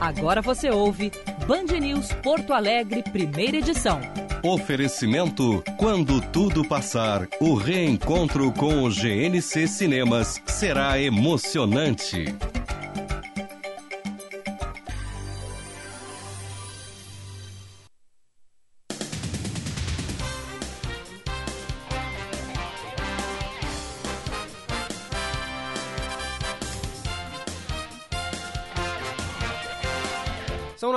Agora 0.00 0.42
você 0.42 0.70
ouve 0.70 1.10
Band 1.46 1.78
News 1.80 2.12
Porto 2.22 2.52
Alegre, 2.52 3.02
primeira 3.02 3.56
edição. 3.56 4.00
Oferecimento: 4.42 5.62
quando 5.78 6.20
tudo 6.20 6.66
passar, 6.66 7.26
o 7.40 7.54
reencontro 7.54 8.52
com 8.52 8.84
o 8.84 8.90
GNC 8.90 9.66
Cinemas 9.66 10.40
será 10.46 11.00
emocionante. 11.00 12.26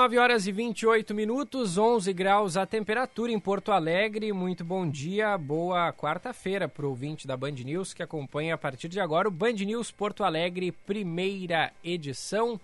9 0.09 0.17
horas 0.17 0.47
e 0.47 0.51
28 0.51 1.13
minutos, 1.13 1.77
11 1.77 2.11
graus 2.13 2.57
a 2.57 2.65
temperatura 2.65 3.31
em 3.31 3.39
Porto 3.39 3.71
Alegre. 3.71 4.33
Muito 4.33 4.65
bom 4.65 4.89
dia, 4.89 5.37
boa 5.37 5.93
quarta-feira 5.93 6.67
para 6.67 6.83
o 6.83 6.89
ouvinte 6.89 7.27
da 7.27 7.37
Band 7.37 7.51
News 7.51 7.93
que 7.93 8.01
acompanha 8.01 8.55
a 8.55 8.57
partir 8.57 8.87
de 8.87 8.99
agora 8.99 9.27
o 9.27 9.31
Band 9.31 9.53
News 9.53 9.91
Porto 9.91 10.23
Alegre, 10.23 10.71
primeira 10.71 11.71
edição. 11.83 12.59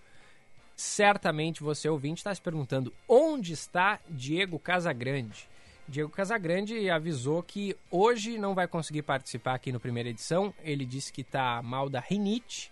Certamente 0.76 1.62
você, 1.62 1.88
ouvinte, 1.88 2.18
está 2.18 2.34
se 2.34 2.42
perguntando 2.42 2.92
onde 3.08 3.54
está 3.54 4.00
Diego 4.10 4.58
Casagrande. 4.58 5.48
Diego 5.88 6.10
Casagrande 6.10 6.90
avisou 6.90 7.44
que 7.44 7.78
hoje 7.92 8.40
não 8.40 8.56
vai 8.56 8.68
conseguir 8.68 9.04
participar 9.04 9.54
aqui 9.54 9.72
no 9.72 9.80
primeira 9.80 10.10
edição. 10.10 10.52
Ele 10.64 10.84
disse 10.84 11.14
que 11.14 11.22
está 11.22 11.62
mal 11.62 11.92
da 11.92 12.00
rinite 12.00 12.72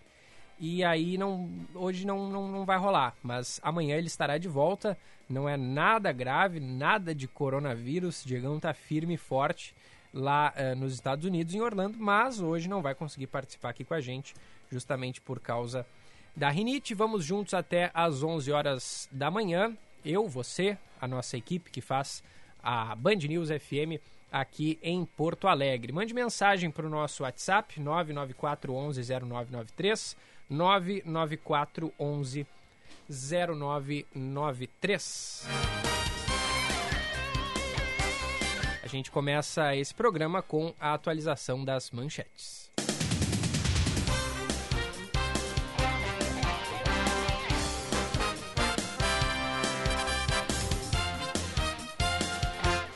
e 0.66 0.82
aí 0.82 1.18
não 1.18 1.50
hoje 1.76 2.08
não, 2.08 2.30
não, 2.30 2.48
não 2.48 2.64
vai 2.64 2.78
rolar, 2.78 3.14
mas 3.22 3.60
amanhã 3.62 3.98
ele 3.98 4.08
estará 4.08 4.38
de 4.38 4.48
volta. 4.48 4.98
Não 5.30 5.50
é 5.50 5.58
nada 5.58 6.10
grave, 6.14 6.62
nada 6.62 7.14
de 7.14 7.28
coronavírus. 7.28 8.24
Diegão 8.26 8.56
está 8.56 8.74
firme 8.74 9.16
e 9.16 9.18
forte 9.18 9.76
lá 10.14 10.54
eh, 10.56 10.74
nos 10.74 10.94
Estados 10.94 11.26
Unidos, 11.26 11.54
em 11.54 11.60
Orlando, 11.60 11.98
mas 12.00 12.40
hoje 12.40 12.70
não 12.70 12.82
vai 12.82 12.96
conseguir 12.96 13.28
participar 13.28 13.72
aqui 13.72 13.84
com 13.84 13.94
a 13.94 14.00
gente, 14.00 14.34
justamente 14.72 15.20
por 15.20 15.38
causa 15.42 15.86
da 16.34 16.50
rinite. 16.50 16.94
Vamos 16.94 17.26
juntos 17.26 17.54
até 17.54 17.92
às 17.94 18.24
11 18.24 18.50
horas 18.54 19.10
da 19.12 19.30
manhã. 19.30 19.76
Eu, 20.06 20.30
você, 20.30 20.78
a 21.02 21.06
nossa 21.06 21.36
equipe 21.36 21.72
que 21.72 21.82
faz 21.82 22.24
a 22.64 22.96
Band 22.96 23.16
News 23.16 23.50
FM 23.50 24.00
aqui 24.32 24.80
em 24.82 25.04
Porto 25.04 25.46
Alegre. 25.46 25.92
Mande 25.92 26.14
mensagem 26.14 26.72
para 26.72 26.88
o 26.88 26.90
nosso 26.90 27.24
WhatsApp 27.24 27.82
994 27.82 28.74
11 28.74 29.02
0993 29.02 30.33
994 30.50 31.94
11 32.00 32.48
0993. 33.10 35.48
A 38.82 38.88
gente 38.88 39.10
começa 39.10 39.76
esse 39.76 39.94
programa 39.94 40.42
com 40.42 40.74
a 40.80 40.94
atualização 40.94 41.66
das 41.66 41.92
manchetes. 41.92 42.72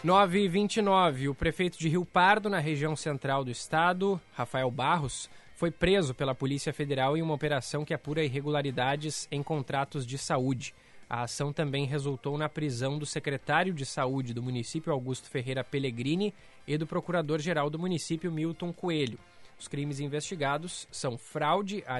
Nove 0.03 0.41
e 0.41 0.47
vinte 0.47 0.79
O 1.27 1.35
prefeito 1.35 1.77
de 1.77 1.89
Rio 1.89 2.05
Pardo, 2.05 2.49
na 2.49 2.59
região 2.59 2.95
central 2.95 3.43
do 3.43 3.51
estado, 3.51 4.21
Rafael 4.33 4.71
Barros, 4.71 5.29
foi 5.57 5.71
preso 5.71 6.13
pela 6.13 6.35
Polícia 6.35 6.71
Federal 6.71 7.17
em 7.17 7.21
uma 7.23 7.33
operação 7.33 7.83
que 7.83 7.91
apura 7.91 8.23
irregularidades 8.23 9.27
em 9.31 9.41
contratos 9.41 10.05
de 10.05 10.15
saúde. 10.15 10.71
A 11.09 11.23
ação 11.23 11.51
também 11.51 11.83
resultou 11.83 12.37
na 12.37 12.47
prisão 12.47 12.99
do 12.99 13.07
secretário 13.07 13.73
de 13.73 13.83
Saúde 13.83 14.35
do 14.35 14.43
município, 14.43 14.93
Augusto 14.93 15.31
Ferreira 15.31 15.63
Pellegrini, 15.63 16.31
e 16.67 16.77
do 16.77 16.85
procurador-geral 16.85 17.71
do 17.71 17.79
município, 17.79 18.31
Milton 18.31 18.71
Coelho. 18.71 19.17
Os 19.59 19.67
crimes 19.67 19.99
investigados 19.99 20.87
são 20.91 21.17
fraude 21.17 21.83
à 21.87 21.97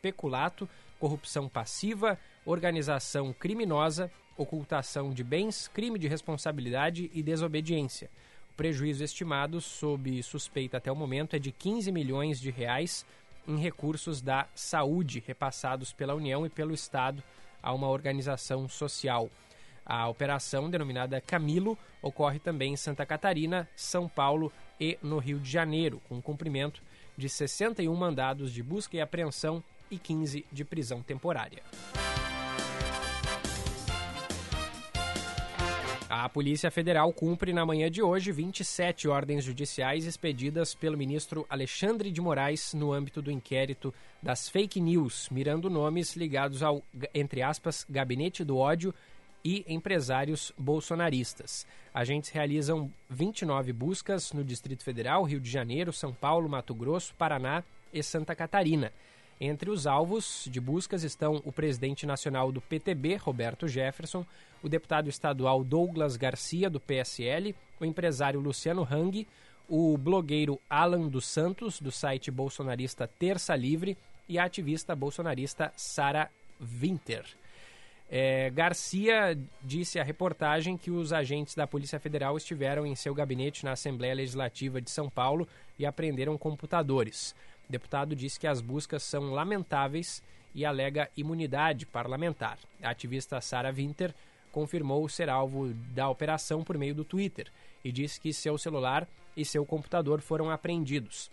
peculato, 0.00 0.68
corrupção 1.00 1.48
passiva, 1.48 2.16
organização 2.46 3.32
criminosa, 3.32 4.08
ocultação 4.36 5.12
de 5.12 5.24
bens, 5.24 5.66
crime 5.66 5.98
de 5.98 6.06
responsabilidade 6.06 7.10
e 7.12 7.24
desobediência 7.24 8.08
prejuízo 8.58 9.04
estimado 9.04 9.60
sob 9.60 10.20
suspeita 10.20 10.78
até 10.78 10.90
o 10.90 10.96
momento 10.96 11.36
é 11.36 11.38
de 11.38 11.52
15 11.52 11.92
milhões 11.92 12.40
de 12.40 12.50
reais 12.50 13.06
em 13.46 13.56
recursos 13.56 14.20
da 14.20 14.48
saúde 14.52 15.22
repassados 15.24 15.92
pela 15.92 16.12
União 16.12 16.44
e 16.44 16.50
pelo 16.50 16.74
Estado 16.74 17.22
a 17.62 17.72
uma 17.72 17.88
organização 17.88 18.68
social. 18.68 19.30
A 19.86 20.08
operação, 20.08 20.68
denominada 20.68 21.20
Camilo, 21.20 21.78
ocorre 22.02 22.40
também 22.40 22.72
em 22.72 22.76
Santa 22.76 23.06
Catarina, 23.06 23.68
São 23.76 24.08
Paulo 24.08 24.52
e 24.80 24.98
no 25.00 25.18
Rio 25.18 25.38
de 25.38 25.48
Janeiro, 25.48 26.02
com 26.08 26.20
cumprimento 26.20 26.82
de 27.16 27.28
61 27.28 27.94
mandados 27.94 28.52
de 28.52 28.60
busca 28.60 28.96
e 28.96 29.00
apreensão 29.00 29.62
e 29.88 29.98
15 29.98 30.44
de 30.50 30.64
prisão 30.64 31.00
temporária. 31.00 31.62
A 36.10 36.26
Polícia 36.26 36.70
Federal 36.70 37.12
cumpre 37.12 37.52
na 37.52 37.66
manhã 37.66 37.90
de 37.90 38.02
hoje 38.02 38.32
27 38.32 39.06
ordens 39.08 39.44
judiciais 39.44 40.06
expedidas 40.06 40.74
pelo 40.74 40.96
ministro 40.96 41.44
Alexandre 41.50 42.10
de 42.10 42.18
Moraes 42.18 42.72
no 42.72 42.94
âmbito 42.94 43.20
do 43.20 43.30
inquérito 43.30 43.92
das 44.22 44.48
fake 44.48 44.80
news, 44.80 45.28
mirando 45.30 45.68
nomes 45.68 46.16
ligados 46.16 46.62
ao, 46.62 46.82
entre 47.12 47.42
aspas, 47.42 47.84
gabinete 47.90 48.42
do 48.42 48.56
ódio 48.56 48.94
e 49.44 49.66
empresários 49.68 50.50
bolsonaristas. 50.56 51.66
Agentes 51.92 52.30
realizam 52.30 52.90
29 53.10 53.70
buscas 53.74 54.32
no 54.32 54.42
Distrito 54.42 54.84
Federal, 54.84 55.24
Rio 55.24 55.38
de 55.40 55.50
Janeiro, 55.50 55.92
São 55.92 56.14
Paulo, 56.14 56.48
Mato 56.48 56.74
Grosso, 56.74 57.14
Paraná 57.16 57.62
e 57.92 58.02
Santa 58.02 58.34
Catarina. 58.34 58.90
Entre 59.40 59.70
os 59.70 59.86
alvos 59.86 60.48
de 60.50 60.60
buscas 60.60 61.04
estão 61.04 61.40
o 61.44 61.52
presidente 61.52 62.04
nacional 62.04 62.50
do 62.50 62.60
PTB, 62.60 63.16
Roberto 63.16 63.68
Jefferson, 63.68 64.26
o 64.62 64.68
deputado 64.68 65.08
estadual 65.08 65.62
Douglas 65.62 66.16
Garcia, 66.16 66.68
do 66.68 66.80
PSL, 66.80 67.54
o 67.78 67.84
empresário 67.84 68.40
Luciano 68.40 68.86
Hang, 68.90 69.26
o 69.68 69.96
blogueiro 69.96 70.58
Alan 70.68 71.06
dos 71.06 71.26
Santos, 71.26 71.80
do 71.80 71.92
site 71.92 72.30
bolsonarista 72.30 73.06
Terça 73.06 73.54
Livre, 73.54 73.96
e 74.28 74.38
a 74.38 74.44
ativista 74.44 74.94
bolsonarista 74.94 75.72
Sara 75.76 76.30
Winter. 76.60 77.24
É, 78.10 78.50
Garcia 78.50 79.38
disse 79.62 79.98
à 79.98 80.02
reportagem 80.02 80.76
que 80.76 80.90
os 80.90 81.12
agentes 81.12 81.54
da 81.54 81.66
Polícia 81.66 82.00
Federal 82.00 82.36
estiveram 82.36 82.86
em 82.86 82.94
seu 82.94 83.14
gabinete 83.14 83.64
na 83.64 83.72
Assembleia 83.72 84.14
Legislativa 84.14 84.80
de 84.80 84.90
São 84.90 85.10
Paulo 85.10 85.46
e 85.78 85.84
apreenderam 85.84 86.36
computadores. 86.38 87.34
O 87.68 87.72
deputado 87.72 88.16
disse 88.16 88.40
que 88.40 88.46
as 88.46 88.60
buscas 88.60 89.02
são 89.02 89.30
lamentáveis 89.30 90.22
e 90.54 90.64
alega 90.64 91.10
imunidade 91.16 91.84
parlamentar. 91.84 92.58
A 92.82 92.90
ativista 92.90 93.40
Sara 93.40 93.70
Winter 93.70 94.14
confirmou 94.50 95.06
ser 95.08 95.28
alvo 95.28 95.74
da 95.94 96.08
operação 96.08 96.64
por 96.64 96.78
meio 96.78 96.94
do 96.94 97.04
Twitter 97.04 97.52
e 97.84 97.92
disse 97.92 98.20
que 98.20 98.32
seu 98.32 98.56
celular 98.56 99.06
e 99.36 99.44
seu 99.44 99.64
computador 99.66 100.20
foram 100.20 100.50
apreendidos. 100.50 101.30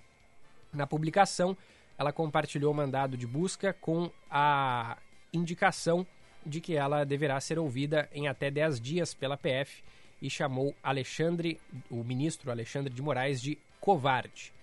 Na 0.74 0.86
publicação, 0.86 1.58
ela 1.98 2.12
compartilhou 2.12 2.74
o 2.74 2.76
mandado 2.76 3.16
de 3.16 3.26
busca 3.26 3.72
com 3.72 4.12
a 4.30 4.98
indicação 5.34 6.06
de 6.46 6.60
que 6.60 6.76
ela 6.76 7.06
deverá 7.06 7.40
ser 7.40 7.58
ouvida 7.58 8.10
em 8.14 8.28
até 8.28 8.52
10 8.52 8.80
dias 8.80 9.14
pela 9.14 9.38
PF 9.38 9.82
e 10.22 10.30
chamou 10.30 10.76
Alexandre, 10.84 11.60
o 11.90 12.04
ministro 12.04 12.52
Alexandre 12.52 12.94
de 12.94 13.02
Moraes 13.02 13.42
de 13.42 13.58
covarde. 13.80 14.54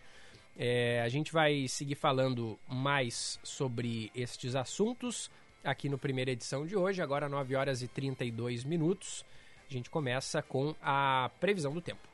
É, 0.57 1.01
a 1.03 1.09
gente 1.09 1.33
vai 1.33 1.67
seguir 1.69 1.95
falando 1.95 2.59
mais 2.69 3.39
sobre 3.43 4.11
estes 4.15 4.55
assuntos 4.55 5.31
aqui 5.65 5.89
no 5.89 5.97
primeira 5.97 6.31
edição 6.31 6.67
de 6.67 6.77
hoje, 6.77 7.01
agora 7.01 7.29
9 7.29 7.55
horas 7.57 7.83
e 7.83 7.89
32 7.89 8.65
minutos. 8.65 9.25
A 9.69 9.73
gente 9.73 9.89
começa 9.89 10.43
com 10.43 10.75
a 10.83 11.31
previsão 11.41 11.73
do 11.73 11.81
tempo. 11.81 12.07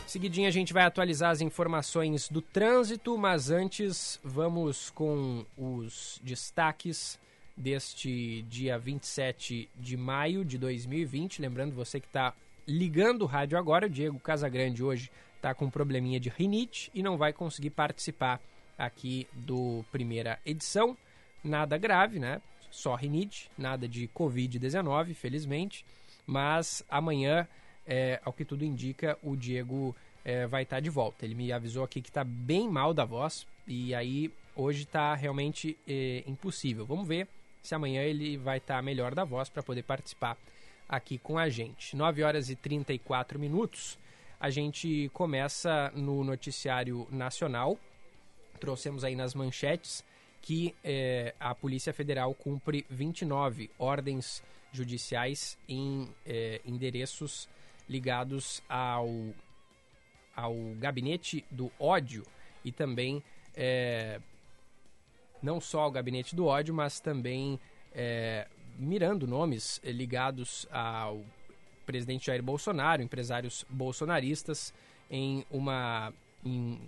Seguidinha 0.07 0.49
a 0.49 0.51
gente 0.51 0.73
vai 0.73 0.83
atualizar 0.83 1.29
as 1.29 1.39
informações 1.39 2.27
do 2.27 2.41
trânsito, 2.41 3.17
mas 3.17 3.49
antes 3.49 4.19
vamos 4.21 4.89
com 4.89 5.45
os 5.57 6.19
destaques 6.21 7.17
deste 7.55 8.41
dia 8.49 8.77
27 8.77 9.69
de 9.73 9.95
maio 9.95 10.43
de 10.43 10.57
2020. 10.57 11.41
Lembrando 11.41 11.73
você 11.73 11.99
que 11.99 12.07
está 12.07 12.33
ligando 12.67 13.21
o 13.21 13.25
rádio 13.25 13.57
agora, 13.57 13.85
o 13.85 13.89
Diego 13.89 14.19
Casagrande 14.19 14.83
hoje 14.83 15.09
está 15.41 15.55
com 15.55 15.65
um 15.65 15.71
probleminha 15.71 16.19
de 16.19 16.29
rinite 16.29 16.91
e 16.93 17.01
não 17.01 17.17
vai 17.17 17.33
conseguir 17.33 17.71
participar 17.71 18.39
aqui 18.77 19.27
do 19.33 19.83
primeira 19.91 20.39
edição. 20.45 20.95
Nada 21.43 21.77
grave, 21.79 22.19
né? 22.19 22.39
Só 22.69 22.93
rinite, 22.93 23.49
nada 23.57 23.87
de 23.87 24.07
Covid-19, 24.09 25.15
felizmente. 25.15 25.83
Mas 26.27 26.83
amanhã 26.87 27.47
é, 27.87 28.21
ao 28.23 28.31
que 28.31 28.45
tudo 28.45 28.63
indica, 28.63 29.17
o 29.23 29.35
Diego 29.35 29.95
é, 30.23 30.45
vai 30.45 30.61
estar 30.61 30.77
tá 30.77 30.79
de 30.79 30.91
volta. 30.91 31.25
Ele 31.25 31.33
me 31.33 31.51
avisou 31.51 31.83
aqui 31.83 32.01
que 32.01 32.09
está 32.09 32.23
bem 32.23 32.69
mal 32.69 32.93
da 32.93 33.03
voz 33.03 33.47
e 33.67 33.95
aí 33.95 34.31
hoje 34.55 34.83
está 34.83 35.15
realmente 35.15 35.75
é, 35.87 36.23
impossível. 36.27 36.85
Vamos 36.85 37.07
ver 37.07 37.27
se 37.63 37.73
amanhã 37.73 38.03
ele 38.03 38.37
vai 38.37 38.59
estar 38.59 38.75
tá 38.75 38.81
melhor 38.81 39.15
da 39.15 39.23
voz 39.23 39.49
para 39.49 39.63
poder 39.63 39.81
participar 39.81 40.37
aqui 40.87 41.17
com 41.17 41.39
a 41.39 41.49
gente. 41.49 41.95
9 41.95 42.21
horas 42.21 42.49
e 42.49 42.55
34 42.55 43.39
minutos. 43.39 43.97
A 44.41 44.49
gente 44.49 45.07
começa 45.13 45.91
no 45.93 46.23
noticiário 46.23 47.07
nacional. 47.11 47.77
Trouxemos 48.59 49.03
aí 49.03 49.15
nas 49.15 49.35
manchetes 49.35 50.03
que 50.41 50.73
é, 50.83 51.35
a 51.39 51.53
Polícia 51.53 51.93
Federal 51.93 52.33
cumpre 52.33 52.83
29 52.89 53.69
ordens 53.77 54.41
judiciais 54.71 55.59
em 55.69 56.09
é, 56.25 56.59
endereços 56.65 57.47
ligados 57.87 58.63
ao, 58.67 59.07
ao 60.35 60.55
gabinete 60.79 61.45
do 61.51 61.71
ódio 61.79 62.25
e 62.65 62.71
também 62.71 63.23
é, 63.55 64.19
não 65.39 65.61
só 65.61 65.81
ao 65.81 65.91
gabinete 65.91 66.35
do 66.35 66.47
ódio, 66.47 66.73
mas 66.73 66.99
também 66.99 67.59
mirando 68.79 69.27
nomes 69.27 69.79
ligados 69.83 70.65
ao 70.71 71.23
presidente 71.91 72.27
Jair 72.27 72.41
Bolsonaro, 72.41 73.01
empresários 73.01 73.65
bolsonaristas, 73.69 74.73
em 75.09 75.45
uma 75.51 76.13
em, 76.43 76.79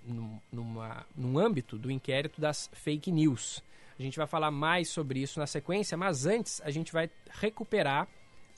numa, 0.49 1.05
num 1.13 1.37
âmbito 1.37 1.77
do 1.77 1.91
inquérito 1.91 2.39
das 2.39 2.69
fake 2.71 3.11
news. 3.11 3.61
A 3.99 4.01
gente 4.01 4.17
vai 4.17 4.25
falar 4.25 4.49
mais 4.49 4.87
sobre 4.87 5.19
isso 5.19 5.41
na 5.41 5.45
sequência, 5.45 5.97
mas 5.97 6.25
antes 6.25 6.61
a 6.61 6.71
gente 6.71 6.93
vai 6.93 7.09
recuperar 7.29 8.07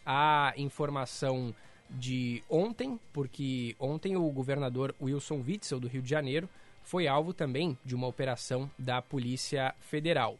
a 0.05 0.53
informação 0.55 1.53
de 1.89 2.43
ontem, 2.47 2.99
porque 3.11 3.75
ontem 3.79 4.15
o 4.15 4.29
governador 4.29 4.93
Wilson 5.01 5.43
Witzel, 5.45 5.79
do 5.79 5.87
Rio 5.87 6.03
de 6.03 6.09
Janeiro, 6.09 6.47
foi 6.83 7.07
alvo 7.07 7.33
também 7.33 7.75
de 7.83 7.95
uma 7.95 8.05
operação 8.05 8.69
da 8.77 9.01
Polícia 9.01 9.73
Federal. 9.81 10.37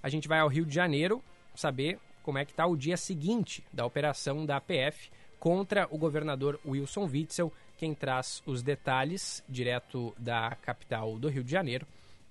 A 0.00 0.08
gente 0.08 0.28
vai 0.28 0.38
ao 0.38 0.48
Rio 0.48 0.64
de 0.64 0.72
Janeiro 0.74 1.22
saber 1.54 1.98
como 2.22 2.38
é 2.38 2.44
que 2.44 2.52
está 2.52 2.66
o 2.66 2.76
dia 2.76 2.96
seguinte 2.96 3.64
da 3.72 3.84
operação 3.84 4.46
da 4.46 4.60
PF 4.60 5.10
contra 5.38 5.86
o 5.90 5.98
governador 5.98 6.58
Wilson 6.66 7.04
Witzel. 7.04 7.52
Quem 7.76 7.94
traz 7.94 8.42
os 8.44 8.62
detalhes 8.62 9.42
direto 9.48 10.14
da 10.18 10.56
capital 10.62 11.18
do 11.18 11.28
Rio 11.28 11.44
de 11.44 11.50
Janeiro 11.50 11.86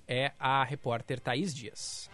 é 0.08 0.32
a 0.40 0.64
repórter 0.64 1.20
Thaís 1.20 1.54
Dias. 1.54 2.10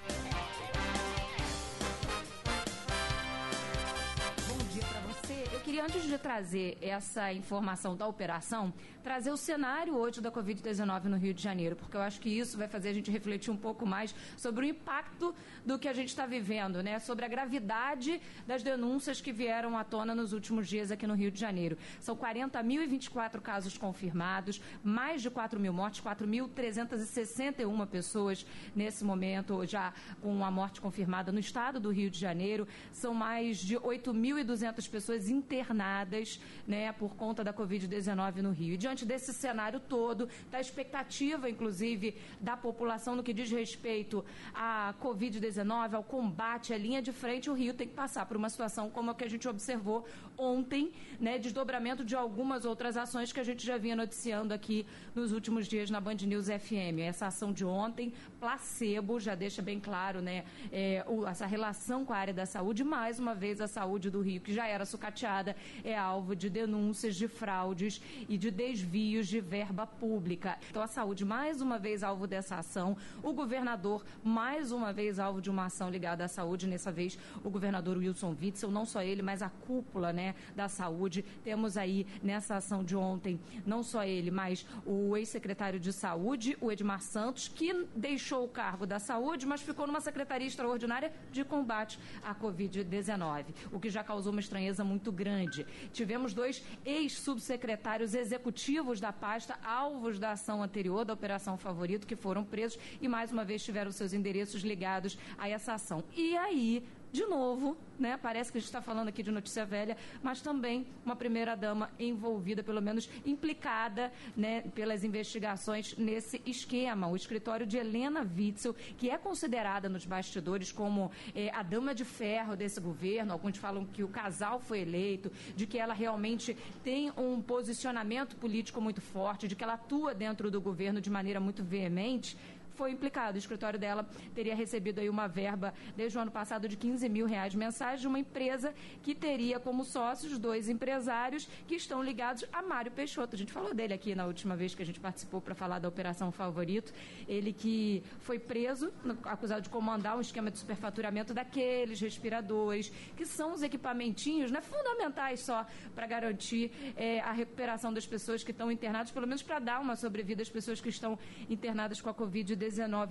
Queria, 5.73 5.85
antes 5.85 6.03
de 6.03 6.19
trazer 6.19 6.77
essa 6.81 7.33
informação 7.33 7.95
da 7.95 8.05
operação, 8.05 8.71
trazer 9.03 9.31
o 9.31 9.37
cenário 9.37 9.95
hoje 9.95 10.21
da 10.21 10.31
Covid-19 10.31 11.05
no 11.05 11.17
Rio 11.17 11.33
de 11.33 11.41
Janeiro, 11.41 11.75
porque 11.75 11.97
eu 11.97 12.01
acho 12.01 12.19
que 12.21 12.29
isso 12.29 12.59
vai 12.59 12.67
fazer 12.67 12.89
a 12.89 12.93
gente 12.93 13.09
refletir 13.09 13.49
um 13.49 13.57
pouco 13.57 13.83
mais 13.83 14.13
sobre 14.37 14.65
o 14.65 14.69
impacto 14.69 15.33
do 15.65 15.79
que 15.79 15.87
a 15.87 15.93
gente 15.93 16.09
está 16.09 16.27
vivendo, 16.27 16.83
né? 16.83 16.99
Sobre 16.99 17.25
a 17.25 17.27
gravidade 17.27 18.21
das 18.45 18.61
denúncias 18.61 19.19
que 19.19 19.33
vieram 19.33 19.75
à 19.75 19.83
tona 19.83 20.13
nos 20.13 20.31
últimos 20.31 20.67
dias 20.67 20.91
aqui 20.91 21.07
no 21.07 21.15
Rio 21.15 21.31
de 21.31 21.39
Janeiro. 21.39 21.75
São 21.99 22.15
40.024 22.15 23.41
casos 23.41 23.75
confirmados, 23.75 24.61
mais 24.83 25.23
de 25.23 25.31
4 25.31 25.59
mil 25.59 25.73
mortes, 25.73 26.01
4.361 26.01 27.87
pessoas 27.87 28.45
nesse 28.75 29.03
momento 29.03 29.65
já 29.65 29.91
com 30.21 30.45
a 30.45 30.51
morte 30.51 30.79
confirmada 30.79 31.31
no 31.31 31.39
estado 31.39 31.79
do 31.79 31.89
Rio 31.89 32.11
de 32.11 32.19
Janeiro. 32.19 32.67
São 32.91 33.13
mais 33.13 33.57
de 33.57 33.75
8.200 33.75 34.87
pessoas 34.87 35.29
internadas 35.29 35.62
internadas 35.63 36.39
né, 36.67 36.91
por 36.91 37.15
conta 37.15 37.43
da 37.43 37.53
Covid-19 37.53 38.41
no 38.41 38.51
Rio. 38.51 38.73
E 38.73 38.77
diante 38.77 39.05
desse 39.05 39.33
cenário 39.33 39.79
todo, 39.79 40.29
da 40.51 40.59
expectativa, 40.59 41.49
inclusive, 41.49 42.15
da 42.39 42.55
população 42.55 43.15
no 43.15 43.23
que 43.23 43.33
diz 43.33 43.49
respeito 43.49 44.23
à 44.53 44.93
Covid-19, 45.01 45.93
ao 45.93 46.03
combate, 46.03 46.73
à 46.73 46.77
linha 46.77 47.01
de 47.01 47.11
frente, 47.11 47.49
o 47.49 47.53
Rio 47.53 47.73
tem 47.73 47.87
que 47.87 47.93
passar 47.93 48.25
por 48.25 48.37
uma 48.37 48.49
situação 48.49 48.89
como 48.89 49.11
a 49.11 49.15
que 49.15 49.23
a 49.23 49.29
gente 49.29 49.47
observou 49.47 50.05
ontem, 50.37 50.91
né, 51.19 51.37
desdobramento 51.37 52.03
de 52.03 52.15
algumas 52.15 52.65
outras 52.65 52.97
ações 52.97 53.31
que 53.31 53.39
a 53.39 53.43
gente 53.43 53.65
já 53.65 53.77
vinha 53.77 53.95
noticiando 53.95 54.53
aqui 54.53 54.85
nos 55.15 55.31
últimos 55.31 55.67
dias 55.67 55.89
na 55.89 56.01
Band 56.01 56.15
News 56.15 56.47
FM. 56.47 56.99
Essa 56.99 57.27
ação 57.27 57.53
de 57.53 57.65
ontem, 57.65 58.13
placebo, 58.39 59.19
já 59.19 59.35
deixa 59.35 59.61
bem 59.61 59.79
claro 59.79 60.21
né, 60.21 60.43
é, 60.71 61.05
o, 61.07 61.25
essa 61.25 61.45
relação 61.45 62.03
com 62.05 62.13
a 62.13 62.17
área 62.17 62.33
da 62.33 62.45
saúde, 62.45 62.83
mais 62.83 63.19
uma 63.19 63.33
vez 63.33 63.61
a 63.61 63.67
saúde 63.67 64.09
do 64.09 64.21
Rio, 64.21 64.41
que 64.41 64.53
já 64.53 64.67
era 64.67 64.85
sucateada 64.85 65.52
é 65.83 65.97
alvo 65.97 66.35
de 66.35 66.49
denúncias 66.49 67.15
de 67.15 67.27
fraudes 67.27 68.01
e 68.27 68.37
de 68.37 68.49
desvios 68.51 69.27
de 69.27 69.39
verba 69.39 69.85
pública. 69.85 70.57
Então, 70.69 70.81
a 70.81 70.87
saúde, 70.87 71.25
mais 71.25 71.61
uma 71.61 71.77
vez, 71.77 72.03
alvo 72.03 72.27
dessa 72.27 72.57
ação. 72.57 72.95
O 73.21 73.33
governador, 73.33 74.05
mais 74.23 74.71
uma 74.71 74.93
vez, 74.93 75.19
alvo 75.19 75.41
de 75.41 75.49
uma 75.49 75.65
ação 75.65 75.89
ligada 75.89 76.25
à 76.25 76.27
saúde. 76.27 76.67
Nessa 76.67 76.91
vez, 76.91 77.17
o 77.43 77.49
governador 77.49 77.97
Wilson 77.97 78.35
Witzel, 78.39 78.71
não 78.71 78.85
só 78.85 79.01
ele, 79.01 79.21
mas 79.21 79.41
a 79.41 79.49
cúpula 79.49 80.13
né, 80.13 80.35
da 80.55 80.67
saúde. 80.67 81.23
Temos 81.43 81.77
aí, 81.77 82.05
nessa 82.21 82.55
ação 82.57 82.83
de 82.83 82.95
ontem, 82.95 83.39
não 83.65 83.83
só 83.83 84.03
ele, 84.03 84.31
mas 84.31 84.65
o 84.85 85.15
ex-secretário 85.17 85.79
de 85.79 85.91
saúde, 85.91 86.57
o 86.61 86.71
Edmar 86.71 87.01
Santos, 87.01 87.47
que 87.47 87.85
deixou 87.95 88.45
o 88.45 88.47
cargo 88.47 88.85
da 88.85 88.99
saúde, 88.99 89.45
mas 89.45 89.61
ficou 89.61 89.87
numa 89.87 90.01
secretaria 90.01 90.47
extraordinária 90.47 91.11
de 91.31 91.43
combate 91.43 91.99
à 92.23 92.33
Covid-19, 92.33 93.45
o 93.71 93.79
que 93.79 93.89
já 93.89 94.03
causou 94.03 94.31
uma 94.31 94.41
estranheza 94.41 94.83
muito 94.83 95.11
grande 95.11 95.42
grande. 95.45 95.65
Tivemos 95.91 96.33
dois 96.33 96.63
ex-subsecretários 96.85 98.13
executivos 98.13 98.99
da 98.99 99.11
pasta, 99.11 99.57
alvos 99.63 100.19
da 100.19 100.31
ação 100.31 100.61
anterior, 100.61 101.05
da 101.05 101.13
Operação 101.13 101.57
Favorito, 101.57 102.07
que 102.07 102.15
foram 102.15 102.43
presos 102.43 102.79
e 103.01 103.07
mais 103.07 103.31
uma 103.31 103.43
vez 103.43 103.63
tiveram 103.63 103.91
seus 103.91 104.13
endereços 104.13 104.61
ligados 104.61 105.17
a 105.37 105.47
essa 105.49 105.73
ação. 105.73 106.03
E 106.15 106.35
aí, 106.37 106.83
de 107.13 107.27
novo, 107.27 107.77
né? 107.99 108.17
Parece 108.17 108.51
que 108.51 108.57
a 108.57 108.59
gente 108.59 108.67
está 108.67 108.81
falando 108.81 109.07
aqui 109.07 109.21
de 109.21 109.29
notícia 109.29 109.63
velha, 109.63 109.95
mas 110.23 110.41
também 110.41 110.83
uma 111.05 111.15
primeira-dama 111.15 111.91
envolvida, 111.99 112.63
pelo 112.63 112.81
menos 112.81 113.07
implicada, 113.23 114.11
né, 114.35 114.61
pelas 114.73 115.03
investigações 115.03 115.95
nesse 115.95 116.41
esquema. 116.43 117.07
O 117.07 117.15
escritório 117.15 117.67
de 117.67 117.77
Helena 117.77 118.27
Witzel, 118.35 118.73
que 118.97 119.11
é 119.11 119.17
considerada 119.17 119.87
nos 119.87 120.07
bastidores 120.07 120.71
como 120.71 121.11
eh, 121.35 121.51
a 121.53 121.61
dama 121.61 121.93
de 121.93 122.03
ferro 122.03 122.55
desse 122.55 122.81
governo, 122.81 123.31
alguns 123.31 123.57
falam 123.57 123.85
que 123.85 124.03
o 124.03 124.07
casal 124.07 124.59
foi 124.59 124.79
eleito, 124.79 125.31
de 125.55 125.67
que 125.67 125.77
ela 125.77 125.93
realmente 125.93 126.57
tem 126.83 127.11
um 127.15 127.39
posicionamento 127.39 128.35
político 128.37 128.81
muito 128.81 129.01
forte, 129.01 129.47
de 129.47 129.55
que 129.55 129.63
ela 129.63 129.73
atua 129.73 130.15
dentro 130.15 130.49
do 130.49 130.59
governo 130.59 130.99
de 130.99 131.11
maneira 131.11 131.39
muito 131.39 131.63
veemente 131.63 132.35
foi 132.75 132.91
implicado. 132.91 133.35
O 133.35 133.39
escritório 133.39 133.79
dela 133.79 134.07
teria 134.33 134.55
recebido 134.55 134.99
aí 134.99 135.09
uma 135.09 135.27
verba 135.27 135.73
desde 135.95 136.17
o 136.17 136.21
ano 136.21 136.31
passado 136.31 136.67
de 136.67 136.75
15 136.75 137.07
mil 137.09 137.25
reais 137.25 137.55
mensais 137.55 138.01
de 138.01 138.07
uma 138.07 138.19
empresa 138.19 138.73
que 139.01 139.13
teria 139.15 139.59
como 139.59 139.83
sócios 139.83 140.37
dois 140.37 140.69
empresários 140.69 141.47
que 141.67 141.75
estão 141.75 142.03
ligados 142.03 142.45
a 142.51 142.61
Mário 142.61 142.91
Peixoto. 142.91 143.35
A 143.35 143.39
gente 143.39 143.51
falou 143.51 143.73
dele 143.73 143.93
aqui 143.93 144.15
na 144.15 144.25
última 144.25 144.55
vez 144.55 144.73
que 144.75 144.81
a 144.81 144.85
gente 144.85 144.99
participou 144.99 145.41
para 145.41 145.55
falar 145.55 145.79
da 145.79 145.87
Operação 145.87 146.31
Favorito. 146.31 146.93
Ele 147.27 147.53
que 147.53 148.03
foi 148.19 148.39
preso, 148.39 148.91
acusado 149.23 149.61
de 149.61 149.69
comandar 149.69 150.17
um 150.17 150.21
esquema 150.21 150.49
de 150.49 150.57
superfaturamento 150.57 151.33
daqueles 151.33 151.99
respiradores, 151.99 152.91
que 153.15 153.25
são 153.25 153.53
os 153.53 153.61
equipamentinhos 153.61 154.51
né, 154.51 154.61
fundamentais 154.61 155.41
só 155.41 155.65
para 155.95 156.07
garantir 156.07 156.71
é, 156.95 157.19
a 157.19 157.31
recuperação 157.31 157.93
das 157.93 158.05
pessoas 158.05 158.43
que 158.43 158.51
estão 158.51 158.71
internadas, 158.71 159.11
pelo 159.11 159.27
menos 159.27 159.43
para 159.43 159.59
dar 159.59 159.79
uma 159.79 159.95
sobrevida 159.95 160.41
às 160.41 160.49
pessoas 160.49 160.81
que 160.81 160.89
estão 160.89 161.17
internadas 161.49 162.01
com 162.01 162.09
a 162.09 162.13
Covid-19 162.13 162.62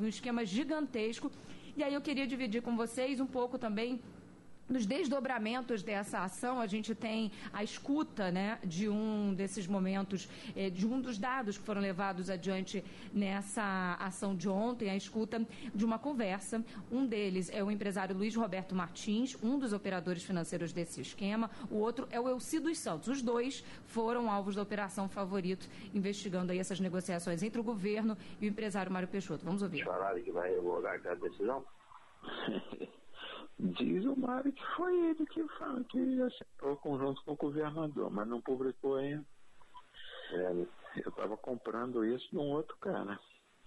um 0.04 0.09
esquema 0.09 0.44
gigantesco. 0.44 1.30
E 1.76 1.82
aí 1.82 1.94
eu 1.94 2.00
queria 2.00 2.26
dividir 2.26 2.62
com 2.62 2.76
vocês 2.76 3.21
um 3.21 3.26
pouco 3.26 3.59
também 3.59 4.00
nos 4.69 4.87
desdobramentos 4.87 5.83
dessa 5.83 6.21
ação, 6.21 6.61
a 6.61 6.66
gente 6.66 6.95
tem 6.95 7.31
a 7.52 7.62
escuta 7.62 8.31
né, 8.31 8.59
de 8.64 8.88
um 8.88 9.35
desses 9.35 9.66
momentos, 9.66 10.28
eh, 10.57 10.71
de 10.71 10.87
um 10.87 11.00
dos 11.00 11.19
dados 11.19 11.59
que 11.59 11.64
foram 11.64 11.81
levados 11.81 12.31
adiante 12.31 12.85
nessa 13.12 13.97
ação 14.00 14.35
de 14.35 14.49
ontem, 14.49 14.88
a 14.88 14.97
escuta 14.97 15.47
de 15.75 15.85
uma 15.85 15.99
conversa. 15.99 16.64
Um 16.90 17.07
deles 17.07 17.50
é 17.52 17.62
o 17.62 17.71
empresário 17.71 18.16
Luiz 18.16 18.35
Roberto 18.35 18.75
Martins, 18.75 19.37
um 19.42 19.59
dos 19.59 19.73
operadores 19.73 20.23
financeiros 20.23 20.73
desse 20.73 21.00
esquema. 21.00 21.50
O 21.71 21.76
outro 21.76 22.09
é 22.11 22.19
o 22.19 22.28
Elci 22.28 22.59
dos 22.59 22.78
Santos. 22.78 23.09
Os 23.09 23.21
dois 23.21 23.64
foram 23.87 24.31
alvos 24.31 24.54
da 24.54 24.62
Operação 24.62 25.09
Favorito, 25.09 25.69
investigando 25.92 26.52
aí 26.52 26.59
essas 26.59 26.81
negociações 26.81 27.42
entre 27.42 27.61
o 27.61 27.64
governo 27.64 28.16
e 28.40 28.47
o 28.47 28.49
empresário 28.49 28.90
Mário 28.90 29.09
Peixoto. 29.09 29.45
Vamos 29.45 29.62
ouvir. 29.62 29.85
Falaram 29.85 30.23
que 30.23 30.33
vai 30.33 30.50
revogar 30.50 30.95
aquela 30.95 31.16
decisão? 31.16 31.64
Diz 33.62 34.04
o 34.04 34.16
Mário 34.19 34.52
que 34.52 34.66
foi 34.75 34.92
ele 35.11 35.25
que 35.26 35.47
fala 35.57 35.85
que 35.85 36.21
acertou 36.21 36.76
conjunto 36.78 37.23
com 37.25 37.33
o 37.33 37.37
governador, 37.37 38.11
mas 38.11 38.26
não 38.26 38.42
publicou 38.42 38.97
ainda. 38.97 39.25
É, 40.33 40.66
eu 40.97 41.09
estava 41.09 41.37
comprando 41.37 42.04
isso 42.04 42.28
de 42.31 42.38
um 42.38 42.50
outro 42.50 42.76
cara. 42.78 43.16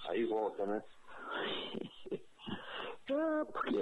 Aí 0.10 0.26
volta, 0.26 0.66
né? 0.66 0.84
é, 2.12 3.46
porque 3.46 3.78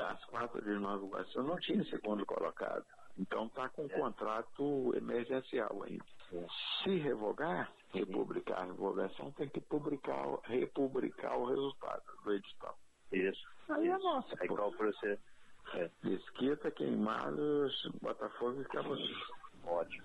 as 0.00 0.24
quatro 0.24 0.60
de 0.60 0.70
Nova 0.70 1.06
Iguaçu 1.06 1.42
não 1.44 1.56
tinha 1.60 1.84
segundo 1.84 2.26
colocado. 2.26 2.84
Então 3.16 3.46
está 3.46 3.68
com 3.68 3.82
um 3.82 3.90
é. 3.90 3.96
contrato 4.00 4.92
emergencial 4.96 5.84
ainda. 5.84 6.04
É. 6.32 6.46
Se 6.82 6.98
revogar, 6.98 7.70
republicar 7.90 8.58
a 8.58 8.64
revogação, 8.64 9.30
tem 9.32 9.48
que 9.50 9.60
publicar, 9.60 10.26
republicar 10.46 11.38
o 11.38 11.44
resultado 11.44 12.02
do 12.24 12.32
edital. 12.32 12.76
Isso. 13.12 13.46
Aí 13.68 13.86
é 13.86 13.98
nossa. 13.98 14.34
Aí 14.40 14.48
qual 14.48 14.70
o 14.70 14.76
processo? 14.76 15.33
É. 15.72 15.90
Mesquita, 16.02 16.70
Queimados, 16.70 17.88
Botafogo 18.00 18.60
e 18.60 18.64
Cabo 18.64 18.96
Ótimo. 19.66 20.04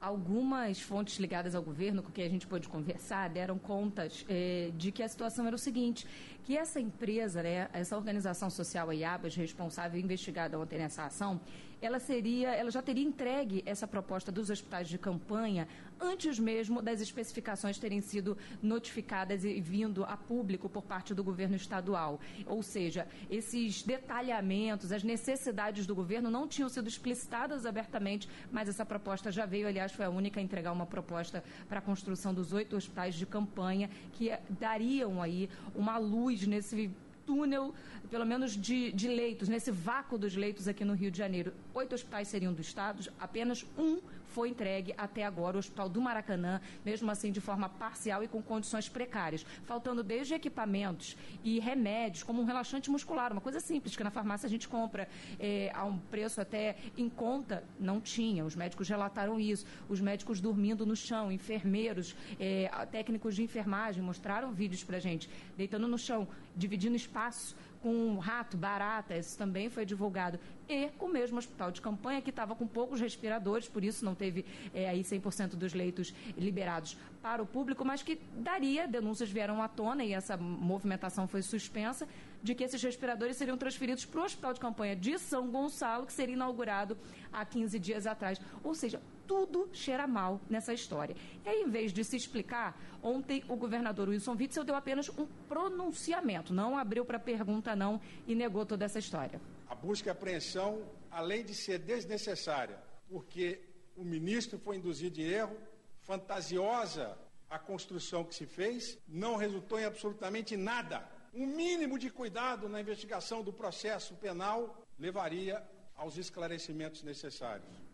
Algumas 0.00 0.80
fontes 0.80 1.18
ligadas 1.18 1.54
ao 1.54 1.62
governo 1.62 2.02
com 2.02 2.10
quem 2.10 2.24
a 2.24 2.28
gente 2.28 2.46
pôde 2.46 2.66
conversar 2.66 3.28
deram 3.28 3.58
contas 3.58 4.24
eh, 4.30 4.70
de 4.74 4.90
que 4.90 5.02
a 5.02 5.08
situação 5.08 5.46
era 5.46 5.54
o 5.54 5.58
seguinte, 5.58 6.06
que 6.42 6.56
essa 6.56 6.80
empresa, 6.80 7.42
né, 7.42 7.68
essa 7.70 7.94
organização 7.94 8.48
social, 8.48 8.90
IABAS, 8.90 9.34
responsável 9.34 10.00
e 10.00 10.02
investigada 10.02 10.58
ontem 10.58 10.78
nessa 10.78 11.04
ação, 11.04 11.38
ela 11.80 11.98
seria, 11.98 12.50
ela 12.50 12.70
já 12.70 12.82
teria 12.82 13.04
entregue 13.04 13.62
essa 13.66 13.86
proposta 13.86 14.30
dos 14.30 14.50
hospitais 14.50 14.88
de 14.88 14.98
campanha 14.98 15.66
antes 16.00 16.38
mesmo 16.38 16.80
das 16.80 17.00
especificações 17.00 17.78
terem 17.78 18.00
sido 18.00 18.36
notificadas 18.62 19.44
e 19.44 19.60
vindo 19.60 20.04
a 20.04 20.16
público 20.16 20.68
por 20.68 20.82
parte 20.82 21.14
do 21.14 21.22
governo 21.22 21.56
estadual. 21.56 22.18
Ou 22.46 22.62
seja, 22.62 23.06
esses 23.30 23.82
detalhamentos, 23.82 24.92
as 24.92 25.04
necessidades 25.04 25.86
do 25.86 25.94
governo 25.94 26.30
não 26.30 26.48
tinham 26.48 26.68
sido 26.68 26.88
explicitadas 26.88 27.66
abertamente, 27.66 28.28
mas 28.50 28.68
essa 28.68 28.86
proposta 28.86 29.30
já 29.30 29.44
veio, 29.44 29.68
aliás, 29.68 29.92
foi 29.92 30.06
a 30.06 30.10
única 30.10 30.40
a 30.40 30.42
entregar 30.42 30.72
uma 30.72 30.86
proposta 30.86 31.44
para 31.68 31.78
a 31.78 31.82
construção 31.82 32.32
dos 32.32 32.52
oito 32.52 32.76
hospitais 32.76 33.14
de 33.14 33.26
campanha 33.26 33.90
que 34.12 34.32
dariam 34.48 35.22
aí 35.22 35.48
uma 35.74 35.98
luz 35.98 36.46
nesse 36.46 36.90
túnel, 37.30 37.72
pelo 38.10 38.26
menos 38.26 38.56
de, 38.56 38.90
de 38.90 39.06
leitos, 39.06 39.48
nesse 39.48 39.70
vácuo 39.70 40.18
dos 40.18 40.34
leitos 40.34 40.66
aqui 40.66 40.84
no 40.84 40.94
Rio 40.94 41.12
de 41.12 41.18
Janeiro. 41.18 41.52
Oito 41.72 41.94
hospitais 41.94 42.26
seriam 42.26 42.52
do 42.52 42.60
Estado, 42.60 43.08
apenas 43.20 43.64
um 43.78 44.00
foi 44.30 44.48
entregue 44.48 44.94
até 44.96 45.24
agora, 45.24 45.56
o 45.56 45.60
Hospital 45.60 45.88
do 45.88 46.00
Maracanã, 46.00 46.60
mesmo 46.84 47.10
assim 47.10 47.30
de 47.30 47.40
forma 47.40 47.68
parcial 47.68 48.22
e 48.22 48.28
com 48.28 48.42
condições 48.42 48.88
precárias, 48.88 49.44
faltando 49.64 50.02
desde 50.02 50.34
equipamentos 50.34 51.16
e 51.44 51.58
remédios, 51.58 52.22
como 52.22 52.40
um 52.40 52.44
relaxante 52.44 52.90
muscular, 52.90 53.32
uma 53.32 53.40
coisa 53.40 53.60
simples 53.60 53.96
que 53.96 54.04
na 54.04 54.10
farmácia 54.10 54.46
a 54.46 54.50
gente 54.50 54.68
compra 54.68 55.08
é, 55.38 55.70
a 55.74 55.84
um 55.84 55.98
preço 55.98 56.40
até 56.40 56.76
em 56.96 57.08
conta, 57.08 57.64
não 57.78 58.00
tinha. 58.00 58.44
Os 58.44 58.54
médicos 58.54 58.88
relataram 58.88 59.38
isso. 59.38 59.66
Os 59.88 60.00
médicos 60.00 60.40
dormindo 60.40 60.86
no 60.86 60.96
chão, 60.96 61.30
enfermeiros, 61.30 62.14
é, 62.38 62.70
técnicos 62.90 63.34
de 63.34 63.42
enfermagem 63.42 64.02
mostraram 64.02 64.52
vídeos 64.52 64.84
para 64.84 64.98
gente, 64.98 65.28
deitando 65.56 65.86
no 65.88 65.98
chão, 65.98 66.26
dividindo 66.56 66.96
espaço 66.96 67.56
com 67.82 68.18
rato, 68.18 68.56
barata, 68.56 69.16
isso 69.16 69.36
também 69.38 69.70
foi 69.70 69.84
divulgado. 69.86 70.38
E 70.68 70.90
o 70.98 71.08
mesmo 71.08 71.38
hospital 71.38 71.70
de 71.70 71.80
campanha 71.80 72.20
que 72.20 72.30
estava 72.30 72.54
com 72.54 72.66
poucos 72.66 73.00
respiradores, 73.00 73.68
por 73.68 73.82
isso 73.82 74.04
não 74.04 74.14
teve 74.14 74.44
é, 74.74 74.88
aí 74.88 75.02
100% 75.02 75.56
dos 75.56 75.72
leitos 75.72 76.14
liberados 76.36 76.96
para 77.22 77.42
o 77.42 77.46
público, 77.46 77.84
mas 77.84 78.02
que 78.02 78.20
daria, 78.36 78.86
denúncias 78.86 79.30
vieram 79.30 79.62
à 79.62 79.68
tona 79.68 80.04
e 80.04 80.12
essa 80.12 80.36
movimentação 80.36 81.26
foi 81.26 81.42
suspensa, 81.42 82.06
de 82.42 82.54
que 82.54 82.64
esses 82.64 82.82
respiradores 82.82 83.36
seriam 83.36 83.56
transferidos 83.56 84.04
para 84.04 84.20
o 84.20 84.24
hospital 84.24 84.52
de 84.52 84.60
campanha 84.60 84.96
de 84.96 85.18
São 85.18 85.50
Gonçalo, 85.50 86.06
que 86.06 86.12
seria 86.12 86.34
inaugurado 86.34 86.96
há 87.32 87.44
15 87.44 87.78
dias 87.78 88.06
atrás. 88.06 88.40
Ou 88.62 88.74
seja, 88.74 89.00
tudo 89.30 89.70
cheira 89.72 90.08
mal 90.08 90.40
nessa 90.50 90.74
história. 90.74 91.14
E 91.44 91.48
aí, 91.48 91.62
em 91.62 91.70
vez 91.70 91.92
de 91.92 92.02
se 92.02 92.16
explicar, 92.16 92.76
ontem 93.00 93.44
o 93.48 93.54
governador 93.54 94.08
Wilson 94.08 94.34
Witzel 94.34 94.64
deu 94.64 94.74
apenas 94.74 95.08
um 95.10 95.24
pronunciamento, 95.48 96.52
não 96.52 96.76
abriu 96.76 97.04
para 97.04 97.16
pergunta 97.16 97.76
não 97.76 98.00
e 98.26 98.34
negou 98.34 98.66
toda 98.66 98.84
essa 98.84 98.98
história. 98.98 99.40
A 99.68 99.74
busca 99.76 100.08
e 100.08 100.10
apreensão, 100.10 100.82
além 101.12 101.44
de 101.44 101.54
ser 101.54 101.78
desnecessária, 101.78 102.76
porque 103.08 103.60
o 103.96 104.02
ministro 104.02 104.58
foi 104.58 104.78
induzido 104.78 105.20
em 105.20 105.26
erro, 105.26 105.56
fantasiosa 106.00 107.16
a 107.48 107.56
construção 107.56 108.24
que 108.24 108.34
se 108.34 108.46
fez, 108.46 108.98
não 109.06 109.36
resultou 109.36 109.78
em 109.78 109.84
absolutamente 109.84 110.56
nada. 110.56 111.08
Um 111.32 111.46
mínimo 111.46 112.00
de 112.00 112.10
cuidado 112.10 112.68
na 112.68 112.80
investigação 112.80 113.44
do 113.44 113.52
processo 113.52 114.12
penal 114.16 114.84
levaria 114.98 115.62
aos 115.94 116.16
esclarecimentos 116.16 117.04
necessários 117.04 117.89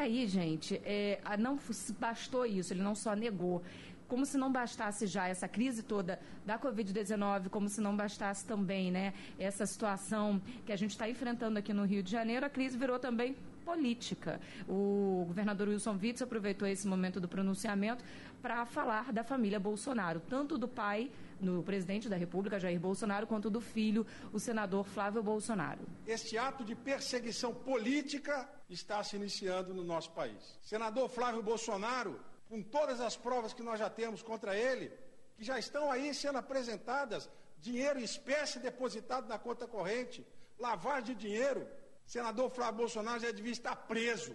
aí, 0.00 0.26
gente, 0.26 0.80
é, 0.84 1.20
não 1.38 1.58
bastou 1.98 2.46
isso, 2.46 2.72
ele 2.72 2.82
não 2.82 2.94
só 2.94 3.14
negou. 3.14 3.62
Como 4.06 4.24
se 4.24 4.38
não 4.38 4.50
bastasse 4.50 5.06
já 5.06 5.28
essa 5.28 5.46
crise 5.46 5.82
toda 5.82 6.18
da 6.46 6.58
Covid-19, 6.58 7.50
como 7.50 7.68
se 7.68 7.78
não 7.80 7.94
bastasse 7.94 8.44
também 8.46 8.90
né, 8.90 9.12
essa 9.38 9.66
situação 9.66 10.40
que 10.64 10.72
a 10.72 10.76
gente 10.76 10.92
está 10.92 11.08
enfrentando 11.08 11.58
aqui 11.58 11.74
no 11.74 11.84
Rio 11.84 12.02
de 12.02 12.10
Janeiro, 12.10 12.46
a 12.46 12.48
crise 12.48 12.78
virou 12.78 12.98
também 12.98 13.36
política. 13.66 14.40
O 14.66 15.24
governador 15.26 15.68
Wilson 15.68 15.98
Witts 16.00 16.22
aproveitou 16.22 16.66
esse 16.66 16.88
momento 16.88 17.20
do 17.20 17.28
pronunciamento 17.28 18.02
para 18.40 18.64
falar 18.64 19.12
da 19.12 19.22
família 19.22 19.60
Bolsonaro, 19.60 20.22
tanto 20.26 20.56
do 20.56 20.66
pai, 20.66 21.10
do 21.38 21.62
presidente 21.62 22.08
da 22.08 22.16
República, 22.16 22.58
Jair 22.58 22.80
Bolsonaro, 22.80 23.26
quanto 23.26 23.50
do 23.50 23.60
filho, 23.60 24.06
o 24.32 24.38
senador 24.38 24.86
Flávio 24.86 25.22
Bolsonaro. 25.22 25.80
Este 26.06 26.38
ato 26.38 26.64
de 26.64 26.74
perseguição 26.74 27.52
política 27.52 28.48
está 28.68 29.02
se 29.02 29.16
iniciando 29.16 29.72
no 29.72 29.82
nosso 29.82 30.10
país. 30.12 30.58
Senador 30.62 31.08
Flávio 31.08 31.42
Bolsonaro, 31.42 32.20
com 32.48 32.62
todas 32.62 33.00
as 33.00 33.16
provas 33.16 33.52
que 33.52 33.62
nós 33.62 33.78
já 33.78 33.88
temos 33.88 34.22
contra 34.22 34.56
ele, 34.56 34.92
que 35.36 35.44
já 35.44 35.58
estão 35.58 35.90
aí 35.90 36.14
sendo 36.14 36.38
apresentadas, 36.38 37.28
dinheiro 37.58 37.98
em 37.98 38.04
espécie 38.04 38.58
depositado 38.58 39.28
na 39.28 39.38
conta 39.38 39.66
corrente, 39.66 40.26
lavagem 40.58 41.14
de 41.14 41.26
dinheiro, 41.26 41.66
senador 42.04 42.50
Flávio 42.50 42.78
Bolsonaro 42.78 43.20
já 43.20 43.30
devia 43.30 43.52
estar 43.52 43.76
preso. 43.76 44.34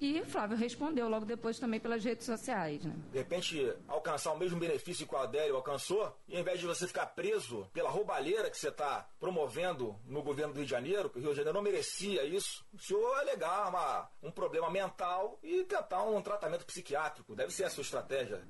E 0.00 0.22
Flávio 0.24 0.56
respondeu 0.56 1.08
logo 1.08 1.24
depois 1.24 1.58
também 1.58 1.80
pelas 1.80 2.04
redes 2.04 2.24
sociais, 2.24 2.84
né? 2.84 2.94
De 3.10 3.18
repente, 3.18 3.72
alcançar 3.88 4.32
o 4.32 4.38
mesmo 4.38 4.58
benefício 4.58 5.06
que 5.06 5.14
o 5.14 5.18
Adélio 5.18 5.56
alcançou, 5.56 6.16
e 6.28 6.36
ao 6.36 6.40
invés 6.40 6.60
de 6.60 6.66
você 6.66 6.86
ficar 6.86 7.06
preso 7.06 7.68
pela 7.72 7.90
roubalheira 7.90 8.48
que 8.48 8.56
você 8.56 8.68
está 8.68 9.08
promovendo 9.18 9.96
no 10.06 10.22
governo 10.22 10.52
do 10.52 10.58
Rio 10.58 10.66
de 10.66 10.70
Janeiro, 10.70 11.10
que 11.10 11.18
o 11.18 11.20
Rio 11.20 11.30
de 11.30 11.36
Janeiro 11.36 11.56
não 11.56 11.62
merecia 11.62 12.24
isso, 12.24 12.64
o 12.72 12.78
senhor 12.78 13.18
alegar 13.18 13.68
uma, 13.68 14.08
um 14.22 14.30
problema 14.30 14.70
mental 14.70 15.36
e 15.42 15.64
tentar 15.64 16.04
um 16.04 16.22
tratamento 16.22 16.64
psiquiátrico. 16.64 17.34
Deve 17.34 17.52
ser 17.52 17.64
a 17.64 17.70
sua 17.70 17.82
estratégia. 17.82 18.40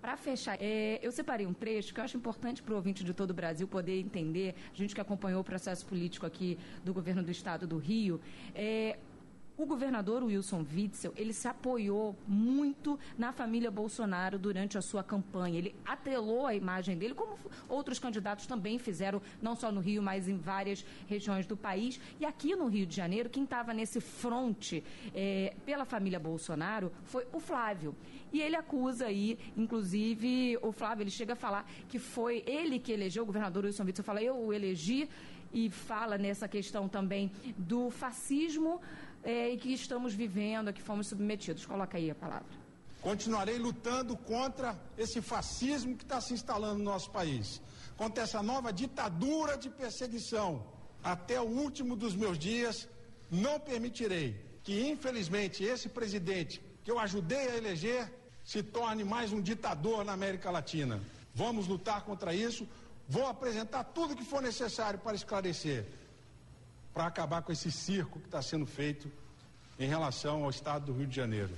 Para 0.00 0.16
fechar, 0.16 0.56
é, 0.58 0.98
eu 1.02 1.12
separei 1.12 1.46
um 1.46 1.52
trecho 1.52 1.92
que 1.92 2.00
eu 2.00 2.04
acho 2.04 2.16
importante 2.16 2.62
para 2.62 2.72
o 2.72 2.76
ouvinte 2.76 3.04
de 3.04 3.12
todo 3.12 3.32
o 3.32 3.34
Brasil 3.34 3.68
poder 3.68 4.00
entender, 4.00 4.54
a 4.72 4.74
gente 4.74 4.94
que 4.94 5.00
acompanhou 5.00 5.42
o 5.42 5.44
processo 5.44 5.84
político 5.84 6.24
aqui 6.24 6.58
do 6.82 6.94
governo 6.94 7.22
do 7.22 7.30
estado 7.30 7.66
do 7.66 7.76
Rio, 7.76 8.18
é, 8.54 8.98
o 9.60 9.66
governador 9.66 10.22
Wilson 10.22 10.64
Witzel, 10.74 11.12
ele 11.16 11.34
se 11.34 11.46
apoiou 11.46 12.16
muito 12.26 12.98
na 13.18 13.30
família 13.30 13.70
Bolsonaro 13.70 14.38
durante 14.38 14.78
a 14.78 14.82
sua 14.82 15.04
campanha. 15.04 15.58
Ele 15.58 15.74
atrelou 15.84 16.46
a 16.46 16.54
imagem 16.54 16.96
dele, 16.96 17.14
como 17.14 17.38
outros 17.68 17.98
candidatos 17.98 18.46
também 18.46 18.78
fizeram, 18.78 19.20
não 19.42 19.54
só 19.54 19.70
no 19.70 19.80
Rio, 19.80 20.02
mas 20.02 20.28
em 20.28 20.38
várias 20.38 20.84
regiões 21.06 21.46
do 21.46 21.56
país. 21.56 22.00
E 22.18 22.24
aqui 22.24 22.56
no 22.56 22.68
Rio 22.68 22.86
de 22.86 22.96
Janeiro, 22.96 23.28
quem 23.28 23.44
estava 23.44 23.74
nesse 23.74 24.00
fronte 24.00 24.82
é, 25.14 25.54
pela 25.66 25.84
família 25.84 26.18
Bolsonaro 26.18 26.90
foi 27.04 27.26
o 27.30 27.38
Flávio. 27.38 27.94
E 28.32 28.40
ele 28.40 28.56
acusa 28.56 29.06
aí, 29.06 29.38
inclusive, 29.56 30.56
o 30.62 30.72
Flávio, 30.72 31.02
ele 31.02 31.10
chega 31.10 31.34
a 31.34 31.36
falar 31.36 31.70
que 31.88 31.98
foi 31.98 32.42
ele 32.46 32.78
que 32.78 32.92
elegeu, 32.92 33.24
o 33.24 33.26
governador 33.26 33.64
Wilson 33.66 33.84
Witzel 33.84 34.04
fala, 34.04 34.22
eu 34.22 34.38
o 34.38 34.52
elegi, 34.52 35.08
e 35.52 35.68
fala 35.68 36.16
nessa 36.16 36.46
questão 36.48 36.88
também 36.88 37.30
do 37.58 37.90
fascismo 37.90 38.80
é, 39.22 39.50
e 39.50 39.56
que 39.56 39.72
estamos 39.72 40.14
vivendo, 40.14 40.68
a 40.68 40.72
que 40.72 40.82
fomos 40.82 41.08
submetidos. 41.08 41.66
Coloca 41.66 41.96
aí 41.98 42.10
a 42.10 42.14
palavra. 42.14 42.48
Continuarei 43.00 43.58
lutando 43.58 44.16
contra 44.16 44.78
esse 44.98 45.22
fascismo 45.22 45.96
que 45.96 46.04
está 46.04 46.20
se 46.20 46.34
instalando 46.34 46.78
no 46.78 46.84
nosso 46.84 47.10
país, 47.10 47.60
contra 47.96 48.24
essa 48.24 48.42
nova 48.42 48.72
ditadura 48.72 49.56
de 49.56 49.70
perseguição. 49.70 50.62
Até 51.02 51.40
o 51.40 51.44
último 51.44 51.96
dos 51.96 52.14
meus 52.14 52.38
dias, 52.38 52.86
não 53.30 53.58
permitirei 53.58 54.36
que, 54.62 54.86
infelizmente, 54.86 55.64
esse 55.64 55.88
presidente 55.88 56.60
que 56.84 56.90
eu 56.90 56.98
ajudei 56.98 57.48
a 57.48 57.56
eleger 57.56 58.12
se 58.44 58.62
torne 58.62 59.02
mais 59.04 59.32
um 59.32 59.40
ditador 59.40 60.04
na 60.04 60.12
América 60.12 60.50
Latina. 60.50 61.00
Vamos 61.34 61.66
lutar 61.66 62.04
contra 62.04 62.34
isso. 62.34 62.68
Vou 63.08 63.26
apresentar 63.26 63.84
tudo 63.84 64.16
que 64.16 64.24
for 64.24 64.42
necessário 64.42 64.98
para 64.98 65.16
esclarecer 65.16 65.86
para 66.92 67.06
acabar 67.06 67.42
com 67.42 67.52
esse 67.52 67.70
circo 67.70 68.18
que 68.20 68.26
está 68.26 68.42
sendo 68.42 68.66
feito 68.66 69.10
em 69.78 69.88
relação 69.88 70.44
ao 70.44 70.50
estado 70.50 70.86
do 70.86 70.92
Rio 70.92 71.06
de 71.06 71.16
Janeiro. 71.16 71.50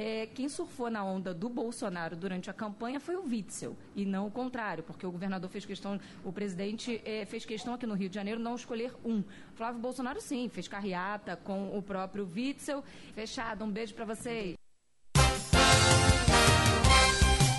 É, 0.00 0.26
quem 0.26 0.48
surfou 0.48 0.88
na 0.88 1.02
onda 1.02 1.34
do 1.34 1.48
Bolsonaro 1.48 2.14
durante 2.14 2.48
a 2.48 2.52
campanha 2.52 3.00
foi 3.00 3.16
o 3.16 3.24
Witzel, 3.24 3.76
e 3.96 4.04
não 4.04 4.28
o 4.28 4.30
contrário, 4.30 4.84
porque 4.84 5.04
o 5.04 5.10
governador 5.10 5.50
fez 5.50 5.66
questão, 5.66 6.00
o 6.24 6.32
presidente 6.32 7.02
é, 7.04 7.24
fez 7.24 7.44
questão 7.44 7.74
aqui 7.74 7.84
no 7.84 7.94
Rio 7.94 8.08
de 8.08 8.14
Janeiro 8.14 8.38
não 8.38 8.54
escolher 8.54 8.94
um. 9.04 9.24
Flávio 9.56 9.80
Bolsonaro, 9.80 10.20
sim, 10.20 10.48
fez 10.48 10.68
carreata 10.68 11.34
com 11.34 11.76
o 11.76 11.82
próprio 11.82 12.28
Witzel. 12.32 12.84
Fechado, 13.12 13.64
um 13.64 13.70
beijo 13.70 13.92
para 13.92 14.04
vocês. 14.04 14.56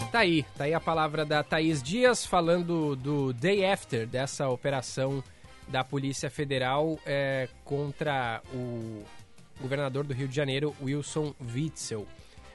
Tá 0.10 0.20
aí, 0.20 0.44
tá 0.58 0.64
aí 0.64 0.74
a 0.74 0.80
palavra 0.80 1.26
da 1.26 1.44
Thaís 1.44 1.84
Dias 1.84 2.26
falando 2.26 2.96
do 2.96 3.34
day 3.34 3.66
after 3.66 4.08
dessa 4.08 4.48
operação 4.48 5.22
da 5.70 5.84
Polícia 5.84 6.30
Federal 6.30 7.00
é, 7.06 7.48
contra 7.64 8.42
o 8.54 9.04
governador 9.62 10.06
do 10.06 10.14
Rio 10.14 10.28
de 10.28 10.36
Janeiro, 10.36 10.76
Wilson 10.82 11.34
Witzel. 11.54 12.08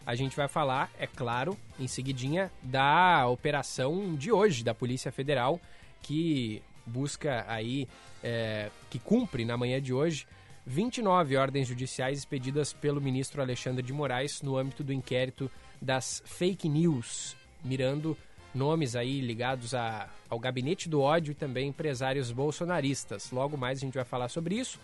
A 0.06 0.14
gente 0.14 0.36
vai 0.36 0.48
falar, 0.48 0.90
é 0.98 1.06
claro, 1.06 1.56
em 1.78 1.86
seguidinha, 1.86 2.50
da 2.62 3.26
operação 3.26 4.14
de 4.14 4.30
hoje 4.30 4.62
da 4.62 4.74
Polícia 4.74 5.10
Federal, 5.10 5.58
que 6.02 6.62
busca 6.84 7.44
aí, 7.48 7.88
é, 8.22 8.70
que 8.90 8.98
cumpre 8.98 9.44
na 9.44 9.56
manhã 9.56 9.80
de 9.80 9.94
hoje, 9.94 10.26
29 10.66 11.36
ordens 11.36 11.68
judiciais 11.68 12.18
expedidas 12.18 12.72
pelo 12.72 13.00
ministro 13.00 13.40
Alexandre 13.40 13.82
de 13.82 13.92
Moraes 13.92 14.42
no 14.42 14.56
âmbito 14.56 14.82
do 14.82 14.92
inquérito 14.92 15.50
das 15.80 16.22
fake 16.26 16.68
news, 16.68 17.36
mirando 17.62 18.16
nomes 18.54 18.94
aí 18.94 19.20
ligados 19.20 19.74
a, 19.74 20.08
ao 20.28 20.38
gabinete 20.38 20.88
do 20.88 21.00
ódio 21.00 21.32
e 21.32 21.34
também 21.34 21.68
empresários 21.68 22.30
bolsonaristas. 22.30 23.30
Logo 23.30 23.56
mais 23.56 23.78
a 23.78 23.80
gente 23.80 23.94
vai 23.94 24.04
falar 24.04 24.28
sobre 24.28 24.54
isso. 24.54 24.78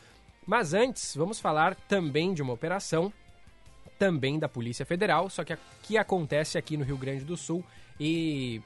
Mas 0.47 0.75
antes, 0.75 1.15
vamos 1.15 1.39
falar 1.39 1.75
também 1.89 2.35
de 2.35 2.43
uma 2.43 2.53
operação, 2.53 3.13
também 3.99 4.39
da 4.39 4.49
Polícia 4.49 4.85
Federal, 4.85 5.29
só 5.29 5.45
que, 5.45 5.53
a, 5.53 5.59
que 5.83 5.99
acontece 5.99 6.57
aqui 6.59 6.77
no 6.77 6.85
Rio 6.85 6.97
Grande 6.97 7.25
do 7.25 7.37
Sul 7.37 7.65
e 7.99 8.63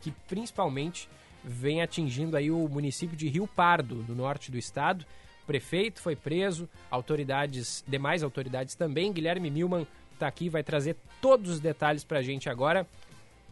que 0.00 0.10
principalmente 0.26 1.08
vem 1.44 1.82
atingindo 1.82 2.36
aí 2.36 2.50
o 2.50 2.68
município 2.68 3.16
de 3.16 3.28
Rio 3.28 3.46
Pardo, 3.46 4.04
no 4.08 4.14
norte 4.14 4.50
do 4.50 4.58
estado. 4.58 5.04
O 5.42 5.46
prefeito 5.46 6.00
foi 6.00 6.16
preso, 6.16 6.68
autoridades, 6.90 7.84
demais 7.86 8.22
autoridades 8.22 8.74
também. 8.74 9.12
Guilherme 9.12 9.50
Milman 9.50 9.86
está 10.12 10.26
aqui, 10.26 10.48
vai 10.48 10.62
trazer 10.62 10.96
todos 11.20 11.50
os 11.50 11.60
detalhes 11.60 12.04
para 12.04 12.18
a 12.18 12.22
gente 12.22 12.48
agora. 12.48 12.86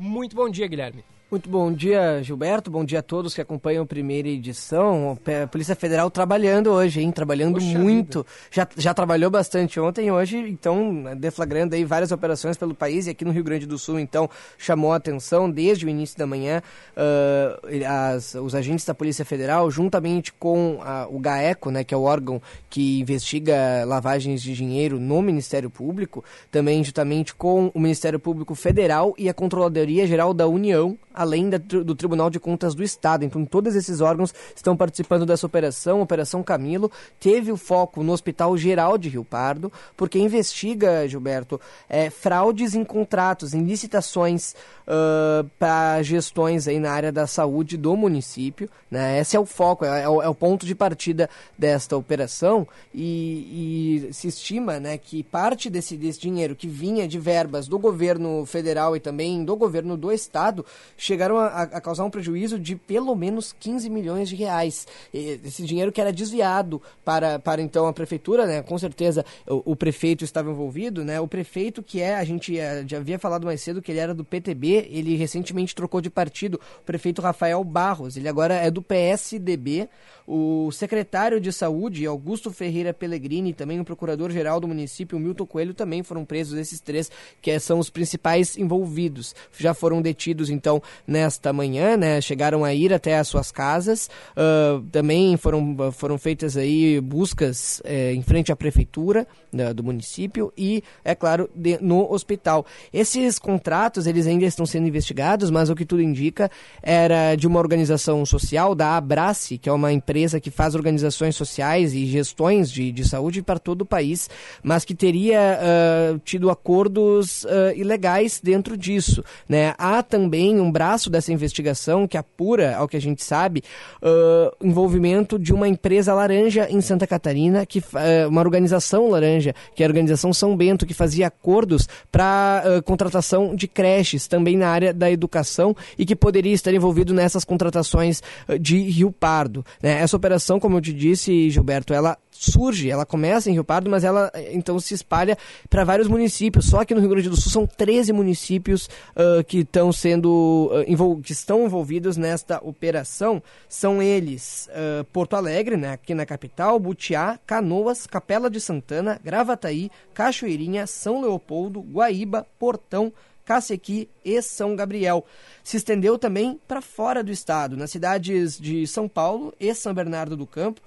Muito 0.01 0.35
bom 0.35 0.49
dia, 0.49 0.67
Guilherme. 0.67 1.05
Muito 1.31 1.49
bom 1.49 1.73
dia, 1.73 2.21
Gilberto. 2.25 2.73
Bom 2.73 2.85
dia 2.85 2.99
a 2.99 3.03
todos 3.03 3.33
que 3.33 3.41
acompanham 3.41 3.85
a 3.85 3.87
primeira 3.87 4.27
edição. 4.27 5.17
A 5.45 5.47
Polícia 5.47 5.77
Federal 5.77 6.11
trabalhando 6.11 6.73
hoje, 6.73 7.01
hein? 7.01 7.13
Trabalhando 7.13 7.61
Poxa 7.61 7.79
muito. 7.79 8.27
Já, 8.51 8.67
já 8.77 8.93
trabalhou 8.93 9.31
bastante 9.31 9.79
ontem 9.79 10.09
e 10.09 10.11
hoje, 10.11 10.39
então, 10.39 11.05
deflagrando 11.17 11.77
aí 11.77 11.85
várias 11.85 12.11
operações 12.11 12.57
pelo 12.57 12.75
país 12.75 13.07
e 13.07 13.11
aqui 13.11 13.25
no 13.25 13.31
Rio 13.31 13.45
Grande 13.45 13.65
do 13.65 13.79
Sul, 13.79 14.01
então, 14.01 14.29
chamou 14.59 14.93
a 14.93 14.97
atenção 14.97 15.49
desde 15.49 15.87
o 15.87 15.89
início 15.89 16.19
da 16.19 16.27
manhã 16.27 16.61
uh, 16.97 17.69
as, 17.87 18.35
os 18.35 18.53
agentes 18.57 18.85
da 18.85 18.93
Polícia 18.93 19.25
Federal, 19.25 19.71
juntamente 19.71 20.33
com 20.33 20.81
a, 20.83 21.07
o 21.09 21.21
GAECO, 21.21 21.71
né, 21.71 21.85
que 21.85 21.95
é 21.95 21.97
o 21.97 22.03
órgão 22.03 22.43
que 22.69 22.99
investiga 22.99 23.85
lavagens 23.87 24.43
de 24.43 24.53
dinheiro 24.53 24.99
no 24.99 25.23
Ministério 25.23 25.71
Público, 25.71 26.25
também 26.51 26.83
juntamente 26.83 27.33
com 27.37 27.71
o 27.73 27.79
Ministério 27.79 28.19
Público 28.19 28.57
Federal 28.57 29.15
e 29.17 29.29
a 29.29 29.35
Controladoria 29.35 30.09
Geral 30.09 30.35
da 30.35 30.49
União, 30.49 30.99
além 31.21 31.51
da, 31.51 31.59
do 31.59 31.95
Tribunal 31.95 32.31
de 32.31 32.41
Contas 32.41 32.75
do 32.75 32.83
Estado. 32.83 33.27
Então, 33.27 33.45
todos 33.45 33.77
esses 33.77 34.01
órgãos 34.01 34.33
estão 34.57 34.75
participando 34.75 35.27
dessa 35.27 35.45
operação. 35.45 36.01
Operação 36.01 36.43
Camilo 36.43 36.91
teve 37.21 37.53
o 37.53 37.59
foco 37.59 38.03
no 38.03 38.13
Hospital 38.13 38.57
Geral 38.57 38.97
de 38.97 39.11
Rio 39.11 39.23
Pardo, 39.23 39.71
porque 39.99 40.19
investiga, 40.19 41.07
Gilberto, 41.07 41.61
é, 41.91 42.09
fraudes 42.09 42.75
em 42.75 42.83
contratos, 42.83 43.53
em 43.53 43.63
licitações 43.65 44.55
uh, 44.87 45.49
para 45.59 46.03
gestões 46.03 46.67
aí 46.67 46.81
na 46.81 46.91
área 46.91 47.13
da 47.13 47.27
saúde 47.27 47.77
do 47.77 47.95
município. 47.95 48.71
Né? 48.91 49.21
Esse 49.21 49.37
é 49.37 49.41
o 49.41 49.45
foco, 49.45 49.85
é, 49.85 50.03
é, 50.03 50.09
o, 50.09 50.23
é 50.23 50.29
o, 50.29 50.35
ponto 50.35 50.65
de 50.65 50.75
partida 50.75 51.29
desta 51.57 51.97
operação 51.97 52.67
e, 52.95 54.09
e 54.09 54.13
se 54.15 54.27
estima 54.27 54.81
né, 54.81 54.97
que 54.97 55.23
parte 55.23 55.69
desse, 55.69 55.97
desse 55.97 56.19
dinheiro 56.19 56.57
que 56.57 56.67
vinha 56.67 57.07
de 57.07 57.19
verbas 57.19 57.69
do 57.69 57.79
governo 57.79 58.45
federal 58.47 58.97
e 58.97 59.01
também 59.01 59.45
do 59.45 59.55
governo 59.55 59.97
do 59.97 60.11
estado 60.11 60.65
chegaram 61.11 61.39
a, 61.39 61.63
a, 61.63 61.81
causar 61.81 62.05
um 62.05 62.11
prejuízo 62.11 62.59
de 62.59 62.77
pelo 62.77 63.15
menos 63.17 63.53
15 63.59 63.91
milhões 63.91 64.29
de 64.29 64.37
reais. 64.37 64.87
Esse 65.13 65.65
dinheiro 65.65 65.91
que 65.91 66.01
era 66.01 66.13
desviado 66.13 66.81
para, 67.05 67.39
para 67.39 67.61
então 67.61 67.87
a 67.87 67.93
prefeitura, 67.93 68.47
né? 68.47 68.63
Com 68.63 68.79
certeza 68.79 69.25
o, 69.47 69.73
o 69.73 69.77
prefeito 69.77 70.23
estava 70.25 70.51
envolvido, 70.51 71.05
né? 71.05 71.21
O 71.21 71.27
prefeito 71.27 71.83
que 71.83 72.01
é, 72.01 72.15
a 72.15 72.25
gente 72.25 72.57
eh, 72.57 72.85
já 72.87 72.99
havia 72.99 73.19
falado 73.19 73.45
mais 73.45 73.61
cedo 73.61 73.83
que 73.83 73.91
ele 73.91 73.99
era 73.99 74.15
do 74.15 74.25
PTB, 74.25 74.89
ele 74.91 75.17
recentemente 75.17 75.75
trocou 75.75 76.01
de 76.01 76.11
partido, 76.11 76.61
o 76.81 76.85
prefeito 76.85 77.21
Rafael 77.21 77.63
Barros, 77.65 78.17
ele 78.17 78.29
agora 78.29 78.55
é 78.55 78.71
do 78.71 78.83
PSDB. 78.83 79.89
O 80.33 80.71
secretário 80.71 81.41
de 81.41 81.53
Saúde, 81.53 82.07
Augusto 82.07 82.53
Ferreira 82.53 82.95
Pellegrini, 82.95 83.53
também 83.53 83.81
o 83.81 83.85
procurador-geral 83.85 84.61
do 84.61 84.69
município, 84.69 85.19
Milton 85.19 85.45
Coelho, 85.45 85.75
também 85.75 86.05
foram 86.05 86.25
presos 86.25 86.57
esses 86.57 86.81
três, 86.81 87.11
que 87.43 87.59
são 87.59 87.81
os 87.81 87.91
principais 87.91 88.57
envolvidos. 88.57 89.35
Já 89.59 89.75
foram 89.75 90.01
detidos, 90.01 90.49
então, 90.49 90.81
nesta 91.07 91.53
manhã, 91.53 91.97
né? 91.97 92.21
Chegaram 92.21 92.65
a 92.65 92.75
ir 92.75 92.93
até 92.93 93.19
as 93.19 93.29
suas 93.29 93.51
casas. 93.51 94.09
Uh, 94.37 94.83
também 94.91 95.37
foram, 95.37 95.93
foram 95.93 96.19
feitas 96.19 96.57
aí 96.57 97.01
buscas 97.01 97.81
eh, 97.85 98.13
em 98.13 98.23
frente 98.23 98.53
à 98.53 98.57
prefeitura 98.57 99.27
do 99.75 99.83
município 99.83 100.53
e, 100.57 100.83
é 101.05 101.15
claro, 101.15 101.51
de, 101.55 101.79
no 101.81 102.11
hospital. 102.13 102.65
Esses 102.93 103.39
contratos, 103.39 104.07
eles 104.07 104.27
ainda 104.27 104.45
estão 104.45 104.65
sendo 104.65 104.87
investigados, 104.87 105.51
mas 105.51 105.69
o 105.71 105.75
que 105.75 105.85
tudo 105.85 106.03
indica 106.03 106.51
era 106.83 107.35
de 107.35 107.47
uma 107.47 107.59
organização 107.59 108.25
social, 108.25 108.75
da 108.75 108.97
Abrace, 108.97 109.59
que 109.59 109.69
é 109.69 109.73
uma 109.73 109.93
empresa 109.93 110.41
que 110.41 110.51
faz 110.51 110.75
organizações 110.75 111.35
sociais 111.35 111.95
e 111.95 112.07
gestões 112.07 112.71
de, 112.71 112.93
de 112.93 113.09
saúde 113.09 113.43
para 113.43 113.59
todo 113.59 113.83
o 113.83 113.87
país, 113.87 114.31
mas 114.63 114.85
que 114.85 114.95
teria 114.95 115.59
uh, 115.59 116.19
tido 116.21 116.51
acordos 116.51 117.45
uh, 117.45 117.75
ilegais 117.75 118.41
dentro 118.43 118.77
disso. 118.77 119.25
Né? 119.49 119.75
Há 119.79 120.03
também 120.03 120.61
um 120.61 120.71
braço 120.71 120.90
braço 120.91 121.09
dessa 121.09 121.33
investigação 121.33 122.09
que 122.09 122.17
apura, 122.17 122.77
ao 122.77 122.89
que 122.89 122.97
a 122.97 123.01
gente 123.01 123.23
sabe, 123.23 123.63
uh, 124.03 124.53
envolvimento 124.61 125.39
de 125.39 125.53
uma 125.53 125.69
empresa 125.69 126.13
laranja 126.13 126.67
em 126.69 126.81
Santa 126.81 127.07
Catarina, 127.07 127.65
que 127.65 127.79
uh, 127.79 128.29
uma 128.29 128.41
organização 128.41 129.09
laranja, 129.09 129.55
que 129.77 129.85
é 129.85 129.87
a 129.87 129.89
organização 129.89 130.33
São 130.33 130.57
Bento, 130.57 130.85
que 130.85 130.93
fazia 130.93 131.29
acordos 131.29 131.89
para 132.11 132.65
uh, 132.65 132.83
contratação 132.83 133.55
de 133.55 133.69
creches, 133.69 134.27
também 134.27 134.57
na 134.57 134.69
área 134.69 134.93
da 134.93 135.09
educação, 135.09 135.77
e 135.97 136.05
que 136.05 136.17
poderia 136.17 136.53
estar 136.53 136.75
envolvido 136.75 137.15
nessas 137.15 137.45
contratações 137.45 138.21
de 138.61 138.79
Rio 138.79 139.13
Pardo. 139.13 139.65
Né? 139.81 140.01
Essa 140.01 140.17
operação, 140.17 140.59
como 140.59 140.77
eu 140.77 140.81
te 140.81 140.93
disse, 140.93 141.51
Gilberto, 141.51 141.95
ela 141.95 142.19
surge, 142.41 142.91
ela 142.91 143.05
começa 143.05 143.51
em 143.51 143.53
Rio 143.53 143.65
Pardo, 143.65 143.91
mas 143.91 144.03
ela 144.03 144.33
então 144.53 144.81
se 144.81 144.95
espalha 144.95 145.37
para 145.69 145.85
vários 145.85 146.09
municípios. 146.09 146.67
Só 146.67 146.85
que 146.85 146.95
no 146.95 147.01
Rio 147.01 147.11
Grande 147.11 147.29
do 147.29 147.37
Sul 147.37 147.53
são 147.53 147.67
13 147.67 148.13
municípios 148.13 148.89
uh, 149.15 149.45
que 149.45 149.59
estão 149.59 149.93
sendo 149.93 150.71
uh, 150.73 151.21
que 151.23 151.33
estão 151.33 151.67
envolvidos 151.67 152.17
nesta 152.17 152.59
operação. 152.65 153.43
São 153.69 154.03
eles 154.03 154.69
uh, 154.71 155.05
Porto 155.13 155.37
Alegre, 155.37 155.77
né, 155.77 155.93
aqui 155.93 156.15
na 156.15 156.25
capital, 156.25 156.79
Butiá, 156.79 157.39
Canoas, 157.47 158.07
Capela 158.07 158.49
de 158.49 158.61
Santana, 158.61 159.21
Gravataí, 159.23 159.91
Cachoeirinha, 160.15 160.87
São 160.87 161.21
Leopoldo, 161.21 161.81
Guaíba, 161.81 162.47
Portão, 162.59 163.13
Cacequi 163.45 164.09
e 164.25 164.41
São 164.43 164.77
Gabriel. 164.77 165.25
Se 165.65 165.77
estendeu 165.77 166.19
também 166.19 166.61
para 166.67 166.81
fora 166.81 167.23
do 167.23 167.31
estado, 167.31 167.77
nas 167.77 167.91
cidades 167.91 168.59
de 168.59 168.87
São 168.87 169.09
Paulo 169.09 169.55
e 169.59 169.75
São 169.75 169.93
Bernardo 169.93 170.37
do 170.37 170.47
Campo, 170.47 170.81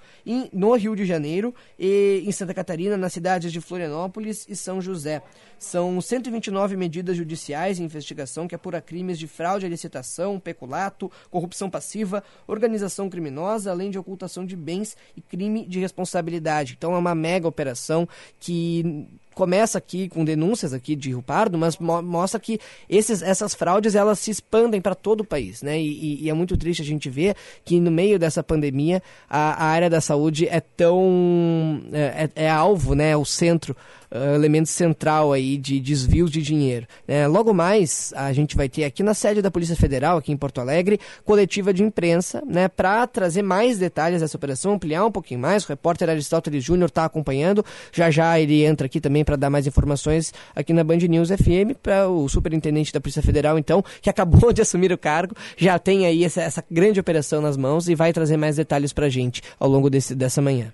no 0.51 0.73
Rio 0.75 0.95
de 0.95 1.05
Janeiro 1.05 1.53
e 1.77 2.23
em 2.25 2.31
Santa 2.31 2.53
Catarina, 2.53 2.97
nas 2.97 3.13
cidades 3.13 3.51
de 3.51 3.61
Florianópolis 3.61 4.45
e 4.47 4.55
São 4.55 4.81
José. 4.81 5.21
São 5.59 6.01
129 6.01 6.75
medidas 6.75 7.15
judiciais 7.15 7.79
em 7.79 7.85
investigação 7.85 8.47
que 8.47 8.55
apura 8.55 8.81
crimes 8.81 9.17
de 9.17 9.27
fraude 9.27 9.65
à 9.65 9.69
licitação, 9.69 10.39
peculato, 10.39 11.09
corrupção 11.29 11.69
passiva, 11.69 12.23
organização 12.47 13.09
criminosa, 13.09 13.71
além 13.71 13.89
de 13.89 13.97
ocultação 13.97 14.45
de 14.45 14.55
bens 14.55 14.97
e 15.15 15.21
crime 15.21 15.65
de 15.65 15.79
responsabilidade. 15.79 16.75
Então 16.77 16.93
é 16.93 16.97
uma 16.97 17.15
mega 17.15 17.47
operação 17.47 18.07
que 18.39 19.07
começa 19.33 19.77
aqui 19.77 20.07
com 20.09 20.23
denúncias 20.23 20.73
aqui 20.73 20.95
de 20.95 21.09
Rio 21.09 21.21
Pardo, 21.21 21.57
mas 21.57 21.77
mo 21.77 22.01
mostra 22.01 22.39
que 22.39 22.59
esses, 22.89 23.21
essas 23.21 23.53
fraudes 23.53 23.95
elas 23.95 24.19
se 24.19 24.31
expandem 24.31 24.81
para 24.81 24.95
todo 24.95 25.21
o 25.21 25.25
país, 25.25 25.61
né? 25.61 25.79
E, 25.79 26.23
e, 26.23 26.29
é 26.29 26.33
muito 26.33 26.57
triste 26.57 26.81
a 26.81 26.85
gente 26.85 27.09
ver 27.09 27.35
que 27.63 27.79
no 27.79 27.91
meio 27.91 28.17
dessa 28.19 28.43
pandemia 28.43 29.01
a, 29.29 29.65
a 29.65 29.67
área 29.67 29.89
da 29.89 30.01
saúde 30.01 30.47
é 30.47 30.59
tão 30.59 31.81
é, 31.91 32.29
é, 32.35 32.45
é 32.45 32.49
alvo, 32.49 32.93
né? 32.95 33.11
É 33.11 33.17
o 33.17 33.25
centro 33.25 33.75
uh, 34.13 34.35
elemento 34.35 34.69
central 34.69 35.33
aí 35.33 35.57
de 35.57 35.79
desvios 35.79 36.31
de 36.31 36.41
dinheiro. 36.41 36.87
Né? 37.07 37.27
Logo 37.27 37.53
mais, 37.53 38.13
a 38.15 38.31
gente 38.31 38.55
vai 38.55 38.69
ter 38.69 38.83
aqui 38.83 39.01
na 39.03 39.13
sede 39.13 39.41
da 39.41 39.49
Polícia 39.49 39.75
Federal, 39.75 40.17
aqui 40.17 40.31
em 40.31 40.37
Porto 40.37 40.61
Alegre, 40.61 40.99
coletiva 41.25 41.73
de 41.73 41.83
imprensa, 41.83 42.43
né, 42.45 42.67
para 42.67 43.05
trazer 43.07 43.41
mais 43.41 43.79
detalhes 43.79 44.21
dessa 44.21 44.37
operação, 44.37 44.73
ampliar 44.73 45.05
um 45.05 45.11
pouquinho 45.11 45.39
mais. 45.39 45.65
O 45.65 45.69
repórter 45.69 46.09
Aristóteles 46.09 46.63
Júnior 46.63 46.89
está 46.89 47.05
acompanhando. 47.05 47.65
Já 47.91 48.11
já 48.11 48.39
ele 48.39 48.63
entra 48.63 48.85
aqui 48.85 49.01
também 49.01 49.23
para 49.23 49.35
dar 49.35 49.49
mais 49.49 49.65
informações 49.65 50.33
aqui 50.55 50.73
na 50.73 50.83
Band 50.83 50.97
News 50.97 51.29
FM, 51.29 51.75
para 51.81 52.07
o 52.07 52.27
superintendente 52.29 52.93
da 52.93 53.01
Polícia 53.01 53.21
Federal, 53.21 53.57
então, 53.57 53.83
que 54.01 54.09
acabou 54.11 54.53
de 54.53 54.61
assumir 54.61 54.91
o 54.91 54.97
cargo, 54.97 55.35
já 55.57 55.77
tem 55.79 56.05
aí 56.05 56.23
essa, 56.23 56.41
essa 56.41 56.63
grande 56.69 56.99
operação 56.99 57.41
nas 57.41 57.57
mãos 57.57 57.89
e 57.89 57.95
vai 57.95 58.13
trazer 58.13 58.37
mais 58.37 58.55
detalhes 58.55 58.93
para 58.93 59.07
a 59.07 59.09
gente 59.09 59.41
ao 59.59 59.69
longo 59.69 59.89
desse, 59.89 60.13
dessa 60.13 60.41
manhã. 60.41 60.73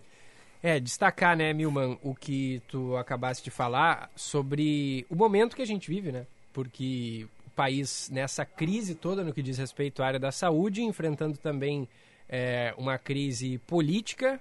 É, 0.61 0.79
destacar, 0.79 1.37
né, 1.37 1.53
Milman, 1.53 1.97
o 2.03 2.13
que 2.13 2.61
tu 2.67 2.97
acabaste 2.97 3.43
de 3.43 3.49
falar 3.49 4.11
sobre 4.15 5.05
o 5.09 5.15
momento 5.15 5.55
que 5.55 5.61
a 5.61 5.67
gente 5.67 5.89
vive, 5.89 6.11
né? 6.11 6.27
Porque 6.51 7.25
o 7.47 7.49
país, 7.51 8.09
nessa 8.09 8.45
crise 8.45 8.93
toda 8.93 9.23
no 9.23 9.33
que 9.33 9.41
diz 9.41 9.57
respeito 9.57 10.03
à 10.03 10.07
área 10.07 10.19
da 10.19 10.33
saúde, 10.33 10.81
enfrentando 10.83 11.37
também 11.37 11.87
é, 12.27 12.73
uma 12.77 12.97
crise 12.97 13.57
política 13.59 14.39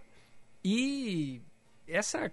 e 0.65 1.41
essa 1.87 2.33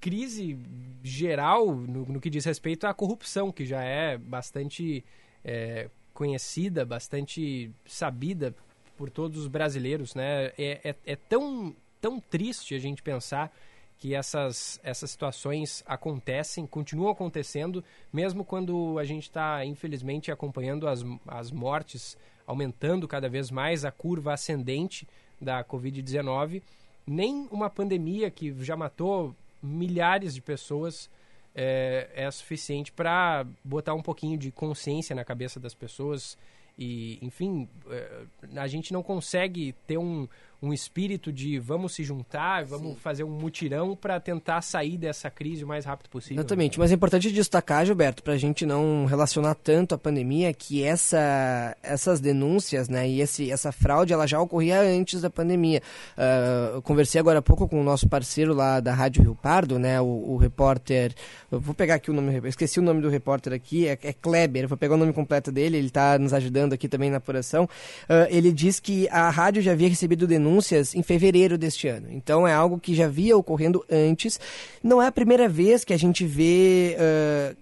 crise 0.00 0.56
geral 1.02 1.74
no, 1.74 2.06
no, 2.06 2.20
que 2.20 2.30
diz 2.30 2.44
respeito 2.44 2.86
à 2.86 2.94
corrupção, 2.94 3.50
que 3.50 3.66
já 3.66 3.82
é 3.82 4.16
bastante 4.16 5.04
é, 5.44 5.90
conhecida, 6.14 6.84
bastante 6.84 7.72
sabida 7.84 8.54
por 8.96 9.10
todos 9.10 9.40
os 9.40 9.48
brasileiros, 9.48 10.14
né? 10.14 10.52
É, 10.56 10.90
é, 10.90 10.94
é 11.04 11.16
tão 11.16 11.74
tão 12.00 12.20
triste 12.20 12.74
a 12.74 12.78
gente 12.78 13.02
pensar 13.02 13.52
que 13.98 14.14
essas, 14.14 14.78
essas 14.82 15.10
situações 15.10 15.82
acontecem, 15.86 16.66
continuam 16.66 17.10
acontecendo, 17.10 17.82
mesmo 18.12 18.44
quando 18.44 18.98
a 18.98 19.04
gente 19.04 19.24
está, 19.24 19.64
infelizmente, 19.64 20.30
acompanhando 20.30 20.86
as, 20.86 21.02
as 21.26 21.50
mortes 21.50 22.16
aumentando 22.46 23.08
cada 23.08 23.28
vez 23.28 23.50
mais, 23.50 23.84
a 23.84 23.90
curva 23.90 24.34
ascendente 24.34 25.08
da 25.40 25.64
Covid-19. 25.64 26.62
Nem 27.06 27.48
uma 27.50 27.68
pandemia 27.70 28.30
que 28.30 28.52
já 28.64 28.76
matou 28.76 29.34
milhares 29.62 30.34
de 30.34 30.42
pessoas 30.42 31.10
é, 31.54 32.10
é 32.14 32.30
suficiente 32.30 32.92
para 32.92 33.46
botar 33.64 33.94
um 33.94 34.02
pouquinho 34.02 34.36
de 34.36 34.52
consciência 34.52 35.16
na 35.16 35.24
cabeça 35.24 35.58
das 35.58 35.74
pessoas. 35.74 36.36
E, 36.78 37.18
enfim, 37.22 37.68
é, 37.88 38.24
a 38.56 38.66
gente 38.66 38.92
não 38.92 39.02
consegue 39.02 39.74
ter 39.86 39.96
um, 39.96 40.28
um 40.60 40.72
espírito 40.72 41.32
de 41.32 41.58
vamos 41.58 41.94
se 41.94 42.02
juntar, 42.02 42.64
vamos 42.64 42.94
Sim. 42.94 43.00
fazer 43.00 43.24
um 43.24 43.30
mutirão 43.30 43.94
para 43.94 44.18
tentar 44.18 44.62
sair 44.62 44.96
dessa 44.96 45.30
crise 45.30 45.64
o 45.64 45.66
mais 45.66 45.84
rápido 45.84 46.08
possível. 46.08 46.40
Exatamente, 46.40 46.78
mas 46.78 46.90
é 46.90 46.94
importante 46.94 47.30
destacar, 47.30 47.84
Gilberto, 47.84 48.22
para 48.22 48.32
a 48.32 48.38
gente 48.38 48.64
não 48.64 49.04
relacionar 49.04 49.54
tanto 49.54 49.94
a 49.94 49.98
pandemia, 49.98 50.52
que 50.54 50.82
essa, 50.82 51.76
essas 51.82 52.20
denúncias 52.20 52.88
né, 52.88 53.08
e 53.08 53.20
esse, 53.20 53.50
essa 53.50 53.70
fraude 53.70 54.12
ela 54.12 54.26
já 54.26 54.40
ocorria 54.40 54.80
antes 54.80 55.20
da 55.20 55.28
pandemia. 55.28 55.82
Uh, 56.16 56.80
conversei 56.82 57.20
agora 57.20 57.40
há 57.40 57.42
pouco 57.42 57.68
com 57.68 57.80
o 57.80 57.84
nosso 57.84 58.08
parceiro 58.08 58.54
lá 58.54 58.80
da 58.80 58.94
Rádio 58.94 59.22
Rio 59.22 59.34
Pardo, 59.34 59.78
né, 59.78 60.00
o, 60.00 60.04
o 60.04 60.36
repórter, 60.36 61.14
vou 61.50 61.74
pegar 61.74 61.96
aqui 61.96 62.10
o 62.10 62.14
nome, 62.14 62.40
esqueci 62.48 62.80
o 62.80 62.82
nome 62.82 63.02
do 63.02 63.08
repórter 63.08 63.52
aqui, 63.52 63.86
é, 63.86 63.98
é 64.02 64.12
Kleber, 64.12 64.66
vou 64.66 64.78
pegar 64.78 64.94
o 64.94 64.98
nome 64.98 65.12
completo 65.12 65.52
dele, 65.52 65.76
ele 65.76 65.88
está 65.88 66.18
nos 66.18 66.32
ajudando 66.32 66.72
aqui 66.72 66.88
também 66.88 67.10
na 67.10 67.18
apuração. 67.18 67.64
Uh, 67.64 68.26
ele 68.30 68.52
diz 68.52 68.80
que 68.80 69.06
a 69.10 69.28
rádio 69.28 69.60
já 69.60 69.72
havia 69.72 69.88
recebido 69.88 70.26
denúncias 70.26 70.45
denúncias 70.46 70.94
em 70.94 71.02
fevereiro 71.02 71.58
deste 71.58 71.88
ano. 71.88 72.06
Então 72.10 72.46
é 72.46 72.54
algo 72.54 72.78
que 72.78 72.94
já 72.94 73.08
via 73.08 73.36
ocorrendo 73.36 73.84
antes. 73.90 74.38
Não 74.82 75.02
é 75.02 75.08
a 75.08 75.12
primeira 75.12 75.48
vez 75.48 75.84
que 75.84 75.92
a 75.92 75.98
gente 75.98 76.24
vê 76.24 76.96
uh, 76.96 77.56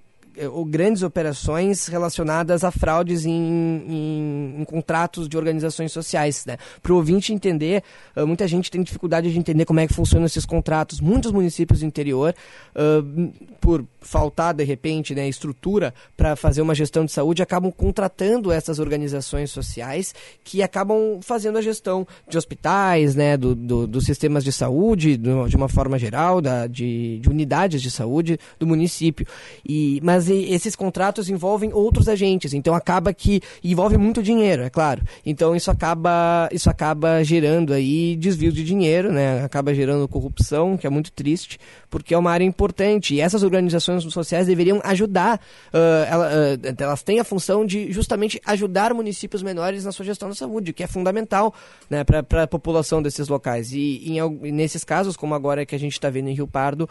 ou 0.53 0.65
grandes 0.65 1.03
operações 1.03 1.87
relacionadas 1.87 2.65
a 2.65 2.71
fraudes 2.71 3.25
em, 3.25 3.33
em, 3.33 4.61
em 4.61 4.65
contratos 4.65 5.29
de 5.29 5.37
organizações 5.37 5.93
sociais. 5.93 6.45
Né? 6.45 6.57
Para 6.83 6.93
o 6.93 6.97
ouvinte 6.97 7.33
entender, 7.33 7.83
uh, 8.17 8.27
muita 8.27 8.47
gente 8.47 8.71
tem 8.71 8.83
dificuldade 8.83 9.33
de 9.33 9.39
entender 9.39 9.65
como 9.65 9.81
é 9.81 9.87
que 9.87 9.95
funcionam 9.95 10.27
esses 10.27 10.45
contratos. 10.45 11.01
Muitos 11.01 11.33
municípios 11.33 11.81
do 11.81 11.87
interior, 11.87 12.35
uh, 12.75 13.33
por 13.61 13.85
faltar, 14.01 14.53
de 14.53 14.65
repente, 14.65 15.15
né, 15.15 15.29
estrutura 15.29 15.95
para 16.17 16.37
fazer 16.37 16.61
uma 16.61 16.75
gestão 16.75 17.05
de 17.05 17.13
saúde, 17.13 17.43
acabam 17.43 17.73
contratando 17.73 18.53
essas 18.53 18.79
organizações 18.79 19.51
sociais 19.51 20.15
que 20.43 20.63
acabam 20.63 21.21
fazendo 21.23 21.59
a 21.59 21.63
gestão 21.63 22.07
de 22.29 22.37
hospitais, 22.37 23.15
né, 23.15 23.37
do, 23.37 23.55
do 23.55 23.87
dos 23.87 24.05
sistemas 24.05 24.45
de 24.45 24.53
saúde, 24.53 25.17
do, 25.17 25.49
de 25.49 25.57
uma 25.57 25.69
forma 25.69 25.99
geral, 25.99 26.41
da, 26.41 26.67
de, 26.67 27.19
de 27.21 27.29
unidades 27.29 27.81
de 27.81 27.91
saúde 27.91 28.39
do 28.59 28.67
município. 28.67 29.27
E, 29.65 30.01
mas 30.03 30.24
mas 30.25 30.51
esses 30.51 30.75
contratos 30.75 31.29
envolvem 31.29 31.73
outros 31.73 32.09
agentes, 32.09 32.53
então 32.55 32.75
acaba 32.75 33.13
que 33.13 33.41
envolve 33.63 33.97
muito 33.97 34.23
dinheiro, 34.23 34.63
é 34.63 34.71
claro. 34.71 35.03
Então 35.25 35.55
isso 35.55 35.71
acaba 35.71 36.49
isso 36.53 36.71
acaba 36.71 37.23
gerando 37.23 37.73
aí 37.73 38.17
desvio 38.17 38.53
de 38.53 38.65
dinheiro, 38.65 39.13
né? 39.13 39.45
Acaba 39.45 39.75
gerando 39.75 40.09
corrupção, 40.09 40.77
que 40.77 40.87
é 40.87 40.91
muito 40.91 41.13
triste, 41.13 41.59
porque 41.91 42.15
é 42.15 42.19
uma 42.19 42.31
área 42.31 42.45
importante 42.45 43.15
e 43.15 43.21
essas 43.21 43.43
organizações 43.43 44.03
sociais 44.05 44.47
deveriam 44.47 44.81
ajudar. 44.85 45.41
Uh, 45.73 46.05
ela, 46.09 46.27
uh, 46.27 46.83
elas 46.83 47.03
têm 47.03 47.21
a 47.21 47.25
função 47.25 47.65
de 47.65 47.93
justamente 47.93 48.41
ajudar 48.47 48.95
municípios 48.95 49.43
menores 49.43 49.85
na 49.85 49.93
sua 49.93 50.05
gestão 50.05 50.29
da 50.29 50.35
saúde, 50.35 50.73
que 50.73 50.83
é 50.83 50.87
fundamental, 50.87 51.55
né, 51.89 52.05
para 52.05 52.43
a 52.43 52.47
população 52.47 53.03
desses 53.03 53.29
locais. 53.29 53.73
E 53.73 54.19
em, 54.19 54.53
nesses 54.53 54.85
casos, 54.85 55.17
como 55.17 55.35
agora 55.35 55.67
que 55.67 55.75
a 55.75 55.79
gente 55.79 55.93
está 55.93 56.11
vendo 56.11 56.29
em 56.29 56.35
Rio 56.35 56.47
Pardo 56.47 56.89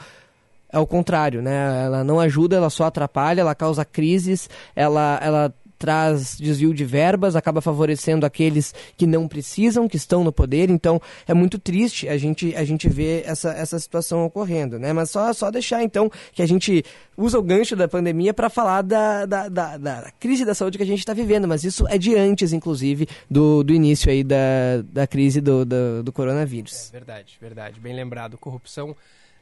é 0.74 0.80
o 0.80 0.88
contrário, 0.88 1.42
né? 1.42 1.86
Ela 1.86 2.04
não 2.04 2.20
ajuda, 2.20 2.56
ela 2.56 2.70
só 2.70 2.86
atrapalha, 2.86 3.42
ela 3.42 3.54
causa 3.54 3.86
crises, 3.86 4.50
ela, 4.76 5.20
ela 5.22 5.54
traz 5.78 6.38
desvio 6.38 6.74
de 6.74 6.86
verbas, 6.86 7.36
acaba 7.36 7.60
favorecendo 7.60 8.26
aqueles 8.26 8.74
que 8.96 9.06
não 9.06 9.28
precisam, 9.28 9.88
que 9.88 9.98
estão 9.98 10.24
no 10.24 10.32
poder. 10.32 10.70
Então 10.70 11.00
é 11.28 11.34
muito 11.34 11.60
triste 11.60 12.08
a 12.08 12.18
gente, 12.18 12.56
a 12.56 12.64
gente 12.64 12.88
ver 12.90 13.24
essa, 13.26 13.52
essa 13.52 13.78
situação 13.78 14.26
ocorrendo, 14.26 14.80
né? 14.80 14.94
Mas 14.94 15.12
só, 15.12 15.32
só 15.34 15.52
deixar 15.52 15.84
então 15.84 16.10
que 16.32 16.42
a 16.42 16.46
gente 16.46 16.84
usa 17.18 17.38
o 17.38 17.44
gancho 17.44 17.76
da 17.76 17.88
pandemia 17.88 18.34
para 18.34 18.50
falar 18.50 18.82
da, 18.82 19.26
da, 19.26 19.50
da, 19.50 19.78
da, 19.78 20.12
crise 20.20 20.46
da 20.46 20.56
saúde 20.56 20.78
que 20.78 20.84
a 20.84 20.88
gente 20.88 21.00
está 21.00 21.14
vivendo, 21.14 21.48
mas 21.48 21.64
isso 21.64 21.86
é 21.88 21.98
de 21.98 22.16
antes, 22.16 22.54
inclusive, 22.54 23.06
do, 23.30 23.62
do 23.62 23.74
início 23.74 24.10
aí 24.10 24.24
da, 24.24 24.82
da 24.86 25.06
crise 25.06 25.40
do, 25.40 25.66
do, 25.66 26.02
do 26.02 26.12
coronavírus. 26.12 26.90
É 26.90 26.92
verdade, 26.94 27.38
verdade. 27.40 27.80
Bem 27.80 27.94
lembrado. 27.94 28.38
Corrupção 28.38 28.96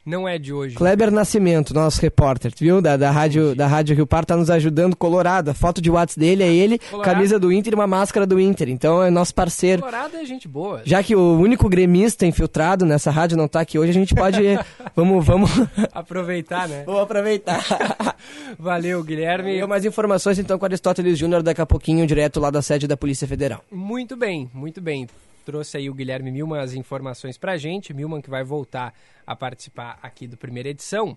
Não 0.04 0.26
é 0.26 0.36
de 0.36 0.52
hoje. 0.52 0.74
Kleber 0.74 1.12
Nascimento, 1.12 1.72
nosso 1.72 2.00
repórter, 2.02 2.52
viu? 2.58 2.82
Da, 2.82 2.96
da, 2.96 3.10
rádio, 3.12 3.54
da 3.54 3.68
Rádio 3.68 3.94
Rio 3.94 4.06
Par, 4.06 4.24
tá 4.24 4.36
nos 4.36 4.50
ajudando. 4.50 4.96
Colorado, 4.96 5.50
a 5.50 5.54
foto 5.54 5.80
de 5.80 5.88
WhatsApp 5.90 6.18
dele 6.18 6.42
é 6.42 6.52
ele, 6.52 6.78
Colorado. 6.78 7.14
camisa 7.14 7.38
do 7.38 7.52
Inter 7.52 7.72
e 7.72 7.76
uma 7.76 7.86
máscara 7.86 8.26
do 8.26 8.40
Inter. 8.40 8.68
Então 8.68 9.00
é 9.00 9.10
nosso 9.10 9.32
parceiro. 9.32 9.80
Colorado 9.80 10.16
é 10.16 10.24
gente 10.24 10.48
boa. 10.48 10.82
Já 10.84 11.04
que 11.04 11.14
o 11.14 11.38
único 11.38 11.68
gremista 11.68 12.26
infiltrado 12.26 12.84
nessa 12.84 13.12
rádio 13.12 13.36
não 13.36 13.46
tá 13.46 13.60
aqui 13.60 13.78
hoje, 13.78 13.90
a 13.90 13.94
gente 13.94 14.12
pode. 14.12 14.40
vamos, 14.96 15.24
vamos. 15.24 15.50
Aproveitar, 15.94 16.68
né? 16.68 16.82
Vamos 16.84 17.02
aproveitar. 17.02 17.64
Valeu, 18.58 19.04
Guilherme. 19.04 19.56
E 19.56 19.66
mais 19.66 19.84
informações 19.84 20.38
então 20.38 20.58
com 20.58 20.64
Aristóteles 20.64 21.16
Júnior 21.16 21.44
daqui 21.44 21.60
a 21.60 21.66
pouquinho, 21.66 22.06
direto 22.06 22.40
lá 22.40 22.50
da 22.50 22.60
sede 22.60 22.88
da 22.88 22.96
Polícia 22.96 23.28
Federal. 23.28 23.62
Muito 23.70 24.16
bem, 24.16 24.50
muito 24.52 24.80
bem. 24.80 25.06
Trouxe 25.44 25.76
aí 25.76 25.90
o 25.90 25.94
Guilherme 25.94 26.30
Milman 26.30 26.60
as 26.60 26.72
informações 26.72 27.36
pra 27.36 27.56
gente. 27.56 27.92
Milman 27.92 28.20
que 28.20 28.30
vai 28.30 28.44
voltar 28.44 28.94
a 29.26 29.34
participar 29.34 29.98
aqui 30.02 30.26
do 30.26 30.36
primeira 30.36 30.68
edição. 30.68 31.16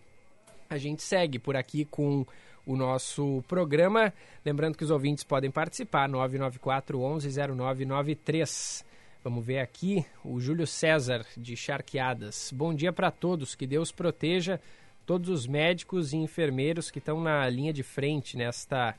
A 0.70 0.78
gente 0.78 1.04
segue 1.04 1.38
por 1.38 1.56
aqui 1.56 1.86
com 1.86 2.26
o 2.66 2.76
nosso 2.76 3.44
programa. 3.48 4.12
Lembrando 4.44 4.78
que 4.78 4.84
os 4.84 4.90
ouvintes 4.90 5.24
podem 5.24 5.52
participar, 5.52 6.10
994 6.10 7.00
11 7.00 7.30
0993. 7.56 8.86
Vamos 9.24 9.46
ver 9.46 9.60
aqui 9.60 10.06
o 10.24 10.40
Júlio 10.40 10.68
César 10.68 11.26
de 11.36 11.56
Charqueadas. 11.56 12.52
Bom 12.54 12.74
dia 12.74 12.94
para 12.94 13.12
todos, 13.12 13.56
que 13.56 13.66
Deus 13.68 13.92
proteja 13.92 14.60
todos 15.06 15.30
os 15.30 15.48
médicos 15.48 16.14
e 16.14 16.18
enfermeiros 16.18 16.90
que 16.90 17.00
estão 17.00 17.22
na 17.22 17.48
linha 17.50 17.74
de 17.74 17.84
frente 17.84 18.38
nesta 18.38 18.96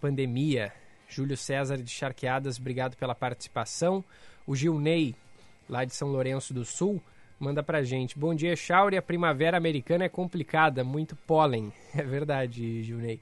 pandemia. 0.00 0.72
Júlio 1.08 1.36
César 1.36 1.78
de 1.78 1.90
Charqueadas, 1.90 2.58
obrigado 2.58 2.96
pela 2.96 3.14
participação. 3.14 4.04
O 4.46 4.54
Gilney, 4.54 5.14
lá 5.68 5.84
de 5.84 5.92
São 5.92 6.08
Lourenço 6.08 6.54
do 6.54 6.64
Sul, 6.64 7.02
manda 7.38 7.62
pra 7.62 7.82
gente. 7.82 8.16
Bom 8.16 8.32
dia, 8.32 8.54
Chauri. 8.54 8.96
A 8.96 9.02
primavera 9.02 9.56
americana 9.56 10.04
é 10.04 10.08
complicada, 10.08 10.84
muito 10.84 11.16
pólen. 11.16 11.72
É 11.96 12.02
verdade, 12.02 12.82
Gilney. 12.82 13.18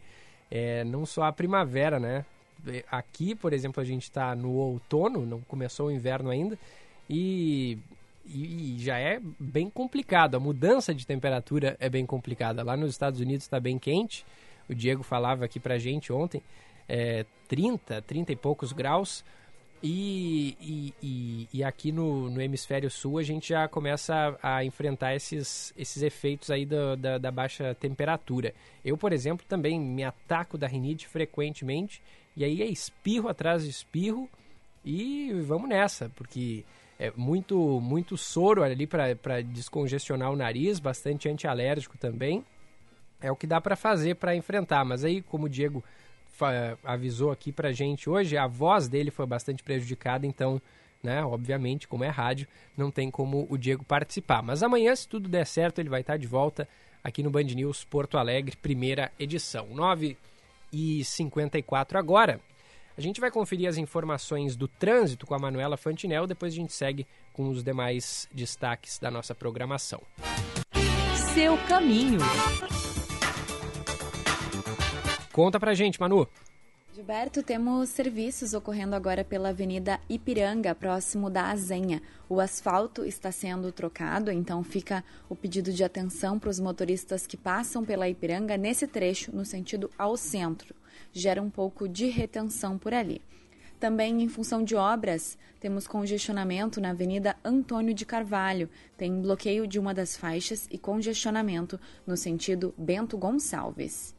É, 0.50 0.84
não 0.84 1.06
só 1.06 1.24
a 1.24 1.32
primavera, 1.32 1.98
né? 1.98 2.26
Aqui, 2.90 3.34
por 3.34 3.52
exemplo, 3.52 3.80
a 3.80 3.84
gente 3.84 4.02
está 4.02 4.34
no 4.34 4.52
outono, 4.52 5.24
não 5.24 5.40
começou 5.42 5.86
o 5.86 5.90
inverno 5.92 6.30
ainda, 6.30 6.58
e, 7.08 7.78
e, 8.26 8.74
e, 8.74 8.78
já 8.78 8.98
é 8.98 9.20
bem 9.38 9.70
complicado. 9.70 10.34
A 10.34 10.40
mudança 10.40 10.94
de 10.94 11.06
temperatura 11.06 11.76
é 11.78 11.88
bem 11.88 12.04
complicada. 12.04 12.62
Lá 12.62 12.76
nos 12.76 12.90
Estados 12.90 13.20
Unidos 13.20 13.44
está 13.44 13.60
bem 13.60 13.78
quente. 13.78 14.26
O 14.68 14.74
Diego 14.74 15.02
falava 15.02 15.44
aqui 15.44 15.60
pra 15.60 15.78
gente 15.78 16.12
ontem, 16.12 16.42
é, 16.88 17.24
30, 17.48 18.02
30 18.02 18.32
e 18.32 18.36
poucos 18.36 18.72
graus. 18.72 19.24
E, 19.86 20.56
e, 20.58 20.94
e, 21.02 21.48
e, 21.52 21.62
aqui 21.62 21.92
no, 21.92 22.30
no 22.30 22.40
hemisfério 22.40 22.90
sul 22.90 23.18
a 23.18 23.22
gente 23.22 23.50
já 23.50 23.68
começa 23.68 24.34
a, 24.42 24.56
a 24.56 24.64
enfrentar 24.64 25.14
esses, 25.14 25.74
esses 25.76 26.02
efeitos 26.02 26.50
aí 26.50 26.64
da, 26.64 27.18
da, 27.18 27.30
baixa 27.30 27.74
temperatura. 27.74 28.54
Eu, 28.82 28.96
por 28.96 29.12
exemplo, 29.12 29.44
também 29.46 29.78
me 29.78 30.02
ataco 30.02 30.56
da 30.56 30.66
rinite 30.66 31.06
frequentemente 31.06 32.00
e 32.34 32.42
aí 32.46 32.62
é 32.62 32.66
espirro 32.66 33.28
atrás 33.28 33.62
de 33.62 33.68
espirro 33.68 34.26
e 34.82 35.30
vamos 35.42 35.68
nessa, 35.68 36.10
porque 36.16 36.64
é 36.98 37.12
muito, 37.14 37.78
muito 37.78 38.16
soro 38.16 38.62
ali 38.62 38.86
para 38.86 39.42
descongestionar 39.42 40.32
o 40.32 40.36
nariz, 40.36 40.80
bastante 40.80 41.28
antialérgico 41.28 41.98
também. 41.98 42.42
É 43.20 43.30
o 43.30 43.36
que 43.36 43.46
dá 43.46 43.60
para 43.60 43.76
fazer 43.76 44.14
para 44.14 44.34
enfrentar, 44.34 44.82
mas 44.82 45.04
aí, 45.04 45.20
como 45.20 45.44
o 45.44 45.48
Diego 45.48 45.84
avisou 46.82 47.30
aqui 47.30 47.52
pra 47.52 47.72
gente 47.72 48.08
hoje, 48.08 48.36
a 48.36 48.46
voz 48.46 48.88
dele 48.88 49.10
foi 49.10 49.26
bastante 49.26 49.62
prejudicada, 49.62 50.26
então, 50.26 50.60
né, 51.02 51.24
obviamente, 51.24 51.86
como 51.86 52.04
é 52.04 52.08
rádio, 52.08 52.48
não 52.76 52.90
tem 52.90 53.10
como 53.10 53.46
o 53.48 53.56
Diego 53.56 53.84
participar. 53.84 54.42
Mas 54.42 54.62
amanhã, 54.62 54.94
se 54.94 55.08
tudo 55.08 55.28
der 55.28 55.46
certo, 55.46 55.78
ele 55.80 55.88
vai 55.88 56.00
estar 56.00 56.16
de 56.16 56.26
volta 56.26 56.68
aqui 57.02 57.22
no 57.22 57.30
Band 57.30 57.44
News 57.44 57.84
Porto 57.84 58.16
Alegre, 58.16 58.56
primeira 58.56 59.12
edição. 59.18 59.68
9 59.70 60.16
e 60.72 61.04
54 61.04 61.98
agora. 61.98 62.40
A 62.96 63.00
gente 63.00 63.20
vai 63.20 63.30
conferir 63.30 63.68
as 63.68 63.76
informações 63.76 64.56
do 64.56 64.68
trânsito 64.68 65.26
com 65.26 65.34
a 65.34 65.38
Manuela 65.38 65.76
Fantinel, 65.76 66.26
depois 66.26 66.52
a 66.52 66.56
gente 66.56 66.72
segue 66.72 67.06
com 67.32 67.48
os 67.48 67.62
demais 67.62 68.28
destaques 68.32 68.98
da 68.98 69.10
nossa 69.10 69.34
programação. 69.34 70.00
Seu 71.34 71.58
caminho. 71.68 72.20
Conta 75.34 75.58
pra 75.58 75.74
gente, 75.74 76.00
Manu. 76.00 76.28
Gilberto, 76.94 77.42
temos 77.42 77.88
serviços 77.88 78.54
ocorrendo 78.54 78.94
agora 78.94 79.24
pela 79.24 79.48
Avenida 79.48 79.98
Ipiranga, 80.08 80.76
próximo 80.76 81.28
da 81.28 81.50
Azenha. 81.50 82.00
O 82.28 82.38
asfalto 82.38 83.04
está 83.04 83.32
sendo 83.32 83.72
trocado, 83.72 84.30
então 84.30 84.62
fica 84.62 85.02
o 85.28 85.34
pedido 85.34 85.72
de 85.72 85.82
atenção 85.82 86.38
para 86.38 86.50
os 86.50 86.60
motoristas 86.60 87.26
que 87.26 87.36
passam 87.36 87.84
pela 87.84 88.08
Ipiranga 88.08 88.56
nesse 88.56 88.86
trecho, 88.86 89.34
no 89.34 89.44
sentido 89.44 89.90
ao 89.98 90.16
centro. 90.16 90.72
Gera 91.12 91.42
um 91.42 91.50
pouco 91.50 91.88
de 91.88 92.06
retenção 92.06 92.78
por 92.78 92.94
ali. 92.94 93.20
Também 93.80 94.22
em 94.22 94.28
função 94.28 94.62
de 94.62 94.76
obras, 94.76 95.36
temos 95.58 95.88
congestionamento 95.88 96.80
na 96.80 96.90
Avenida 96.90 97.34
Antônio 97.44 97.92
de 97.92 98.06
Carvalho. 98.06 98.70
Tem 98.96 99.20
bloqueio 99.20 99.66
de 99.66 99.80
uma 99.80 99.92
das 99.92 100.16
faixas 100.16 100.68
e 100.70 100.78
congestionamento 100.78 101.80
no 102.06 102.16
sentido 102.16 102.72
Bento 102.78 103.18
Gonçalves. 103.18 104.14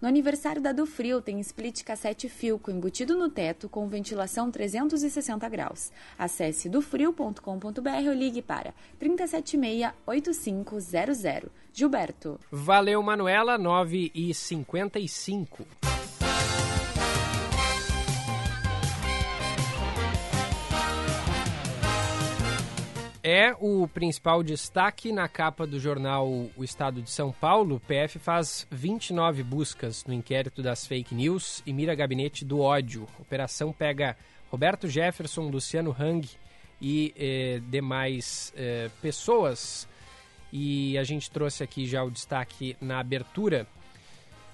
No 0.00 0.08
aniversário 0.08 0.62
da 0.62 0.72
Do 0.72 0.86
Frio 0.86 1.20
tem 1.20 1.38
split 1.40 1.84
cassete 1.84 2.26
Filco 2.26 2.70
embutido 2.70 3.14
no 3.14 3.28
teto 3.28 3.68
com 3.68 3.86
ventilação 3.86 4.50
360 4.50 5.46
graus. 5.50 5.92
Acesse 6.18 6.70
dofrio.com.br 6.70 8.08
ou 8.08 8.14
ligue 8.14 8.40
para 8.40 8.72
376-8500. 8.98 11.50
Gilberto. 11.72 12.40
Valeu, 12.50 13.00
Manuela, 13.02 13.58
9 13.58 14.10
e 14.14 14.32
55. 14.32 15.66
É 23.22 23.54
o 23.60 23.86
principal 23.86 24.42
destaque 24.42 25.12
na 25.12 25.28
capa 25.28 25.66
do 25.66 25.78
jornal 25.78 26.26
O 26.56 26.64
Estado 26.64 27.02
de 27.02 27.10
São 27.10 27.30
Paulo. 27.30 27.76
O 27.76 27.80
PF 27.80 28.18
faz 28.18 28.66
29 28.70 29.42
buscas 29.42 30.06
no 30.06 30.14
inquérito 30.14 30.62
das 30.62 30.86
fake 30.86 31.14
news 31.14 31.62
e 31.66 31.72
mira 31.72 31.94
gabinete 31.94 32.46
do 32.46 32.60
ódio. 32.60 33.06
A 33.18 33.22
operação 33.22 33.74
pega 33.74 34.16
Roberto 34.50 34.88
Jefferson, 34.88 35.50
Luciano 35.50 35.94
Hang 35.98 36.26
e 36.80 37.12
eh, 37.14 37.60
demais 37.68 38.54
eh, 38.56 38.88
pessoas. 39.02 39.86
E 40.50 40.96
a 40.96 41.04
gente 41.04 41.30
trouxe 41.30 41.62
aqui 41.62 41.84
já 41.84 42.02
o 42.02 42.10
destaque 42.10 42.74
na 42.80 43.00
abertura. 43.00 43.66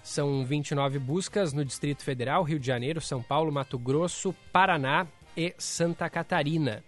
São 0.03 0.45
29 0.45 0.99
buscas 0.99 1.53
no 1.53 1.65
Distrito 1.65 2.03
Federal, 2.03 2.43
Rio 2.43 2.59
de 2.59 2.67
Janeiro, 2.67 3.01
São 3.01 3.23
Paulo, 3.23 3.53
Mato 3.53 3.79
Grosso, 3.79 4.35
Paraná 4.53 5.07
e 5.37 5.55
Santa 5.57 6.11
Catarina. 6.11 6.83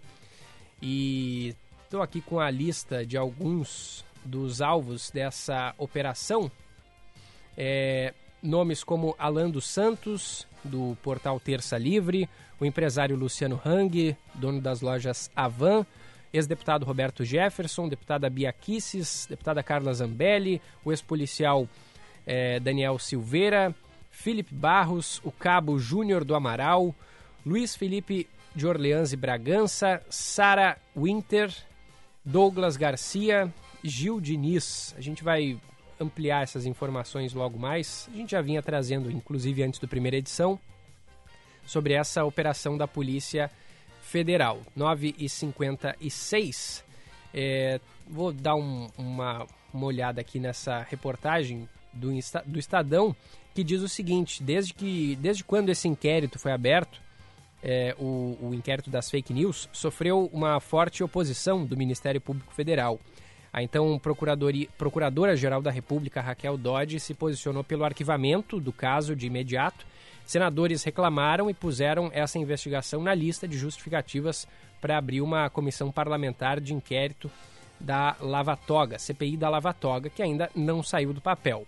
E 0.81 1.55
Estou 1.89 2.03
aqui 2.03 2.21
com 2.21 2.39
a 2.39 2.51
lista 2.51 3.03
de 3.03 3.17
alguns 3.17 4.05
dos 4.23 4.61
alvos 4.61 5.09
dessa 5.09 5.73
operação. 5.75 6.51
É, 7.57 8.13
nomes 8.43 8.83
como 8.83 9.15
Alan 9.17 9.49
dos 9.49 9.65
Santos, 9.65 10.45
do 10.63 10.95
portal 11.01 11.39
Terça 11.39 11.79
Livre, 11.79 12.29
o 12.59 12.65
empresário 12.65 13.15
Luciano 13.15 13.59
Hang, 13.65 14.15
dono 14.35 14.61
das 14.61 14.81
lojas 14.81 15.31
Avan, 15.35 15.83
ex-deputado 16.31 16.85
Roberto 16.85 17.25
Jefferson, 17.25 17.89
deputada 17.89 18.29
Bia 18.29 18.53
Kisses, 18.53 19.25
deputada 19.27 19.63
Carla 19.63 19.91
Zambelli, 19.91 20.61
o 20.85 20.91
ex-policial 20.91 21.67
é, 22.23 22.59
Daniel 22.59 22.99
Silveira, 22.99 23.73
Felipe 24.11 24.53
Barros, 24.53 25.19
o 25.23 25.31
cabo 25.31 25.79
Júnior 25.79 26.23
do 26.23 26.35
Amaral, 26.35 26.93
Luiz 27.43 27.75
Felipe 27.75 28.29
de 28.55 28.67
Orleans 28.67 29.11
e 29.11 29.17
Bragança, 29.17 30.03
Sara 30.07 30.77
Winter, 30.95 31.51
Douglas 32.23 32.77
Garcia, 32.77 33.51
Gil 33.83 34.21
Diniz. 34.21 34.93
A 34.97 35.01
gente 35.01 35.23
vai 35.23 35.59
ampliar 35.99 36.43
essas 36.43 36.65
informações 36.65 37.33
logo 37.33 37.59
mais. 37.59 38.07
A 38.13 38.15
gente 38.15 38.31
já 38.31 38.41
vinha 38.41 38.61
trazendo, 38.61 39.11
inclusive 39.11 39.61
antes 39.63 39.79
da 39.79 39.87
primeira 39.87 40.17
edição, 40.17 40.59
sobre 41.65 41.93
essa 41.93 42.23
operação 42.23 42.77
da 42.77 42.87
Polícia 42.87 43.51
Federal. 44.01 44.61
9h56. 44.77 46.83
É, 47.33 47.79
vou 48.07 48.31
dar 48.33 48.55
um, 48.55 48.87
uma, 48.97 49.45
uma 49.73 49.85
olhada 49.85 50.21
aqui 50.21 50.39
nessa 50.39 50.81
reportagem 50.81 51.67
do, 51.93 52.09
do 52.45 52.59
Estadão, 52.59 53.15
que 53.53 53.63
diz 53.63 53.81
o 53.81 53.89
seguinte: 53.89 54.41
desde, 54.41 54.73
que, 54.73 55.15
desde 55.17 55.43
quando 55.43 55.69
esse 55.69 55.87
inquérito 55.87 56.39
foi 56.39 56.51
aberto, 56.51 56.99
é, 57.63 57.95
o, 57.99 58.37
o 58.41 58.53
inquérito 58.53 58.89
das 58.89 59.09
fake 59.09 59.33
news 59.33 59.69
sofreu 59.71 60.29
uma 60.31 60.59
forte 60.59 61.03
oposição 61.03 61.65
do 61.65 61.77
Ministério 61.77 62.21
Público 62.21 62.53
Federal. 62.53 62.99
A 63.51 63.63
então 63.63 63.99
Procuradora-Geral 64.77 65.61
da 65.61 65.71
República, 65.71 66.21
Raquel 66.21 66.55
Dodge, 66.55 66.99
se 66.99 67.13
posicionou 67.13 67.63
pelo 67.63 67.83
arquivamento 67.83 68.59
do 68.59 68.71
caso 68.71 69.15
de 69.15 69.25
imediato. 69.25 69.85
Senadores 70.25 70.83
reclamaram 70.83 71.49
e 71.49 71.53
puseram 71.53 72.11
essa 72.13 72.37
investigação 72.37 73.01
na 73.01 73.15
lista 73.15 73.47
de 73.47 73.57
justificativas 73.57 74.47
para 74.79 74.97
abrir 74.97 75.21
uma 75.21 75.49
comissão 75.49 75.91
parlamentar 75.91 76.61
de 76.61 76.73
inquérito 76.73 77.29
da 77.79 78.15
Lava 78.19 78.55
Toga, 78.55 78.99
CPI 78.99 79.37
da 79.37 79.49
Lava 79.49 79.73
Toga, 79.73 80.09
que 80.09 80.21
ainda 80.21 80.49
não 80.55 80.83
saiu 80.83 81.13
do 81.13 81.21
papel. 81.21 81.65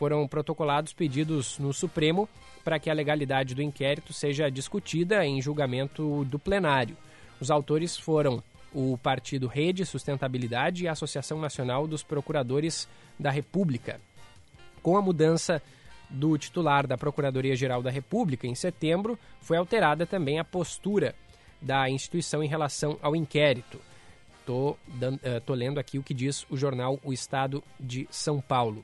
Foram 0.00 0.26
protocolados 0.26 0.94
pedidos 0.94 1.58
no 1.58 1.74
Supremo 1.74 2.26
para 2.64 2.78
que 2.78 2.88
a 2.88 2.94
legalidade 2.94 3.54
do 3.54 3.60
inquérito 3.60 4.14
seja 4.14 4.50
discutida 4.50 5.26
em 5.26 5.42
julgamento 5.42 6.24
do 6.24 6.38
plenário. 6.38 6.96
Os 7.38 7.50
autores 7.50 7.98
foram 7.98 8.42
o 8.72 8.96
Partido 8.96 9.46
Rede 9.46 9.84
Sustentabilidade 9.84 10.84
e 10.84 10.88
a 10.88 10.92
Associação 10.92 11.38
Nacional 11.38 11.86
dos 11.86 12.02
Procuradores 12.02 12.88
da 13.18 13.30
República. 13.30 14.00
Com 14.82 14.96
a 14.96 15.02
mudança 15.02 15.60
do 16.08 16.38
titular 16.38 16.86
da 16.86 16.96
Procuradoria-Geral 16.96 17.82
da 17.82 17.90
República 17.90 18.46
em 18.46 18.54
setembro, 18.54 19.18
foi 19.42 19.58
alterada 19.58 20.06
também 20.06 20.38
a 20.38 20.44
postura 20.44 21.14
da 21.60 21.90
instituição 21.90 22.42
em 22.42 22.48
relação 22.48 22.98
ao 23.02 23.14
inquérito. 23.14 23.78
Estou 24.38 24.78
uh, 24.88 25.52
lendo 25.52 25.78
aqui 25.78 25.98
o 25.98 26.02
que 26.02 26.14
diz 26.14 26.46
o 26.48 26.56
jornal 26.56 26.98
O 27.04 27.12
Estado 27.12 27.62
de 27.78 28.08
São 28.10 28.40
Paulo. 28.40 28.82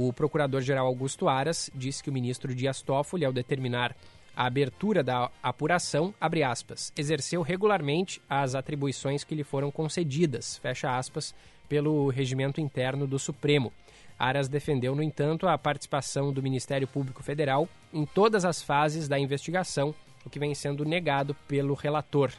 O 0.00 0.12
procurador-geral 0.12 0.86
Augusto 0.86 1.28
Aras 1.28 1.68
disse 1.74 2.04
que 2.04 2.08
o 2.08 2.12
ministro 2.12 2.54
Dias 2.54 2.80
Toffoli, 2.80 3.24
ao 3.24 3.32
determinar 3.32 3.96
a 4.36 4.46
abertura 4.46 5.02
da 5.02 5.28
apuração, 5.42 6.14
abre 6.20 6.44
aspas, 6.44 6.92
exerceu 6.96 7.42
regularmente 7.42 8.22
as 8.30 8.54
atribuições 8.54 9.24
que 9.24 9.34
lhe 9.34 9.42
foram 9.42 9.72
concedidas, 9.72 10.56
fecha 10.58 10.96
aspas, 10.96 11.34
pelo 11.68 12.10
regimento 12.10 12.60
interno 12.60 13.08
do 13.08 13.18
Supremo. 13.18 13.72
Aras 14.16 14.48
defendeu, 14.48 14.94
no 14.94 15.02
entanto, 15.02 15.48
a 15.48 15.58
participação 15.58 16.32
do 16.32 16.40
Ministério 16.40 16.86
Público 16.86 17.20
Federal 17.20 17.68
em 17.92 18.06
todas 18.06 18.44
as 18.44 18.62
fases 18.62 19.08
da 19.08 19.18
investigação, 19.18 19.92
o 20.24 20.30
que 20.30 20.38
vem 20.38 20.54
sendo 20.54 20.84
negado 20.84 21.34
pelo 21.48 21.74
relator. 21.74 22.30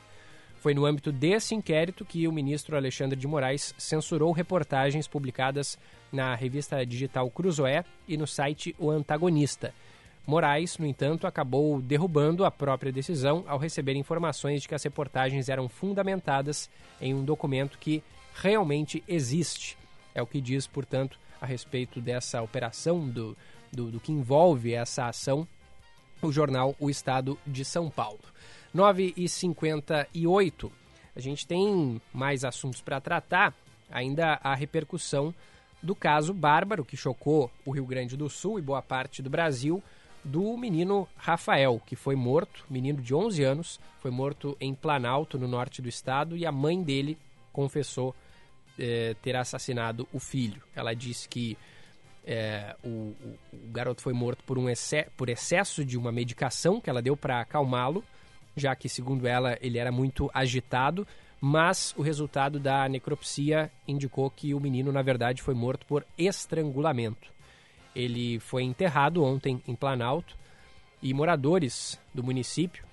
Foi 0.62 0.74
no 0.74 0.86
âmbito 0.86 1.12
desse 1.12 1.56
inquérito 1.56 2.06
que 2.06 2.26
o 2.26 2.32
ministro 2.32 2.78
Alexandre 2.78 3.20
de 3.20 3.28
Moraes 3.28 3.74
censurou 3.78 4.32
reportagens 4.32 5.10
publicadas 5.10 5.78
na 6.12 6.36
revista 6.36 6.86
digital 6.86 7.30
Cruzoé 7.30 7.84
e 8.08 8.18
no 8.18 8.28
site 8.28 8.76
O 8.80 8.90
Antagonista. 8.90 9.74
Moraes, 10.26 10.78
no 10.78 10.86
entanto, 10.86 11.26
acabou 11.26 11.82
derrubando 11.82 12.46
a 12.46 12.52
própria 12.52 12.92
decisão 12.92 13.44
ao 13.48 13.58
receber 13.58 13.96
informações 13.96 14.62
de 14.62 14.68
que 14.68 14.76
as 14.76 14.84
reportagens 14.84 15.50
eram 15.50 15.68
fundamentadas 15.68 16.70
em 17.02 17.16
um 17.16 17.24
documento 17.24 17.80
que 17.80 18.04
realmente 18.36 19.04
existe. 19.08 19.78
É 20.14 20.22
o 20.22 20.28
que 20.28 20.40
diz, 20.40 20.68
portanto, 20.68 21.18
a 21.42 21.46
respeito 21.46 22.00
dessa 22.00 22.42
operação, 22.42 23.08
do, 23.08 23.36
do, 23.72 23.92
do 23.92 24.00
que 24.00 24.12
envolve 24.12 24.74
essa 24.74 25.08
ação, 25.08 25.48
o 26.22 26.32
jornal 26.32 26.76
O 26.80 26.90
Estado 26.90 27.38
de 27.48 27.64
São 27.66 27.90
Paulo. 27.90 28.20
9h58, 28.76 30.72
a 31.16 31.20
gente 31.20 31.48
tem 31.48 32.00
mais 32.14 32.46
assuntos 32.46 32.82
para 32.82 33.02
tratar, 33.02 33.54
ainda 33.90 34.40
a 34.44 34.54
repercussão 34.54 35.34
do 35.82 35.96
caso 35.96 36.34
bárbaro 36.34 36.84
que 36.84 36.98
chocou 36.98 37.50
o 37.66 37.72
Rio 37.72 37.86
Grande 37.86 38.18
do 38.18 38.30
Sul 38.30 38.60
e 38.60 38.62
boa 38.62 38.82
parte 38.82 39.22
do 39.22 39.30
Brasil 39.30 39.82
do 40.24 40.58
menino 40.58 41.08
Rafael, 41.16 41.82
que 41.86 41.96
foi 41.96 42.16
morto, 42.16 42.66
menino 42.70 43.02
de 43.02 43.14
11 43.16 43.44
anos, 43.44 43.80
foi 44.02 44.12
morto 44.12 44.58
em 44.60 44.74
Planalto, 44.74 45.38
no 45.38 45.48
norte 45.48 45.82
do 45.82 45.88
estado, 45.88 46.36
e 46.36 46.46
a 46.46 46.52
mãe 46.52 46.84
dele 46.84 47.18
confessou 47.54 48.14
eh, 48.78 49.16
ter 49.22 49.36
assassinado 49.36 50.08
o 50.14 50.20
filho. 50.20 50.62
Ela 50.76 50.94
disse 50.94 51.28
que 51.28 51.58
eh, 52.26 52.76
o, 52.84 52.88
o, 52.88 53.38
o, 53.54 53.72
garoto 53.72 54.02
foi 54.02 54.14
morto 54.14 54.44
por, 54.44 54.58
um 54.58 54.70
exce 54.70 55.08
por 55.18 55.30
excesso 55.30 55.84
de 55.84 55.98
uma 55.98 56.12
medicação 56.12 56.80
que 56.80 56.90
ela 56.90 57.02
deu 57.02 57.16
para 57.16 57.42
acalmá-lo, 57.42 58.04
já 58.56 58.76
que, 58.76 58.90
segundo 58.90 59.28
ela, 59.28 59.58
ele 59.62 59.78
era 59.78 59.92
muito 59.92 60.30
agitado, 60.34 61.08
mas 61.42 61.94
o 61.98 62.02
resultado 62.02 62.60
da 62.60 62.88
necropsia 62.90 63.72
indicou 63.88 64.30
que 64.30 64.54
o 64.54 64.60
menino, 64.60 64.92
na 64.92 65.02
verdade, 65.02 65.42
foi 65.42 65.54
morto 65.54 65.86
por 65.86 66.06
estrangulamento. 66.18 67.32
Ele 67.96 68.40
foi 68.40 68.64
enterrado 68.64 69.24
ontem 69.24 69.62
em 69.68 69.76
Planalto 69.76 70.36
e 71.02 71.14
moradores 71.14 72.00
do 72.14 72.24
município 72.24 72.84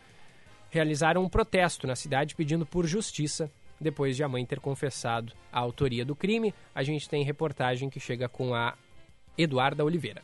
realizaram 0.70 1.22
um 1.22 1.28
protesto 1.28 1.86
na 1.86 1.96
cidade 1.96 2.34
pedindo 2.34 2.66
por 2.66 2.86
justiça 2.86 3.50
depois 3.80 4.16
de 4.16 4.22
a 4.22 4.28
mãe 4.28 4.44
ter 4.44 4.60
confessado 4.60 5.32
a 5.52 5.58
autoria 5.58 6.04
do 6.04 6.14
crime. 6.14 6.54
A 6.74 6.82
gente 6.82 7.08
tem 7.08 7.24
reportagem 7.24 7.90
que 7.90 8.00
chega 8.00 8.28
com 8.28 8.54
a 8.54 8.74
Eduarda 9.36 9.84
Oliveira. 9.84 10.22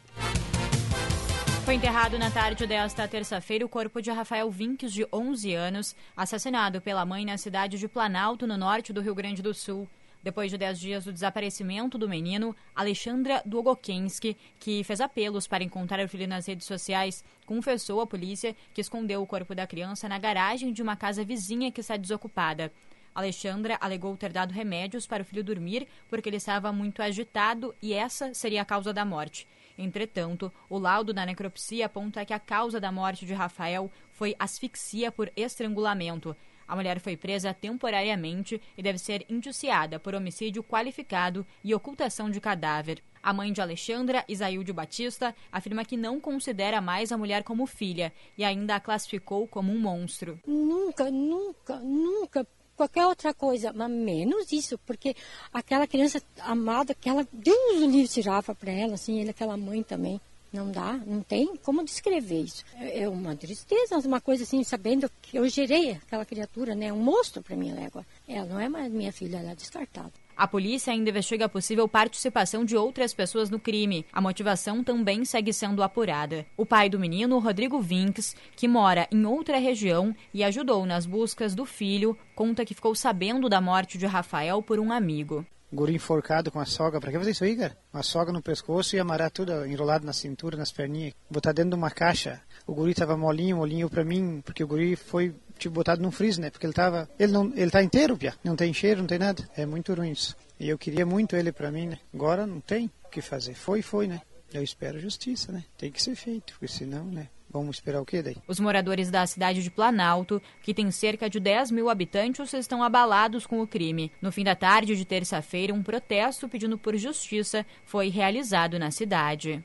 Foi 1.64 1.74
enterrado 1.74 2.18
na 2.18 2.28
tarde 2.28 2.66
desta 2.66 3.06
terça-feira 3.06 3.64
o 3.64 3.68
corpo 3.68 4.02
de 4.02 4.10
Rafael 4.10 4.50
Vinques, 4.50 4.92
de 4.92 5.06
11 5.12 5.54
anos, 5.54 5.94
assassinado 6.16 6.80
pela 6.80 7.06
mãe 7.06 7.24
na 7.24 7.38
cidade 7.38 7.78
de 7.78 7.86
Planalto, 7.86 8.48
no 8.48 8.56
norte 8.56 8.92
do 8.92 9.00
Rio 9.00 9.14
Grande 9.14 9.42
do 9.42 9.54
Sul. 9.54 9.88
Depois 10.24 10.50
de 10.50 10.58
10 10.58 10.80
dias 10.80 11.04
do 11.04 11.12
desaparecimento 11.12 11.96
do 11.96 12.08
menino, 12.08 12.54
Alexandra 12.74 13.40
Długokensky, 13.46 14.36
que 14.58 14.82
fez 14.82 15.00
apelos 15.00 15.46
para 15.46 15.62
encontrar 15.62 16.04
o 16.04 16.08
filho 16.08 16.26
nas 16.26 16.46
redes 16.46 16.66
sociais, 16.66 17.24
confessou 17.46 18.00
à 18.00 18.06
polícia 18.08 18.56
que 18.74 18.80
escondeu 18.80 19.22
o 19.22 19.26
corpo 19.26 19.54
da 19.54 19.66
criança 19.66 20.08
na 20.08 20.18
garagem 20.18 20.72
de 20.72 20.82
uma 20.82 20.96
casa 20.96 21.24
vizinha 21.24 21.70
que 21.70 21.80
está 21.80 21.96
desocupada. 21.96 22.72
Alexandra 23.14 23.78
alegou 23.80 24.16
ter 24.16 24.32
dado 24.32 24.52
remédios 24.52 25.06
para 25.06 25.22
o 25.22 25.24
filho 25.24 25.44
dormir 25.44 25.86
porque 26.08 26.28
ele 26.28 26.38
estava 26.38 26.72
muito 26.72 27.00
agitado 27.02 27.72
e 27.80 27.92
essa 27.92 28.34
seria 28.34 28.62
a 28.62 28.64
causa 28.64 28.92
da 28.92 29.04
morte. 29.04 29.46
Entretanto, 29.78 30.52
o 30.68 30.78
laudo 30.78 31.12
da 31.12 31.26
necropsia 31.26 31.86
aponta 31.86 32.24
que 32.24 32.32
a 32.32 32.38
causa 32.38 32.80
da 32.80 32.92
morte 32.92 33.26
de 33.26 33.32
Rafael 33.32 33.90
foi 34.12 34.34
asfixia 34.38 35.10
por 35.10 35.30
estrangulamento. 35.36 36.36
A 36.66 36.76
mulher 36.76 37.00
foi 37.00 37.16
presa 37.16 37.52
temporariamente 37.52 38.60
e 38.76 38.82
deve 38.82 38.98
ser 38.98 39.26
indiciada 39.28 39.98
por 39.98 40.14
homicídio 40.14 40.62
qualificado 40.62 41.44
e 41.62 41.74
ocultação 41.74 42.30
de 42.30 42.40
cadáver. 42.40 43.02
A 43.22 43.32
mãe 43.32 43.52
de 43.52 43.60
Alexandra, 43.60 44.24
Isaílde 44.28 44.72
Batista, 44.72 45.34
afirma 45.50 45.84
que 45.84 45.96
não 45.96 46.18
considera 46.18 46.80
mais 46.80 47.12
a 47.12 47.18
mulher 47.18 47.44
como 47.44 47.66
filha 47.66 48.12
e 48.36 48.42
ainda 48.42 48.76
a 48.76 48.80
classificou 48.80 49.46
como 49.46 49.72
um 49.72 49.78
monstro. 49.78 50.40
Nunca, 50.46 51.10
nunca, 51.10 51.76
nunca 51.78 52.46
qualquer 52.76 53.06
outra 53.06 53.32
coisa, 53.34 53.72
mas 53.72 53.90
menos 53.90 54.52
isso, 54.52 54.78
porque 54.78 55.14
aquela 55.52 55.86
criança 55.86 56.22
amada, 56.40 56.92
aquela 56.92 57.26
Deus 57.32 57.82
o 57.82 57.86
livre 57.86 58.08
tirava 58.08 58.54
para 58.54 58.72
ela, 58.72 58.94
assim, 58.94 59.20
ele 59.20 59.30
aquela 59.30 59.56
mãe 59.56 59.82
também. 59.82 60.20
Não 60.52 60.70
dá, 60.70 61.00
não 61.06 61.22
tem 61.22 61.56
como 61.56 61.82
descrever 61.82 62.42
isso. 62.42 62.62
É, 62.74 63.04
é 63.04 63.08
uma 63.08 63.34
tristeza, 63.34 63.96
uma 64.06 64.20
coisa 64.20 64.42
assim, 64.42 64.62
sabendo 64.62 65.10
que 65.22 65.38
eu 65.38 65.48
gerei 65.48 65.92
aquela 65.92 66.26
criatura, 66.26 66.74
né? 66.74 66.92
Um 66.92 67.02
monstro 67.02 67.42
para 67.42 67.56
minha 67.56 67.74
légua. 67.74 68.04
Ela 68.28 68.44
não 68.44 68.60
é 68.60 68.68
mais 68.68 68.92
minha 68.92 69.10
filha, 69.12 69.38
ela 69.38 69.52
é 69.52 69.54
descartada. 69.54 70.12
A 70.36 70.46
polícia 70.46 70.92
ainda 70.92 71.10
investiga 71.10 71.44
a 71.44 71.48
possível 71.48 71.88
participação 71.88 72.64
de 72.64 72.76
outras 72.76 73.12
pessoas 73.12 73.50
no 73.50 73.58
crime. 73.58 74.04
A 74.12 74.20
motivação 74.20 74.82
também 74.82 75.24
segue 75.24 75.52
sendo 75.52 75.82
apurada. 75.82 76.46
O 76.56 76.66
pai 76.66 76.88
do 76.88 76.98
menino, 76.98 77.38
Rodrigo 77.38 77.80
Vinks, 77.80 78.34
que 78.56 78.66
mora 78.66 79.06
em 79.10 79.24
outra 79.24 79.58
região 79.58 80.14
e 80.32 80.42
ajudou 80.44 80.86
nas 80.86 81.06
buscas 81.06 81.54
do 81.54 81.64
filho, 81.64 82.16
conta 82.34 82.64
que 82.64 82.74
ficou 82.74 82.94
sabendo 82.94 83.48
da 83.48 83.60
morte 83.60 83.98
de 83.98 84.06
Rafael 84.06 84.62
por 84.62 84.78
um 84.78 84.90
amigo 84.92 85.46
guri 85.72 85.94
enforcado 85.94 86.50
com 86.50 86.60
a 86.60 86.66
soga. 86.66 87.00
Pra 87.00 87.10
que 87.10 87.18
fazer 87.18 87.30
isso 87.30 87.44
aí, 87.44 87.56
cara? 87.56 87.76
Uma 87.92 88.02
soga 88.02 88.30
no 88.30 88.42
pescoço 88.42 88.94
e 88.94 89.00
amarrar 89.00 89.30
tudo 89.30 89.66
enrolado 89.66 90.04
na 90.04 90.12
cintura, 90.12 90.56
nas 90.56 90.70
perninhas. 90.70 91.14
Botar 91.30 91.52
dentro 91.52 91.70
de 91.70 91.76
uma 91.76 91.90
caixa. 91.90 92.42
O 92.66 92.74
guri 92.74 92.94
tava 92.94 93.16
molinho, 93.16 93.56
molinho 93.56 93.88
pra 93.88 94.04
mim, 94.04 94.42
porque 94.44 94.62
o 94.62 94.66
guri 94.66 94.94
foi 94.94 95.34
tipo 95.62 95.74
botado 95.74 96.02
num 96.02 96.10
freeze, 96.10 96.40
né? 96.40 96.50
Porque 96.50 96.66
ele 96.66 96.72
tava, 96.72 97.08
ele 97.18 97.32
não, 97.32 97.52
ele 97.54 97.70
tá 97.70 97.82
inteiro, 97.82 98.16
pia. 98.16 98.34
Não 98.44 98.56
tem 98.56 98.72
cheiro, 98.72 99.00
não 99.00 99.06
tem 99.06 99.18
nada. 99.18 99.48
É 99.56 99.64
muito 99.64 99.94
ruim 99.94 100.10
isso. 100.10 100.36
E 100.58 100.68
eu 100.68 100.78
queria 100.78 101.06
muito 101.06 101.36
ele 101.36 101.52
pra 101.52 101.70
mim, 101.70 101.86
né? 101.86 101.98
Agora 102.12 102.46
não 102.46 102.60
tem 102.60 102.90
o 103.04 103.08
que 103.08 103.20
fazer. 103.20 103.54
Foi, 103.54 103.82
foi, 103.82 104.06
né? 104.06 104.20
Eu 104.52 104.62
espero 104.62 105.00
justiça, 105.00 105.50
né? 105.50 105.64
Tem 105.78 105.90
que 105.90 106.02
ser 106.02 106.14
feito, 106.14 106.52
porque 106.54 106.68
senão, 106.68 107.04
né? 107.06 107.28
Vamos 107.52 107.76
esperar 107.76 108.00
o 108.00 108.06
que 108.06 108.22
daí? 108.22 108.36
Os 108.48 108.58
moradores 108.58 109.10
da 109.10 109.26
cidade 109.26 109.62
de 109.62 109.70
Planalto, 109.70 110.40
que 110.62 110.72
tem 110.72 110.90
cerca 110.90 111.28
de 111.28 111.38
10 111.38 111.70
mil 111.70 111.90
habitantes, 111.90 112.52
estão 112.54 112.82
abalados 112.82 113.46
com 113.46 113.60
o 113.60 113.66
crime. 113.66 114.10
No 114.22 114.32
fim 114.32 114.42
da 114.42 114.56
tarde 114.56 114.96
de 114.96 115.04
terça-feira, 115.04 115.74
um 115.74 115.82
protesto 115.82 116.48
pedindo 116.48 116.78
por 116.78 116.96
justiça 116.96 117.64
foi 117.84 118.08
realizado 118.08 118.78
na 118.78 118.90
cidade. 118.90 119.62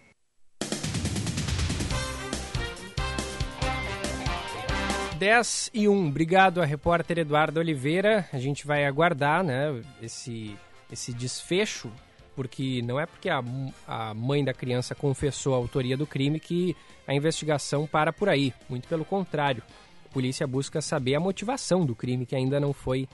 Dez 5.18 5.72
e 5.74 5.88
um. 5.90 6.08
Obrigado 6.08 6.62
a 6.62 6.66
repórter 6.66 7.18
Eduardo 7.18 7.60
Oliveira. 7.60 8.28
A 8.32 8.38
gente 8.38 8.68
vai 8.68 8.86
aguardar, 8.86 9.44
né, 9.44 9.82
esse 10.02 10.56
esse 10.90 11.12
desfecho 11.12 11.92
porque 12.38 12.84
não 12.84 13.00
é 13.00 13.08
porque 13.08 13.30
a, 13.30 13.44
a 13.88 14.14
mãe 14.14 14.44
da 14.44 14.54
criança 14.54 14.94
confessou 14.94 15.56
a 15.56 15.58
autoria 15.58 15.98
do 15.98 16.06
crime 16.06 16.40
que 16.40 16.76
a 17.08 17.14
investigação 17.16 17.88
para 17.88 18.14
por 18.14 18.30
aí. 18.30 18.54
Muito 18.70 18.88
pelo 18.88 19.04
contrário. 19.04 19.64
A 20.06 20.14
polícia 20.14 20.46
busca 20.46 20.80
saber 20.80 21.16
a 21.16 21.20
motivação 21.20 21.84
do 21.84 21.96
crime 21.96 22.28
que 22.28 22.36
ainda 22.36 22.60
não 22.60 22.74
foi 22.74 23.10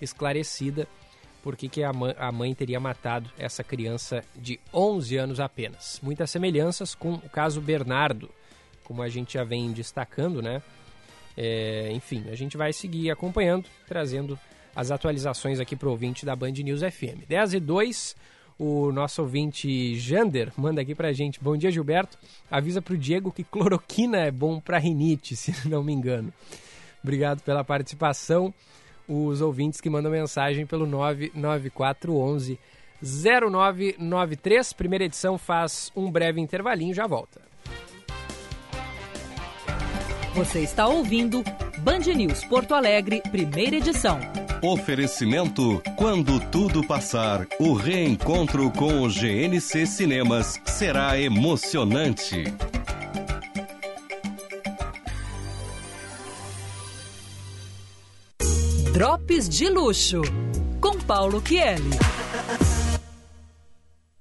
esclarecida. 0.00 0.86
Por 1.42 1.56
que, 1.56 1.82
a, 1.82 1.92
mãe, 1.92 2.14
a 2.16 2.30
mãe 2.30 2.54
teria 2.54 2.78
matado 2.78 3.30
essa 3.36 3.64
criança 3.64 4.22
de 4.36 4.60
11 4.72 5.16
anos 5.16 5.40
apenas? 5.40 5.98
Muitas 6.00 6.30
semelhanças 6.30 6.94
com 6.94 7.14
o 7.14 7.28
caso 7.28 7.60
Bernardo, 7.60 8.30
como 8.84 9.02
a 9.02 9.08
gente 9.08 9.34
já 9.34 9.42
vem 9.42 9.72
destacando, 9.72 10.40
né? 10.40 10.62
É, 11.40 11.92
enfim, 11.92 12.24
a 12.32 12.34
gente 12.34 12.56
vai 12.56 12.72
seguir 12.72 13.12
acompanhando, 13.12 13.66
trazendo 13.86 14.36
as 14.74 14.90
atualizações 14.90 15.60
aqui 15.60 15.76
para 15.76 15.86
o 15.86 15.92
ouvinte 15.92 16.26
da 16.26 16.34
Band 16.34 16.50
News 16.50 16.80
FM. 16.80 17.28
10 17.28 17.54
e 17.54 17.60
2, 17.60 18.16
o 18.58 18.90
nosso 18.90 19.22
ouvinte 19.22 19.94
Jander 19.94 20.52
manda 20.56 20.80
aqui 20.80 20.96
para 20.96 21.08
a 21.08 21.12
gente. 21.12 21.38
Bom 21.40 21.56
dia, 21.56 21.70
Gilberto. 21.70 22.18
Avisa 22.50 22.82
para 22.82 22.94
o 22.94 22.98
Diego 22.98 23.30
que 23.30 23.44
cloroquina 23.44 24.18
é 24.18 24.32
bom 24.32 24.58
para 24.58 24.78
rinite, 24.78 25.36
se 25.38 25.68
não 25.68 25.84
me 25.84 25.92
engano. 25.92 26.32
Obrigado 27.04 27.40
pela 27.42 27.62
participação. 27.62 28.52
Os 29.06 29.40
ouvintes 29.40 29.80
que 29.80 29.88
mandam 29.88 30.10
mensagem 30.10 30.66
pelo 30.66 30.86
99411 30.86 32.58
0993. 33.00 34.72
Primeira 34.72 35.04
edição 35.04 35.38
faz 35.38 35.92
um 35.94 36.10
breve 36.10 36.40
intervalinho, 36.40 36.92
já 36.92 37.06
volta. 37.06 37.47
Você 40.38 40.60
está 40.60 40.86
ouvindo 40.86 41.42
Band 41.78 42.14
News 42.14 42.44
Porto 42.44 42.72
Alegre, 42.72 43.20
primeira 43.28 43.74
edição. 43.74 44.20
Oferecimento: 44.62 45.82
quando 45.96 46.38
tudo 46.38 46.86
passar, 46.86 47.44
o 47.58 47.74
reencontro 47.74 48.70
com 48.70 49.02
o 49.02 49.08
GNC 49.08 49.84
Cinemas 49.84 50.60
será 50.64 51.20
emocionante. 51.20 52.44
Drops 58.92 59.48
de 59.48 59.68
Luxo, 59.68 60.22
com 60.80 60.96
Paulo 61.00 61.42
Chielli. 61.44 62.17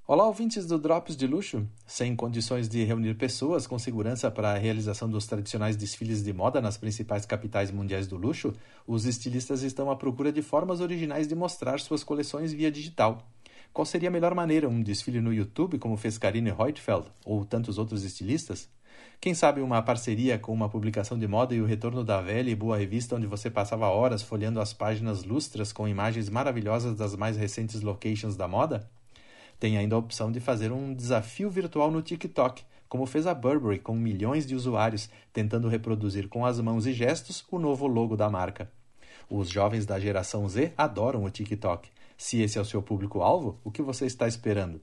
Olá, 0.10 0.26
ouvintes 0.26 0.66
do 0.66 0.80
Drops 0.80 1.18
de 1.18 1.28
Luxo. 1.28 1.68
Sem 1.86 2.16
condições 2.16 2.70
de 2.70 2.82
reunir 2.82 3.16
pessoas 3.16 3.68
com 3.68 3.78
segurança 3.78 4.32
para 4.32 4.54
a 4.54 4.58
realização 4.58 5.10
dos 5.10 5.28
tradicionais 5.28 5.76
desfiles 5.76 6.24
de 6.24 6.32
moda 6.32 6.62
nas 6.62 6.78
principais 6.78 7.26
capitais 7.26 7.72
mundiais 7.72 8.08
do 8.08 8.16
luxo, 8.16 8.54
os 8.88 9.06
estilistas 9.06 9.64
estão 9.64 9.92
à 9.92 9.98
procura 9.98 10.32
de 10.32 10.42
formas 10.42 10.80
originais 10.80 11.28
de 11.28 11.36
mostrar 11.36 11.82
suas 11.82 12.06
coleções 12.06 12.54
via 12.54 12.72
digital. 12.72 13.28
Qual 13.74 13.86
seria 13.86 14.08
a 14.08 14.12
melhor 14.12 14.34
maneira? 14.34 14.70
Um 14.70 14.82
desfile 14.82 15.20
no 15.20 15.34
YouTube, 15.34 15.78
como 15.78 15.98
fez 15.98 16.18
Karine 16.18 16.52
Reutfeld 16.52 17.08
ou 17.26 17.44
tantos 17.44 17.78
outros 17.78 18.06
estilistas? 18.06 18.70
Quem 19.20 19.34
sabe 19.34 19.60
uma 19.60 19.82
parceria 19.82 20.40
com 20.40 20.54
uma 20.54 20.70
publicação 20.70 21.20
de 21.20 21.28
moda 21.28 21.54
e 21.54 21.60
o 21.60 21.66
retorno 21.66 22.02
da 22.02 22.22
velha 22.22 22.50
e 22.50 22.56
boa 22.56 22.78
revista 22.78 23.18
onde 23.18 23.28
você 23.28 23.50
passava 23.50 23.90
horas 23.90 24.22
folheando 24.22 24.62
as 24.62 24.72
páginas 24.72 25.26
lustras 25.26 25.74
com 25.74 25.86
imagens 25.86 26.30
maravilhosas 26.30 26.96
das 26.96 27.14
mais 27.14 27.36
recentes 27.36 27.82
locations 27.82 28.38
da 28.38 28.48
moda? 28.48 28.90
Tem 29.60 29.78
ainda 29.78 29.96
a 29.96 30.00
opção 30.00 30.32
de 30.32 30.40
fazer 30.40 30.72
um 30.72 30.94
desafio 30.94 31.50
virtual 31.50 31.90
no 31.90 32.02
TikTok, 32.02 32.64
como 32.88 33.06
fez 33.06 33.26
a 33.26 33.34
Burberry 33.34 33.80
com 33.80 33.96
milhões 33.96 34.46
de 34.46 34.56
usuários, 34.56 35.10
tentando 35.34 35.68
reproduzir 35.68 36.28
com 36.28 36.46
as 36.46 36.60
mãos 36.60 36.86
e 36.86 36.94
gestos 36.94 37.44
o 37.52 37.58
novo 37.58 37.88
logo 37.88 38.16
da 38.16 38.30
marca. 38.30 38.72
Os 39.30 39.50
jovens 39.50 39.86
da 39.86 40.00
geração 40.00 40.48
Z 40.48 40.74
adoram 40.78 41.24
o 41.24 41.30
TikTok. 41.30 41.90
Se 42.18 42.42
esse 42.42 42.58
é 42.58 42.62
o 42.62 42.66
seu 42.66 42.82
público-alvo, 42.82 43.60
o 43.64 43.72
que 43.72 43.82
você 43.82 44.06
está 44.06 44.28
esperando? 44.28 44.80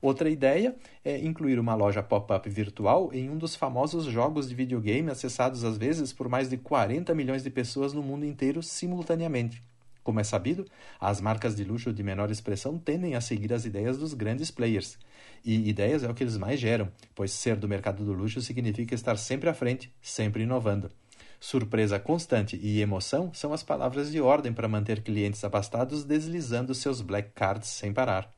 Outra 0.00 0.28
ideia 0.28 0.76
é 1.04 1.18
incluir 1.18 1.58
uma 1.58 1.74
loja 1.74 2.02
pop-up 2.02 2.48
virtual 2.48 3.10
em 3.12 3.30
um 3.30 3.38
dos 3.38 3.54
famosos 3.54 4.04
jogos 4.04 4.48
de 4.48 4.54
videogame 4.54 5.10
acessados 5.10 5.64
às 5.64 5.76
vezes 5.76 6.12
por 6.12 6.28
mais 6.28 6.48
de 6.48 6.56
40 6.56 7.14
milhões 7.14 7.42
de 7.42 7.50
pessoas 7.50 7.92
no 7.92 8.02
mundo 8.02 8.24
inteiro 8.24 8.62
simultaneamente. 8.62 9.62
Como 10.06 10.20
é 10.20 10.22
sabido, 10.22 10.64
as 11.00 11.20
marcas 11.20 11.56
de 11.56 11.64
luxo 11.64 11.92
de 11.92 12.00
menor 12.00 12.30
expressão 12.30 12.78
tendem 12.78 13.16
a 13.16 13.20
seguir 13.20 13.52
as 13.52 13.64
ideias 13.64 13.98
dos 13.98 14.14
grandes 14.14 14.52
players. 14.52 14.96
E 15.44 15.68
ideias 15.68 16.04
é 16.04 16.08
o 16.08 16.14
que 16.14 16.22
eles 16.22 16.36
mais 16.36 16.60
geram, 16.60 16.92
pois 17.12 17.32
ser 17.32 17.56
do 17.56 17.66
mercado 17.66 18.04
do 18.04 18.12
luxo 18.12 18.40
significa 18.40 18.94
estar 18.94 19.16
sempre 19.16 19.48
à 19.48 19.52
frente, 19.52 19.92
sempre 20.00 20.44
inovando. 20.44 20.92
Surpresa 21.40 21.98
constante 21.98 22.56
e 22.56 22.80
emoção 22.80 23.34
são 23.34 23.52
as 23.52 23.64
palavras 23.64 24.12
de 24.12 24.20
ordem 24.20 24.52
para 24.52 24.68
manter 24.68 25.02
clientes 25.02 25.42
abastados 25.42 26.04
deslizando 26.04 26.72
seus 26.72 27.00
black 27.00 27.30
cards 27.34 27.68
sem 27.68 27.92
parar. 27.92 28.32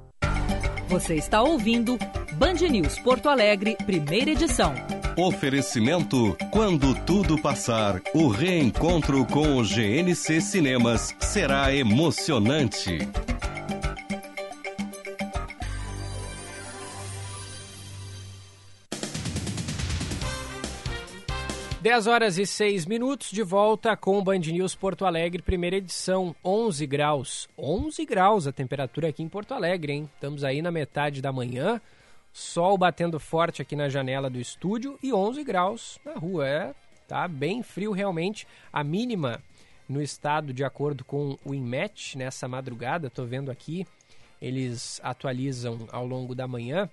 Você 0.91 1.15
está 1.15 1.41
ouvindo 1.41 1.97
Band 2.33 2.67
News 2.69 2.99
Porto 2.99 3.29
Alegre, 3.29 3.77
primeira 3.85 4.31
edição. 4.31 4.73
Oferecimento: 5.15 6.35
quando 6.51 6.93
tudo 7.05 7.41
passar, 7.41 8.01
o 8.13 8.27
reencontro 8.27 9.25
com 9.25 9.55
o 9.55 9.63
GNC 9.63 10.41
Cinemas 10.41 11.15
será 11.17 11.73
emocionante. 11.73 13.07
10 21.81 22.05
horas 22.05 22.37
e 22.37 22.45
6 22.45 22.85
minutos, 22.85 23.31
de 23.31 23.41
volta 23.41 23.97
com 23.97 24.19
o 24.19 24.23
Band 24.23 24.37
News 24.37 24.75
Porto 24.75 25.03
Alegre, 25.03 25.41
primeira 25.41 25.77
edição, 25.77 26.35
11 26.45 26.85
graus. 26.85 27.49
11 27.57 28.05
graus 28.05 28.45
a 28.45 28.51
temperatura 28.51 29.07
aqui 29.07 29.23
em 29.23 29.27
Porto 29.27 29.55
Alegre, 29.55 29.93
hein? 29.93 30.09
Estamos 30.13 30.43
aí 30.43 30.61
na 30.61 30.69
metade 30.69 31.23
da 31.23 31.31
manhã, 31.31 31.81
sol 32.31 32.77
batendo 32.77 33.19
forte 33.19 33.63
aqui 33.63 33.75
na 33.75 33.89
janela 33.89 34.29
do 34.29 34.39
estúdio 34.39 34.95
e 35.01 35.11
11 35.11 35.43
graus 35.43 35.97
na 36.05 36.13
rua. 36.13 36.47
É, 36.47 36.75
tá 37.07 37.27
bem 37.27 37.63
frio 37.63 37.93
realmente. 37.93 38.47
A 38.71 38.83
mínima 38.83 39.41
no 39.89 40.03
estado, 40.03 40.53
de 40.53 40.63
acordo 40.63 41.03
com 41.03 41.35
o 41.43 41.51
INMET, 41.51 42.15
nessa 42.15 42.47
madrugada, 42.47 43.09
tô 43.09 43.25
vendo 43.25 43.49
aqui, 43.49 43.87
eles 44.39 45.01
atualizam 45.03 45.87
ao 45.91 46.05
longo 46.05 46.35
da 46.35 46.47
manhã, 46.47 46.87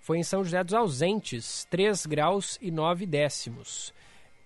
foi 0.00 0.18
em 0.18 0.24
São 0.24 0.42
José 0.42 0.64
dos 0.64 0.74
Ausentes, 0.74 1.68
3 1.70 2.04
graus 2.04 2.58
e 2.60 2.72
9 2.72 3.06
décimos. 3.06 3.94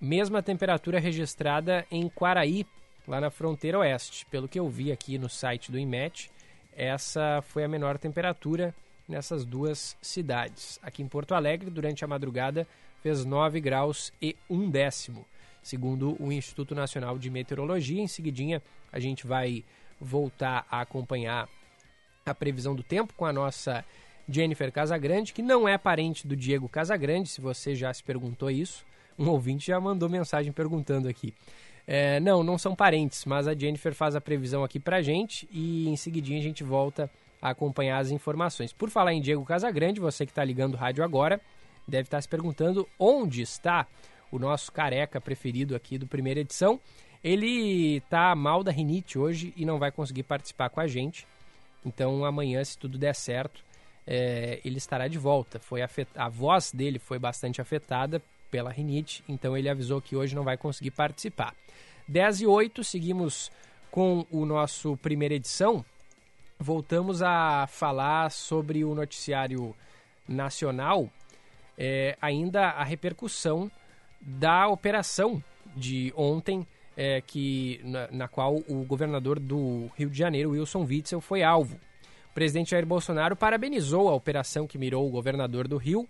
Mesma 0.00 0.40
temperatura 0.40 1.00
registrada 1.00 1.84
em 1.90 2.08
Quaraí, 2.08 2.64
lá 3.06 3.20
na 3.20 3.30
fronteira 3.30 3.80
oeste. 3.80 4.24
Pelo 4.26 4.46
que 4.46 4.58
eu 4.58 4.68
vi 4.68 4.92
aqui 4.92 5.18
no 5.18 5.28
site 5.28 5.72
do 5.72 5.78
IMET, 5.78 6.30
essa 6.76 7.42
foi 7.48 7.64
a 7.64 7.68
menor 7.68 7.98
temperatura 7.98 8.72
nessas 9.08 9.44
duas 9.44 9.96
cidades. 10.00 10.78
Aqui 10.84 11.02
em 11.02 11.08
Porto 11.08 11.34
Alegre, 11.34 11.68
durante 11.68 12.04
a 12.04 12.08
madrugada, 12.08 12.64
fez 13.02 13.24
9 13.24 13.60
graus 13.60 14.12
e 14.22 14.36
um 14.48 14.70
décimo, 14.70 15.26
segundo 15.64 16.16
o 16.22 16.30
Instituto 16.30 16.76
Nacional 16.76 17.18
de 17.18 17.28
Meteorologia. 17.28 18.00
Em 18.00 18.06
seguidinha, 18.06 18.62
a 18.92 19.00
gente 19.00 19.26
vai 19.26 19.64
voltar 20.00 20.64
a 20.70 20.80
acompanhar 20.80 21.48
a 22.24 22.34
previsão 22.34 22.72
do 22.72 22.84
tempo 22.84 23.12
com 23.14 23.26
a 23.26 23.32
nossa 23.32 23.84
Jennifer 24.28 24.70
Casagrande, 24.70 25.32
que 25.32 25.42
não 25.42 25.66
é 25.68 25.76
parente 25.76 26.24
do 26.24 26.36
Diego 26.36 26.68
Casagrande, 26.68 27.28
se 27.28 27.40
você 27.40 27.74
já 27.74 27.92
se 27.92 28.04
perguntou 28.04 28.48
isso. 28.48 28.86
Um 29.28 29.30
ouvinte 29.30 29.66
já 29.66 29.80
mandou 29.80 30.08
mensagem 30.08 30.52
perguntando 30.52 31.08
aqui. 31.08 31.34
É, 31.86 32.20
não, 32.20 32.44
não 32.44 32.58
são 32.58 32.76
parentes, 32.76 33.24
mas 33.24 33.48
a 33.48 33.54
Jennifer 33.54 33.94
faz 33.94 34.14
a 34.14 34.20
previsão 34.20 34.62
aqui 34.62 34.78
pra 34.78 35.02
gente 35.02 35.48
e 35.50 35.88
em 35.88 35.96
seguidinha 35.96 36.38
a 36.38 36.42
gente 36.42 36.62
volta 36.62 37.10
a 37.40 37.50
acompanhar 37.50 37.98
as 37.98 38.10
informações. 38.10 38.72
Por 38.72 38.90
falar 38.90 39.14
em 39.14 39.20
Diego 39.20 39.44
Casagrande, 39.44 39.98
você 39.98 40.26
que 40.26 40.30
está 40.30 40.44
ligando 40.44 40.74
o 40.74 40.76
rádio 40.76 41.02
agora, 41.02 41.40
deve 41.86 42.02
estar 42.02 42.18
tá 42.18 42.22
se 42.22 42.28
perguntando 42.28 42.86
onde 42.98 43.42
está 43.42 43.86
o 44.30 44.38
nosso 44.38 44.70
careca 44.70 45.20
preferido 45.20 45.74
aqui 45.74 45.96
do 45.96 46.06
primeira 46.06 46.40
edição. 46.40 46.78
Ele 47.24 47.96
está 47.96 48.34
mal 48.36 48.62
da 48.62 48.70
rinite 48.70 49.18
hoje 49.18 49.52
e 49.56 49.64
não 49.64 49.78
vai 49.78 49.90
conseguir 49.90 50.22
participar 50.24 50.68
com 50.68 50.80
a 50.80 50.86
gente. 50.86 51.26
Então 51.84 52.24
amanhã, 52.24 52.62
se 52.62 52.76
tudo 52.78 52.98
der 52.98 53.14
certo, 53.14 53.64
é, 54.06 54.60
ele 54.62 54.76
estará 54.76 55.08
de 55.08 55.18
volta. 55.18 55.58
Foi 55.58 55.80
A 56.14 56.28
voz 56.28 56.70
dele 56.70 56.98
foi 56.98 57.18
bastante 57.18 57.60
afetada 57.60 58.22
pela 58.50 58.70
rinite, 58.70 59.22
então 59.28 59.56
ele 59.56 59.68
avisou 59.68 60.00
que 60.00 60.16
hoje 60.16 60.34
não 60.34 60.44
vai 60.44 60.56
conseguir 60.56 60.90
participar. 60.90 61.54
10 62.06 62.42
e 62.42 62.46
8, 62.46 62.82
seguimos 62.84 63.50
com 63.90 64.26
o 64.30 64.46
nosso 64.46 64.96
primeira 64.96 65.34
edição. 65.34 65.84
Voltamos 66.58 67.22
a 67.22 67.66
falar 67.66 68.30
sobre 68.30 68.84
o 68.84 68.94
noticiário 68.94 69.74
nacional, 70.26 71.08
é, 71.76 72.16
ainda 72.20 72.70
a 72.70 72.82
repercussão 72.82 73.70
da 74.20 74.68
operação 74.68 75.42
de 75.76 76.12
ontem, 76.16 76.66
é, 76.96 77.20
que, 77.20 77.80
na, 77.84 78.08
na, 78.10 78.28
qual 78.28 78.56
o 78.68 78.84
governador 78.84 79.38
do 79.38 79.88
Rio 79.96 80.10
de 80.10 80.18
Janeiro, 80.18 80.50
Wilson 80.50 80.84
Witzel, 80.84 81.20
foi 81.20 81.44
alvo. 81.44 81.76
O 82.30 82.34
presidente 82.34 82.70
Jair 82.70 82.84
Bolsonaro 82.84 83.36
parabenizou 83.36 84.08
a 84.08 84.14
operação 84.14 84.66
que 84.66 84.78
mirou 84.78 85.06
o 85.06 85.10
governador 85.10 85.68
do 85.68 85.76
Rio 85.76 86.08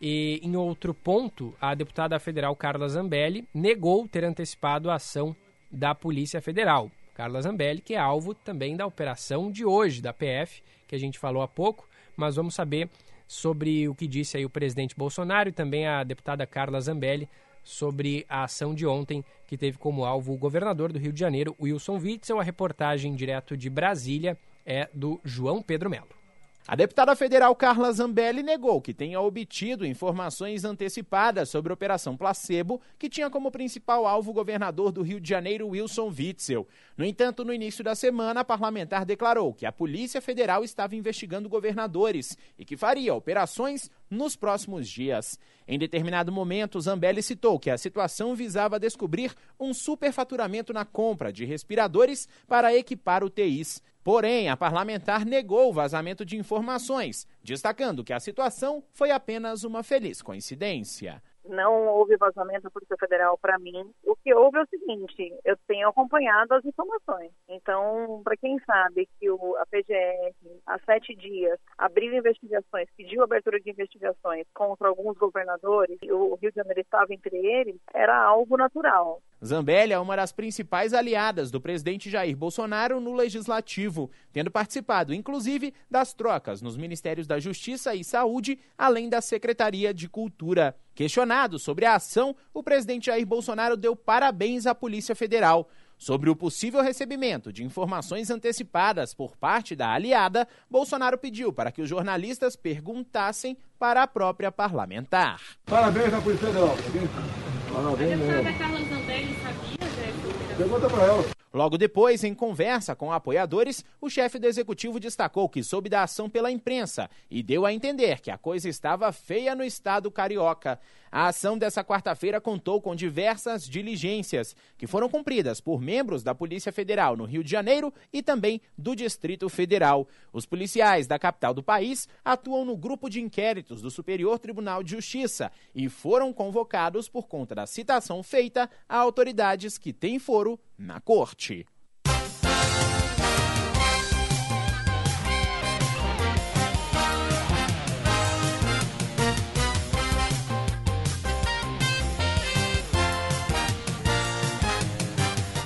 e, 0.00 0.40
em 0.42 0.56
outro 0.56 0.92
ponto, 0.92 1.54
a 1.60 1.74
deputada 1.74 2.18
federal 2.18 2.54
Carla 2.56 2.88
Zambelli 2.88 3.46
negou 3.54 4.06
ter 4.08 4.24
antecipado 4.24 4.90
a 4.90 4.94
ação 4.94 5.34
da 5.70 5.94
Polícia 5.94 6.40
Federal. 6.40 6.90
Carla 7.14 7.40
Zambelli, 7.40 7.80
que 7.80 7.94
é 7.94 7.98
alvo 7.98 8.34
também 8.34 8.76
da 8.76 8.86
operação 8.86 9.50
de 9.50 9.64
hoje, 9.64 10.02
da 10.02 10.12
PF, 10.12 10.62
que 10.88 10.94
a 10.94 10.98
gente 10.98 11.18
falou 11.18 11.42
há 11.42 11.48
pouco, 11.48 11.88
mas 12.16 12.36
vamos 12.36 12.54
saber 12.54 12.88
sobre 13.26 13.88
o 13.88 13.94
que 13.94 14.06
disse 14.06 14.36
aí 14.36 14.44
o 14.44 14.50
presidente 14.50 14.96
Bolsonaro 14.96 15.48
e 15.48 15.52
também 15.52 15.86
a 15.86 16.02
deputada 16.04 16.46
Carla 16.46 16.80
Zambelli 16.80 17.28
sobre 17.62 18.26
a 18.28 18.44
ação 18.44 18.74
de 18.74 18.86
ontem 18.86 19.24
que 19.46 19.56
teve 19.56 19.78
como 19.78 20.04
alvo 20.04 20.34
o 20.34 20.36
governador 20.36 20.92
do 20.92 20.98
Rio 20.98 21.12
de 21.12 21.20
Janeiro, 21.20 21.56
Wilson 21.60 21.98
Witzel. 21.98 22.38
A 22.38 22.42
reportagem 22.42 23.14
direto 23.14 23.56
de 23.56 23.70
Brasília 23.70 24.36
é 24.66 24.88
do 24.92 25.20
João 25.24 25.62
Pedro 25.62 25.88
Melo. 25.88 26.23
A 26.66 26.74
deputada 26.74 27.14
federal 27.14 27.54
Carla 27.54 27.92
Zambelli 27.92 28.42
negou 28.42 28.80
que 28.80 28.94
tenha 28.94 29.20
obtido 29.20 29.84
informações 29.84 30.64
antecipadas 30.64 31.50
sobre 31.50 31.70
a 31.70 31.74
Operação 31.74 32.16
Placebo, 32.16 32.80
que 32.98 33.10
tinha 33.10 33.28
como 33.28 33.50
principal 33.50 34.06
alvo 34.06 34.30
o 34.30 34.34
governador 34.34 34.90
do 34.90 35.02
Rio 35.02 35.20
de 35.20 35.28
Janeiro, 35.28 35.68
Wilson 35.68 36.08
Witzel. 36.08 36.66
No 36.96 37.04
entanto, 37.04 37.44
no 37.44 37.52
início 37.52 37.84
da 37.84 37.94
semana, 37.94 38.40
a 38.40 38.44
parlamentar 38.44 39.04
declarou 39.04 39.52
que 39.52 39.66
a 39.66 39.72
Polícia 39.72 40.22
Federal 40.22 40.64
estava 40.64 40.96
investigando 40.96 41.50
governadores 41.50 42.34
e 42.58 42.64
que 42.64 42.78
faria 42.78 43.12
operações 43.12 43.90
nos 44.08 44.34
próximos 44.34 44.88
dias. 44.88 45.38
Em 45.68 45.78
determinado 45.78 46.32
momento, 46.32 46.80
Zambelli 46.80 47.22
citou 47.22 47.58
que 47.58 47.68
a 47.68 47.76
situação 47.76 48.34
visava 48.34 48.80
descobrir 48.80 49.34
um 49.60 49.74
superfaturamento 49.74 50.72
na 50.72 50.86
compra 50.86 51.30
de 51.30 51.44
respiradores 51.44 52.26
para 52.48 52.74
equipar 52.74 53.22
UTIs. 53.22 53.82
Porém, 54.04 54.50
a 54.50 54.56
parlamentar 54.56 55.24
negou 55.24 55.70
o 55.70 55.72
vazamento 55.72 56.26
de 56.26 56.36
informações, 56.36 57.26
destacando 57.42 58.04
que 58.04 58.12
a 58.12 58.20
situação 58.20 58.84
foi 58.92 59.10
apenas 59.10 59.64
uma 59.64 59.82
feliz 59.82 60.20
coincidência 60.20 61.22
não 61.46 61.86
houve 61.88 62.16
vazamento 62.16 62.62
da 62.62 62.70
Polícia 62.70 62.96
Federal 62.98 63.38
para 63.38 63.58
mim. 63.58 63.90
O 64.04 64.16
que 64.16 64.34
houve 64.34 64.58
é 64.58 64.62
o 64.62 64.66
seguinte: 64.66 65.34
eu 65.44 65.56
tenho 65.66 65.88
acompanhado 65.88 66.54
as 66.54 66.64
informações. 66.64 67.30
Então, 67.48 68.22
para 68.24 68.36
quem 68.36 68.58
sabe 68.60 69.08
que 69.18 69.30
o, 69.30 69.56
a 69.56 69.66
PGR, 69.66 70.34
há 70.66 70.78
sete 70.80 71.14
dias, 71.14 71.58
abriu 71.76 72.14
investigações, 72.14 72.88
pediu 72.96 73.22
abertura 73.22 73.60
de 73.60 73.70
investigações 73.70 74.46
contra 74.54 74.88
alguns 74.88 75.16
governadores, 75.18 75.98
e 76.02 76.12
o 76.12 76.34
Rio 76.36 76.50
de 76.50 76.56
Janeiro 76.56 76.80
estava 76.80 77.12
entre 77.12 77.36
eles, 77.36 77.76
era 77.92 78.16
algo 78.16 78.56
natural. 78.56 79.20
Zambelli 79.44 79.92
é 79.92 79.98
uma 79.98 80.16
das 80.16 80.32
principais 80.32 80.94
aliadas 80.94 81.50
do 81.50 81.60
presidente 81.60 82.08
Jair 82.08 82.34
Bolsonaro 82.34 82.98
no 82.98 83.12
legislativo, 83.12 84.10
tendo 84.32 84.50
participado, 84.50 85.12
inclusive, 85.12 85.74
das 85.90 86.14
trocas 86.14 86.62
nos 86.62 86.78
Ministérios 86.78 87.26
da 87.26 87.38
Justiça 87.38 87.94
e 87.94 88.02
Saúde, 88.02 88.58
além 88.76 89.08
da 89.08 89.20
Secretaria 89.20 89.92
de 89.92 90.08
Cultura. 90.08 90.74
Questionado 90.94 91.58
sobre 91.58 91.84
a 91.84 91.96
ação, 91.96 92.34
o 92.54 92.62
presidente 92.62 93.06
Jair 93.06 93.26
Bolsonaro 93.26 93.76
deu 93.76 93.94
parabéns 93.94 94.66
à 94.66 94.74
Polícia 94.74 95.14
Federal. 95.14 95.68
Sobre 95.96 96.28
o 96.28 96.36
possível 96.36 96.82
recebimento 96.82 97.52
de 97.52 97.62
informações 97.62 98.30
antecipadas 98.30 99.14
por 99.14 99.36
parte 99.36 99.76
da 99.76 99.90
aliada, 99.92 100.48
Bolsonaro 100.68 101.16
pediu 101.16 101.52
para 101.52 101.70
que 101.70 101.82
os 101.82 101.88
jornalistas 101.88 102.56
perguntassem 102.56 103.56
para 103.78 104.02
a 104.02 104.06
própria 104.06 104.50
parlamentar. 104.50 105.40
Parabéns 105.66 106.12
à 106.12 106.20
Polícia 106.20 106.48
Federal. 106.48 106.76
Tá 106.76 107.74
Parabéns 107.74 108.18
mesmo. 108.18 108.58
Carla 108.58 108.80
Zambelli 108.84 109.36
sabia 109.42 110.43
Pergunta 110.56 110.88
para 110.88 111.04
ela. 111.06 111.43
Logo 111.54 111.78
depois, 111.78 112.24
em 112.24 112.34
conversa 112.34 112.96
com 112.96 113.12
apoiadores, 113.12 113.84
o 114.00 114.10
chefe 114.10 114.40
do 114.40 114.46
executivo 114.48 114.98
destacou 114.98 115.48
que 115.48 115.62
soube 115.62 115.88
da 115.88 116.02
ação 116.02 116.28
pela 116.28 116.50
imprensa 116.50 117.08
e 117.30 117.44
deu 117.44 117.64
a 117.64 117.72
entender 117.72 118.20
que 118.20 118.28
a 118.32 118.36
coisa 118.36 118.68
estava 118.68 119.12
feia 119.12 119.54
no 119.54 119.62
estado 119.62 120.10
carioca. 120.10 120.80
A 121.12 121.28
ação 121.28 121.56
dessa 121.56 121.84
quarta-feira 121.84 122.40
contou 122.40 122.82
com 122.82 122.92
diversas 122.92 123.68
diligências 123.68 124.56
que 124.76 124.84
foram 124.84 125.08
cumpridas 125.08 125.60
por 125.60 125.80
membros 125.80 126.24
da 126.24 126.34
Polícia 126.34 126.72
Federal 126.72 127.16
no 127.16 127.24
Rio 127.24 127.44
de 127.44 127.52
Janeiro 127.52 127.94
e 128.12 128.20
também 128.20 128.60
do 128.76 128.96
Distrito 128.96 129.48
Federal. 129.48 130.08
Os 130.32 130.44
policiais 130.44 131.06
da 131.06 131.20
capital 131.20 131.54
do 131.54 131.62
país 131.62 132.08
atuam 132.24 132.64
no 132.64 132.76
grupo 132.76 133.08
de 133.08 133.20
inquéritos 133.20 133.80
do 133.80 133.92
Superior 133.92 134.40
Tribunal 134.40 134.82
de 134.82 134.90
Justiça 134.90 135.52
e 135.72 135.88
foram 135.88 136.32
convocados 136.32 137.08
por 137.08 137.28
conta 137.28 137.54
da 137.54 137.64
citação 137.64 138.20
feita 138.20 138.68
a 138.88 138.96
autoridades 138.96 139.78
que 139.78 139.92
têm 139.92 140.18
foro 140.18 140.58
na 140.78 141.00
corte. 141.00 141.66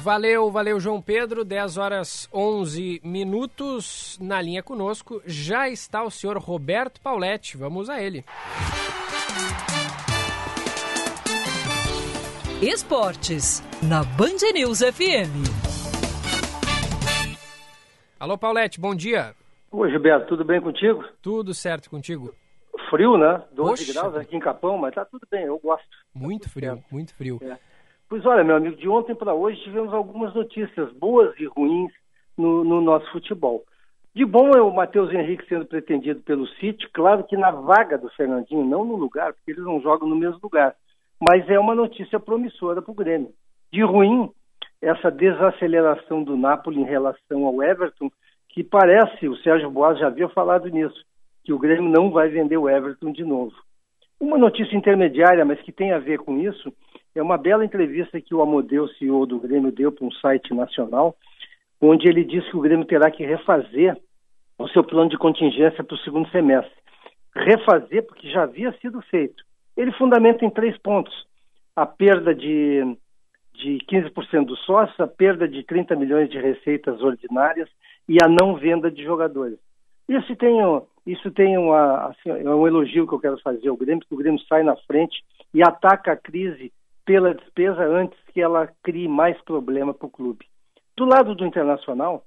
Valeu, 0.09 0.51
valeu 0.51 0.81
João 0.81 1.03
Pedro, 1.03 1.45
10 1.45 1.77
horas 1.77 2.29
11 2.33 2.99
minutos. 3.05 4.17
Na 4.19 4.41
linha 4.41 4.63
conosco 4.63 5.21
já 5.27 5.69
está 5.69 6.03
o 6.03 6.11
senhor 6.11 6.39
Roberto 6.39 6.99
Pauletti. 7.03 7.59
Vamos 7.59 7.91
a 7.91 8.01
ele. 8.01 8.25
Esportes, 12.61 13.63
na 13.89 14.03
Band 14.03 14.53
News 14.53 14.81
FM. 14.81 15.47
Alô, 18.19 18.37
Paulette, 18.37 18.81
bom 18.81 18.97
dia. 18.97 19.33
Oi, 19.71 19.89
Gilberto, 19.93 20.27
tudo 20.27 20.45
bem 20.45 20.61
contigo? 20.61 21.05
Tudo 21.23 21.55
certo 21.55 21.89
contigo. 21.89 22.35
Frio, 22.91 23.17
né? 23.17 23.45
12 23.53 23.87
Poxa. 23.87 23.93
graus 23.93 24.17
aqui 24.17 24.37
em 24.37 24.41
Capão, 24.41 24.77
mas 24.77 24.93
tá 24.93 25.05
tudo 25.05 25.25
bem, 25.31 25.45
eu 25.45 25.57
gosto. 25.61 25.87
Muito 26.13 26.51
frio, 26.51 26.83
muito 26.91 27.15
frio. 27.15 27.39
É. 27.43 27.57
Pois 28.09 28.27
olha, 28.27 28.43
meu 28.43 28.57
amigo, 28.57 28.75
de 28.75 28.89
ontem 28.89 29.15
para 29.15 29.33
hoje 29.33 29.63
tivemos 29.63 29.95
algumas 29.95 30.35
notícias 30.35 30.93
boas 30.95 31.33
e 31.39 31.47
ruins 31.47 31.93
no, 32.37 32.65
no 32.65 32.81
nosso 32.81 33.09
futebol. 33.13 33.63
De 34.13 34.25
bom 34.25 34.51
é 34.57 34.61
o 34.61 34.75
Matheus 34.75 35.15
Henrique 35.15 35.47
sendo 35.49 35.65
pretendido 35.65 36.23
pelo 36.23 36.49
City, 36.57 36.89
claro 36.93 37.23
que 37.23 37.37
na 37.37 37.53
vaga 37.53 37.97
do 37.97 38.11
Fernandinho, 38.11 38.65
não 38.65 38.85
no 38.85 38.97
lugar, 38.97 39.33
porque 39.33 39.53
eles 39.53 39.63
não 39.63 39.81
jogam 39.81 40.09
no 40.09 40.17
mesmo 40.17 40.41
lugar 40.43 40.75
mas 41.21 41.49
é 41.49 41.59
uma 41.59 41.75
notícia 41.75 42.21
promissora 42.21 42.81
para 42.81 42.93
o 42.93 42.95
Grêmio. 42.95 43.33
De 43.73 43.83
ruim, 43.83 44.31
essa 44.81 45.11
desaceleração 45.11 46.23
do 46.23 46.37
Napoli 46.37 46.81
em 46.81 46.85
relação 46.85 47.45
ao 47.45 47.63
Everton, 47.63 48.11
que 48.49 48.63
parece, 48.63 49.29
o 49.29 49.37
Sérgio 49.39 49.71
Boas 49.71 49.99
já 49.99 50.07
havia 50.07 50.29
falado 50.29 50.69
nisso, 50.69 51.05
que 51.45 51.53
o 51.53 51.59
Grêmio 51.59 51.91
não 51.91 52.11
vai 52.11 52.29
vender 52.29 52.57
o 52.57 52.69
Everton 52.69 53.13
de 53.13 53.25
novo. 53.25 53.55
Uma 54.21 54.39
notícia 54.39 54.77
intermediária, 54.77 55.45
mas 55.45 55.61
que 55.63 55.73
tem 55.73 55.93
a 55.93 55.99
ver 55.99 56.19
com 56.19 56.39
isso, 56.39 56.73
É 57.15 57.23
uma 57.23 57.39
bela 57.39 57.65
entrevista 57.65 58.21
que 58.21 58.33
o 58.33 58.41
Amodeu, 58.41 58.87
CEO 58.91 59.27
do 59.27 59.41
Grêmio, 59.41 59.73
deu 59.73 59.91
para 59.91 60.07
um 60.07 60.13
site 60.13 60.55
nacional, 60.55 61.17
onde 61.81 62.09
ele 62.09 62.23
disse 62.23 62.49
que 62.49 62.57
o 62.57 62.61
Grêmio 62.61 62.87
terá 62.87 63.11
que 63.11 63.25
refazer 63.25 63.97
o 64.57 64.69
seu 64.69 64.85
plano 64.85 65.11
de 65.11 65.17
contingência 65.17 65.83
para 65.83 65.95
o 65.95 65.99
segundo 65.99 66.29
semestre. 66.31 66.73
Refazer 67.35 68.07
porque 68.07 68.31
já 68.31 68.43
havia 68.43 68.71
sido 68.81 69.01
feito. 69.03 69.43
Ele 69.79 69.93
fundamenta 69.93 70.45
em 70.45 70.51
três 70.51 70.77
pontos: 70.79 71.15
a 71.77 71.87
perda 71.87 72.35
de, 72.35 72.83
de 73.55 73.79
15% 73.89 74.45
dos 74.45 74.59
sócios, 74.67 74.99
a 74.99 75.07
perda 75.07 75.47
de 75.47 75.63
30 75.63 75.95
milhões 75.95 76.29
de 76.29 76.39
receitas 76.39 77.01
ordinárias 77.01 77.69
e 78.09 78.17
a 78.21 78.29
não 78.29 78.57
venda 78.57 78.91
de 78.91 79.05
jogadores. 79.05 79.57
Isso 80.09 80.35
tem, 80.35 80.59
isso 81.07 81.31
tem 81.31 81.57
uma, 81.57 82.09
assim, 82.09 82.31
é 82.31 82.51
um 82.51 82.67
elogio 82.67 83.07
que 83.07 83.15
eu 83.15 83.21
quero 83.21 83.39
fazer 83.41 83.69
ao 83.69 83.77
Grêmio, 83.77 84.05
que 84.05 84.15
o 84.15 84.19
Grêmio 84.19 84.41
sai 84.49 84.65
na 84.65 84.75
frente 84.75 85.23
e 85.55 85.63
ataca 85.63 86.13
a 86.13 86.17
crise 86.17 86.73
pela 87.05 87.35
despesa 87.35 87.85
antes 87.87 88.19
que 88.33 88.41
ela 88.41 88.69
crie 88.83 89.07
mais 89.07 89.41
problema 89.43 89.95
para 89.95 90.07
o 90.07 90.11
clube. 90.11 90.47
Do 90.97 91.05
lado 91.05 91.35
do 91.35 91.47
Internacional, 91.47 92.25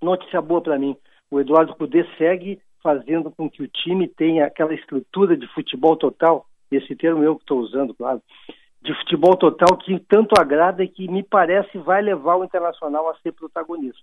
notícia 0.00 0.40
boa 0.40 0.62
para 0.62 0.78
mim, 0.78 0.96
o 1.30 1.40
Eduardo 1.40 1.74
Cudê 1.74 2.06
segue 2.16 2.58
fazendo 2.82 3.30
com 3.30 3.50
que 3.50 3.62
o 3.62 3.68
time 3.68 4.08
tenha 4.08 4.46
aquela 4.46 4.72
estrutura 4.72 5.36
de 5.36 5.46
futebol 5.48 5.96
total, 5.96 6.46
esse 6.70 6.94
termo 6.96 7.22
eu 7.22 7.36
que 7.36 7.42
estou 7.42 7.60
usando, 7.60 7.94
claro, 7.94 8.20
de 8.82 8.94
futebol 9.00 9.36
total 9.36 9.76
que 9.76 9.98
tanto 10.00 10.40
agrada 10.40 10.82
e 10.82 10.88
que 10.88 11.08
me 11.08 11.22
parece 11.22 11.76
vai 11.78 12.00
levar 12.00 12.36
o 12.36 12.44
Internacional 12.44 13.08
a 13.08 13.16
ser 13.16 13.32
protagonista. 13.32 14.02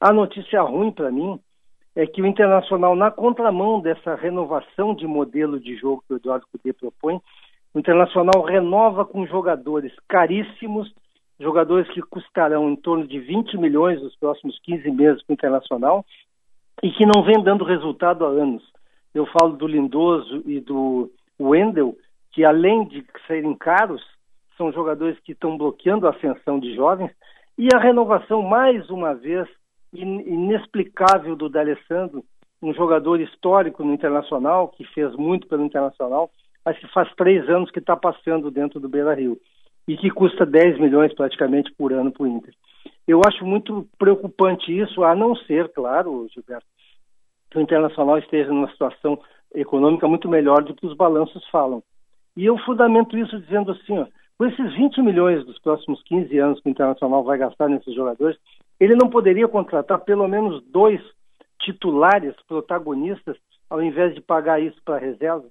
A 0.00 0.12
notícia 0.12 0.62
ruim 0.62 0.90
para 0.90 1.10
mim 1.10 1.38
é 1.96 2.06
que 2.06 2.22
o 2.22 2.26
Internacional, 2.26 2.94
na 2.94 3.10
contramão 3.10 3.80
dessa 3.80 4.14
renovação 4.14 4.94
de 4.94 5.06
modelo 5.06 5.58
de 5.58 5.76
jogo 5.76 6.04
que 6.06 6.14
o 6.14 6.16
Eduardo 6.16 6.46
Cudê 6.50 6.72
propõe, 6.72 7.20
o 7.72 7.78
Internacional 7.78 8.42
renova 8.42 9.04
com 9.04 9.26
jogadores 9.26 9.92
caríssimos, 10.08 10.92
jogadores 11.38 11.88
que 11.92 12.00
custarão 12.02 12.70
em 12.70 12.76
torno 12.76 13.06
de 13.06 13.18
20 13.18 13.56
milhões 13.58 14.00
nos 14.00 14.14
próximos 14.16 14.58
15 14.60 14.90
meses 14.90 15.22
para 15.22 15.32
o 15.32 15.34
Internacional 15.34 16.04
e 16.82 16.90
que 16.90 17.04
não 17.04 17.22
vem 17.22 17.42
dando 17.42 17.64
resultado 17.64 18.24
há 18.24 18.28
anos. 18.28 18.62
Eu 19.12 19.26
falo 19.26 19.56
do 19.56 19.66
Lindoso 19.66 20.42
e 20.46 20.60
do 20.60 21.10
Wendel, 21.40 21.96
que 22.32 22.44
além 22.44 22.86
de 22.86 23.04
serem 23.26 23.54
caros, 23.54 24.02
são 24.56 24.72
jogadores 24.72 25.18
que 25.20 25.32
estão 25.32 25.56
bloqueando 25.56 26.06
a 26.06 26.10
ascensão 26.10 26.58
de 26.58 26.74
jovens, 26.74 27.10
e 27.56 27.68
a 27.72 27.78
renovação, 27.78 28.42
mais 28.42 28.88
uma 28.90 29.14
vez, 29.14 29.48
inexplicável 29.92 31.36
do 31.36 31.48
D'Alessandro, 31.48 32.24
um 32.60 32.74
jogador 32.74 33.20
histórico 33.20 33.84
no 33.84 33.94
Internacional, 33.94 34.68
que 34.68 34.84
fez 34.86 35.14
muito 35.14 35.46
pelo 35.46 35.64
Internacional, 35.64 36.30
mas 36.64 36.78
que 36.78 36.88
faz 36.92 37.12
três 37.14 37.48
anos 37.48 37.70
que 37.70 37.78
está 37.78 37.96
passeando 37.96 38.50
dentro 38.50 38.80
do 38.80 38.88
Beira-Rio 38.88 39.38
e 39.86 39.96
que 39.96 40.10
custa 40.10 40.46
10 40.46 40.80
milhões 40.80 41.14
praticamente 41.14 41.72
por 41.74 41.92
ano 41.92 42.10
para 42.10 42.22
o 42.22 42.26
Inter. 42.26 42.54
Eu 43.06 43.20
acho 43.26 43.44
muito 43.44 43.86
preocupante 43.98 44.76
isso, 44.76 45.04
a 45.04 45.14
não 45.14 45.36
ser, 45.36 45.70
claro, 45.72 46.26
Gilberto, 46.32 46.66
que 47.50 47.58
o 47.58 47.60
Internacional 47.60 48.18
esteja 48.18 48.48
numa 48.48 48.70
situação 48.70 49.20
econômica 49.54 50.08
muito 50.08 50.28
melhor 50.28 50.62
do 50.62 50.74
que 50.74 50.86
os 50.86 50.96
balanços 50.96 51.46
falam. 51.48 51.82
E 52.36 52.44
eu 52.44 52.58
fundamento 52.58 53.16
isso 53.16 53.38
dizendo 53.40 53.72
assim, 53.72 53.98
ó, 53.98 54.06
com 54.36 54.46
esses 54.46 54.74
20 54.74 55.00
milhões 55.02 55.44
dos 55.46 55.58
próximos 55.60 56.02
15 56.02 56.36
anos 56.38 56.60
que 56.60 56.68
o 56.68 56.70
Internacional 56.70 57.22
vai 57.22 57.38
gastar 57.38 57.68
nesses 57.68 57.94
jogadores, 57.94 58.36
ele 58.80 58.96
não 58.96 59.08
poderia 59.08 59.46
contratar 59.46 60.00
pelo 60.00 60.26
menos 60.26 60.62
dois 60.64 61.00
titulares 61.60 62.34
protagonistas 62.48 63.36
ao 63.70 63.82
invés 63.82 64.14
de 64.14 64.20
pagar 64.20 64.60
isso 64.60 64.80
para 64.84 64.98
reservas? 64.98 65.50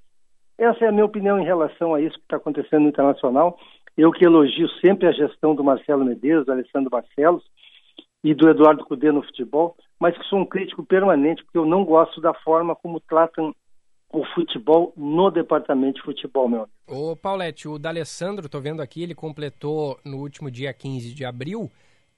Essa 0.57 0.85
é 0.85 0.87
a 0.87 0.91
minha 0.91 1.05
opinião 1.05 1.39
em 1.39 1.45
relação 1.45 1.95
a 1.95 2.01
isso 2.01 2.15
que 2.15 2.23
está 2.23 2.37
acontecendo 2.37 2.83
no 2.83 2.89
Internacional. 2.89 3.57
Eu 3.97 4.11
que 4.11 4.25
elogio 4.25 4.67
sempre 4.85 5.07
a 5.07 5.11
gestão 5.11 5.55
do 5.55 5.63
Marcelo 5.63 6.05
Medeiros, 6.05 6.45
do 6.45 6.51
Alessandro 6.51 6.89
Barcelos 6.89 7.43
e 8.23 8.33
do 8.33 8.49
Eduardo 8.49 8.85
Cudê 8.85 9.11
no 9.11 9.23
futebol, 9.23 9.75
mas 9.99 10.17
que 10.17 10.25
sou 10.25 10.39
um 10.39 10.45
crítico 10.45 10.85
permanente 10.85 11.43
porque 11.43 11.57
eu 11.57 11.65
não 11.65 11.83
gosto 11.83 12.21
da 12.21 12.33
forma 12.33 12.75
como 12.75 12.99
tratam 12.99 13.53
o 14.13 14.23
futebol 14.35 14.93
no 14.95 15.31
departamento 15.31 15.95
de 15.95 16.03
futebol, 16.03 16.47
meu 16.47 16.59
amigo. 16.59 16.71
Ô, 16.87 17.15
Paulette, 17.15 17.67
o 17.67 17.79
D'Alessandro, 17.79 18.47
tô 18.47 18.61
vendo 18.61 18.79
aqui, 18.79 19.01
ele 19.01 19.15
completou 19.15 19.99
no 20.05 20.17
último 20.17 20.51
dia 20.51 20.71
15 20.71 21.15
de 21.15 21.25
abril 21.25 21.71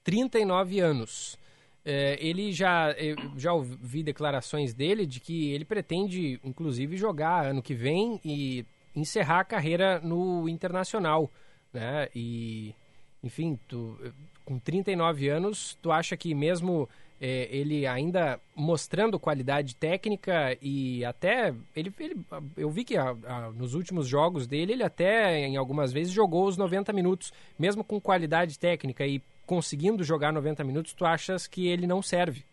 39 0.04 0.80
anos. 0.82 1.40
É, 1.86 2.18
ele 2.20 2.52
já, 2.52 2.94
já 3.38 3.54
ouvi 3.54 4.04
declarações 4.04 4.74
dele 4.74 5.06
de 5.06 5.22
que 5.22 5.52
ele 5.54 5.64
pretende, 5.64 6.40
inclusive, 6.44 6.98
jogar 6.98 7.46
ano 7.46 7.62
que 7.62 7.74
vem 7.74 8.20
e 8.26 8.66
encerrar 8.94 9.40
a 9.40 9.46
carreira 9.46 10.02
no 10.02 10.50
Internacional, 10.50 11.32
né? 11.72 12.10
E, 12.14 12.76
enfim, 13.24 13.58
tu, 13.68 13.98
com 14.44 14.60
39 14.60 15.30
anos, 15.30 15.78
tu 15.82 15.92
acha 15.92 16.18
que 16.18 16.34
mesmo 16.36 16.90
é, 17.20 17.48
ele 17.56 17.88
ainda 17.88 18.40
mostrando 18.56 19.20
qualidade 19.20 19.76
técnica 19.76 20.58
e 20.62 21.04
até 21.06 21.54
ele, 21.76 21.94
ele 22.00 22.18
eu 22.58 22.70
vi 22.70 22.84
que 22.84 22.98
a, 22.98 23.10
a, 23.10 23.52
nos 23.52 23.74
últimos 23.74 24.08
jogos 24.08 24.46
dele 24.48 24.74
ele 24.74 24.84
até 24.84 25.38
em 25.40 25.56
algumas 25.56 25.94
vezes 25.94 26.12
jogou 26.12 26.46
os 26.46 26.58
90 26.58 26.92
minutos 26.92 27.32
mesmo 27.58 27.84
com 27.84 28.00
qualidade 28.02 28.60
técnica 28.60 29.06
e 29.06 29.22
conseguindo 29.46 30.04
jogar 30.04 30.34
90 30.34 30.64
minutos 30.64 30.94
tu 30.94 31.06
achas 31.06 31.48
que 31.48 31.68
ele 31.68 31.88
não 31.88 32.02
serve? 32.02 32.44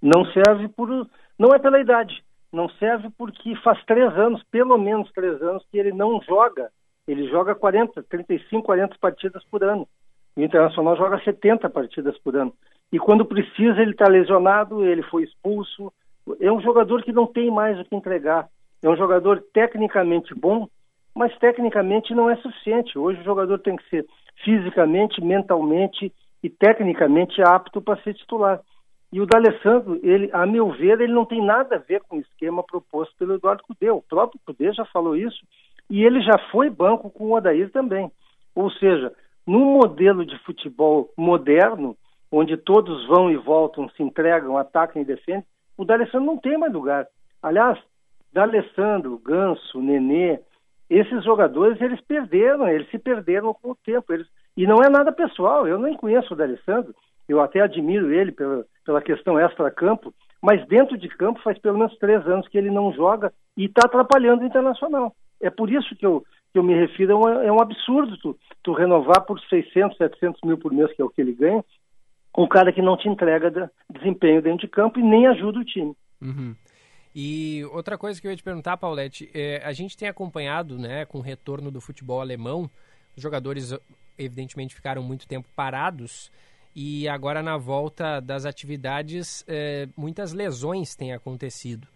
Não 0.00 0.24
serve 0.32 0.68
por 0.68 0.88
não 1.38 1.54
é 1.54 1.58
pela 1.58 1.80
idade 1.80 2.22
não 2.52 2.68
serve 2.70 3.10
porque 3.16 3.54
faz 3.56 3.82
três 3.84 4.12
anos 4.16 4.42
pelo 4.50 4.78
menos 4.78 5.10
três 5.12 5.40
anos 5.42 5.64
que 5.70 5.78
ele 5.78 5.92
não 5.92 6.20
joga. 6.22 6.70
Ele 7.06 7.28
joga 7.28 7.54
40 7.54 8.02
35 8.04 8.62
40 8.64 8.96
partidas 8.98 9.44
por 9.44 9.62
ano. 9.62 9.86
O 10.36 10.40
Internacional 10.40 10.96
joga 10.96 11.22
70 11.22 11.68
partidas 11.68 12.16
por 12.18 12.36
ano 12.36 12.54
e 12.92 12.98
quando 12.98 13.24
precisa 13.24 13.80
ele 13.80 13.92
está 13.92 14.08
lesionado, 14.08 14.84
ele 14.84 15.02
foi 15.02 15.24
expulso. 15.24 15.92
É 16.40 16.50
um 16.50 16.60
jogador 16.60 17.02
que 17.02 17.12
não 17.12 17.26
tem 17.26 17.50
mais 17.50 17.78
o 17.78 17.84
que 17.84 17.94
entregar. 17.94 18.48
É 18.82 18.88
um 18.88 18.96
jogador 18.96 19.42
tecnicamente 19.52 20.34
bom, 20.34 20.68
mas 21.14 21.36
tecnicamente 21.38 22.14
não 22.14 22.30
é 22.30 22.36
suficiente. 22.36 22.98
Hoje 22.98 23.20
o 23.20 23.24
jogador 23.24 23.58
tem 23.58 23.76
que 23.76 23.88
ser 23.90 24.06
fisicamente, 24.44 25.22
mentalmente 25.22 26.12
e 26.42 26.48
tecnicamente 26.48 27.42
apto 27.42 27.80
para 27.80 28.00
ser 28.02 28.14
titular. 28.14 28.60
E 29.12 29.20
o 29.20 29.26
D'Alessandro, 29.26 29.98
ele, 30.02 30.30
a 30.32 30.46
meu 30.46 30.70
ver, 30.70 31.00
ele 31.00 31.12
não 31.12 31.24
tem 31.24 31.42
nada 31.42 31.76
a 31.76 31.78
ver 31.78 32.02
com 32.08 32.16
o 32.16 32.20
esquema 32.20 32.62
proposto 32.62 33.14
pelo 33.18 33.34
Eduardo 33.34 33.62
Cudê. 33.62 33.90
O 33.90 34.02
próprio 34.02 34.40
Cudê 34.44 34.72
já 34.72 34.84
falou 34.86 35.16
isso 35.16 35.38
e 35.90 36.04
ele 36.04 36.20
já 36.20 36.38
foi 36.50 36.68
banco 36.68 37.10
com 37.10 37.24
o 37.24 37.34
Odair 37.34 37.70
também. 37.70 38.10
Ou 38.54 38.70
seja, 38.70 39.12
num 39.46 39.64
modelo 39.64 40.26
de 40.26 40.38
futebol 40.40 41.10
moderno, 41.16 41.96
onde 42.30 42.56
todos 42.56 43.06
vão 43.06 43.30
e 43.30 43.36
voltam, 43.36 43.88
se 43.90 44.02
entregam, 44.02 44.56
atacam 44.56 45.00
e 45.00 45.04
defendem, 45.04 45.44
o 45.76 45.84
D'Alessandro 45.84 46.26
não 46.26 46.36
tem 46.36 46.58
mais 46.58 46.72
lugar. 46.72 47.06
Aliás, 47.42 47.78
D'Alessandro, 48.32 49.18
Ganso, 49.18 49.80
Nenê, 49.80 50.40
esses 50.90 51.24
jogadores, 51.24 51.80
eles 51.80 52.00
perderam, 52.00 52.68
eles 52.68 52.88
se 52.90 52.98
perderam 52.98 53.54
com 53.54 53.70
o 53.70 53.76
tempo. 53.76 54.12
Eles... 54.12 54.26
E 54.56 54.66
não 54.66 54.82
é 54.82 54.88
nada 54.88 55.12
pessoal, 55.12 55.66
eu 55.66 55.78
nem 55.78 55.96
conheço 55.96 56.34
o 56.34 56.36
D'Alessandro, 56.36 56.94
eu 57.28 57.40
até 57.40 57.60
admiro 57.60 58.12
ele 58.12 58.32
pela, 58.32 58.64
pela 58.84 59.02
questão 59.02 59.38
extra-campo, 59.38 60.12
mas 60.42 60.66
dentro 60.66 60.96
de 60.96 61.08
campo 61.08 61.40
faz 61.42 61.58
pelo 61.58 61.78
menos 61.78 61.96
três 61.98 62.26
anos 62.26 62.48
que 62.48 62.56
ele 62.56 62.70
não 62.70 62.92
joga 62.92 63.32
e 63.56 63.66
está 63.66 63.86
atrapalhando 63.86 64.42
o 64.42 64.46
Internacional. 64.46 65.14
É 65.40 65.50
por 65.50 65.70
isso 65.70 65.94
que 65.94 66.06
eu, 66.06 66.24
que 66.52 66.58
eu 66.58 66.62
me 66.62 66.74
refiro, 66.74 67.12
é 67.12 67.16
um, 67.16 67.28
é 67.42 67.52
um 67.52 67.60
absurdo 67.60 68.16
tu, 68.18 68.36
tu 68.62 68.72
renovar 68.72 69.24
por 69.26 69.38
600, 69.40 69.96
700 69.96 70.40
mil 70.42 70.56
por 70.56 70.72
mês, 70.72 70.92
que 70.94 71.02
é 71.02 71.04
o 71.04 71.10
que 71.10 71.20
ele 71.20 71.32
ganha, 71.32 71.64
um 72.38 72.46
cara 72.46 72.72
que 72.72 72.80
não 72.80 72.96
te 72.96 73.08
entrega 73.08 73.70
desempenho 73.90 74.40
dentro 74.40 74.60
de 74.60 74.68
campo 74.68 75.00
e 75.00 75.02
nem 75.02 75.26
ajuda 75.26 75.58
o 75.58 75.64
time. 75.64 75.92
Uhum. 76.22 76.54
E 77.12 77.64
outra 77.72 77.98
coisa 77.98 78.20
que 78.20 78.28
eu 78.28 78.30
ia 78.30 78.36
te 78.36 78.44
perguntar, 78.44 78.76
Paulette, 78.76 79.28
é, 79.34 79.60
a 79.64 79.72
gente 79.72 79.96
tem 79.96 80.08
acompanhado, 80.08 80.78
né, 80.78 81.04
com 81.04 81.18
o 81.18 81.22
retorno 81.22 81.68
do 81.68 81.80
futebol 81.80 82.20
alemão, 82.20 82.70
os 83.16 83.22
jogadores 83.22 83.76
evidentemente 84.16 84.74
ficaram 84.74 85.02
muito 85.02 85.26
tempo 85.26 85.48
parados 85.56 86.30
e 86.76 87.08
agora 87.08 87.42
na 87.42 87.56
volta 87.56 88.20
das 88.20 88.46
atividades 88.46 89.44
é, 89.48 89.88
muitas 89.96 90.32
lesões 90.32 90.94
têm 90.94 91.12
acontecido. 91.12 91.88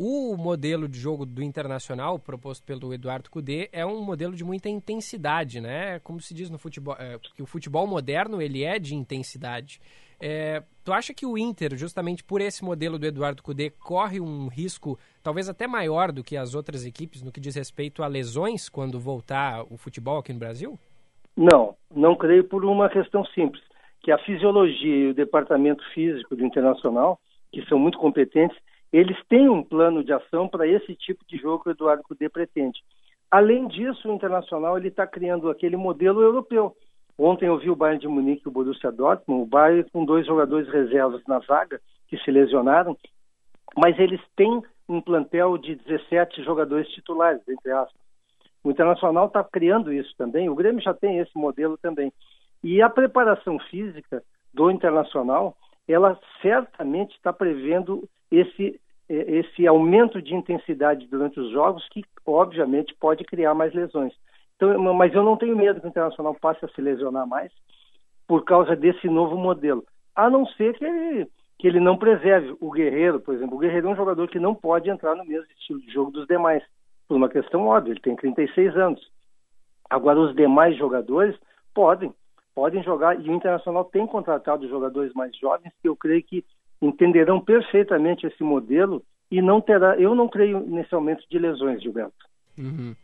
O 0.00 0.36
modelo 0.36 0.88
de 0.88 0.96
jogo 0.96 1.26
do 1.26 1.42
Internacional, 1.42 2.20
proposto 2.20 2.64
pelo 2.64 2.94
Eduardo 2.94 3.28
Cudê, 3.28 3.68
é 3.72 3.84
um 3.84 4.00
modelo 4.00 4.32
de 4.32 4.44
muita 4.44 4.68
intensidade, 4.68 5.60
né? 5.60 5.98
Como 6.04 6.20
se 6.20 6.32
diz 6.32 6.48
no 6.48 6.56
futebol, 6.56 6.94
é, 7.00 7.18
que 7.34 7.42
o 7.42 7.46
futebol 7.46 7.84
moderno 7.84 8.40
ele 8.40 8.62
é 8.62 8.78
de 8.78 8.94
intensidade. 8.94 9.80
É, 10.20 10.62
tu 10.84 10.92
acha 10.92 11.12
que 11.12 11.26
o 11.26 11.36
Inter, 11.36 11.76
justamente 11.76 12.22
por 12.22 12.40
esse 12.40 12.64
modelo 12.64 12.96
do 12.96 13.06
Eduardo 13.06 13.42
Cudê, 13.42 13.70
corre 13.70 14.20
um 14.20 14.46
risco 14.46 14.96
talvez 15.20 15.48
até 15.48 15.66
maior 15.66 16.12
do 16.12 16.22
que 16.22 16.36
as 16.36 16.54
outras 16.54 16.86
equipes 16.86 17.20
no 17.20 17.32
que 17.32 17.40
diz 17.40 17.56
respeito 17.56 18.04
a 18.04 18.06
lesões 18.06 18.68
quando 18.68 19.00
voltar 19.00 19.64
o 19.68 19.76
futebol 19.76 20.18
aqui 20.18 20.32
no 20.32 20.38
Brasil? 20.38 20.78
Não, 21.36 21.74
não 21.92 22.14
creio 22.14 22.44
por 22.44 22.64
uma 22.64 22.88
questão 22.88 23.24
simples, 23.26 23.64
que 24.04 24.12
a 24.12 24.18
fisiologia 24.18 25.06
e 25.06 25.10
o 25.10 25.14
departamento 25.14 25.82
físico 25.92 26.36
do 26.36 26.46
Internacional, 26.46 27.18
que 27.52 27.66
são 27.66 27.80
muito 27.80 27.98
competentes, 27.98 28.56
eles 28.92 29.16
têm 29.28 29.48
um 29.48 29.62
plano 29.62 30.02
de 30.02 30.12
ação 30.12 30.48
para 30.48 30.66
esse 30.66 30.94
tipo 30.94 31.24
de 31.26 31.36
jogo 31.36 31.62
que 31.62 31.70
o 31.70 31.72
Eduardo 31.72 32.02
Cudê 32.02 32.28
pretende. 32.28 32.80
Além 33.30 33.68
disso, 33.68 34.08
o 34.08 34.14
Internacional 34.14 34.78
está 34.78 35.06
criando 35.06 35.50
aquele 35.50 35.76
modelo 35.76 36.22
europeu. 36.22 36.74
Ontem 37.18 37.46
eu 37.46 37.58
vi 37.58 37.68
o 37.68 37.76
Bayern 37.76 38.00
de 38.00 38.08
Munique 38.08 38.42
e 38.46 38.48
o 38.48 38.52
Borussia 38.52 38.90
Dortmund, 38.90 39.42
o 39.42 39.46
Bayern 39.46 39.90
com 39.90 40.04
dois 40.04 40.26
jogadores 40.26 40.68
reservas 40.68 41.22
na 41.26 41.40
zaga 41.40 41.80
que 42.06 42.16
se 42.18 42.30
lesionaram, 42.30 42.96
mas 43.76 43.98
eles 43.98 44.20
têm 44.34 44.62
um 44.88 45.00
plantel 45.00 45.58
de 45.58 45.74
17 45.74 46.42
jogadores 46.42 46.88
titulares, 46.88 47.42
entre 47.46 47.70
aspas. 47.70 48.00
O 48.64 48.70
Internacional 48.70 49.26
está 49.26 49.44
criando 49.44 49.92
isso 49.92 50.14
também, 50.16 50.48
o 50.48 50.54
Grêmio 50.54 50.80
já 50.80 50.94
tem 50.94 51.18
esse 51.18 51.36
modelo 51.36 51.76
também. 51.76 52.12
E 52.62 52.80
a 52.80 52.88
preparação 52.88 53.58
física 53.58 54.22
do 54.54 54.70
Internacional, 54.70 55.56
ela 55.88 56.18
certamente 56.42 57.16
está 57.16 57.32
prevendo 57.32 58.08
esse, 58.30 58.78
esse 59.08 59.66
aumento 59.66 60.20
de 60.20 60.34
intensidade 60.34 61.06
durante 61.06 61.40
os 61.40 61.50
jogos, 61.50 61.88
que 61.88 62.04
obviamente 62.26 62.94
pode 62.94 63.24
criar 63.24 63.54
mais 63.54 63.72
lesões. 63.72 64.12
Então, 64.56 64.92
mas 64.94 65.14
eu 65.14 65.22
não 65.22 65.36
tenho 65.36 65.56
medo 65.56 65.80
que 65.80 65.86
o 65.86 65.88
Internacional 65.88 66.34
passe 66.34 66.64
a 66.64 66.68
se 66.68 66.80
lesionar 66.80 67.26
mais 67.26 67.50
por 68.26 68.44
causa 68.44 68.76
desse 68.76 69.08
novo 69.08 69.36
modelo. 69.36 69.84
A 70.14 70.28
não 70.28 70.44
ser 70.46 70.76
que 70.76 70.84
ele, 70.84 71.26
que 71.58 71.66
ele 71.66 71.80
não 71.80 71.96
preserve 71.96 72.54
o 72.60 72.70
Guerreiro, 72.70 73.20
por 73.20 73.34
exemplo. 73.34 73.56
O 73.56 73.58
Guerreiro 73.58 73.88
é 73.88 73.90
um 73.92 73.96
jogador 73.96 74.28
que 74.28 74.38
não 74.38 74.54
pode 74.54 74.90
entrar 74.90 75.14
no 75.14 75.24
mesmo 75.24 75.46
estilo 75.58 75.80
de 75.80 75.90
jogo 75.90 76.10
dos 76.10 76.26
demais, 76.26 76.62
por 77.08 77.16
uma 77.16 77.28
questão 77.28 77.66
óbvia, 77.66 77.92
ele 77.92 78.00
tem 78.00 78.14
36 78.14 78.76
anos. 78.76 79.00
Agora, 79.88 80.20
os 80.20 80.34
demais 80.34 80.76
jogadores 80.76 81.34
podem, 81.74 82.12
podem 82.58 82.82
jogar, 82.82 83.20
e 83.20 83.30
o 83.30 83.32
Internacional 83.32 83.84
tem 83.84 84.04
contratado 84.04 84.68
jogadores 84.68 85.12
mais 85.12 85.30
jovens 85.38 85.72
que 85.80 85.88
eu 85.88 85.94
creio 85.94 86.24
que 86.24 86.44
entenderão 86.82 87.40
perfeitamente 87.40 88.26
esse 88.26 88.42
modelo 88.42 89.00
e 89.30 89.40
não 89.40 89.60
terá, 89.60 89.96
eu 89.96 90.12
não 90.12 90.28
creio 90.28 90.58
nesse 90.58 90.92
aumento 90.92 91.22
de 91.30 91.38
lesões, 91.38 91.80
Gilberto. 91.80 92.26
Uhum. 92.58 92.96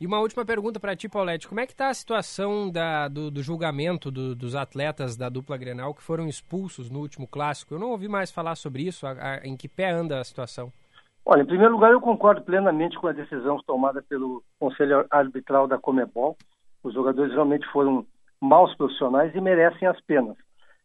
E 0.00 0.04
uma 0.04 0.18
última 0.18 0.44
pergunta 0.44 0.80
para 0.80 0.96
ti, 0.96 1.08
Paulette. 1.08 1.46
Como 1.46 1.60
é 1.60 1.66
que 1.66 1.70
está 1.70 1.90
a 1.90 1.94
situação 1.94 2.68
da, 2.68 3.06
do, 3.06 3.30
do 3.30 3.40
julgamento 3.40 4.10
do, 4.10 4.34
dos 4.34 4.56
atletas 4.56 5.16
da 5.16 5.28
dupla 5.28 5.56
Grenal 5.56 5.94
que 5.94 6.02
foram 6.02 6.26
expulsos 6.26 6.90
no 6.90 6.98
último 6.98 7.28
clássico? 7.28 7.74
Eu 7.74 7.78
não 7.78 7.92
ouvi 7.92 8.08
mais 8.08 8.32
falar 8.32 8.56
sobre 8.56 8.82
isso. 8.82 9.06
A, 9.06 9.12
a, 9.12 9.46
em 9.46 9.56
que 9.56 9.68
pé 9.68 9.90
anda 9.90 10.18
a 10.18 10.24
situação? 10.24 10.72
Olha, 11.24 11.42
em 11.42 11.46
primeiro 11.46 11.74
lugar, 11.74 11.92
eu 11.92 12.00
concordo 12.00 12.42
plenamente 12.42 12.98
com 12.98 13.06
a 13.06 13.12
decisão 13.12 13.58
tomada 13.64 14.02
pelo 14.02 14.42
Conselho 14.58 15.06
Arbitral 15.08 15.68
da 15.68 15.78
Comebol. 15.78 16.36
Os 16.82 16.94
jogadores 16.94 17.32
realmente 17.32 17.64
foram 17.68 18.04
maus 18.40 18.74
profissionais 18.76 19.34
e 19.34 19.40
merecem 19.40 19.86
as 19.88 20.00
penas. 20.02 20.36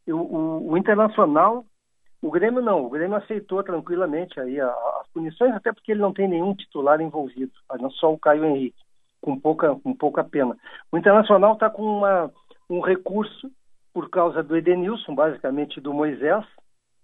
Eu, 0.05 0.19
o, 0.19 0.71
o, 0.71 0.77
Internacional, 0.77 1.65
o 2.21 2.31
Grêmio 2.31 2.61
não, 2.61 2.85
o 2.85 2.89
Grêmio 2.89 3.17
aceitou 3.17 3.63
tranquilamente 3.63 4.39
aí 4.39 4.59
as 4.59 5.07
punições, 5.13 5.53
até 5.53 5.71
porque 5.71 5.91
ele 5.91 6.01
não 6.01 6.13
tem 6.13 6.27
nenhum 6.27 6.53
titular 6.55 6.99
envolvido, 7.01 7.51
só 7.99 8.11
o 8.11 8.19
Caio 8.19 8.45
Henrique 8.45 8.83
com 9.23 9.39
pouca, 9.39 9.73
com 9.75 9.93
pouca 9.95 10.23
pena. 10.23 10.57
O 10.91 10.97
Internacional 10.97 11.53
está 11.53 11.69
com 11.69 11.81
uma, 11.81 12.29
um 12.69 12.81
recurso 12.81 13.49
por 13.93 14.09
causa 14.09 14.43
do 14.43 14.57
Edenilson, 14.57 15.15
basicamente 15.15 15.79
do 15.79 15.93
Moisés, 15.93 16.45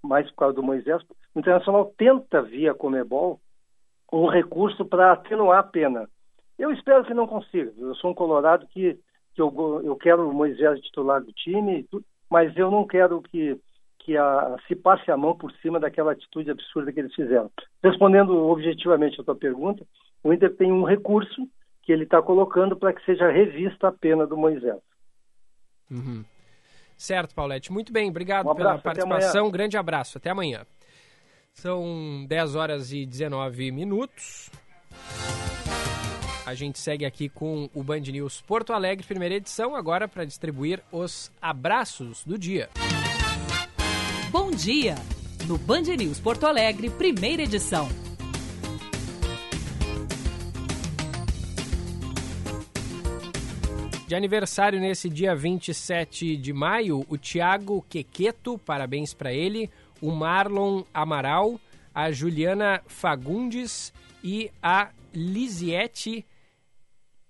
mais 0.04 0.30
por 0.32 0.38
causa 0.38 0.56
do 0.56 0.64
Moisés. 0.64 1.02
O 1.34 1.39
Internacional 1.39 1.93
tenta, 1.97 2.41
via 2.41 2.74
Comebol, 2.74 3.39
um 4.12 4.28
recurso 4.28 4.84
para 4.84 5.14
atenuar 5.14 5.60
a 5.60 5.64
pena. 5.64 6.10
Eu 6.58 6.72
espero 6.72 7.06
que 7.06 7.14
não 7.14 7.26
consiga. 7.26 7.72
Eu 7.78 7.95
sou 7.95 8.12
um 8.12 8.16
colorado 8.16 8.68
que, 8.68 9.00
que 9.40 9.42
eu, 9.42 9.82
eu 9.84 9.96
quero 9.96 10.30
o 10.30 10.34
Moisés 10.34 10.80
titular 10.82 11.22
do 11.22 11.32
time, 11.32 11.88
mas 12.30 12.56
eu 12.58 12.70
não 12.70 12.86
quero 12.86 13.22
que, 13.22 13.58
que 14.00 14.18
a, 14.18 14.58
se 14.68 14.76
passe 14.76 15.10
a 15.10 15.18
mão 15.18 15.38
por 15.38 15.52
cima 15.62 15.80
daquela 15.80 16.12
atitude 16.12 16.52
absurda 16.52 16.92
que 16.92 17.00
eles 17.00 17.16
fizeram. 17.16 17.50
Respondendo 17.84 18.36
objetivamente 18.50 19.20
a 19.20 19.24
tua 19.24 19.36
pergunta, 19.36 19.86
o 20.24 20.34
Inter 20.34 20.56
tem 20.56 20.72
um 20.72 20.84
recurso 20.84 21.48
que 21.84 21.92
ele 21.92 22.04
está 22.04 22.22
colocando 22.22 22.76
para 22.76 22.94
que 22.94 23.04
seja 23.06 23.32
revista 23.32 23.88
a 23.88 23.92
pena 23.92 24.28
do 24.28 24.38
Moisés. 24.38 24.80
Uhum. 25.90 26.24
Certo, 26.98 27.34
Paulette. 27.34 27.72
Muito 27.72 27.94
bem, 27.94 28.10
obrigado 28.10 28.50
um 28.50 28.56
pela 28.56 28.78
participação. 28.78 29.50
Grande 29.50 29.78
abraço. 29.78 30.18
Até 30.18 30.30
amanhã. 30.30 30.66
São 31.54 32.26
10 32.28 32.56
horas 32.56 32.92
e 32.92 33.06
19 33.06 33.72
minutos. 33.72 34.52
A 36.50 36.56
gente 36.56 36.80
segue 36.80 37.06
aqui 37.06 37.30
com 37.30 37.70
o 37.76 37.84
Band 37.84 38.00
News 38.00 38.41
Porto 38.41 38.74
Alegre, 38.74 39.06
primeira 39.06 39.36
edição, 39.36 39.76
agora 39.76 40.08
para 40.08 40.26
distribuir 40.26 40.82
os 40.91 41.32
abraços 41.39 42.24
do 42.26 42.39
dia. 42.39 42.72
Bom 44.32 44.50
dia! 44.50 44.95
No 45.47 45.60
Band 45.60 45.84
News 45.95 46.20
Porto 46.20 46.47
Alegre, 46.47 46.89
primeira 46.89 47.43
edição. 47.43 47.88
De 54.08 54.16
aniversário 54.16 54.80
nesse 54.80 55.08
dia 55.08 55.36
27 55.36 56.36
de 56.36 56.52
maio, 56.52 57.06
o 57.08 57.16
Tiago 57.16 57.86
Quequeto, 57.88 58.58
parabéns 58.58 59.14
para 59.14 59.32
ele, 59.32 59.70
o 60.02 60.10
Marlon 60.10 60.82
Amaral, 60.91 61.62
a 61.93 62.12
Juliana 62.12 62.82
Fagundes 62.88 63.93
e 64.24 64.50
a 64.64 64.89
Lisiette. 65.14 66.26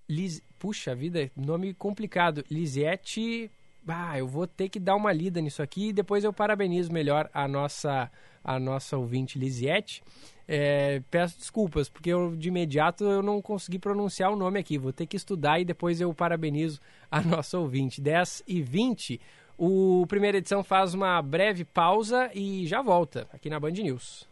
Lis... 0.09 0.41
Puxa 0.57 0.95
vida, 0.95 1.31
nome 1.35 1.73
complicado. 1.73 2.43
Lisiette. 2.49 3.49
Ah, 3.87 4.19
eu 4.19 4.27
vou 4.27 4.45
ter 4.45 4.69
que 4.69 4.79
dar 4.79 4.95
uma 4.95 5.13
lida 5.13 5.39
nisso 5.39 5.61
aqui 5.61 5.89
e 5.89 5.93
depois 5.93 6.23
eu 6.23 6.33
parabenizo 6.33 6.91
melhor 6.91 7.29
a 7.33 7.47
nossa, 7.47 8.11
a 8.43 8.59
nossa 8.59 8.97
ouvinte 8.97 9.39
Lisiette. 9.39 10.03
É, 10.47 11.01
peço 11.09 11.37
desculpas, 11.37 11.87
porque 11.87 12.09
eu, 12.09 12.35
de 12.35 12.49
imediato 12.49 13.03
eu 13.03 13.21
não 13.21 13.41
consegui 13.41 13.79
pronunciar 13.79 14.31
o 14.31 14.35
nome 14.35 14.59
aqui. 14.59 14.77
Vou 14.77 14.91
ter 14.91 15.05
que 15.05 15.15
estudar 15.15 15.59
e 15.59 15.65
depois 15.65 16.01
eu 16.01 16.13
parabenizo 16.13 16.79
a 17.09 17.21
nossa 17.23 17.57
ouvinte. 17.57 18.01
10 18.01 18.43
e 18.47 18.61
20, 18.61 19.21
o 19.57 20.05
primeira 20.07 20.37
edição 20.37 20.63
faz 20.63 20.93
uma 20.93 21.21
breve 21.21 21.65
pausa 21.65 22.29
e 22.33 22.65
já 22.65 22.81
volta 22.81 23.27
aqui 23.31 23.49
na 23.49 23.59
Band 23.59 23.71
News. 23.71 24.27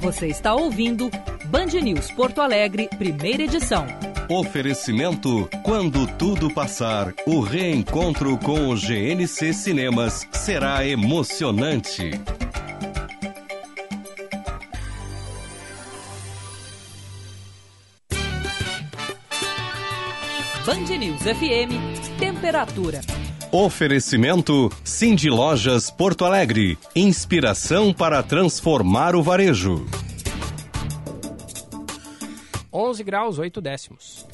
Você 0.00 0.28
está 0.28 0.54
ouvindo 0.54 1.10
Band 1.46 1.66
News 1.82 2.10
Porto 2.12 2.40
Alegre, 2.40 2.88
primeira 2.98 3.42
edição. 3.42 3.84
Oferecimento: 4.28 5.48
quando 5.64 6.06
tudo 6.06 6.52
passar, 6.52 7.12
o 7.26 7.40
reencontro 7.40 8.38
com 8.38 8.68
o 8.68 8.76
GNC 8.76 9.52
Cinemas 9.52 10.26
será 10.32 10.86
emocionante. 10.86 12.12
Band 20.64 20.96
News 20.96 21.22
FM, 21.22 22.18
temperatura. 22.18 23.00
Oferecimento 23.50 24.70
Cindy 24.84 25.30
Lojas 25.30 25.90
Porto 25.90 26.26
Alegre. 26.26 26.76
Inspiração 26.94 27.94
para 27.94 28.22
transformar 28.22 29.16
o 29.16 29.22
varejo. 29.22 29.86
11 32.70 33.02
graus, 33.02 33.38
8 33.38 33.58
décimos. 33.62 34.26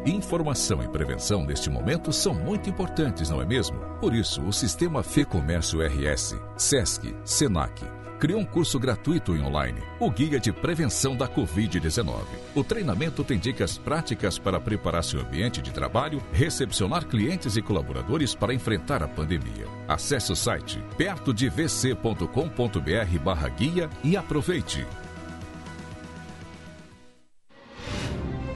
Informação 0.06 0.80
e 0.84 0.88
prevenção 0.88 1.44
neste 1.44 1.68
momento 1.68 2.12
são 2.12 2.32
muito 2.32 2.70
importantes, 2.70 3.28
não 3.28 3.42
é 3.42 3.44
mesmo? 3.44 3.76
Por 4.00 4.14
isso, 4.14 4.40
o 4.42 4.52
Sistema 4.52 5.02
Fê 5.02 5.24
Comércio 5.24 5.80
RS, 5.84 6.36
SESC, 6.56 7.12
SENAC, 7.24 7.82
criou 8.18 8.40
um 8.40 8.44
curso 8.44 8.78
gratuito 8.78 9.34
em 9.34 9.42
online, 9.42 9.80
o 10.00 10.10
Guia 10.10 10.40
de 10.40 10.52
Prevenção 10.52 11.16
da 11.16 11.28
Covid-19. 11.28 12.24
O 12.54 12.64
treinamento 12.64 13.22
tem 13.22 13.38
dicas 13.38 13.78
práticas 13.78 14.38
para 14.38 14.60
preparar 14.60 15.04
seu 15.04 15.20
ambiente 15.20 15.62
de 15.62 15.72
trabalho, 15.72 16.22
recepcionar 16.32 17.06
clientes 17.06 17.56
e 17.56 17.62
colaboradores 17.62 18.34
para 18.34 18.54
enfrentar 18.54 19.02
a 19.02 19.08
pandemia. 19.08 19.66
Acesse 19.86 20.32
o 20.32 20.36
site 20.36 20.82
perto 20.96 21.32
de 21.32 21.48
vc.com.br 21.48 23.18
barra 23.22 23.48
guia 23.48 23.88
e 24.02 24.16
aproveite. 24.16 24.86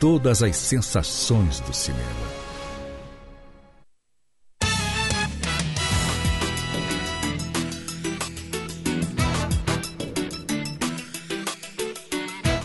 Todas 0.00 0.44
as 0.44 0.54
sensações 0.56 1.58
do 1.58 1.74
cinema. 1.74 2.04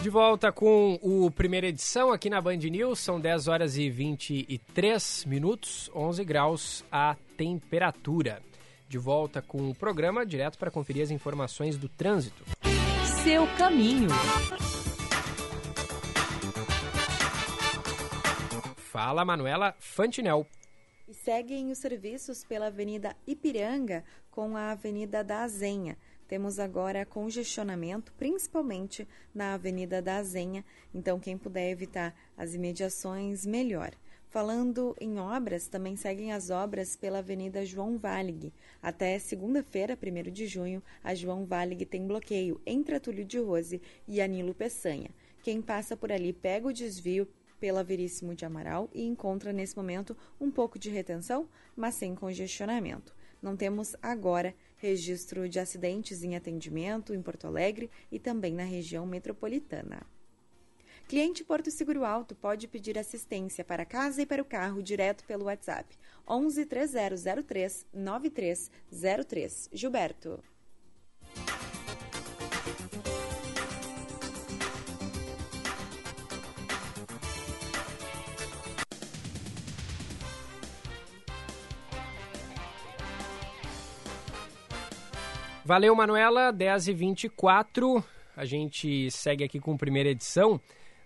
De 0.03 0.09
volta 0.11 0.51
com 0.51 0.99
o 1.01 1.31
primeira 1.31 1.65
edição 1.65 2.11
aqui 2.11 2.29
na 2.29 2.39
Band 2.39 2.57
News, 2.57 2.99
são 2.99 3.19
10 3.19 3.47
horas 3.47 3.77
e 3.77 3.89
23 3.89 5.25
minutos, 5.25 5.89
11 5.95 6.23
graus 6.23 6.85
a 6.91 7.15
temperatura. 7.35 8.43
De 8.87 8.99
volta 8.99 9.41
com 9.41 9.71
o 9.71 9.73
programa, 9.73 10.23
direto 10.23 10.59
para 10.59 10.69
conferir 10.69 11.01
as 11.01 11.09
informações 11.09 11.77
do 11.77 11.89
trânsito. 11.89 12.43
Seu 13.23 13.47
caminho. 13.57 14.09
Fala, 18.93 19.25
Manuela 19.25 19.75
Fantinel. 19.79 20.45
E 21.07 21.15
seguem 21.15 21.71
os 21.71 21.79
serviços 21.79 22.43
pela 22.43 22.67
Avenida 22.67 23.15
Ipiranga 23.25 24.03
com 24.29 24.55
a 24.55 24.69
Avenida 24.69 25.23
da 25.23 25.41
Azenha. 25.41 25.97
Temos 26.27 26.59
agora 26.59 27.03
congestionamento, 27.03 28.13
principalmente 28.13 29.07
na 29.33 29.55
Avenida 29.55 29.99
da 29.99 30.17
Azenha, 30.17 30.63
então 30.93 31.19
quem 31.19 31.39
puder 31.39 31.71
evitar 31.71 32.13
as 32.37 32.53
imediações, 32.53 33.47
melhor. 33.47 33.93
Falando 34.29 34.95
em 35.01 35.17
obras, 35.17 35.67
também 35.67 35.95
seguem 35.95 36.31
as 36.31 36.51
obras 36.51 36.95
pela 36.95 37.17
Avenida 37.17 37.65
João 37.65 37.97
Valig. 37.97 38.53
Até 38.79 39.17
segunda-feira, 39.17 39.97
1 39.97 40.31
de 40.31 40.45
junho, 40.45 40.83
a 41.03 41.15
João 41.15 41.45
Valig 41.45 41.83
tem 41.87 42.05
bloqueio 42.05 42.61
entre 42.63 42.93
a 42.93 42.99
Túlio 42.99 43.25
de 43.25 43.39
Rose 43.39 43.81
e 44.07 44.21
a 44.21 44.27
Nilo 44.27 44.53
Peçanha. 44.53 45.09
Quem 45.41 45.63
passa 45.63 45.97
por 45.97 46.11
ali 46.11 46.31
pega 46.31 46.67
o 46.67 46.73
desvio 46.73 47.27
pela 47.63 47.81
Veríssimo 47.81 48.35
de 48.35 48.43
Amaral 48.43 48.89
e 48.93 49.05
encontra 49.05 49.53
nesse 49.53 49.77
momento 49.77 50.17
um 50.37 50.51
pouco 50.51 50.77
de 50.77 50.89
retenção, 50.89 51.47
mas 51.73 51.95
sem 51.95 52.13
congestionamento. 52.13 53.15
Não 53.41 53.55
temos 53.55 53.95
agora 54.01 54.53
registro 54.75 55.47
de 55.47 55.61
acidentes 55.61 56.23
em 56.23 56.35
atendimento 56.35 57.13
em 57.13 57.21
Porto 57.21 57.47
Alegre 57.47 57.89
e 58.11 58.19
também 58.19 58.53
na 58.53 58.65
região 58.65 59.05
metropolitana. 59.05 60.05
Cliente 61.07 61.41
Porto 61.41 61.71
Seguro 61.71 62.03
Alto 62.03 62.35
pode 62.35 62.67
pedir 62.67 62.99
assistência 62.99 63.63
para 63.63 63.85
casa 63.85 64.21
e 64.21 64.25
para 64.25 64.41
o 64.41 64.45
carro 64.45 64.83
direto 64.83 65.23
pelo 65.23 65.45
WhatsApp 65.45 65.97
11 66.27 66.65
3003 66.65 67.85
9303. 67.93 69.69
Gilberto. 69.71 70.43
Valeu, 85.65 85.95
Manuela, 85.95 86.51
10 86.51 86.89
e 86.89 86.93
24 86.93 88.03
A 88.35 88.43
gente 88.43 89.09
segue 89.09 89.45
aqui 89.45 89.61
com 89.61 89.77
primeira 89.77 90.09
edição. 90.09 90.59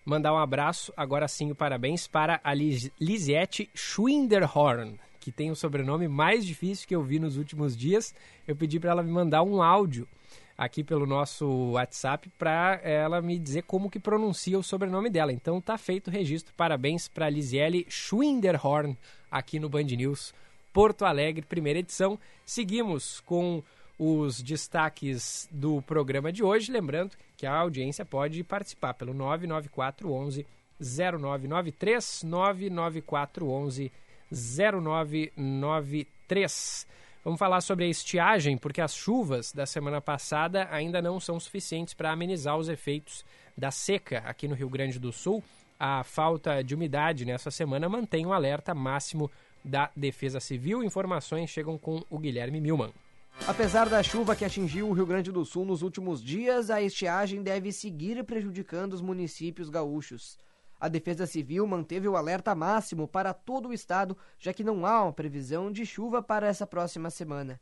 Mandar 0.03 0.33
um 0.33 0.37
abraço, 0.37 0.91
agora 0.97 1.27
sim, 1.27 1.53
parabéns 1.53 2.07
para 2.07 2.41
a 2.43 2.55
Lis 2.55 2.89
Lisiette 2.99 3.69
Schwinderhorn, 3.75 4.99
que 5.19 5.31
tem 5.31 5.51
o 5.51 5.55
sobrenome 5.55 6.07
mais 6.07 6.43
difícil 6.43 6.87
que 6.87 6.95
eu 6.95 7.03
vi 7.03 7.19
nos 7.19 7.37
últimos 7.37 7.77
dias. 7.77 8.15
Eu 8.47 8.55
pedi 8.55 8.79
para 8.79 8.89
ela 8.89 9.03
me 9.03 9.11
mandar 9.11 9.43
um 9.43 9.61
áudio 9.61 10.07
aqui 10.57 10.83
pelo 10.83 11.05
nosso 11.05 11.73
WhatsApp 11.73 12.27
para 12.39 12.79
ela 12.83 13.21
me 13.21 13.37
dizer 13.37 13.61
como 13.61 13.91
que 13.91 13.99
pronuncia 13.99 14.57
o 14.57 14.63
sobrenome 14.63 15.11
dela. 15.11 15.31
Então 15.31 15.61
tá 15.61 15.77
feito 15.77 16.07
o 16.07 16.11
registro. 16.11 16.51
Parabéns 16.57 17.07
para 17.07 17.29
Lisiele 17.29 17.85
Schwinderhorn 17.87 18.97
aqui 19.29 19.59
no 19.59 19.69
Band 19.69 19.83
News 19.83 20.33
Porto 20.73 21.05
Alegre, 21.05 21.45
primeira 21.45 21.79
edição. 21.79 22.19
Seguimos 22.45 23.19
com 23.19 23.63
os 23.97 24.41
destaques 24.41 25.47
do 25.51 25.81
programa 25.81 26.31
de 26.31 26.43
hoje. 26.43 26.71
Lembrando 26.71 27.15
que 27.35 27.45
a 27.45 27.55
audiência 27.55 28.05
pode 28.05 28.43
participar 28.43 28.93
pelo 28.93 29.13
99411 29.13 30.45
0993 30.79 32.23
99411 32.23 33.91
0993. 34.31 36.87
Vamos 37.23 37.39
falar 37.39 37.61
sobre 37.61 37.85
a 37.85 37.89
estiagem, 37.89 38.57
porque 38.57 38.79
as 38.79 38.95
chuvas 38.95 39.51
da 39.51 39.65
semana 39.65 39.99
passada 39.99 40.67
ainda 40.71 41.01
não 41.01 41.19
são 41.19 41.39
suficientes 41.39 41.93
para 41.93 42.11
amenizar 42.11 42.57
os 42.57 42.69
efeitos 42.69 43.25
da 43.57 43.71
seca 43.71 44.19
aqui 44.19 44.47
no 44.47 44.55
Rio 44.55 44.69
Grande 44.69 44.99
do 44.99 45.11
Sul. 45.11 45.43
A 45.79 46.03
falta 46.03 46.63
de 46.63 46.73
umidade 46.73 47.25
nessa 47.25 47.51
semana 47.51 47.89
mantém 47.89 48.25
o 48.25 48.33
alerta 48.33 48.73
máximo 48.73 49.29
da 49.63 49.91
Defesa 49.95 50.39
Civil. 50.39 50.83
Informações 50.83 51.49
chegam 51.49 51.77
com 51.77 52.03
o 52.09 52.17
Guilherme 52.17 52.61
Milman. 52.61 52.93
Apesar 53.45 53.87
da 53.87 54.01
chuva 54.01 54.35
que 54.35 54.43
atingiu 54.43 54.89
o 54.89 54.93
Rio 54.93 55.05
Grande 55.05 55.31
do 55.31 55.45
Sul 55.45 55.65
nos 55.65 55.81
últimos 55.81 56.23
dias, 56.23 56.69
a 56.69 56.81
estiagem 56.81 57.43
deve 57.43 57.71
seguir 57.71 58.23
prejudicando 58.23 58.93
os 58.93 59.01
municípios 59.01 59.69
gaúchos. 59.69 60.37
A 60.79 60.87
Defesa 60.87 61.25
Civil 61.25 61.65
manteve 61.65 62.07
o 62.07 62.15
alerta 62.15 62.53
máximo 62.53 63.07
para 63.07 63.33
todo 63.33 63.69
o 63.69 63.73
estado, 63.73 64.17
já 64.37 64.53
que 64.53 64.63
não 64.63 64.85
há 64.85 65.03
uma 65.03 65.13
previsão 65.13 65.71
de 65.71 65.85
chuva 65.85 66.21
para 66.21 66.47
essa 66.47 66.67
próxima 66.67 67.09
semana. 67.09 67.59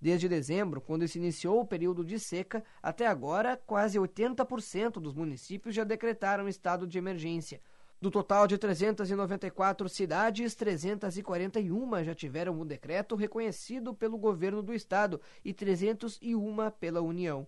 Desde 0.00 0.28
dezembro, 0.28 0.80
quando 0.80 1.06
se 1.06 1.18
iniciou 1.18 1.60
o 1.60 1.66
período 1.66 2.04
de 2.04 2.18
seca, 2.18 2.64
até 2.82 3.06
agora, 3.06 3.56
quase 3.66 3.98
80% 3.98 4.94
dos 4.94 5.14
municípios 5.14 5.74
já 5.74 5.84
decretaram 5.84 6.48
estado 6.48 6.86
de 6.86 6.98
emergência, 6.98 7.60
do 8.02 8.10
total 8.10 8.48
de 8.48 8.58
394 8.58 9.88
cidades, 9.88 10.56
341 10.56 12.02
já 12.02 12.12
tiveram 12.12 12.60
o 12.60 12.64
decreto 12.64 13.14
reconhecido 13.14 13.94
pelo 13.94 14.18
governo 14.18 14.60
do 14.60 14.74
estado 14.74 15.20
e 15.44 15.54
301 15.54 16.70
pela 16.80 17.00
União. 17.00 17.46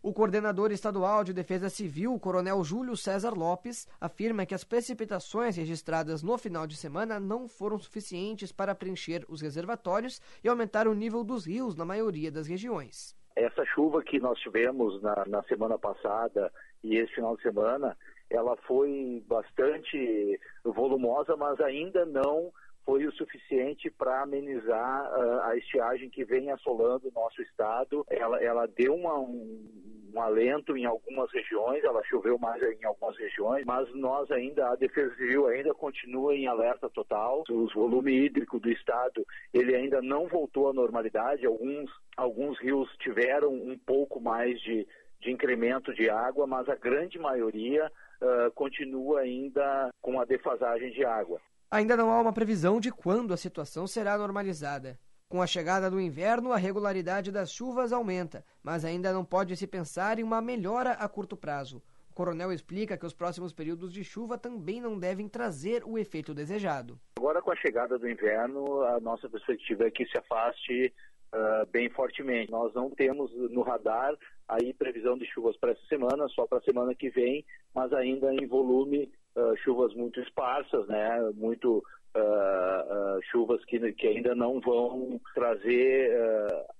O 0.00 0.12
coordenador 0.12 0.70
estadual 0.70 1.24
de 1.24 1.32
Defesa 1.32 1.68
Civil, 1.68 2.16
Coronel 2.20 2.62
Júlio 2.62 2.96
César 2.96 3.30
Lopes, 3.30 3.88
afirma 4.00 4.46
que 4.46 4.54
as 4.54 4.62
precipitações 4.62 5.56
registradas 5.56 6.22
no 6.22 6.38
final 6.38 6.68
de 6.68 6.76
semana 6.76 7.18
não 7.18 7.48
foram 7.48 7.76
suficientes 7.76 8.52
para 8.52 8.76
preencher 8.76 9.24
os 9.28 9.40
reservatórios 9.40 10.22
e 10.44 10.48
aumentar 10.48 10.86
o 10.86 10.94
nível 10.94 11.24
dos 11.24 11.44
rios 11.44 11.74
na 11.74 11.84
maioria 11.84 12.30
das 12.30 12.46
regiões. 12.46 13.16
Essa 13.34 13.64
chuva 13.64 14.04
que 14.04 14.20
nós 14.20 14.38
tivemos 14.38 15.02
na, 15.02 15.24
na 15.26 15.42
semana 15.42 15.76
passada 15.76 16.52
e 16.84 16.94
esse 16.94 17.12
final 17.12 17.36
de 17.36 17.42
semana 17.42 17.96
ela 18.30 18.56
foi 18.66 19.22
bastante 19.26 20.40
volumosa, 20.64 21.36
mas 21.36 21.60
ainda 21.60 22.04
não 22.04 22.52
foi 22.86 23.04
o 23.04 23.12
suficiente 23.12 23.90
para 23.90 24.22
amenizar 24.22 25.12
uh, 25.12 25.40
a 25.42 25.56
estiagem 25.56 26.08
que 26.08 26.24
vem 26.24 26.52
assolando 26.52 27.08
o 27.08 27.12
nosso 27.12 27.42
estado. 27.42 28.06
Ela, 28.08 28.40
ela 28.40 28.66
deu 28.66 28.94
uma, 28.94 29.18
um, 29.18 29.68
um, 30.14 30.20
alento 30.20 30.76
em 30.76 30.84
algumas 30.84 31.28
regiões, 31.32 31.82
ela 31.82 32.00
choveu 32.04 32.38
mais 32.38 32.62
em 32.62 32.84
algumas 32.84 33.18
regiões, 33.18 33.64
mas 33.66 33.92
nós 33.92 34.30
ainda, 34.30 34.70
a 34.70 34.76
Defesa 34.76 35.12
Civil 35.16 35.48
ainda 35.48 35.74
continua 35.74 36.36
em 36.36 36.46
alerta 36.46 36.88
total. 36.88 37.42
O 37.50 37.66
volume 37.74 38.12
hídrico 38.12 38.60
do 38.60 38.70
estado, 38.70 39.26
ele 39.52 39.74
ainda 39.74 40.00
não 40.00 40.28
voltou 40.28 40.68
à 40.70 40.72
normalidade. 40.72 41.44
Alguns, 41.44 41.90
alguns 42.16 42.56
rios 42.60 42.88
tiveram 42.98 43.52
um 43.52 43.76
pouco 43.76 44.20
mais 44.20 44.60
de 44.60 44.86
de 45.20 45.30
incremento 45.30 45.94
de 45.94 46.08
água, 46.08 46.46
mas 46.46 46.68
a 46.68 46.74
grande 46.74 47.18
maioria 47.18 47.90
uh, 48.20 48.50
continua 48.54 49.20
ainda 49.20 49.90
com 50.00 50.20
a 50.20 50.24
defasagem 50.24 50.90
de 50.92 51.04
água. 51.04 51.40
Ainda 51.70 51.96
não 51.96 52.10
há 52.10 52.20
uma 52.20 52.32
previsão 52.32 52.78
de 52.78 52.90
quando 52.92 53.34
a 53.34 53.36
situação 53.36 53.86
será 53.86 54.16
normalizada. 54.16 54.98
Com 55.28 55.42
a 55.42 55.46
chegada 55.46 55.90
do 55.90 56.00
inverno, 56.00 56.52
a 56.52 56.56
regularidade 56.56 57.32
das 57.32 57.50
chuvas 57.50 57.92
aumenta, 57.92 58.44
mas 58.62 58.84
ainda 58.84 59.12
não 59.12 59.24
pode 59.24 59.56
se 59.56 59.66
pensar 59.66 60.20
em 60.20 60.22
uma 60.22 60.40
melhora 60.40 60.92
a 60.92 61.08
curto 61.08 61.36
prazo. 61.36 61.82
O 62.08 62.14
coronel 62.14 62.52
explica 62.52 62.96
que 62.96 63.04
os 63.04 63.12
próximos 63.12 63.52
períodos 63.52 63.92
de 63.92 64.04
chuva 64.04 64.38
também 64.38 64.80
não 64.80 64.96
devem 64.96 65.28
trazer 65.28 65.82
o 65.84 65.98
efeito 65.98 66.32
desejado. 66.32 66.98
Agora, 67.18 67.42
com 67.42 67.50
a 67.50 67.56
chegada 67.56 67.98
do 67.98 68.08
inverno, 68.08 68.82
a 68.82 69.00
nossa 69.00 69.28
perspectiva 69.28 69.84
é 69.84 69.90
que 69.90 70.06
se 70.06 70.16
afaste 70.16 70.94
uh, 71.34 71.66
bem 71.70 71.88
fortemente. 71.90 72.50
Nós 72.50 72.72
não 72.74 72.90
temos 72.90 73.32
no 73.50 73.62
radar 73.62 74.14
aí 74.48 74.72
previsão 74.72 75.16
de 75.16 75.26
chuvas 75.26 75.56
para 75.56 75.72
essa 75.72 75.86
semana, 75.88 76.28
só 76.28 76.46
para 76.46 76.58
a 76.58 76.62
semana 76.62 76.94
que 76.94 77.10
vem, 77.10 77.44
mas 77.74 77.92
ainda 77.92 78.32
em 78.32 78.46
volume 78.46 79.10
uh, 79.36 79.56
chuvas 79.58 79.94
muito 79.94 80.20
esparsas, 80.20 80.86
né? 80.86 81.30
Muito 81.34 81.78
uh, 81.78 83.22
chuvas 83.30 83.64
que, 83.64 83.92
que 83.92 84.06
ainda 84.06 84.34
não 84.34 84.60
vão 84.60 85.20
trazer 85.34 86.12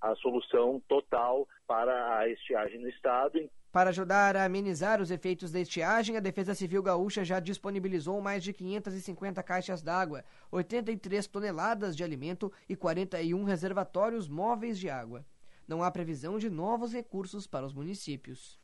a 0.00 0.14
solução 0.16 0.80
total 0.88 1.46
para 1.66 2.18
a 2.18 2.28
estiagem 2.28 2.80
no 2.80 2.88
estado. 2.88 3.38
Para 3.76 3.90
ajudar 3.90 4.38
a 4.38 4.44
amenizar 4.46 5.02
os 5.02 5.10
efeitos 5.10 5.52
da 5.52 5.60
estiagem, 5.60 6.16
a 6.16 6.20
Defesa 6.20 6.54
Civil 6.54 6.82
Gaúcha 6.82 7.22
já 7.22 7.38
disponibilizou 7.38 8.22
mais 8.22 8.42
de 8.42 8.50
550 8.50 9.42
caixas 9.42 9.82
d'água, 9.82 10.24
83 10.50 11.26
toneladas 11.26 11.94
de 11.94 12.02
alimento 12.02 12.50
e 12.66 12.74
41 12.74 13.44
reservatórios 13.44 14.30
móveis 14.30 14.78
de 14.78 14.88
água. 14.88 15.26
Não 15.68 15.82
há 15.82 15.90
previsão 15.90 16.38
de 16.38 16.48
novos 16.48 16.94
recursos 16.94 17.46
para 17.46 17.66
os 17.66 17.74
municípios. 17.74 18.58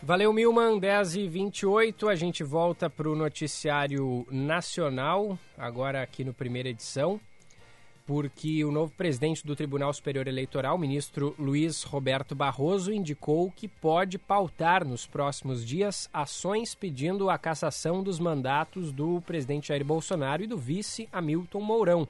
Valeu, 0.00 0.32
Milman, 0.32 0.78
10 0.78 1.16
e 1.16 1.28
28 1.28 2.08
A 2.08 2.14
gente 2.14 2.44
volta 2.44 2.88
para 2.88 3.10
o 3.10 3.16
noticiário 3.16 4.24
nacional, 4.30 5.36
agora 5.58 6.00
aqui 6.00 6.22
no 6.22 6.32
primeira 6.32 6.68
edição 6.68 7.20
porque 8.10 8.64
o 8.64 8.72
novo 8.72 8.92
presidente 8.96 9.46
do 9.46 9.54
Tribunal 9.54 9.92
Superior 9.92 10.26
Eleitoral, 10.26 10.76
ministro 10.76 11.32
Luiz 11.38 11.84
Roberto 11.84 12.34
Barroso, 12.34 12.92
indicou 12.92 13.52
que 13.52 13.68
pode 13.68 14.18
pautar 14.18 14.84
nos 14.84 15.06
próximos 15.06 15.64
dias 15.64 16.10
ações 16.12 16.74
pedindo 16.74 17.30
a 17.30 17.38
cassação 17.38 18.02
dos 18.02 18.18
mandatos 18.18 18.90
do 18.90 19.20
presidente 19.20 19.68
Jair 19.68 19.84
Bolsonaro 19.84 20.42
e 20.42 20.48
do 20.48 20.58
vice 20.58 21.08
Hamilton 21.12 21.60
Mourão. 21.60 22.08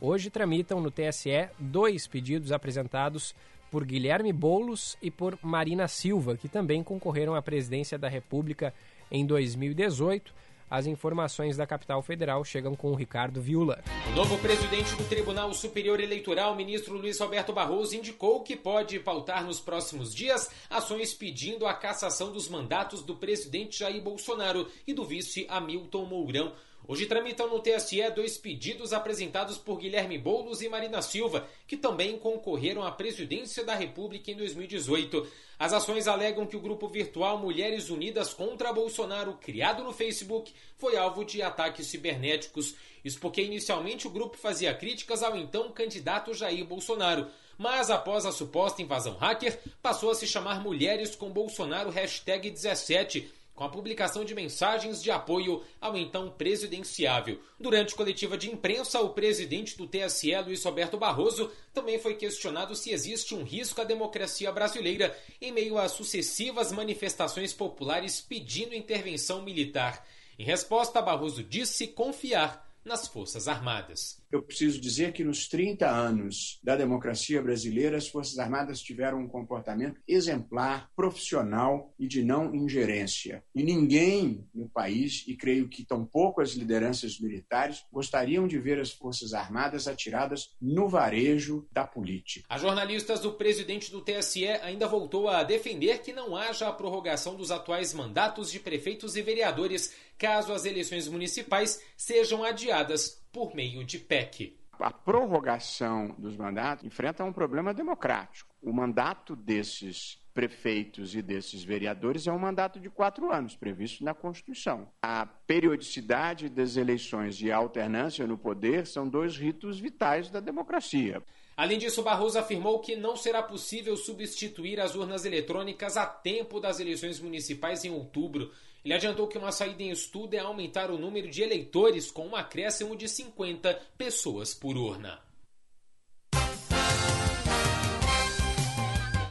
Hoje 0.00 0.30
tramitam 0.30 0.80
no 0.80 0.90
TSE 0.90 1.50
dois 1.58 2.06
pedidos 2.06 2.50
apresentados 2.50 3.34
por 3.70 3.84
Guilherme 3.84 4.32
Boulos 4.32 4.96
e 5.02 5.10
por 5.10 5.38
Marina 5.42 5.86
Silva, 5.86 6.34
que 6.34 6.48
também 6.48 6.82
concorreram 6.82 7.34
à 7.34 7.42
presidência 7.42 7.98
da 7.98 8.08
República 8.08 8.72
em 9.10 9.26
2018 9.26 10.32
as 10.72 10.86
informações 10.86 11.54
da 11.54 11.66
capital 11.66 12.00
federal 12.00 12.42
chegam 12.42 12.74
com 12.74 12.90
o 12.90 12.94
Ricardo 12.94 13.42
Viula. 13.42 13.84
O 14.10 14.16
novo 14.16 14.38
presidente 14.38 14.96
do 14.96 15.04
Tribunal 15.04 15.52
Superior 15.52 16.00
Eleitoral, 16.00 16.56
ministro 16.56 16.96
Luiz 16.96 17.20
Roberto 17.20 17.52
Barroso, 17.52 17.94
indicou 17.94 18.40
que 18.40 18.56
pode 18.56 18.98
pautar 18.98 19.44
nos 19.44 19.60
próximos 19.60 20.14
dias 20.14 20.48
ações 20.70 21.12
pedindo 21.12 21.66
a 21.66 21.74
cassação 21.74 22.32
dos 22.32 22.48
mandatos 22.48 23.02
do 23.02 23.14
presidente 23.14 23.80
Jair 23.80 24.02
Bolsonaro 24.02 24.66
e 24.86 24.94
do 24.94 25.04
vice 25.04 25.44
Hamilton 25.46 26.06
Mourão. 26.06 26.52
Hoje 26.88 27.06
tramitam 27.06 27.48
no 27.48 27.60
TSE 27.60 28.10
dois 28.10 28.36
pedidos 28.36 28.92
apresentados 28.92 29.56
por 29.56 29.78
Guilherme 29.78 30.18
Boulos 30.18 30.62
e 30.62 30.68
Marina 30.68 31.00
Silva, 31.00 31.46
que 31.64 31.76
também 31.76 32.18
concorreram 32.18 32.82
à 32.82 32.90
presidência 32.90 33.62
da 33.62 33.72
República 33.72 34.32
em 34.32 34.36
2018. 34.36 35.24
As 35.56 35.72
ações 35.72 36.08
alegam 36.08 36.44
que 36.44 36.56
o 36.56 36.60
grupo 36.60 36.88
virtual 36.88 37.38
Mulheres 37.38 37.88
Unidas 37.88 38.34
contra 38.34 38.72
Bolsonaro, 38.72 39.34
criado 39.34 39.84
no 39.84 39.92
Facebook, 39.92 40.52
foi 40.76 40.96
alvo 40.96 41.24
de 41.24 41.40
ataques 41.40 41.86
cibernéticos. 41.86 42.74
Isso 43.04 43.20
porque 43.20 43.42
inicialmente 43.42 44.08
o 44.08 44.10
grupo 44.10 44.36
fazia 44.36 44.74
críticas 44.74 45.22
ao 45.22 45.36
então 45.36 45.70
candidato 45.70 46.34
Jair 46.34 46.64
Bolsonaro. 46.64 47.28
Mas 47.56 47.90
após 47.90 48.26
a 48.26 48.32
suposta 48.32 48.82
invasão 48.82 49.14
hacker, 49.14 49.56
passou 49.80 50.10
a 50.10 50.16
se 50.16 50.26
chamar 50.26 50.60
Mulheres 50.60 51.14
com 51.14 51.30
Bolsonaro 51.30 51.90
17 51.90 53.30
com 53.62 53.66
a 53.66 53.70
publicação 53.70 54.24
de 54.24 54.34
mensagens 54.34 55.00
de 55.00 55.08
apoio 55.08 55.62
ao 55.80 55.96
então 55.96 56.28
presidenciável. 56.28 57.40
Durante 57.60 57.94
coletiva 57.94 58.36
de 58.36 58.50
imprensa, 58.50 59.00
o 59.00 59.10
presidente 59.10 59.78
do 59.78 59.86
TSE, 59.86 60.34
Luiz 60.44 60.64
Roberto 60.64 60.98
Barroso, 60.98 61.48
também 61.72 61.96
foi 61.96 62.16
questionado 62.16 62.74
se 62.74 62.90
existe 62.90 63.36
um 63.36 63.44
risco 63.44 63.80
à 63.80 63.84
democracia 63.84 64.50
brasileira 64.50 65.16
em 65.40 65.52
meio 65.52 65.78
a 65.78 65.88
sucessivas 65.88 66.72
manifestações 66.72 67.52
populares 67.52 68.20
pedindo 68.20 68.74
intervenção 68.74 69.42
militar. 69.42 70.04
Em 70.36 70.42
resposta, 70.42 71.00
Barroso 71.00 71.44
disse 71.44 71.86
confiar 71.86 72.68
nas 72.84 73.06
Forças 73.06 73.48
Armadas. 73.48 74.20
Eu 74.30 74.42
preciso 74.42 74.80
dizer 74.80 75.12
que 75.12 75.22
nos 75.24 75.46
30 75.46 75.88
anos 75.88 76.58
da 76.62 76.74
democracia 76.74 77.42
brasileira, 77.42 77.96
as 77.96 78.08
Forças 78.08 78.38
Armadas 78.38 78.80
tiveram 78.80 79.20
um 79.20 79.28
comportamento 79.28 80.00
exemplar, 80.08 80.90
profissional 80.96 81.94
e 81.98 82.08
de 82.08 82.24
não 82.24 82.54
ingerência. 82.54 83.44
E 83.54 83.62
ninguém 83.62 84.48
no 84.54 84.68
país, 84.68 85.24
e 85.26 85.36
creio 85.36 85.68
que 85.68 85.84
tampouco 85.84 86.40
as 86.40 86.52
lideranças 86.52 87.20
militares, 87.20 87.84
gostariam 87.92 88.48
de 88.48 88.58
ver 88.58 88.80
as 88.80 88.90
Forças 88.90 89.34
Armadas 89.34 89.86
atiradas 89.86 90.54
no 90.60 90.88
varejo 90.88 91.66
da 91.70 91.86
política. 91.86 92.46
A 92.48 92.58
jornalistas 92.58 93.20
do 93.20 93.32
presidente 93.32 93.90
do 93.90 94.00
TSE 94.00 94.46
ainda 94.46 94.88
voltou 94.88 95.28
a 95.28 95.42
defender 95.42 96.00
que 96.00 96.12
não 96.12 96.34
haja 96.36 96.68
a 96.68 96.72
prorrogação 96.72 97.36
dos 97.36 97.50
atuais 97.50 97.92
mandatos 97.92 98.50
de 98.50 98.58
prefeitos 98.58 99.14
e 99.16 99.22
vereadores 99.22 99.94
caso 100.22 100.52
as 100.52 100.64
eleições 100.64 101.08
municipais 101.08 101.82
sejam 101.96 102.44
adiadas 102.44 103.20
por 103.32 103.56
meio 103.56 103.82
de 103.82 103.98
PEC. 103.98 104.56
A 104.78 104.92
prorrogação 104.92 106.14
dos 106.16 106.36
mandatos 106.36 106.84
enfrenta 106.84 107.24
um 107.24 107.32
problema 107.32 107.74
democrático. 107.74 108.54
O 108.62 108.72
mandato 108.72 109.34
desses 109.34 110.20
prefeitos 110.32 111.16
e 111.16 111.20
desses 111.20 111.64
vereadores 111.64 112.28
é 112.28 112.32
um 112.32 112.38
mandato 112.38 112.78
de 112.78 112.88
quatro 112.88 113.32
anos, 113.32 113.56
previsto 113.56 114.04
na 114.04 114.14
Constituição. 114.14 114.88
A 115.02 115.26
periodicidade 115.26 116.48
das 116.48 116.76
eleições 116.76 117.42
e 117.42 117.50
a 117.50 117.56
alternância 117.56 118.24
no 118.24 118.38
poder 118.38 118.86
são 118.86 119.08
dois 119.08 119.36
ritos 119.36 119.80
vitais 119.80 120.30
da 120.30 120.38
democracia. 120.38 121.20
Além 121.56 121.78
disso, 121.78 122.02
Barroso 122.02 122.38
afirmou 122.38 122.78
que 122.78 122.94
não 122.94 123.16
será 123.16 123.42
possível 123.42 123.96
substituir 123.96 124.80
as 124.80 124.94
urnas 124.94 125.24
eletrônicas 125.24 125.96
a 125.96 126.06
tempo 126.06 126.60
das 126.60 126.78
eleições 126.78 127.20
municipais 127.20 127.84
em 127.84 127.90
outubro. 127.90 128.52
Ele 128.84 128.94
adiantou 128.94 129.28
que 129.28 129.38
uma 129.38 129.52
saída 129.52 129.82
em 129.82 129.90
estudo 129.90 130.34
é 130.34 130.40
aumentar 130.40 130.90
o 130.90 130.98
número 130.98 131.30
de 131.30 131.40
eleitores 131.40 132.10
com 132.10 132.26
um 132.26 132.36
acréscimo 132.36 132.96
de 132.96 133.08
50 133.08 133.80
pessoas 133.96 134.52
por 134.54 134.76
urna. 134.76 135.20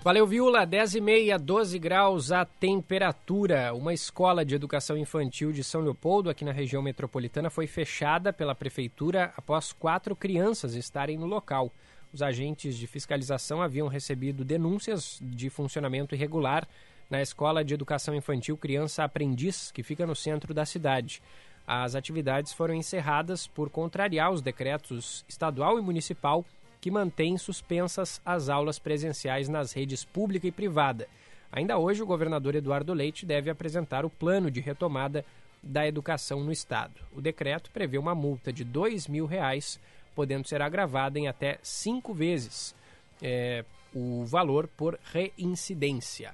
Valeu, 0.03 0.25
Viula. 0.25 0.65
10 0.65 0.95
e 0.95 1.01
meia, 1.01 1.37
12 1.37 1.77
graus 1.77 2.31
a 2.31 2.45
temperatura. 2.45 3.73
Uma 3.73 3.93
escola 3.93 4.43
de 4.45 4.55
educação 4.55 4.97
infantil 4.97 5.51
de 5.51 5.63
São 5.63 5.81
Leopoldo, 5.81 6.29
aqui 6.29 6.45
na 6.45 6.51
região 6.51 6.81
metropolitana, 6.81 7.49
foi 7.51 7.67
fechada 7.67 8.31
pela 8.33 8.55
prefeitura 8.55 9.33
após 9.35 9.73
quatro 9.73 10.15
crianças 10.15 10.75
estarem 10.75 11.17
no 11.17 11.27
local. 11.27 11.71
Os 12.13 12.23
agentes 12.23 12.77
de 12.77 12.87
fiscalização 12.87 13.61
haviam 13.61 13.87
recebido 13.87 14.43
denúncias 14.43 15.19
de 15.21 15.49
funcionamento 15.49 16.15
irregular 16.15 16.67
na 17.11 17.21
Escola 17.21 17.63
de 17.63 17.73
Educação 17.73 18.15
Infantil 18.15 18.55
Criança 18.55 19.03
Aprendiz, 19.03 19.69
que 19.69 19.83
fica 19.83 20.07
no 20.07 20.15
centro 20.15 20.53
da 20.53 20.65
cidade. 20.65 21.21
As 21.67 21.93
atividades 21.93 22.53
foram 22.53 22.73
encerradas 22.73 23.45
por 23.45 23.69
contrariar 23.69 24.31
os 24.31 24.41
decretos 24.41 25.25
estadual 25.27 25.77
e 25.77 25.81
municipal 25.81 26.45
que 26.79 26.89
mantêm 26.89 27.37
suspensas 27.37 28.21
as 28.25 28.47
aulas 28.47 28.79
presenciais 28.79 29.49
nas 29.49 29.73
redes 29.73 30.05
pública 30.05 30.47
e 30.47 30.51
privada. 30.51 31.07
Ainda 31.51 31.77
hoje, 31.77 32.01
o 32.01 32.05
governador 32.05 32.55
Eduardo 32.55 32.93
Leite 32.93 33.25
deve 33.25 33.49
apresentar 33.49 34.05
o 34.05 34.09
plano 34.09 34.49
de 34.49 34.61
retomada 34.61 35.25
da 35.61 35.85
educação 35.85 36.39
no 36.41 36.51
estado. 36.51 36.93
O 37.11 37.21
decreto 37.21 37.69
prevê 37.71 37.97
uma 37.97 38.15
multa 38.15 38.53
de 38.53 38.63
R$ 38.63 38.95
mil 39.09 39.25
reais, 39.25 39.79
podendo 40.15 40.47
ser 40.47 40.61
agravada 40.61 41.19
em 41.19 41.27
até 41.27 41.59
cinco 41.61 42.13
vezes. 42.13 42.73
É, 43.21 43.65
o 43.93 44.25
valor 44.25 44.67
por 44.67 44.99
reincidência. 45.11 46.33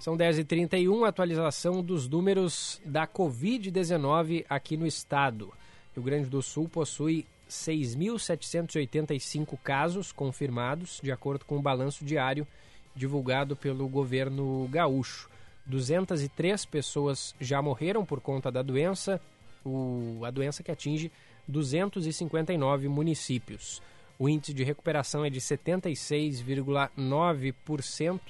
São 0.00 0.16
10h31, 0.16 1.06
atualização 1.06 1.82
dos 1.82 2.08
números 2.08 2.80
da 2.84 3.06
Covid-19 3.06 4.46
aqui 4.48 4.76
no 4.76 4.86
estado. 4.86 5.52
Rio 5.94 6.02
Grande 6.02 6.30
do 6.30 6.40
Sul 6.40 6.68
possui 6.68 7.26
6.785 7.48 9.58
casos 9.62 10.10
confirmados, 10.12 11.00
de 11.02 11.12
acordo 11.12 11.44
com 11.44 11.56
o 11.56 11.62
balanço 11.62 12.04
diário 12.04 12.46
divulgado 12.94 13.56
pelo 13.56 13.88
governo 13.88 14.68
gaúcho. 14.70 15.28
203 15.66 16.64
pessoas 16.64 17.34
já 17.40 17.60
morreram 17.60 18.04
por 18.04 18.20
conta 18.20 18.48
da 18.50 18.62
doença, 18.62 19.20
o, 19.64 20.20
a 20.24 20.30
doença 20.30 20.62
que 20.62 20.70
atinge 20.70 21.10
259 21.48 22.88
municípios. 22.88 23.80
O 24.18 24.28
índice 24.28 24.52
de 24.52 24.62
recuperação 24.64 25.24
é 25.24 25.30
de 25.30 25.40
76,9%, 25.40 28.20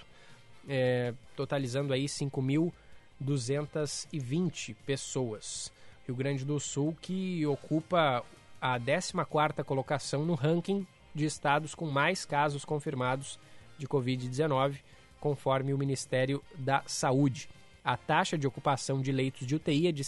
é, 0.68 1.12
totalizando 1.34 1.92
aí 1.92 2.04
5.220 2.04 4.76
pessoas. 4.86 5.72
Rio 6.06 6.14
Grande 6.14 6.44
do 6.44 6.60
Sul 6.60 6.96
que 7.00 7.44
ocupa 7.46 8.22
a 8.60 8.78
14ª 8.78 9.64
colocação 9.64 10.24
no 10.24 10.34
ranking 10.34 10.86
de 11.14 11.24
estados 11.24 11.74
com 11.74 11.86
mais 11.86 12.24
casos 12.24 12.64
confirmados 12.64 13.38
de 13.76 13.88
Covid-19, 13.88 14.76
conforme 15.20 15.74
o 15.74 15.78
Ministério 15.78 16.40
da 16.54 16.84
Saúde. 16.86 17.48
A 17.84 17.96
taxa 17.96 18.36
de 18.36 18.46
ocupação 18.46 19.00
de 19.00 19.10
leitos 19.10 19.46
de 19.46 19.56
UTI 19.56 19.88
é 19.88 19.92
de 19.92 20.04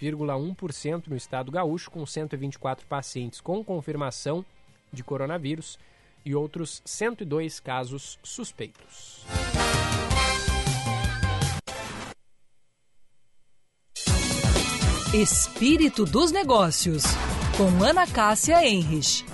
71,1% 0.00 1.08
no 1.08 1.16
estado 1.16 1.50
gaúcho, 1.50 1.90
com 1.90 2.04
124 2.04 2.86
pacientes 2.86 3.40
com 3.40 3.64
confirmação 3.64 4.44
de 4.92 5.02
coronavírus 5.02 5.78
e 6.24 6.34
outros 6.34 6.82
102 6.84 7.60
casos 7.60 8.18
suspeitos. 8.22 9.24
Espírito 15.14 16.04
dos 16.04 16.30
Negócios, 16.30 17.04
com 17.56 17.82
Ana 17.82 18.06
Cássia 18.06 18.66
Enrich. 18.66 19.24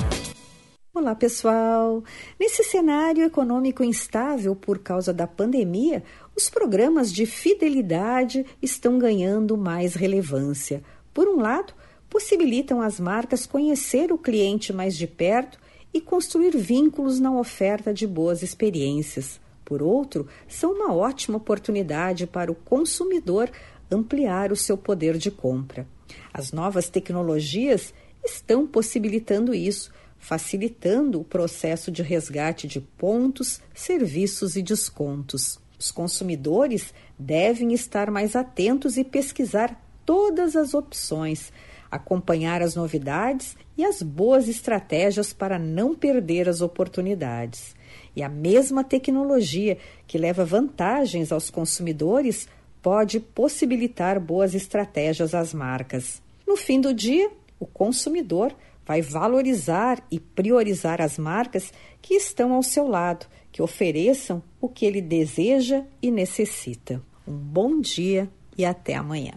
Olá, 0.94 1.14
pessoal! 1.14 2.04
Nesse 2.38 2.62
cenário 2.62 3.24
econômico 3.24 3.82
instável 3.82 4.54
por 4.54 4.78
causa 4.78 5.12
da 5.12 5.26
pandemia, 5.26 6.04
os 6.37 6.49
programas 6.49 7.12
de 7.12 7.26
fidelidade 7.26 8.45
estão 8.61 8.99
ganhando 8.99 9.57
mais 9.57 9.95
relevância. 9.95 10.83
Por 11.12 11.28
um 11.28 11.37
lado, 11.37 11.74
possibilitam 12.09 12.80
as 12.80 12.99
marcas 12.99 13.47
conhecer 13.47 14.12
o 14.12 14.18
cliente 14.18 14.72
mais 14.72 14.97
de 14.97 15.07
perto 15.07 15.59
e 15.93 16.01
construir 16.01 16.57
vínculos 16.57 17.20
na 17.20 17.30
oferta 17.33 17.93
de 17.93 18.07
boas 18.07 18.43
experiências. 18.43 19.41
Por 19.64 19.83
outro, 19.83 20.26
são 20.49 20.72
uma 20.72 20.95
ótima 20.95 21.37
oportunidade 21.37 22.26
para 22.26 22.51
o 22.51 22.55
consumidor 22.55 23.51
ampliar 23.91 24.53
o 24.53 24.57
seu 24.57 24.76
poder 24.76 25.16
de 25.18 25.30
compra. 25.30 25.87
As 26.33 26.53
novas 26.53 26.89
tecnologias 26.89 27.93
estão 28.24 28.66
possibilitando 28.66 29.55
isso, 29.55 29.91
facilitando 30.18 31.20
o 31.20 31.24
processo 31.24 31.91
de 31.91 32.03
resgate 32.03 32.66
de 32.66 32.80
pontos, 32.80 33.61
serviços 33.74 34.57
e 34.57 34.62
descontos. 34.62 35.59
Os 35.83 35.91
consumidores 35.91 36.95
devem 37.18 37.72
estar 37.72 38.09
mais 38.09 38.37
atentos 38.37 38.97
e 38.97 39.03
pesquisar 39.03 39.85
todas 40.07 40.55
as 40.55 40.74
opções, 40.74 41.53
acompanhar 41.91 42.62
as 42.62 42.76
novidades 42.76 43.57
e 43.76 43.85
as 43.85 44.01
boas 44.01 44.47
estratégias 44.47 45.33
para 45.33 45.59
não 45.59 45.93
perder 45.93 46.49
as 46.49 46.61
oportunidades. 46.61 47.74
E 48.14 48.22
a 48.22 48.28
mesma 48.28 48.85
tecnologia 48.85 49.76
que 50.07 50.16
leva 50.18 50.45
vantagens 50.45 51.33
aos 51.33 51.51
consumidores 51.51 52.47
pode 52.80 53.18
possibilitar 53.18 54.20
boas 54.20 54.55
estratégias 54.55 55.35
às 55.35 55.53
marcas. 55.53 56.22
No 56.47 56.57
fim 56.57 56.80
do 56.80 56.95
dia, 56.95 57.28
o 57.59 57.66
consumidor 57.66 58.55
vai 58.87 59.03
valorizar 59.03 60.01
e 60.12 60.20
priorizar 60.20 61.03
as 61.03 61.18
marcas 61.18 61.72
que 62.01 62.14
estão 62.14 62.53
ao 62.53 62.62
seu 62.62 62.87
lado 62.87 63.26
que 63.53 63.61
ofereçam 63.61 64.42
o 64.61 64.68
que 64.68 64.86
ele 64.86 65.03
deseja 65.03 65.84
e 66.00 66.11
necessita. 66.11 67.03
Um 67.28 67.36
bom 67.36 67.80
dia 67.80 68.28
e 68.57 68.64
até 68.64 68.94
amanhã. 68.94 69.34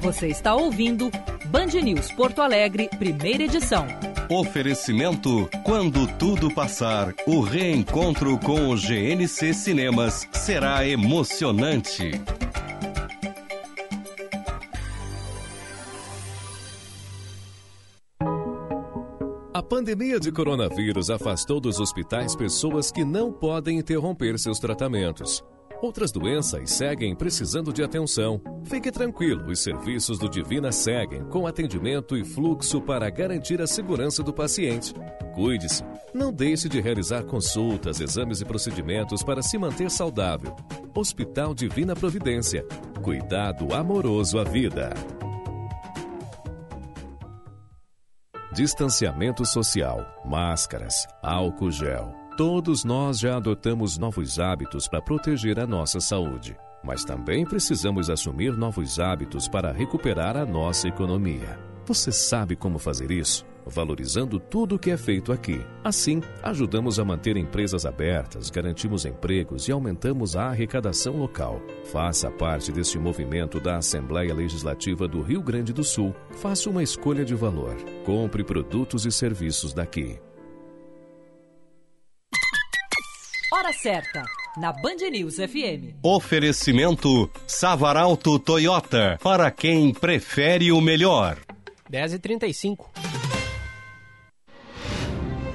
Você 0.00 0.26
está 0.26 0.54
ouvindo 0.54 1.10
Band 1.46 1.80
News 1.82 2.12
Porto 2.12 2.42
Alegre, 2.42 2.90
primeira 2.98 3.44
edição. 3.44 3.86
Oferecimento: 4.28 5.48
quando 5.62 6.06
tudo 6.18 6.52
passar, 6.52 7.14
o 7.26 7.40
reencontro 7.40 8.38
com 8.38 8.68
o 8.70 8.76
GNC 8.76 9.54
Cinemas 9.54 10.28
será 10.32 10.86
emocionante. 10.86 12.10
Pandemia 19.64 20.20
de 20.20 20.30
coronavírus 20.30 21.10
afastou 21.10 21.58
dos 21.58 21.80
hospitais 21.80 22.36
pessoas 22.36 22.92
que 22.92 23.04
não 23.04 23.32
podem 23.32 23.78
interromper 23.78 24.38
seus 24.38 24.58
tratamentos. 24.58 25.42
Outras 25.82 26.12
doenças 26.12 26.70
seguem 26.70 27.14
precisando 27.14 27.72
de 27.72 27.82
atenção. 27.82 28.40
Fique 28.64 28.90
tranquilo, 28.90 29.50
os 29.50 29.60
serviços 29.60 30.18
do 30.18 30.28
Divina 30.28 30.70
seguem 30.70 31.24
com 31.24 31.46
atendimento 31.46 32.16
e 32.16 32.24
fluxo 32.24 32.80
para 32.80 33.10
garantir 33.10 33.60
a 33.60 33.66
segurança 33.66 34.22
do 34.22 34.32
paciente. 34.32 34.94
Cuide-se. 35.34 35.82
Não 36.14 36.32
deixe 36.32 36.68
de 36.68 36.80
realizar 36.80 37.24
consultas, 37.24 38.00
exames 38.00 38.40
e 38.40 38.44
procedimentos 38.44 39.22
para 39.22 39.42
se 39.42 39.58
manter 39.58 39.90
saudável. 39.90 40.54
Hospital 40.94 41.54
Divina 41.54 41.96
Providência. 41.96 42.64
Cuidado 43.02 43.74
amoroso 43.74 44.38
à 44.38 44.44
vida. 44.44 44.94
Distanciamento 48.54 49.44
social, 49.44 50.06
máscaras, 50.24 51.08
álcool 51.20 51.72
gel. 51.72 52.14
Todos 52.36 52.84
nós 52.84 53.18
já 53.18 53.36
adotamos 53.36 53.98
novos 53.98 54.38
hábitos 54.38 54.86
para 54.86 55.02
proteger 55.02 55.58
a 55.58 55.66
nossa 55.66 55.98
saúde. 55.98 56.56
Mas 56.80 57.04
também 57.04 57.44
precisamos 57.44 58.08
assumir 58.08 58.52
novos 58.56 59.00
hábitos 59.00 59.48
para 59.48 59.72
recuperar 59.72 60.36
a 60.36 60.46
nossa 60.46 60.86
economia. 60.86 61.58
Você 61.84 62.12
sabe 62.12 62.54
como 62.54 62.78
fazer 62.78 63.10
isso? 63.10 63.44
Valorizando 63.66 64.38
tudo 64.38 64.74
o 64.76 64.78
que 64.78 64.90
é 64.90 64.96
feito 64.96 65.32
aqui. 65.32 65.64
Assim, 65.82 66.20
ajudamos 66.42 66.98
a 66.98 67.04
manter 67.04 67.36
empresas 67.36 67.86
abertas, 67.86 68.50
garantimos 68.50 69.04
empregos 69.04 69.68
e 69.68 69.72
aumentamos 69.72 70.36
a 70.36 70.48
arrecadação 70.48 71.16
local. 71.16 71.60
Faça 71.84 72.30
parte 72.30 72.70
deste 72.70 72.98
movimento 72.98 73.58
da 73.58 73.76
Assembleia 73.76 74.34
Legislativa 74.34 75.08
do 75.08 75.22
Rio 75.22 75.42
Grande 75.42 75.72
do 75.72 75.82
Sul. 75.82 76.14
Faça 76.32 76.68
uma 76.68 76.82
escolha 76.82 77.24
de 77.24 77.34
valor. 77.34 77.76
Compre 78.04 78.44
produtos 78.44 79.06
e 79.06 79.12
serviços 79.12 79.72
daqui. 79.72 80.18
Hora 83.52 83.72
certa, 83.72 84.24
na 84.58 84.72
Band 84.72 85.08
News 85.10 85.36
FM. 85.36 85.94
Oferecimento 86.02 87.30
Savaralto 87.46 88.38
Toyota, 88.38 89.18
para 89.22 89.50
quem 89.50 89.94
prefere 89.94 90.72
o 90.72 90.80
melhor. 90.80 91.38
10h35. 91.90 93.23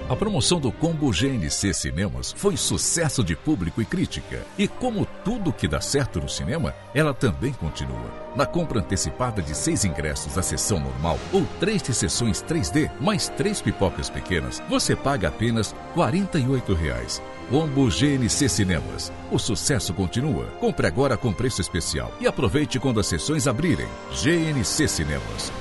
A 0.10 0.16
promoção 0.16 0.60
do 0.60 0.72
combo 0.72 1.12
GNC 1.12 1.72
Cinemas 1.72 2.34
foi 2.36 2.58
sucesso 2.58 3.24
de 3.24 3.36
público 3.36 3.80
e 3.80 3.86
crítica. 3.86 4.44
E 4.58 4.68
como 4.68 5.06
tudo 5.24 5.54
que 5.54 5.68
dá 5.68 5.80
certo 5.80 6.20
no 6.20 6.28
cinema, 6.28 6.74
ela 6.96 7.14
também 7.14 7.54
continua. 7.54 8.10
Na 8.36 8.44
compra 8.44 8.80
antecipada 8.80 9.40
de 9.40 9.54
seis 9.54 9.86
ingressos 9.86 10.34
da 10.34 10.42
sessão 10.42 10.80
normal 10.80 11.20
ou 11.32 11.46
três 11.60 11.84
de 11.84 11.94
sessões 11.94 12.42
3D, 12.42 12.90
mais 13.00 13.30
três 13.30 13.62
pipocas 13.62 14.10
pequenas, 14.10 14.64
você 14.68 14.96
paga 14.96 15.28
apenas 15.28 15.76
48 15.94 16.74
reais. 16.74 17.22
Combo 17.48 17.88
GNC 17.88 18.50
Cinemas. 18.50 19.12
O 19.32 19.38
sucesso 19.38 19.94
continua. 19.94 20.46
Compre 20.60 20.88
agora 20.88 21.18
com 21.18 21.32
preço 21.32 21.62
especial 21.62 22.12
e 22.20 22.26
aproveite 22.26 22.80
quando 22.80 23.00
as 23.00 23.06
sessões 23.06 23.46
abrirem. 23.46 23.88
GNC 24.10 24.88
Cinemas. 24.88 25.52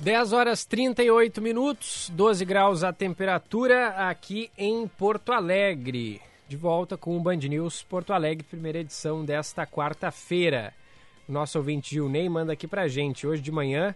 Dez 0.00 0.32
horas 0.32 0.64
38 0.64 1.42
minutos, 1.42 2.10
12 2.14 2.46
graus 2.46 2.82
a 2.82 2.94
temperatura 2.94 3.88
aqui 4.08 4.50
em 4.56 4.88
Porto 4.88 5.32
Alegre. 5.32 6.31
De 6.52 6.56
volta 6.58 6.98
com 6.98 7.16
o 7.16 7.20
Band 7.20 7.36
News 7.36 7.82
Porto 7.82 8.12
Alegre, 8.12 8.44
primeira 8.44 8.80
edição 8.80 9.24
desta 9.24 9.66
quarta-feira. 9.66 10.74
Nosso 11.26 11.56
ouvinte 11.56 11.94
Gilney 11.94 12.28
manda 12.28 12.52
aqui 12.52 12.68
pra 12.68 12.88
gente. 12.88 13.26
Hoje 13.26 13.40
de 13.40 13.50
manhã 13.50 13.94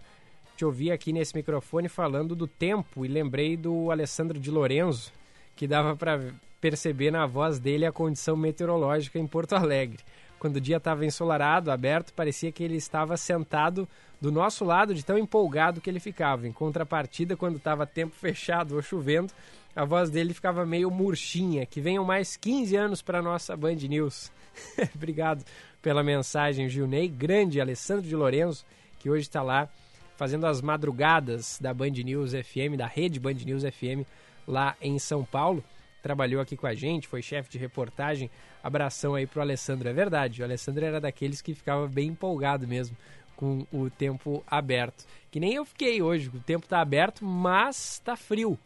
te 0.55 0.65
ouvi 0.65 0.91
aqui 0.91 1.13
nesse 1.13 1.35
microfone 1.35 1.87
falando 1.87 2.35
do 2.35 2.47
tempo 2.47 3.05
e 3.05 3.07
lembrei 3.07 3.55
do 3.55 3.91
Alessandro 3.91 4.39
de 4.39 4.49
Lorenzo, 4.49 5.13
que 5.55 5.67
dava 5.67 5.95
para 5.95 6.33
perceber 6.59 7.11
na 7.11 7.27
voz 7.27 7.59
dele 7.59 7.85
a 7.85 7.91
condição 7.91 8.35
meteorológica 8.35 9.19
em 9.19 9.27
Porto 9.27 9.53
Alegre. 9.53 9.99
Quando 10.39 10.55
o 10.55 10.61
dia 10.61 10.77
estava 10.77 11.05
ensolarado, 11.05 11.69
aberto, 11.69 12.11
parecia 12.11 12.51
que 12.51 12.63
ele 12.63 12.77
estava 12.77 13.17
sentado 13.17 13.87
do 14.19 14.31
nosso 14.31 14.65
lado 14.65 14.95
de 14.95 15.05
tão 15.05 15.15
empolgado 15.15 15.79
que 15.79 15.91
ele 15.91 15.99
ficava. 15.99 16.47
Em 16.47 16.51
contrapartida, 16.51 17.37
quando 17.37 17.57
estava 17.57 17.85
tempo 17.85 18.15
fechado 18.15 18.75
ou 18.75 18.81
chovendo, 18.81 19.31
a 19.77 19.85
voz 19.85 20.09
dele 20.09 20.33
ficava 20.33 20.65
meio 20.65 20.89
murchinha. 20.89 21.63
Que 21.63 21.79
venham 21.79 22.03
mais 22.03 22.35
15 22.35 22.75
anos 22.75 23.01
para 23.03 23.21
nossa 23.21 23.55
Band 23.55 23.75
News. 23.75 24.31
Obrigado 24.95 25.45
pela 25.83 26.03
mensagem, 26.03 26.67
Gilney. 26.67 27.07
Grande 27.07 27.61
Alessandro 27.61 28.01
de 28.07 28.15
Lorenzo, 28.15 28.65
que 28.97 29.07
hoje 29.07 29.21
está 29.21 29.43
lá 29.43 29.69
fazendo 30.15 30.47
as 30.47 30.61
madrugadas 30.61 31.59
da 31.61 31.75
Band 31.75 31.91
News 31.91 32.31
FM, 32.31 32.75
da 32.75 32.87
rede 32.87 33.19
Band 33.19 33.35
News 33.35 33.61
FM, 33.61 34.01
lá 34.47 34.75
em 34.81 34.97
São 34.97 35.23
Paulo. 35.23 35.63
Trabalhou 36.01 36.41
aqui 36.41 36.57
com 36.57 36.65
a 36.65 36.73
gente, 36.73 37.07
foi 37.07 37.21
chefe 37.21 37.51
de 37.51 37.59
reportagem. 37.59 38.31
Abração 38.63 39.13
aí 39.13 39.27
pro 39.27 39.41
Alessandro. 39.41 39.87
É 39.87 39.93
verdade, 39.93 40.41
o 40.41 40.43
Alessandro 40.43 40.83
era 40.83 40.99
daqueles 40.99 41.39
que 41.39 41.53
ficava 41.53 41.87
bem 41.87 42.07
empolgado 42.09 42.67
mesmo 42.67 42.97
com 43.35 43.63
o 43.71 43.91
tempo 43.91 44.43
aberto. 44.47 45.05
Que 45.29 45.39
nem 45.39 45.53
eu 45.53 45.63
fiquei 45.63 46.01
hoje, 46.01 46.29
o 46.29 46.39
tempo 46.39 46.65
está 46.65 46.81
aberto, 46.81 47.23
mas 47.23 47.93
está 47.93 48.15
frio. 48.15 48.57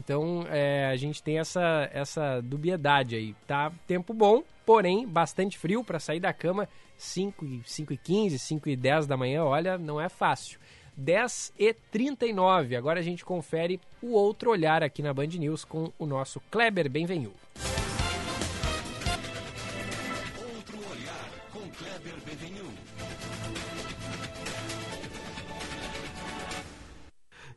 Então 0.00 0.46
é, 0.48 0.86
a 0.86 0.96
gente 0.96 1.22
tem 1.22 1.38
essa, 1.38 1.88
essa 1.92 2.40
dubiedade 2.40 3.14
aí. 3.14 3.34
Tá 3.46 3.70
tempo 3.86 4.14
bom, 4.14 4.42
porém 4.64 5.06
bastante 5.06 5.58
frio 5.58 5.84
para 5.84 6.00
sair 6.00 6.20
da 6.20 6.32
cama 6.32 6.66
5, 6.96 7.60
5 7.64 7.92
e 7.92 7.96
15, 7.98 8.38
5 8.38 8.68
e 8.70 8.76
10 8.76 9.06
da 9.06 9.16
manhã. 9.16 9.44
Olha, 9.44 9.76
não 9.76 10.00
é 10.00 10.08
fácil. 10.08 10.58
10 10.96 11.52
e 11.58 11.74
39. 11.74 12.76
Agora 12.76 12.98
a 12.98 13.02
gente 13.02 13.24
confere 13.24 13.78
o 14.02 14.12
outro 14.12 14.50
olhar 14.50 14.82
aqui 14.82 15.02
na 15.02 15.12
Band 15.12 15.26
News 15.26 15.64
com 15.64 15.92
o 15.98 16.06
nosso 16.06 16.40
Kleber 16.50 16.90
Benvenu. 16.90 17.32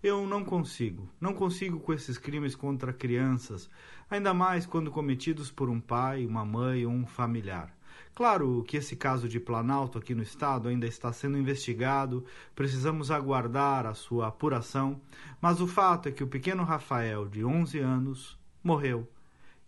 Eu 0.03 0.27
não 0.27 0.43
consigo. 0.43 1.09
Não 1.17 1.33
consigo 1.33 1.79
com 1.79 1.93
esses 1.93 2.17
crimes 2.17 2.55
contra 2.55 2.91
crianças, 2.91 3.69
ainda 4.09 4.33
mais 4.33 4.65
quando 4.65 4.91
cometidos 4.91 5.49
por 5.49 5.69
um 5.69 5.79
pai, 5.79 6.25
uma 6.25 6.43
mãe 6.43 6.85
ou 6.85 6.91
um 6.91 7.05
familiar. 7.07 7.73
Claro 8.13 8.65
que 8.67 8.75
esse 8.75 8.97
caso 8.97 9.29
de 9.29 9.39
Planalto 9.39 9.97
aqui 9.97 10.13
no 10.13 10.21
estado 10.21 10.67
ainda 10.67 10.85
está 10.85 11.13
sendo 11.13 11.37
investigado, 11.37 12.25
precisamos 12.53 13.11
aguardar 13.11 13.85
a 13.85 13.93
sua 13.93 14.27
apuração, 14.27 14.99
mas 15.39 15.61
o 15.61 15.67
fato 15.67 16.09
é 16.09 16.11
que 16.11 16.23
o 16.23 16.27
pequeno 16.27 16.65
Rafael, 16.65 17.25
de 17.29 17.45
11 17.45 17.79
anos, 17.79 18.37
morreu. 18.61 19.09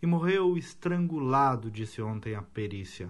E 0.02 0.06
morreu 0.06 0.58
estrangulado, 0.58 1.72
disse 1.72 2.02
ontem 2.02 2.36
a 2.36 2.42
perícia 2.42 3.10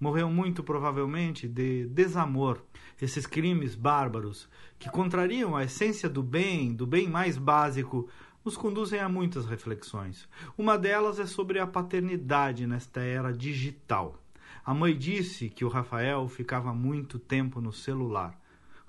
morreu 0.00 0.30
muito 0.30 0.62
provavelmente 0.62 1.48
de 1.48 1.86
desamor. 1.86 2.62
Esses 3.00 3.26
crimes 3.26 3.74
bárbaros, 3.74 4.48
que 4.78 4.90
contrariam 4.90 5.56
a 5.56 5.64
essência 5.64 6.08
do 6.08 6.22
bem, 6.22 6.72
do 6.72 6.86
bem 6.86 7.08
mais 7.08 7.36
básico, 7.36 8.08
nos 8.44 8.56
conduzem 8.56 9.00
a 9.00 9.08
muitas 9.08 9.46
reflexões. 9.46 10.28
Uma 10.56 10.78
delas 10.78 11.18
é 11.18 11.26
sobre 11.26 11.58
a 11.58 11.66
paternidade 11.66 12.66
nesta 12.66 13.00
era 13.00 13.32
digital. 13.32 14.16
A 14.64 14.74
mãe 14.74 14.96
disse 14.96 15.48
que 15.48 15.64
o 15.64 15.68
Rafael 15.68 16.28
ficava 16.28 16.72
muito 16.72 17.18
tempo 17.18 17.60
no 17.60 17.72
celular. 17.72 18.38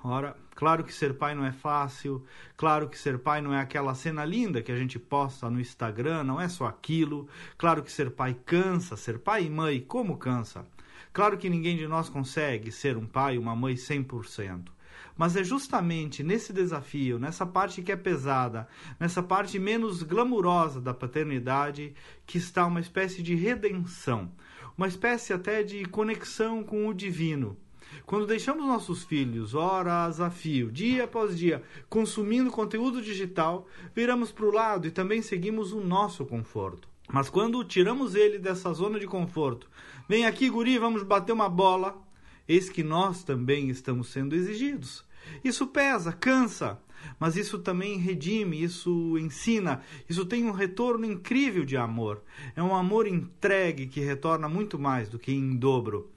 Ora, 0.01 0.35
claro 0.55 0.83
que 0.83 0.93
ser 0.93 1.17
pai 1.17 1.35
não 1.35 1.45
é 1.45 1.51
fácil, 1.51 2.25
claro 2.55 2.87
que 2.87 2.97
ser 2.97 3.19
pai 3.19 3.41
não 3.41 3.53
é 3.53 3.59
aquela 3.59 3.93
cena 3.93 4.23
linda 4.23 4.61
que 4.61 4.71
a 4.71 4.77
gente 4.77 4.97
posta 4.97 5.49
no 5.49 5.59
Instagram, 5.59 6.23
não 6.23 6.39
é 6.39 6.47
só 6.47 6.67
aquilo. 6.67 7.27
Claro 7.57 7.83
que 7.83 7.91
ser 7.91 8.11
pai 8.11 8.33
cansa, 8.45 8.95
ser 8.95 9.19
pai 9.19 9.45
e 9.45 9.49
mãe, 9.49 9.81
como 9.81 10.17
cansa? 10.17 10.65
Claro 11.11 11.37
que 11.37 11.49
ninguém 11.49 11.75
de 11.75 11.87
nós 11.87 12.09
consegue 12.09 12.71
ser 12.71 12.95
um 12.95 13.05
pai 13.05 13.37
uma 13.37 13.55
mãe 13.55 13.75
100%. 13.75 14.69
Mas 15.17 15.35
é 15.35 15.43
justamente 15.43 16.23
nesse 16.23 16.53
desafio, 16.53 17.19
nessa 17.19 17.45
parte 17.45 17.81
que 17.81 17.91
é 17.91 17.95
pesada, 17.95 18.67
nessa 18.99 19.21
parte 19.21 19.59
menos 19.59 20.01
glamurosa 20.01 20.79
da 20.79 20.93
paternidade, 20.93 21.93
que 22.25 22.37
está 22.37 22.65
uma 22.65 22.79
espécie 22.79 23.21
de 23.21 23.35
redenção, 23.35 24.31
uma 24.77 24.87
espécie 24.87 25.33
até 25.33 25.61
de 25.61 25.83
conexão 25.85 26.63
com 26.63 26.87
o 26.87 26.93
divino. 26.93 27.57
Quando 28.05 28.27
deixamos 28.27 28.65
nossos 28.65 29.03
filhos 29.03 29.53
horas 29.53 30.21
a 30.21 30.29
fio, 30.29 30.71
dia 30.71 31.03
após 31.03 31.37
dia, 31.37 31.63
consumindo 31.89 32.51
conteúdo 32.51 33.01
digital, 33.01 33.67
viramos 33.93 34.31
para 34.31 34.45
o 34.45 34.51
lado 34.51 34.87
e 34.87 34.91
também 34.91 35.21
seguimos 35.21 35.73
o 35.73 35.81
nosso 35.81 36.25
conforto. 36.25 36.87
Mas 37.11 37.29
quando 37.29 37.63
tiramos 37.63 38.13
ele 38.13 38.37
dessa 38.37 38.71
zona 38.71 38.99
de 38.99 39.07
conforto, 39.07 39.67
vem 40.09 40.25
aqui, 40.25 40.49
guri, 40.49 40.79
vamos 40.79 41.03
bater 41.03 41.31
uma 41.31 41.47
bola, 41.47 41.95
eis 42.47 42.67
que 42.67 42.83
nós 42.83 43.23
também 43.23 43.69
estamos 43.69 44.09
sendo 44.09 44.35
exigidos. 44.35 45.05
Isso 45.43 45.67
pesa, 45.67 46.11
cansa, 46.11 46.79
mas 47.19 47.37
isso 47.37 47.59
também 47.59 47.99
redime, 47.99 48.63
isso 48.63 49.15
ensina, 49.19 49.83
isso 50.09 50.25
tem 50.25 50.45
um 50.45 50.51
retorno 50.51 51.05
incrível 51.05 51.63
de 51.63 51.77
amor. 51.77 52.23
É 52.55 52.63
um 52.63 52.75
amor 52.75 53.05
entregue 53.05 53.85
que 53.85 53.99
retorna 53.99 54.49
muito 54.49 54.79
mais 54.79 55.07
do 55.07 55.19
que 55.19 55.31
em 55.31 55.55
dobro, 55.55 56.09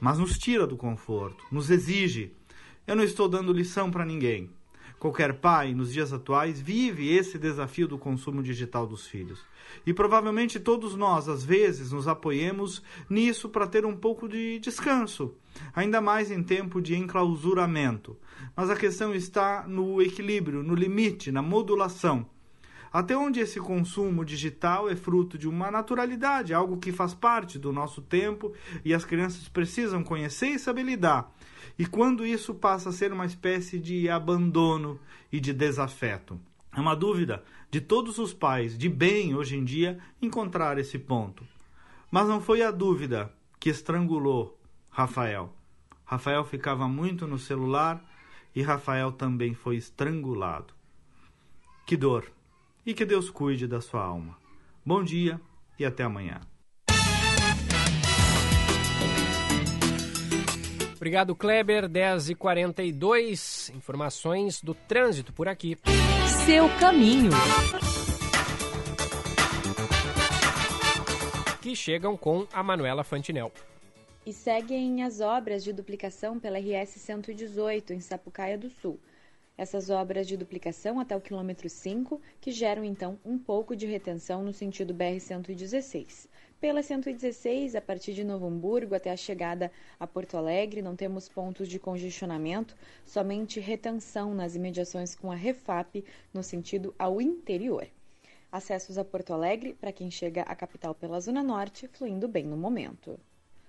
mas 0.00 0.16
nos 0.16 0.38
tira 0.38 0.64
do 0.64 0.76
conforto, 0.76 1.44
nos 1.50 1.70
exige. 1.70 2.32
Eu 2.86 2.94
não 2.94 3.02
estou 3.02 3.28
dando 3.28 3.52
lição 3.52 3.90
para 3.90 4.06
ninguém. 4.06 4.48
Qualquer 5.00 5.32
pai, 5.32 5.72
nos 5.72 5.90
dias 5.90 6.12
atuais, 6.12 6.60
vive 6.60 7.08
esse 7.08 7.38
desafio 7.38 7.88
do 7.88 7.96
consumo 7.96 8.42
digital 8.42 8.86
dos 8.86 9.06
filhos. 9.06 9.40
E 9.86 9.94
provavelmente 9.94 10.60
todos 10.60 10.94
nós, 10.94 11.26
às 11.26 11.42
vezes, 11.42 11.90
nos 11.90 12.06
apoiemos 12.06 12.82
nisso 13.08 13.48
para 13.48 13.66
ter 13.66 13.86
um 13.86 13.96
pouco 13.96 14.28
de 14.28 14.58
descanso, 14.58 15.34
ainda 15.74 16.02
mais 16.02 16.30
em 16.30 16.42
tempo 16.42 16.82
de 16.82 16.94
enclausuramento. 16.94 18.14
Mas 18.54 18.68
a 18.68 18.76
questão 18.76 19.14
está 19.14 19.66
no 19.66 20.02
equilíbrio, 20.02 20.62
no 20.62 20.74
limite, 20.74 21.32
na 21.32 21.40
modulação. 21.40 22.26
Até 22.92 23.16
onde 23.16 23.40
esse 23.40 23.58
consumo 23.58 24.22
digital 24.22 24.90
é 24.90 24.96
fruto 24.96 25.38
de 25.38 25.48
uma 25.48 25.70
naturalidade, 25.70 26.52
algo 26.52 26.76
que 26.76 26.92
faz 26.92 27.14
parte 27.14 27.58
do 27.58 27.72
nosso 27.72 28.02
tempo 28.02 28.52
e 28.84 28.92
as 28.92 29.04
crianças 29.04 29.48
precisam 29.48 30.02
conhecer 30.02 30.48
e 30.48 30.58
saber 30.58 30.82
lidar. 30.82 31.32
E 31.78 31.86
quando 31.86 32.26
isso 32.26 32.54
passa 32.54 32.88
a 32.90 32.92
ser 32.92 33.12
uma 33.12 33.26
espécie 33.26 33.78
de 33.78 34.08
abandono 34.08 34.98
e 35.32 35.40
de 35.40 35.52
desafeto. 35.52 36.40
É 36.74 36.80
uma 36.80 36.94
dúvida 36.94 37.42
de 37.70 37.80
todos 37.80 38.18
os 38.18 38.32
pais 38.32 38.76
de 38.76 38.88
bem 38.88 39.34
hoje 39.34 39.56
em 39.56 39.64
dia 39.64 39.98
encontrar 40.20 40.78
esse 40.78 40.98
ponto. 40.98 41.44
Mas 42.10 42.28
não 42.28 42.40
foi 42.40 42.62
a 42.62 42.70
dúvida 42.70 43.32
que 43.58 43.70
estrangulou 43.70 44.58
Rafael. 44.88 45.54
Rafael 46.04 46.44
ficava 46.44 46.88
muito 46.88 47.26
no 47.26 47.38
celular 47.38 48.04
e 48.54 48.62
Rafael 48.62 49.12
também 49.12 49.54
foi 49.54 49.76
estrangulado. 49.76 50.74
Que 51.86 51.96
dor! 51.96 52.30
E 52.84 52.94
que 52.94 53.04
Deus 53.04 53.30
cuide 53.30 53.66
da 53.66 53.80
sua 53.80 54.02
alma. 54.02 54.36
Bom 54.84 55.04
dia 55.04 55.40
e 55.78 55.84
até 55.84 56.02
amanhã. 56.02 56.40
Obrigado, 61.00 61.34
Kleber. 61.34 61.88
10h42. 61.88 63.74
Informações 63.74 64.60
do 64.60 64.74
trânsito 64.74 65.32
por 65.32 65.48
aqui. 65.48 65.78
Seu 66.44 66.68
caminho. 66.78 67.30
Que 71.62 71.74
chegam 71.74 72.18
com 72.18 72.46
a 72.52 72.62
Manuela 72.62 73.02
Fantinel. 73.02 73.50
E 74.26 74.32
seguem 74.34 75.02
as 75.02 75.22
obras 75.22 75.64
de 75.64 75.72
duplicação 75.72 76.38
pela 76.38 76.58
RS 76.58 76.90
118 76.90 77.94
em 77.94 78.00
Sapucaia 78.00 78.58
do 78.58 78.68
Sul. 78.68 79.00
Essas 79.56 79.88
obras 79.88 80.28
de 80.28 80.36
duplicação 80.36 81.00
até 81.00 81.16
o 81.16 81.20
quilômetro 81.20 81.70
5, 81.70 82.20
que 82.38 82.50
geram 82.50 82.84
então 82.84 83.18
um 83.24 83.38
pouco 83.38 83.74
de 83.74 83.86
retenção 83.86 84.42
no 84.42 84.52
sentido 84.52 84.94
BR-116. 84.94 86.28
Pela 86.60 86.82
116, 86.82 87.74
a 87.74 87.80
partir 87.80 88.12
de 88.12 88.22
Novo 88.22 88.46
Hamburgo 88.46 88.94
até 88.94 89.10
a 89.10 89.16
chegada 89.16 89.72
a 89.98 90.06
Porto 90.06 90.36
Alegre, 90.36 90.82
não 90.82 90.94
temos 90.94 91.26
pontos 91.26 91.66
de 91.66 91.78
congestionamento, 91.78 92.76
somente 93.06 93.58
retenção 93.58 94.34
nas 94.34 94.54
imediações 94.54 95.14
com 95.14 95.32
a 95.32 95.34
Refap 95.34 96.04
no 96.34 96.42
sentido 96.42 96.94
ao 96.98 97.18
interior. 97.18 97.86
Acessos 98.52 98.98
a 98.98 99.04
Porto 99.06 99.32
Alegre 99.32 99.72
para 99.72 99.90
quem 99.90 100.10
chega 100.10 100.42
à 100.42 100.54
capital 100.54 100.94
pela 100.94 101.18
Zona 101.18 101.42
Norte, 101.42 101.88
fluindo 101.88 102.28
bem 102.28 102.44
no 102.44 102.58
momento. 102.58 103.18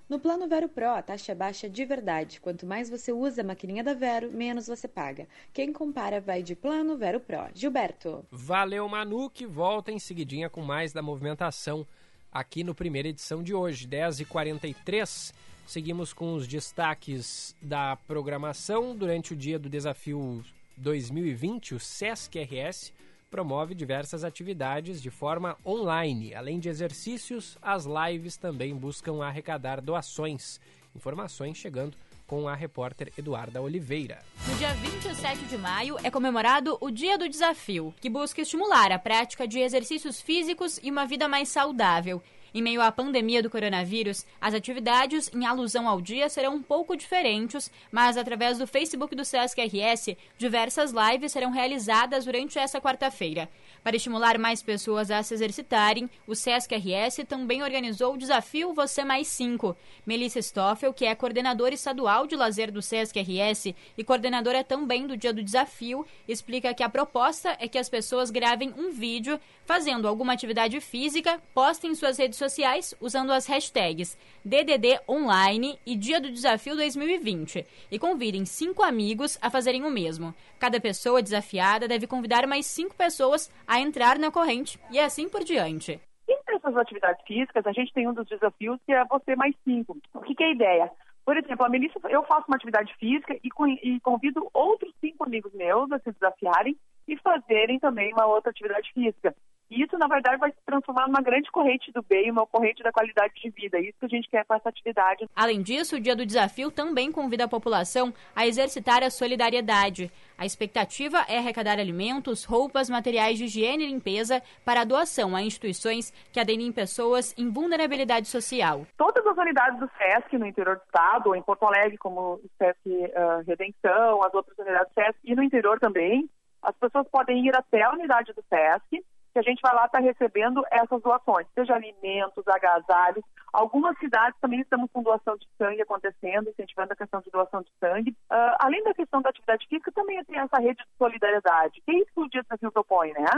No 0.09 0.19
plano 0.19 0.45
Vero 0.45 0.67
Pro, 0.67 0.89
a 0.89 1.01
taxa 1.01 1.31
é 1.31 1.35
baixa 1.35 1.69
de 1.69 1.85
verdade. 1.85 2.41
Quanto 2.41 2.65
mais 2.65 2.89
você 2.89 3.13
usa 3.13 3.39
a 3.39 3.45
maquininha 3.45 3.85
da 3.85 3.93
Vero, 3.93 4.29
menos 4.29 4.67
você 4.67 4.85
paga. 4.85 5.29
Quem 5.53 5.71
compara 5.71 6.19
vai 6.19 6.43
de 6.43 6.57
plano 6.57 6.97
Vero 6.97 7.21
Pro. 7.21 7.47
Gilberto. 7.53 8.25
Valeu, 8.29 8.89
Manu, 8.89 9.29
que 9.29 9.45
volta 9.45 9.93
em 9.93 9.99
seguidinha 9.99 10.49
com 10.49 10.61
mais 10.61 10.91
da 10.91 11.01
movimentação 11.01 11.87
aqui 12.31 12.63
no 12.63 12.73
primeira 12.73 13.09
edição 13.09 13.43
de 13.43 13.53
hoje, 13.53 13.87
10h43. 13.87 15.33
Seguimos 15.67 16.13
com 16.13 16.33
os 16.33 16.47
destaques 16.47 17.55
da 17.61 17.97
programação. 18.07 18.95
Durante 18.95 19.33
o 19.33 19.35
dia 19.35 19.59
do 19.59 19.69
desafio 19.69 20.43
2020, 20.77 21.75
o 21.75 21.79
SESC 21.79 22.39
RS 22.39 22.93
promove 23.29 23.73
diversas 23.75 24.23
atividades 24.23 25.01
de 25.01 25.09
forma 25.09 25.57
online. 25.65 26.33
Além 26.33 26.59
de 26.59 26.69
exercícios, 26.69 27.57
as 27.61 27.85
lives 27.85 28.37
também 28.37 28.75
buscam 28.75 29.23
arrecadar 29.23 29.81
doações. 29.81 30.59
Informações 30.95 31.57
chegando 31.57 31.95
com 32.31 32.47
a 32.47 32.55
repórter 32.55 33.11
Eduarda 33.17 33.61
Oliveira. 33.61 34.23
No 34.47 34.55
dia 34.55 34.73
27 34.75 35.47
de 35.47 35.57
maio 35.57 35.97
é 36.01 36.09
comemorado 36.09 36.77
o 36.79 36.89
Dia 36.89 37.17
do 37.17 37.27
Desafio, 37.27 37.93
que 37.99 38.09
busca 38.09 38.39
estimular 38.39 38.89
a 38.89 38.97
prática 38.97 39.45
de 39.45 39.59
exercícios 39.59 40.21
físicos 40.21 40.79
e 40.81 40.89
uma 40.89 41.05
vida 41.05 41.27
mais 41.27 41.49
saudável. 41.49 42.23
Em 42.53 42.61
meio 42.61 42.81
à 42.81 42.89
pandemia 42.89 43.43
do 43.43 43.49
coronavírus, 43.49 44.25
as 44.39 44.53
atividades 44.53 45.29
em 45.33 45.45
alusão 45.45 45.89
ao 45.89 45.99
dia 45.99 46.29
serão 46.29 46.55
um 46.55 46.61
pouco 46.61 46.95
diferentes, 46.95 47.69
mas 47.91 48.15
através 48.15 48.57
do 48.57 48.65
Facebook 48.65 49.13
do 49.13 49.25
Sesc 49.25 49.61
RS, 49.61 50.15
diversas 50.37 50.93
lives 50.93 51.33
serão 51.33 51.51
realizadas 51.51 52.23
durante 52.23 52.57
essa 52.57 52.79
quarta-feira. 52.79 53.49
Para 53.83 53.95
estimular 53.95 54.37
mais 54.37 54.61
pessoas 54.61 55.09
a 55.09 55.23
se 55.23 55.33
exercitarem, 55.33 56.07
o 56.27 56.35
Sesc 56.35 56.75
RS 56.75 57.25
também 57.27 57.63
organizou 57.63 58.13
o 58.13 58.17
desafio 58.17 58.75
Você 58.75 59.03
Mais 59.03 59.27
5. 59.29 59.75
Melissa 60.05 60.39
Stoffel, 60.39 60.93
que 60.93 61.03
é 61.03 61.15
coordenadora 61.15 61.73
estadual 61.73 62.27
de 62.27 62.35
lazer 62.35 62.71
do 62.71 62.79
Sesc 62.79 63.19
RS 63.19 63.73
e 63.97 64.03
coordenadora 64.03 64.63
também 64.63 65.07
do 65.07 65.17
Dia 65.17 65.33
do 65.33 65.43
Desafio, 65.43 66.05
explica 66.27 66.75
que 66.75 66.83
a 66.83 66.89
proposta 66.89 67.57
é 67.59 67.67
que 67.67 67.79
as 67.79 67.89
pessoas 67.89 68.29
gravem 68.29 68.71
um 68.77 68.91
vídeo 68.91 69.39
fazendo 69.65 70.07
alguma 70.07 70.33
atividade 70.33 70.79
física, 70.81 71.39
postem 71.53 71.91
em 71.91 71.95
suas 71.95 72.17
redes 72.17 72.37
sociais 72.37 72.93
usando 72.99 73.31
as 73.31 73.47
hashtags 73.47 74.17
DDD 74.43 74.99
Online 75.07 75.79
e 75.85 75.95
Dia 75.95 76.19
do 76.19 76.31
Desafio 76.31 76.75
2020 76.75 77.65
e 77.91 77.99
convidem 77.99 78.45
cinco 78.45 78.83
amigos 78.83 79.37
a 79.41 79.49
fazerem 79.49 79.83
o 79.83 79.91
mesmo. 79.91 80.33
Cada 80.59 80.79
pessoa 80.79 81.21
desafiada 81.21 81.87
deve 81.87 82.07
convidar 82.07 82.45
mais 82.47 82.65
cinco 82.65 82.95
pessoas 82.95 83.51
a 83.67 83.79
entrar 83.79 84.17
na 84.17 84.31
corrente 84.31 84.79
e 84.91 84.99
assim 84.99 85.29
por 85.29 85.43
diante. 85.43 85.99
Entre 86.27 86.55
essas 86.55 86.77
atividades 86.77 87.25
físicas, 87.25 87.65
a 87.65 87.71
gente 87.71 87.93
tem 87.93 88.07
um 88.07 88.13
dos 88.13 88.27
desafios 88.27 88.79
que 88.85 88.93
é 88.93 89.03
você 89.05 89.35
mais 89.35 89.55
cinco. 89.63 89.97
O 90.13 90.21
que, 90.21 90.35
que 90.35 90.43
é 90.43 90.47
a 90.47 90.51
ideia? 90.51 90.91
Por 91.25 91.37
exemplo, 91.37 91.65
a 91.65 91.69
Melissa, 91.69 91.99
eu 92.09 92.23
faço 92.23 92.45
uma 92.47 92.55
atividade 92.55 92.93
física 92.95 93.33
e, 93.33 93.49
e 93.83 93.99
convido 93.99 94.49
outros 94.53 94.93
cinco 94.99 95.23
amigos 95.23 95.53
meus 95.53 95.91
a 95.91 95.99
se 95.99 96.11
desafiarem 96.11 96.75
e 97.07 97.17
fazerem 97.17 97.79
também 97.79 98.13
uma 98.13 98.25
outra 98.25 98.51
atividade 98.51 98.91
física. 98.93 99.35
E 99.71 99.81
isso, 99.81 99.97
na 99.97 100.05
verdade, 100.05 100.35
vai 100.35 100.51
se 100.51 100.57
transformar 100.65 101.07
numa 101.07 101.21
grande 101.21 101.49
corrente 101.49 101.93
do 101.93 102.03
bem, 102.03 102.29
uma 102.29 102.45
corrente 102.45 102.83
da 102.83 102.91
qualidade 102.91 103.33
de 103.35 103.49
vida. 103.51 103.77
É 103.77 103.81
isso 103.83 103.97
que 103.97 104.05
a 104.05 104.09
gente 104.09 104.29
quer 104.29 104.43
com 104.43 104.53
essa 104.53 104.67
atividade. 104.67 105.29
Além 105.33 105.61
disso, 105.61 105.95
o 105.95 105.99
Dia 105.99 106.13
do 106.13 106.25
Desafio 106.25 106.69
também 106.69 107.09
convida 107.09 107.45
a 107.45 107.47
população 107.47 108.13
a 108.35 108.45
exercitar 108.45 109.01
a 109.01 109.09
solidariedade. 109.09 110.11
A 110.37 110.45
expectativa 110.45 111.19
é 111.29 111.37
arrecadar 111.37 111.79
alimentos, 111.79 112.43
roupas, 112.43 112.89
materiais 112.89 113.37
de 113.37 113.45
higiene 113.45 113.85
e 113.85 113.87
limpeza 113.87 114.43
para 114.65 114.83
doação 114.83 115.37
a 115.37 115.41
instituições 115.41 116.11
que 116.33 116.39
aderem 116.41 116.69
pessoas 116.73 117.33
em 117.37 117.49
vulnerabilidade 117.49 118.27
social. 118.27 118.85
Todas 118.97 119.25
as 119.25 119.37
unidades 119.37 119.79
do 119.79 119.89
SESC 119.97 120.37
no 120.37 120.47
interior 120.47 120.75
do 120.75 120.83
estado, 120.83 121.27
ou 121.27 121.35
em 121.35 121.41
Porto 121.41 121.63
Alegre, 121.63 121.97
como 121.97 122.33
o 122.33 122.49
SESC 122.57 122.89
uh, 122.89 123.41
Redenção, 123.47 124.21
as 124.21 124.33
outras 124.33 124.57
unidades 124.57 124.91
do 124.93 125.01
SESC, 125.01 125.19
e 125.23 125.33
no 125.33 125.43
interior 125.43 125.79
também, 125.79 126.29
as 126.61 126.75
pessoas 126.75 127.07
podem 127.09 127.45
ir 127.45 127.55
até 127.55 127.83
a 127.83 127.91
unidade 127.91 128.33
do 128.33 128.43
SESC 128.43 129.03
que 129.33 129.39
a 129.39 129.41
gente 129.41 129.61
vai 129.61 129.73
lá 129.73 129.85
estar 129.85 129.99
tá 129.99 130.03
recebendo 130.03 130.63
essas 130.69 131.01
doações, 131.01 131.47
seja 131.55 131.73
alimentos, 131.73 132.47
agasalhos. 132.47 133.23
Algumas 133.53 133.97
cidades 133.97 134.37
também 134.39 134.61
estamos 134.61 134.89
com 134.91 135.01
doação 135.01 135.37
de 135.37 135.47
sangue 135.57 135.81
acontecendo, 135.81 136.49
incentivando 136.49 136.93
a 136.93 136.95
questão 136.95 137.21
de 137.21 137.31
doação 137.31 137.61
de 137.61 137.71
sangue. 137.79 138.11
Uh, 138.11 138.55
além 138.59 138.83
da 138.83 138.93
questão 138.93 139.21
da 139.21 139.29
atividade 139.29 139.67
física, 139.67 139.91
também 139.91 140.23
tem 140.25 140.37
essa 140.37 140.59
rede 140.59 140.83
de 140.83 140.97
solidariedade, 140.97 141.81
que 141.81 141.91
é 141.91 141.95
isso 141.95 142.11
que 142.13 142.19
o 142.19 142.29
Dia 142.29 142.43
Desafio 142.43 142.71
propõe, 142.71 143.13
né? 143.13 143.29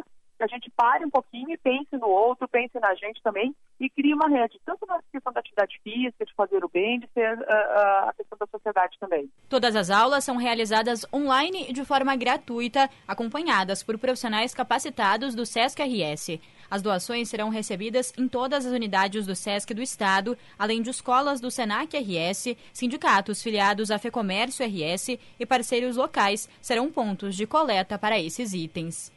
Que 0.44 0.53
a 0.53 0.57
gente 0.57 0.70
pare 0.76 1.06
um 1.06 1.10
pouquinho 1.10 1.52
e 1.52 1.57
pense 1.57 1.95
no 1.95 2.07
outro, 2.07 2.49
pense 2.49 2.78
na 2.78 2.94
gente 2.95 3.22
também 3.24 3.56
e 3.80 3.90
crie 3.90 4.14
uma 4.14 4.28
rede, 4.28 4.60
tanto 4.65 4.86
na 4.86 5.02
questão 5.10 5.32
da 5.32 5.40
atividade 5.40 5.80
física, 5.82 6.26
de 6.26 6.34
fazer 6.34 6.64
o 6.65 6.70
bem, 6.70 6.99
de 6.99 7.07
ser 7.14 7.38
uh, 7.38 7.41
uh, 7.41 8.10
a 8.10 8.14
questão 8.15 8.38
da 8.38 8.45
sociedade 8.48 8.98
também. 8.99 9.30
Todas 9.48 9.74
as 9.74 9.90
aulas 9.90 10.26
são 10.26 10.36
realizadas 10.36 11.06
online 11.14 11.68
e 11.70 11.74
de 11.74 11.86
forma 11.86 12.14
gratuita, 12.18 12.90
acompanhadas 13.07 13.84
por 13.84 13.98
profissionais 13.98 14.53
capacitados 14.53 15.34
do 15.34 15.45
SESC 15.45 15.82
RS. 15.82 16.40
As 16.70 16.82
doações 16.82 17.30
serão 17.30 17.48
recebidas 17.48 18.14
em 18.18 18.28
todas 18.28 18.65
as 18.65 18.74
unidades 18.74 19.26
do 19.26 19.36
SESC 19.36 19.74
do 19.74 19.82
Estado, 19.82 20.38
além 20.60 20.82
de 20.82 20.90
escolas 20.90 21.40
do 21.40 21.49
SENAC 21.49 21.98
RS, 21.98 22.57
sindicatos 22.74 23.41
filiados 23.41 23.91
à 23.91 23.98
FEComércio 23.98 24.65
RS 24.65 25.18
e 25.40 25.45
parceiros 25.45 25.95
locais 25.95 26.49
serão 26.61 26.91
pontos 26.91 27.34
de 27.34 27.48
coleta 27.48 27.98
para 27.98 28.20
esses 28.20 28.53
itens. 28.53 29.10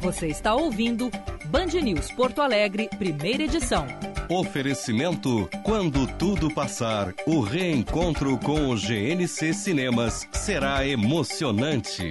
Você 0.00 0.28
está 0.28 0.54
ouvindo 0.54 1.10
Band 1.46 1.66
News 1.82 2.10
Porto 2.10 2.40
Alegre, 2.42 2.88
primeira 2.98 3.44
edição. 3.44 3.86
Oferecimento: 4.28 5.48
quando 5.62 6.06
tudo 6.18 6.52
passar, 6.52 7.14
o 7.26 7.40
reencontro 7.40 8.36
com 8.38 8.68
o 8.68 8.76
GNC 8.76 9.54
Cinemas 9.54 10.28
será 10.32 10.86
emocionante. 10.86 12.10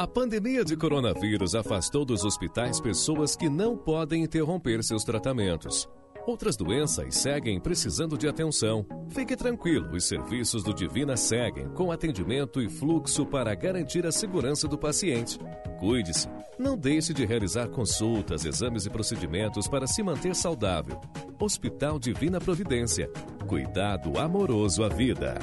A 0.00 0.06
pandemia 0.06 0.64
de 0.64 0.78
coronavírus 0.78 1.54
afastou 1.54 2.06
dos 2.06 2.24
hospitais 2.24 2.80
pessoas 2.80 3.36
que 3.36 3.50
não 3.50 3.76
podem 3.76 4.22
interromper 4.22 4.82
seus 4.82 5.04
tratamentos. 5.04 5.86
Outras 6.26 6.56
doenças 6.56 7.16
seguem 7.16 7.60
precisando 7.60 8.16
de 8.16 8.26
atenção. 8.26 8.86
Fique 9.10 9.36
tranquilo, 9.36 9.94
os 9.94 10.04
serviços 10.04 10.62
do 10.62 10.72
Divina 10.72 11.18
seguem 11.18 11.68
com 11.74 11.92
atendimento 11.92 12.62
e 12.62 12.70
fluxo 12.70 13.26
para 13.26 13.54
garantir 13.54 14.06
a 14.06 14.10
segurança 14.10 14.66
do 14.66 14.78
paciente. 14.78 15.38
Cuide-se. 15.78 16.26
Não 16.58 16.78
deixe 16.78 17.12
de 17.12 17.26
realizar 17.26 17.68
consultas, 17.68 18.46
exames 18.46 18.86
e 18.86 18.90
procedimentos 18.90 19.68
para 19.68 19.86
se 19.86 20.02
manter 20.02 20.34
saudável. 20.34 20.98
Hospital 21.38 21.98
Divina 21.98 22.40
Providência. 22.40 23.10
Cuidado 23.46 24.18
amoroso 24.18 24.82
à 24.82 24.88
vida. 24.88 25.34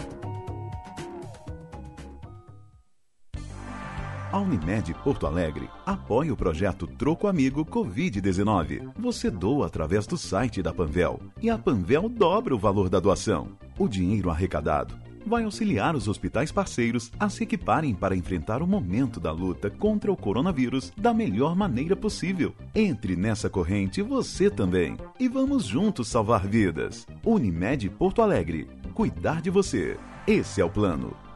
A 4.29 4.39
Unimed 4.39 4.93
Porto 5.05 5.25
Alegre 5.25 5.69
apoia 5.85 6.33
o 6.33 6.35
projeto 6.35 6.85
Troco 6.85 7.27
Amigo 7.27 7.65
Covid-19. 7.65 8.91
Você 8.99 9.31
doa 9.31 9.67
através 9.67 10.05
do 10.05 10.17
site 10.17 10.61
da 10.61 10.73
Panvel 10.73 11.21
e 11.41 11.49
a 11.49 11.57
Panvel 11.57 12.09
dobra 12.09 12.53
o 12.53 12.59
valor 12.59 12.89
da 12.89 12.99
doação. 12.99 13.57
O 13.79 13.87
dinheiro 13.87 14.29
arrecadado 14.29 14.99
vai 15.25 15.45
auxiliar 15.45 15.95
os 15.95 16.09
hospitais 16.09 16.51
parceiros 16.51 17.09
a 17.17 17.29
se 17.29 17.43
equiparem 17.43 17.95
para 17.95 18.17
enfrentar 18.17 18.61
o 18.61 18.67
momento 18.67 19.17
da 19.17 19.31
luta 19.31 19.69
contra 19.69 20.11
o 20.11 20.17
coronavírus 20.17 20.91
da 20.97 21.13
melhor 21.13 21.55
maneira 21.55 21.95
possível. 21.95 22.53
Entre 22.75 23.15
nessa 23.15 23.49
corrente 23.49 24.01
você 24.01 24.49
também 24.49 24.97
e 25.17 25.29
vamos 25.29 25.63
juntos 25.63 26.09
salvar 26.09 26.45
vidas. 26.45 27.07
Unimed 27.25 27.89
Porto 27.91 28.21
Alegre. 28.21 28.67
Cuidar 28.93 29.41
de 29.41 29.49
você. 29.49 29.97
Esse 30.27 30.59
é 30.59 30.65
o 30.65 30.69
plano. 30.69 31.26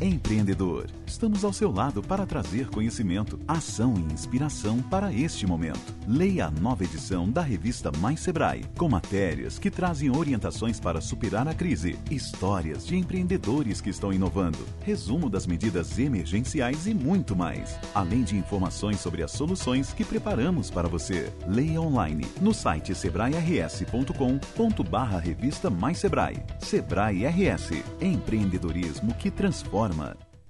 Empreendedor, 0.00 0.86
estamos 1.04 1.44
ao 1.44 1.52
seu 1.52 1.72
lado 1.72 2.00
para 2.00 2.24
trazer 2.24 2.68
conhecimento, 2.68 3.36
ação 3.48 3.94
e 3.96 4.12
inspiração 4.12 4.80
para 4.80 5.12
este 5.12 5.44
momento. 5.44 5.92
Leia 6.06 6.46
a 6.46 6.50
nova 6.52 6.84
edição 6.84 7.28
da 7.28 7.42
revista 7.42 7.90
Mais 7.98 8.20
Sebrae, 8.20 8.64
com 8.78 8.88
matérias 8.88 9.58
que 9.58 9.72
trazem 9.72 10.16
orientações 10.16 10.78
para 10.78 11.00
superar 11.00 11.48
a 11.48 11.54
crise, 11.54 11.98
histórias 12.12 12.86
de 12.86 12.96
empreendedores 12.96 13.80
que 13.80 13.90
estão 13.90 14.12
inovando, 14.12 14.64
resumo 14.84 15.28
das 15.28 15.48
medidas 15.48 15.98
emergenciais 15.98 16.86
e 16.86 16.94
muito 16.94 17.34
mais. 17.34 17.76
Além 17.92 18.22
de 18.22 18.36
informações 18.36 19.00
sobre 19.00 19.24
as 19.24 19.32
soluções 19.32 19.92
que 19.92 20.04
preparamos 20.04 20.70
para 20.70 20.86
você. 20.86 21.32
Leia 21.48 21.80
online 21.80 22.24
no 22.40 22.54
site 22.54 22.94
sebrae-rs.com.br 22.94 25.16
revista 25.20 25.68
Mais 25.68 25.98
Sebrae. 25.98 26.40
Sebrae 26.60 27.26
RS, 27.26 27.82
empreendedorismo 28.00 29.12
que 29.14 29.28
transforma 29.28 29.87
farmer 29.88 30.27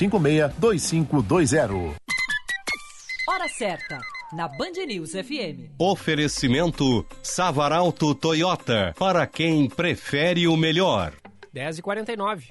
562520. 0.00 1.94
Hora 3.28 3.48
certa, 3.48 4.00
na 4.32 4.48
Band 4.48 4.72
News 4.86 5.10
FM. 5.10 5.72
Oferecimento 5.78 7.04
Savaralto 7.22 8.14
Toyota, 8.14 8.94
para 8.98 9.26
quem 9.26 9.68
prefere 9.68 10.48
o 10.48 10.56
melhor. 10.56 11.12
10h49. 11.54 12.44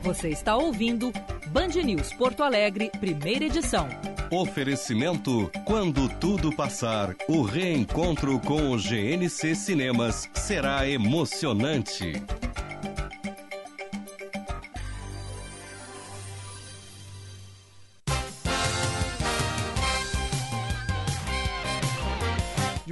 Você 0.00 0.30
está 0.30 0.56
ouvindo 0.56 1.12
Band 1.48 1.82
News 1.84 2.14
Porto 2.14 2.42
Alegre, 2.42 2.90
primeira 2.98 3.44
edição. 3.44 3.86
Oferecimento 4.30 5.50
Quando 5.66 6.08
tudo 6.08 6.56
passar, 6.56 7.14
o 7.28 7.42
reencontro 7.42 8.40
com 8.40 8.70
o 8.70 8.78
GNC 8.78 9.54
Cinemas 9.54 10.26
será 10.32 10.88
emocionante. 10.88 12.14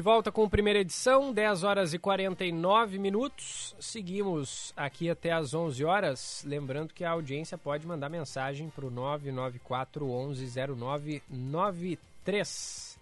De 0.01 0.03
volta 0.03 0.33
com 0.33 0.43
a 0.43 0.49
primeira 0.49 0.79
edição, 0.79 1.31
10 1.31 1.63
horas 1.63 1.93
e 1.93 1.99
49 1.99 2.99
minutos. 2.99 3.77
Seguimos 3.79 4.73
aqui 4.75 5.11
até 5.11 5.31
às 5.31 5.53
11 5.53 5.85
horas. 5.85 6.43
Lembrando 6.47 6.95
que 6.95 7.05
a 7.05 7.11
audiência 7.11 7.59
pode 7.59 7.87
mandar 7.87 8.09
mensagem 8.09 8.71
para 8.71 8.87
o 8.87 8.91
994 8.91 10.07
110993. 10.07 12.99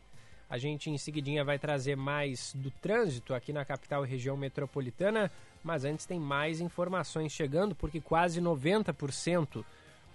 A 0.51 0.59
gente 0.59 0.91
em 0.91 0.99
seguidinha 0.99 1.45
vai 1.45 1.57
trazer 1.57 1.97
mais 1.97 2.53
do 2.57 2.69
trânsito 2.69 3.33
aqui 3.33 3.53
na 3.53 3.65
capital 3.65 4.05
e 4.05 4.09
região 4.09 4.37
metropolitana, 4.37 5.31
mas 5.63 5.85
antes 5.85 6.05
tem 6.05 6.19
mais 6.19 6.61
informações 6.61 7.31
chegando, 7.31 7.77
porque 7.77 8.01
quase 8.01 8.41
90% 8.41 9.65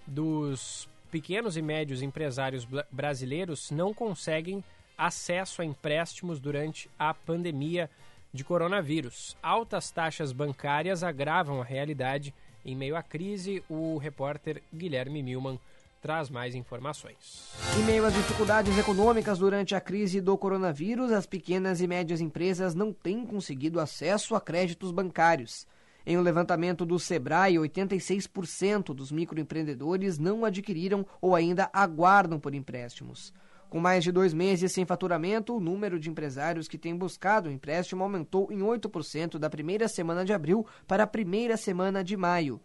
dos 0.06 0.86
pequenos 1.10 1.56
e 1.56 1.62
médios 1.62 2.02
empresários 2.02 2.68
brasileiros 2.92 3.70
não 3.70 3.94
conseguem 3.94 4.62
acesso 4.96 5.62
a 5.62 5.64
empréstimos 5.64 6.40
durante 6.40 6.90
a 6.98 7.12
pandemia 7.12 7.90
de 8.32 8.42
coronavírus. 8.42 9.36
Altas 9.42 9.90
taxas 9.90 10.32
bancárias 10.32 11.02
agravam 11.02 11.60
a 11.60 11.64
realidade. 11.64 12.34
Em 12.64 12.74
meio 12.74 12.96
à 12.96 13.02
crise, 13.02 13.62
o 13.68 13.98
repórter 13.98 14.62
Guilherme 14.72 15.22
Milman 15.22 15.60
traz 16.04 16.28
mais 16.28 16.54
informações. 16.54 17.50
Em 17.78 17.82
meio 17.84 18.04
às 18.04 18.12
dificuldades 18.12 18.76
econômicas 18.76 19.38
durante 19.38 19.74
a 19.74 19.80
crise 19.80 20.20
do 20.20 20.36
coronavírus, 20.36 21.10
as 21.12 21.24
pequenas 21.24 21.80
e 21.80 21.86
médias 21.86 22.20
empresas 22.20 22.74
não 22.74 22.92
têm 22.92 23.24
conseguido 23.24 23.80
acesso 23.80 24.34
a 24.34 24.40
créditos 24.40 24.90
bancários. 24.90 25.66
Em 26.06 26.18
um 26.18 26.20
levantamento 26.20 26.84
do 26.84 26.98
Sebrae, 26.98 27.54
86% 27.54 28.92
dos 28.92 29.10
microempreendedores 29.10 30.18
não 30.18 30.44
adquiriram 30.44 31.06
ou 31.22 31.34
ainda 31.34 31.70
aguardam 31.72 32.38
por 32.38 32.54
empréstimos. 32.54 33.32
Com 33.74 33.80
mais 33.80 34.04
de 34.04 34.12
dois 34.12 34.32
meses 34.32 34.70
sem 34.70 34.86
faturamento, 34.86 35.56
o 35.56 35.58
número 35.58 35.98
de 35.98 36.08
empresários 36.08 36.68
que 36.68 36.78
têm 36.78 36.94
buscado 36.94 37.48
o 37.48 37.52
empréstimo 37.52 38.04
aumentou 38.04 38.46
em 38.52 38.60
8% 38.60 39.36
da 39.36 39.50
primeira 39.50 39.88
semana 39.88 40.24
de 40.24 40.32
abril 40.32 40.64
para 40.86 41.02
a 41.02 41.06
primeira 41.08 41.56
semana 41.56 42.04
de 42.04 42.16
maio. 42.16 42.60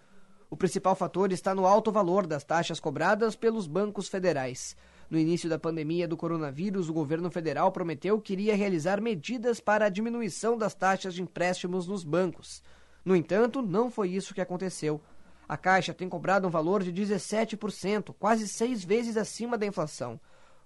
O 0.52 0.56
principal 0.56 0.94
fator 0.96 1.32
está 1.32 1.56
no 1.56 1.66
alto 1.66 1.92
valor 1.92 2.28
das 2.28 2.44
taxas 2.44 2.80
cobradas 2.80 3.36
pelos 3.36 3.66
bancos 3.66 4.08
federais. 4.08 4.78
No 5.10 5.18
início 5.18 5.50
da 5.50 5.58
pandemia 5.58 6.08
do 6.08 6.16
coronavírus, 6.16 6.90
o 6.90 6.94
governo 6.94 7.32
federal 7.32 7.72
prometeu 7.72 8.22
que 8.22 8.34
iria 8.34 8.56
realizar 8.56 9.02
medidas 9.02 9.60
para 9.60 9.86
a 9.86 9.90
diminuição 9.90 10.56
das 10.60 10.76
taxas 10.76 11.16
de 11.16 11.24
empréstimos 11.24 11.88
nos 11.88 12.04
bancos. 12.04 12.62
No 13.04 13.16
entanto, 13.16 13.64
não 13.64 13.90
foi 13.90 14.10
isso 14.10 14.36
que 14.36 14.42
aconteceu. 14.42 15.02
A 15.48 15.58
Caixa 15.58 15.92
tem 15.92 16.08
cobrado 16.08 16.48
um 16.48 16.52
valor 16.52 16.84
de 16.84 16.94
17%, 16.94 18.14
quase 18.20 18.48
seis 18.48 18.84
vezes 18.86 19.18
acima 19.18 19.58
da 19.58 19.66
inflação. 19.66 20.20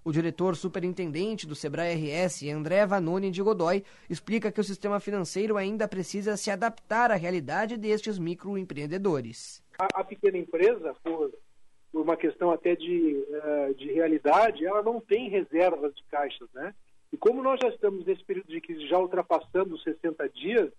O 0.04 0.12
diretor 0.12 0.54
superintendente 0.54 1.46
do 1.46 1.54
Sebrae 1.54 1.94
RS, 1.94 2.42
André 2.50 2.84
Vanoni 2.84 3.30
de 3.30 3.40
Godoy, 3.40 3.82
explica 4.08 4.52
que 4.52 4.60
o 4.60 4.64
sistema 4.64 5.00
financeiro 5.00 5.56
ainda 5.56 5.88
precisa 5.88 6.36
se 6.36 6.50
adaptar 6.50 7.10
à 7.10 7.14
realidade 7.14 7.78
destes 7.78 8.18
microempreendedores. 8.18 9.64
A, 9.78 10.00
a 10.00 10.04
pequena 10.04 10.36
empresa, 10.36 10.94
por, 11.02 11.32
por, 11.90 12.02
uma 12.02 12.18
questão 12.18 12.50
até 12.50 12.76
de, 12.76 13.24
uh, 13.30 13.74
de 13.76 13.92
realidade, 13.92 14.66
ela 14.66 14.82
não 14.82 15.00
tem 15.00 15.30
reservas 15.30 15.94
de 15.94 16.04
caixas, 16.10 16.50
né? 16.52 16.74
E 17.10 17.16
como 17.16 17.42
nós 17.42 17.58
já 17.62 17.70
estamos 17.70 18.04
nesse 18.04 18.22
período 18.24 18.48
de 18.48 18.60
crise 18.60 18.86
já 18.86 18.98
ultrapassando 18.98 19.74
os 19.74 19.82
60 19.84 20.28
dias, 20.28 20.70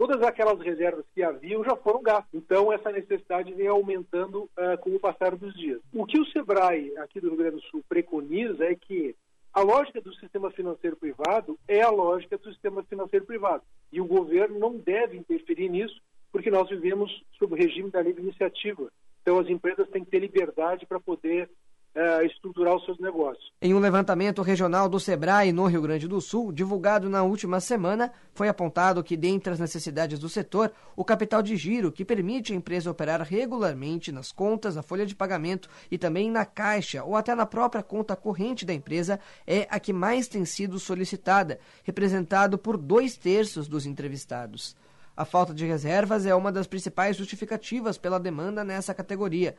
todas 0.00 0.22
aquelas 0.22 0.58
reservas 0.60 1.04
que 1.14 1.22
haviam 1.22 1.62
já 1.62 1.76
foram 1.76 2.02
gastas. 2.02 2.32
Então, 2.32 2.72
essa 2.72 2.90
necessidade 2.90 3.52
vem 3.52 3.66
aumentando 3.66 4.44
uh, 4.44 4.78
com 4.80 4.96
o 4.96 4.98
passar 4.98 5.36
dos 5.36 5.52
dias. 5.52 5.78
O 5.92 6.06
que 6.06 6.18
o 6.18 6.24
SEBRAE, 6.24 6.96
aqui 6.96 7.20
do 7.20 7.28
Rio 7.28 7.36
Grande 7.36 7.56
do 7.56 7.62
Sul, 7.64 7.84
preconiza 7.86 8.64
é 8.64 8.74
que 8.74 9.14
a 9.52 9.60
lógica 9.60 10.00
do 10.00 10.14
sistema 10.14 10.50
financeiro 10.52 10.96
privado 10.96 11.58
é 11.68 11.82
a 11.82 11.90
lógica 11.90 12.38
do 12.38 12.48
sistema 12.48 12.82
financeiro 12.84 13.26
privado. 13.26 13.62
E 13.92 14.00
o 14.00 14.06
governo 14.06 14.58
não 14.58 14.74
deve 14.74 15.18
interferir 15.18 15.68
nisso, 15.68 16.00
porque 16.32 16.50
nós 16.50 16.66
vivemos 16.70 17.22
sob 17.38 17.52
o 17.52 17.58
regime 17.58 17.90
da 17.90 18.00
livre 18.00 18.22
iniciativa. 18.22 18.90
Então, 19.20 19.38
as 19.38 19.50
empresas 19.50 19.86
têm 19.90 20.02
que 20.02 20.10
ter 20.10 20.20
liberdade 20.20 20.86
para 20.86 20.98
poder 20.98 21.50
uh, 21.94 22.24
estruturar 22.24 22.76
os 22.76 22.84
seus 22.84 22.98
negócios. 22.98 23.50
Em 23.60 23.74
um 23.74 23.78
levantamento 23.78 24.42
regional 24.42 24.88
do 24.88 25.00
Sebrae 25.00 25.52
no 25.52 25.66
Rio 25.66 25.82
Grande 25.82 26.08
do 26.08 26.20
Sul, 26.20 26.52
divulgado 26.52 27.08
na 27.08 27.22
última 27.22 27.60
semana, 27.60 28.12
foi 28.32 28.48
apontado 28.48 29.02
que, 29.02 29.16
dentre 29.16 29.52
as 29.52 29.58
necessidades 29.58 30.18
do 30.18 30.28
setor, 30.28 30.72
o 30.96 31.04
capital 31.04 31.42
de 31.42 31.56
giro, 31.56 31.92
que 31.92 32.04
permite 32.04 32.52
a 32.52 32.56
empresa 32.56 32.90
operar 32.90 33.20
regularmente 33.22 34.12
nas 34.12 34.32
contas, 34.32 34.76
na 34.76 34.82
folha 34.82 35.06
de 35.06 35.14
pagamento 35.14 35.68
e 35.90 35.98
também 35.98 36.30
na 36.30 36.44
caixa 36.44 37.04
ou 37.04 37.16
até 37.16 37.34
na 37.34 37.46
própria 37.46 37.82
conta 37.82 38.16
corrente 38.16 38.64
da 38.64 38.72
empresa, 38.72 39.20
é 39.46 39.66
a 39.70 39.78
que 39.78 39.92
mais 39.92 40.28
tem 40.28 40.44
sido 40.44 40.78
solicitada, 40.78 41.58
representado 41.84 42.56
por 42.56 42.76
dois 42.76 43.16
terços 43.16 43.68
dos 43.68 43.86
entrevistados. 43.86 44.76
A 45.16 45.24
falta 45.24 45.52
de 45.52 45.66
reservas 45.66 46.24
é 46.24 46.34
uma 46.34 46.50
das 46.50 46.66
principais 46.66 47.16
justificativas 47.16 47.98
pela 47.98 48.18
demanda 48.18 48.64
nessa 48.64 48.94
categoria. 48.94 49.54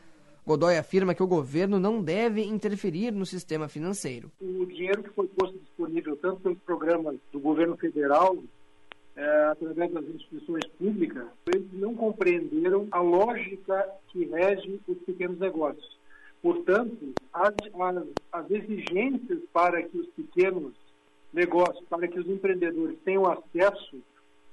Godoy 0.45 0.76
afirma 0.76 1.13
que 1.13 1.22
o 1.22 1.27
governo 1.27 1.80
não 1.80 2.01
deve 2.01 2.43
interferir 2.43 3.11
no 3.11 3.26
sistema 3.26 3.68
financeiro. 3.68 4.31
O 4.41 4.65
dinheiro 4.65 5.03
que 5.03 5.09
foi 5.11 5.27
posto 5.27 5.57
disponível 5.59 6.15
tanto 6.18 6.41
pelos 6.41 6.57
programas 6.59 7.18
do 7.31 7.39
governo 7.39 7.77
federal, 7.77 8.35
é, 9.15 9.43
através 9.51 9.91
das 9.91 10.05
instituições 10.05 10.65
públicas, 10.80 11.27
eles 11.53 11.68
não 11.73 11.93
compreenderam 11.95 12.88
a 12.91 12.99
lógica 12.99 13.88
que 14.07 14.26
rege 14.26 14.80
os 14.88 14.97
pequenos 14.99 15.38
negócios. 15.38 15.99
Portanto, 16.41 17.13
as, 17.31 17.53
as, 17.80 18.03
as 18.31 18.51
exigências 18.51 19.39
para 19.53 19.84
que 19.84 19.95
os 19.95 20.07
pequenos 20.07 20.73
negócios, 21.31 21.85
para 21.88 22.07
que 22.07 22.19
os 22.19 22.27
empreendedores 22.27 22.97
tenham 23.05 23.26
acesso 23.27 23.97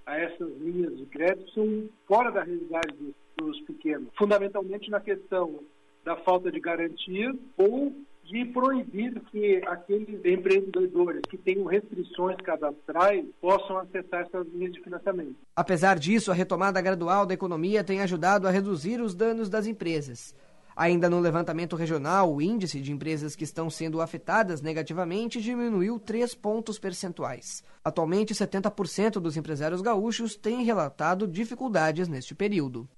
a 0.05 0.19
essas 0.19 0.51
linhas 0.59 0.97
de 0.99 1.07
crédito 1.07 1.51
são 1.53 1.89
fora 2.07 2.31
da 2.31 2.43
realidade 2.43 2.95
dos, 2.95 3.15
dos 3.37 3.61
pequenos, 3.63 4.09
fundamentalmente 4.17 4.91
na 4.91 5.01
questão 5.01 5.61
da 6.09 6.17
falta 6.17 6.51
de 6.51 6.59
garantia 6.59 7.31
ou 7.59 7.95
de 8.25 8.45
proibir 8.47 9.21
que 9.31 9.61
aqueles 9.67 10.25
empreendedores 10.25 11.21
que 11.29 11.37
tenham 11.37 11.67
restrições 11.67 12.37
cadastrais 12.39 13.27
possam 13.41 13.79
acessar 13.79 14.23
essas 14.23 14.47
linhas 14.49 14.73
de 14.73 14.83
financiamento. 14.83 15.37
Apesar 15.55 15.99
disso, 15.99 16.31
a 16.31 16.35
retomada 16.35 16.81
gradual 16.81 17.27
da 17.27 17.35
economia 17.35 17.85
tem 17.85 18.01
ajudado 18.01 18.49
a 18.49 18.51
reduzir 18.51 19.03
os 19.03 19.15
danos 19.15 19.51
das 19.51 19.67
empresas. 19.67 20.35
Ainda 20.75 21.11
no 21.11 21.21
levantamento 21.21 21.77
regional, 21.77 22.33
o 22.33 22.41
índice 22.41 22.81
de 22.81 22.93
empresas 22.93 23.37
que 23.37 23.45
estão 23.45 23.69
sendo 23.69 24.01
afetadas 24.01 24.63
negativamente 24.63 25.43
diminuiu 25.43 25.99
3 25.99 26.35
pontos 26.37 26.79
percentuais. 26.79 27.63
Atualmente, 27.85 28.33
70% 28.33 29.15
dos 29.21 29.37
empresários 29.37 29.83
gaúchos 29.83 30.37
têm 30.37 30.65
relatado 30.65 31.27
dificuldades 31.27 32.09
neste 32.09 32.35
período. 32.35 32.89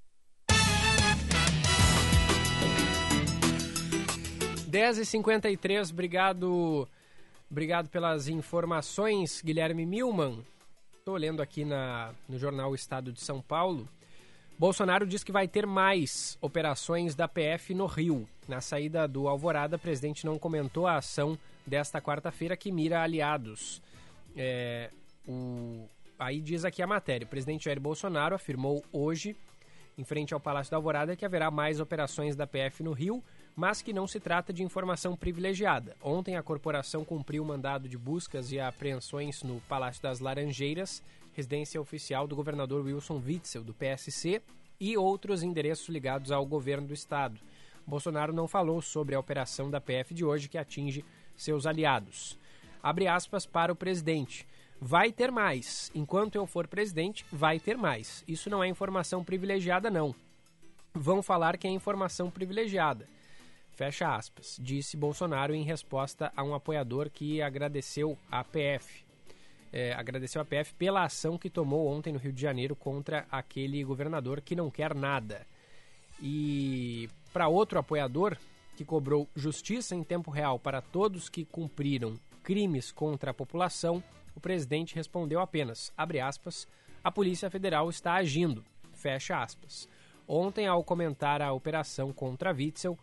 10h53, 4.71 5.91
obrigado, 5.91 6.89
obrigado 7.51 7.89
pelas 7.89 8.29
informações, 8.29 9.43
Guilherme 9.45 9.85
Milman. 9.85 10.45
Estou 10.97 11.17
lendo 11.17 11.43
aqui 11.43 11.65
na, 11.65 12.15
no 12.29 12.39
jornal 12.39 12.73
Estado 12.73 13.13
de 13.13 13.21
São 13.21 13.43
Paulo. 13.43 13.89
Bolsonaro 14.57 15.07
diz 15.07 15.25
que 15.25 15.33
vai 15.33 15.49
ter 15.49 15.67
mais 15.67 16.39
operações 16.41 17.17
da 17.17 17.27
PF 17.27 17.75
no 17.75 17.87
Rio. 17.87 18.29
Na 18.47 18.61
saída 18.61 19.09
do 19.09 19.27
Alvorada, 19.27 19.75
o 19.75 19.79
presidente 19.79 20.25
não 20.25 20.39
comentou 20.39 20.87
a 20.87 20.99
ação 20.99 21.37
desta 21.67 22.01
quarta-feira 22.01 22.57
que 22.57 22.71
mira 22.71 23.03
aliados. 23.03 23.83
É, 24.37 24.91
o, 25.27 25.89
aí 26.17 26.41
diz 26.41 26.65
aqui 26.65 26.81
a 26.81 26.87
matéria: 26.87 27.25
o 27.25 27.29
presidente 27.29 27.65
Jair 27.65 27.81
Bolsonaro 27.81 28.37
afirmou 28.37 28.85
hoje, 28.93 29.35
em 29.99 30.05
frente 30.05 30.33
ao 30.33 30.39
Palácio 30.39 30.71
da 30.71 30.77
Alvorada, 30.77 31.17
que 31.17 31.25
haverá 31.25 31.51
mais 31.51 31.81
operações 31.81 32.37
da 32.37 32.47
PF 32.47 32.85
no 32.85 32.93
Rio 32.93 33.25
mas 33.57 33.83
que 33.83 33.93
não 33.93 34.07
se 34.07 34.21
trata 34.21 34.53
de 34.53 34.63
informação 34.63 35.17
privilegiada. 35.17 35.97
Ontem 36.03 36.37
a 36.37 36.43
corporação 36.43 37.05
cumpriu 37.05 37.43
o 37.43 37.47
mandado 37.47 37.89
de 37.89 37.99
buscas 37.99 38.53
e 38.53 38.61
apreensões 38.61 39.43
no 39.43 39.61
Palácio 39.63 40.03
das 40.03 40.21
Laranjeiras, 40.21 41.03
residência 41.33 41.81
oficial 41.81 42.27
do 42.27 42.37
governador 42.37 42.85
Wilson 42.85 43.23
Witzel, 43.25 43.63
do 43.63 43.75
PSC, 43.75 44.43
e 44.81 44.97
outros 44.97 45.43
endereços 45.43 45.89
ligados 45.89 46.33
ao 46.33 46.47
governo 46.47 46.89
do 46.89 46.95
estado. 46.95 47.39
Bolsonaro 47.87 48.33
não 48.33 48.49
falou 48.49 48.81
sobre 48.81 49.15
a 49.15 49.21
operação 49.21 49.71
da 49.71 49.81
PF 49.81 50.15
de 50.15 50.25
hoje 50.25 50.49
que 50.49 50.57
atinge 50.57 51.05
seus 51.37 51.67
aliados. 51.67 52.39
Abre 52.83 53.07
aspas 53.07 53.45
para 53.45 53.73
o 53.73 53.77
presidente. 53.77 54.47
Vai 54.81 55.13
ter 55.13 55.31
mais. 55.31 55.91
Enquanto 55.95 56.37
eu 56.37 56.47
for 56.47 56.67
presidente, 56.67 57.27
vai 57.31 57.61
ter 57.61 57.77
mais. 57.77 58.25
Isso 58.27 58.49
não 58.49 58.65
é 58.65 58.69
informação 58.69 59.23
privilegiada, 59.23 59.91
não. 59.91 60.15
Vão 60.95 61.23
falar 61.23 61.59
que 61.59 61.67
é 61.67 61.71
informação 61.71 62.31
privilegiada. 62.31 63.07
Fecha 63.81 64.15
aspas, 64.15 64.59
disse 64.61 64.95
Bolsonaro 64.95 65.55
em 65.55 65.63
resposta 65.63 66.31
a 66.37 66.45
um 66.45 66.55
apoiador 66.55 67.09
que 67.09 67.41
agradeceu 67.41 68.19
a 68.31 68.45
PF. 68.45 69.07
É, 69.73 69.95
agradeceu 69.95 70.43
a 70.43 70.45
PF 70.45 70.75
pela 70.75 71.03
ação 71.03 71.39
que 71.39 71.49
tomou 71.49 71.89
ontem 71.89 72.13
no 72.13 72.19
Rio 72.19 72.31
de 72.31 72.43
Janeiro 72.43 72.77
contra 72.77 73.27
aquele 73.31 73.83
governador 73.83 74.43
que 74.43 74.55
não 74.55 74.71
quer 74.71 74.95
nada. 74.95 75.47
E 76.21 77.09
para 77.33 77.49
outro 77.49 77.79
apoiador 77.79 78.37
que 78.77 78.85
cobrou 78.85 79.27
justiça 79.35 79.95
em 79.95 80.05
tempo 80.05 80.31
real 80.31 80.59
para 80.59 80.83
todos 80.83 81.31
que 81.31 81.47
cumpriram 81.47 82.21
crimes 82.43 82.93
contra 82.93 83.31
a 83.31 83.35
população, 83.35 84.05
o 84.37 84.41
presidente 84.41 84.95
respondeu 84.95 85.41
apenas, 85.41 85.91
aspas, 85.97 86.69
a 87.03 87.11
Polícia 87.11 87.49
Federal 87.49 87.89
está 87.89 88.13
agindo, 88.13 88.63
fecha 88.93 89.43
aspas. 89.43 89.89
Ontem, 90.29 90.67
ao 90.67 90.85
comentar 90.85 91.41
a 91.41 91.51
operação 91.51 92.13
contra 92.13 92.53
Witzel, 92.53 92.99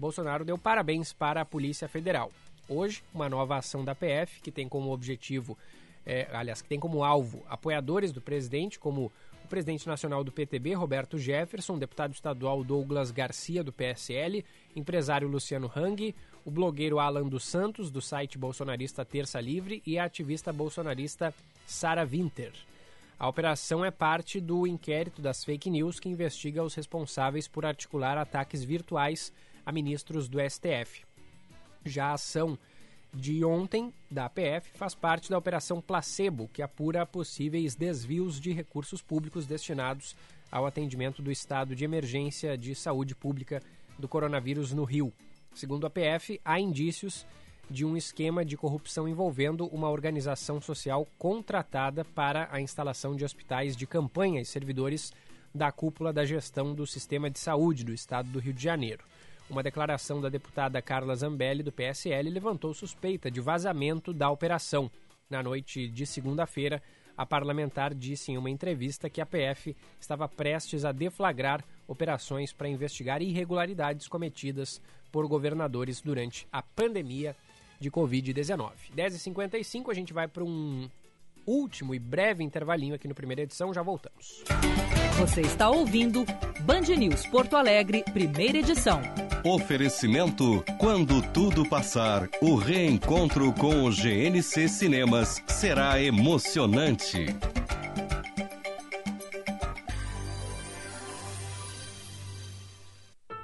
Bolsonaro 0.00 0.46
deu 0.46 0.56
parabéns 0.56 1.12
para 1.12 1.42
a 1.42 1.44
Polícia 1.44 1.86
Federal. 1.86 2.32
Hoje, 2.66 3.02
uma 3.12 3.28
nova 3.28 3.58
ação 3.58 3.84
da 3.84 3.94
PF, 3.94 4.40
que 4.40 4.50
tem 4.50 4.66
como 4.66 4.90
objetivo, 4.92 5.58
é, 6.06 6.26
aliás, 6.32 6.62
que 6.62 6.68
tem 6.68 6.80
como 6.80 7.04
alvo 7.04 7.44
apoiadores 7.48 8.10
do 8.10 8.20
presidente, 8.20 8.78
como 8.78 9.12
o 9.44 9.48
presidente 9.48 9.86
nacional 9.86 10.24
do 10.24 10.32
PTB, 10.32 10.72
Roberto 10.72 11.18
Jefferson, 11.18 11.78
deputado 11.78 12.14
estadual 12.14 12.64
Douglas 12.64 13.10
Garcia, 13.10 13.62
do 13.62 13.72
PSL, 13.72 14.42
empresário 14.74 15.28
Luciano 15.28 15.70
Hang, 15.76 16.14
o 16.46 16.50
blogueiro 16.50 16.98
Alan 16.98 17.28
dos 17.28 17.44
Santos, 17.44 17.90
do 17.90 18.00
site 18.00 18.38
bolsonarista 18.38 19.04
Terça 19.04 19.38
Livre, 19.38 19.82
e 19.86 19.98
a 19.98 20.04
ativista 20.04 20.50
bolsonarista 20.50 21.34
Sara 21.66 22.06
Winter. 22.06 22.52
A 23.18 23.28
operação 23.28 23.84
é 23.84 23.90
parte 23.90 24.40
do 24.40 24.66
inquérito 24.66 25.20
das 25.20 25.44
fake 25.44 25.68
news 25.68 26.00
que 26.00 26.08
investiga 26.08 26.64
os 26.64 26.74
responsáveis 26.74 27.46
por 27.46 27.66
articular 27.66 28.16
ataques 28.16 28.64
virtuais 28.64 29.30
a 29.64 29.72
ministros 29.72 30.28
do 30.28 30.38
STF. 30.40 31.04
Já 31.84 32.06
a 32.06 32.14
ação 32.14 32.58
de 33.12 33.44
ontem 33.44 33.92
da 34.10 34.26
APF 34.26 34.70
faz 34.74 34.94
parte 34.94 35.30
da 35.30 35.38
Operação 35.38 35.80
Placebo, 35.80 36.48
que 36.52 36.62
apura 36.62 37.04
possíveis 37.04 37.74
desvios 37.74 38.40
de 38.40 38.52
recursos 38.52 39.02
públicos 39.02 39.46
destinados 39.46 40.14
ao 40.50 40.66
atendimento 40.66 41.22
do 41.22 41.30
estado 41.30 41.74
de 41.74 41.84
emergência 41.84 42.56
de 42.56 42.74
saúde 42.74 43.14
pública 43.14 43.62
do 43.98 44.08
coronavírus 44.08 44.72
no 44.72 44.84
Rio. 44.84 45.12
Segundo 45.54 45.86
a 45.86 45.90
PF, 45.90 46.40
há 46.44 46.60
indícios 46.60 47.26
de 47.68 47.84
um 47.84 47.96
esquema 47.96 48.44
de 48.44 48.56
corrupção 48.56 49.08
envolvendo 49.08 49.66
uma 49.66 49.88
organização 49.90 50.60
social 50.60 51.06
contratada 51.18 52.04
para 52.04 52.48
a 52.50 52.60
instalação 52.60 53.14
de 53.14 53.24
hospitais 53.24 53.76
de 53.76 53.86
campanha 53.86 54.40
e 54.40 54.44
servidores 54.44 55.12
da 55.54 55.70
cúpula 55.70 56.12
da 56.12 56.24
gestão 56.24 56.74
do 56.74 56.86
sistema 56.86 57.30
de 57.30 57.38
saúde 57.38 57.84
do 57.84 57.92
estado 57.92 58.28
do 58.28 58.40
Rio 58.40 58.52
de 58.52 58.62
Janeiro. 58.62 59.04
Uma 59.50 59.64
declaração 59.64 60.20
da 60.20 60.28
deputada 60.28 60.80
Carla 60.80 61.16
Zambelli, 61.16 61.64
do 61.64 61.72
PSL, 61.72 62.30
levantou 62.30 62.72
suspeita 62.72 63.28
de 63.28 63.40
vazamento 63.40 64.12
da 64.12 64.30
operação. 64.30 64.88
Na 65.28 65.42
noite 65.42 65.88
de 65.88 66.06
segunda-feira, 66.06 66.80
a 67.16 67.26
parlamentar 67.26 67.92
disse 67.92 68.30
em 68.30 68.38
uma 68.38 68.48
entrevista 68.48 69.10
que 69.10 69.20
a 69.20 69.26
PF 69.26 69.76
estava 70.00 70.28
prestes 70.28 70.84
a 70.84 70.92
deflagrar 70.92 71.64
operações 71.88 72.52
para 72.52 72.68
investigar 72.68 73.20
irregularidades 73.22 74.06
cometidas 74.06 74.80
por 75.10 75.26
governadores 75.26 76.00
durante 76.00 76.46
a 76.52 76.62
pandemia 76.62 77.34
de 77.80 77.90
Covid-19. 77.90 78.70
10h55, 78.96 79.90
a 79.90 79.94
gente 79.94 80.12
vai 80.12 80.28
para 80.28 80.44
um 80.44 80.88
último 81.50 81.94
e 81.94 81.98
breve 81.98 82.44
intervalinho 82.44 82.94
aqui 82.94 83.08
no 83.08 83.14
Primeira 83.14 83.42
Edição. 83.42 83.74
Já 83.74 83.82
voltamos. 83.82 84.44
Você 85.18 85.40
está 85.40 85.68
ouvindo 85.68 86.24
Band 86.60 86.96
News 86.96 87.26
Porto 87.26 87.56
Alegre, 87.56 88.04
Primeira 88.12 88.58
Edição. 88.58 89.00
Oferecimento: 89.44 90.64
quando 90.78 91.20
tudo 91.32 91.68
passar, 91.68 92.28
o 92.40 92.54
reencontro 92.54 93.52
com 93.54 93.84
o 93.84 93.90
GNC 93.90 94.68
Cinemas 94.68 95.42
será 95.48 96.00
emocionante. 96.00 97.26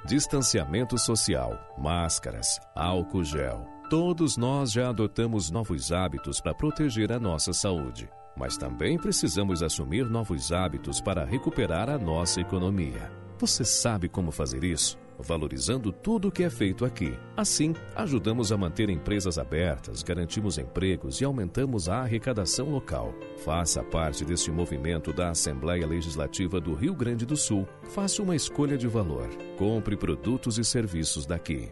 Distanciamento 0.05 0.97
social, 0.97 1.59
máscaras, 1.77 2.59
álcool 2.73 3.25
gel. 3.25 3.76
Todos 3.89 4.35
nós 4.35 4.73
já 4.73 4.89
adotamos 4.89 5.49
novos 5.49 5.93
hábitos 5.93 6.41
para 6.41 6.53
proteger 6.53 7.09
a 7.09 7.17
nossa 7.17 7.53
saúde. 7.53 8.09
Mas 8.35 8.57
também 8.57 8.97
precisamos 8.97 9.63
assumir 9.63 10.03
novos 10.09 10.51
hábitos 10.51 10.99
para 10.99 11.23
recuperar 11.23 11.89
a 11.89 11.97
nossa 11.97 12.41
economia. 12.41 13.09
Você 13.39 13.63
sabe 13.63 14.09
como 14.09 14.29
fazer 14.29 14.65
isso? 14.65 14.97
Valorizando 15.17 15.93
tudo 15.93 16.27
o 16.27 16.31
que 16.31 16.43
é 16.43 16.49
feito 16.49 16.83
aqui. 16.83 17.17
Assim, 17.37 17.73
ajudamos 17.95 18.51
a 18.51 18.57
manter 18.57 18.89
empresas 18.89 19.37
abertas, 19.37 20.03
garantimos 20.03 20.57
empregos 20.57 21.21
e 21.21 21.25
aumentamos 21.25 21.87
a 21.87 22.01
arrecadação 22.01 22.69
local. 22.69 23.13
Faça 23.37 23.81
parte 23.81 24.25
deste 24.25 24.51
movimento 24.51 25.13
da 25.13 25.29
Assembleia 25.29 25.87
Legislativa 25.87 26.59
do 26.59 26.73
Rio 26.73 26.93
Grande 26.93 27.25
do 27.25 27.37
Sul. 27.37 27.65
Faça 27.83 28.21
uma 28.21 28.35
escolha 28.35 28.77
de 28.77 28.85
valor. 28.85 29.29
Compre 29.57 29.95
produtos 29.95 30.57
e 30.57 30.65
serviços 30.65 31.25
daqui. 31.25 31.71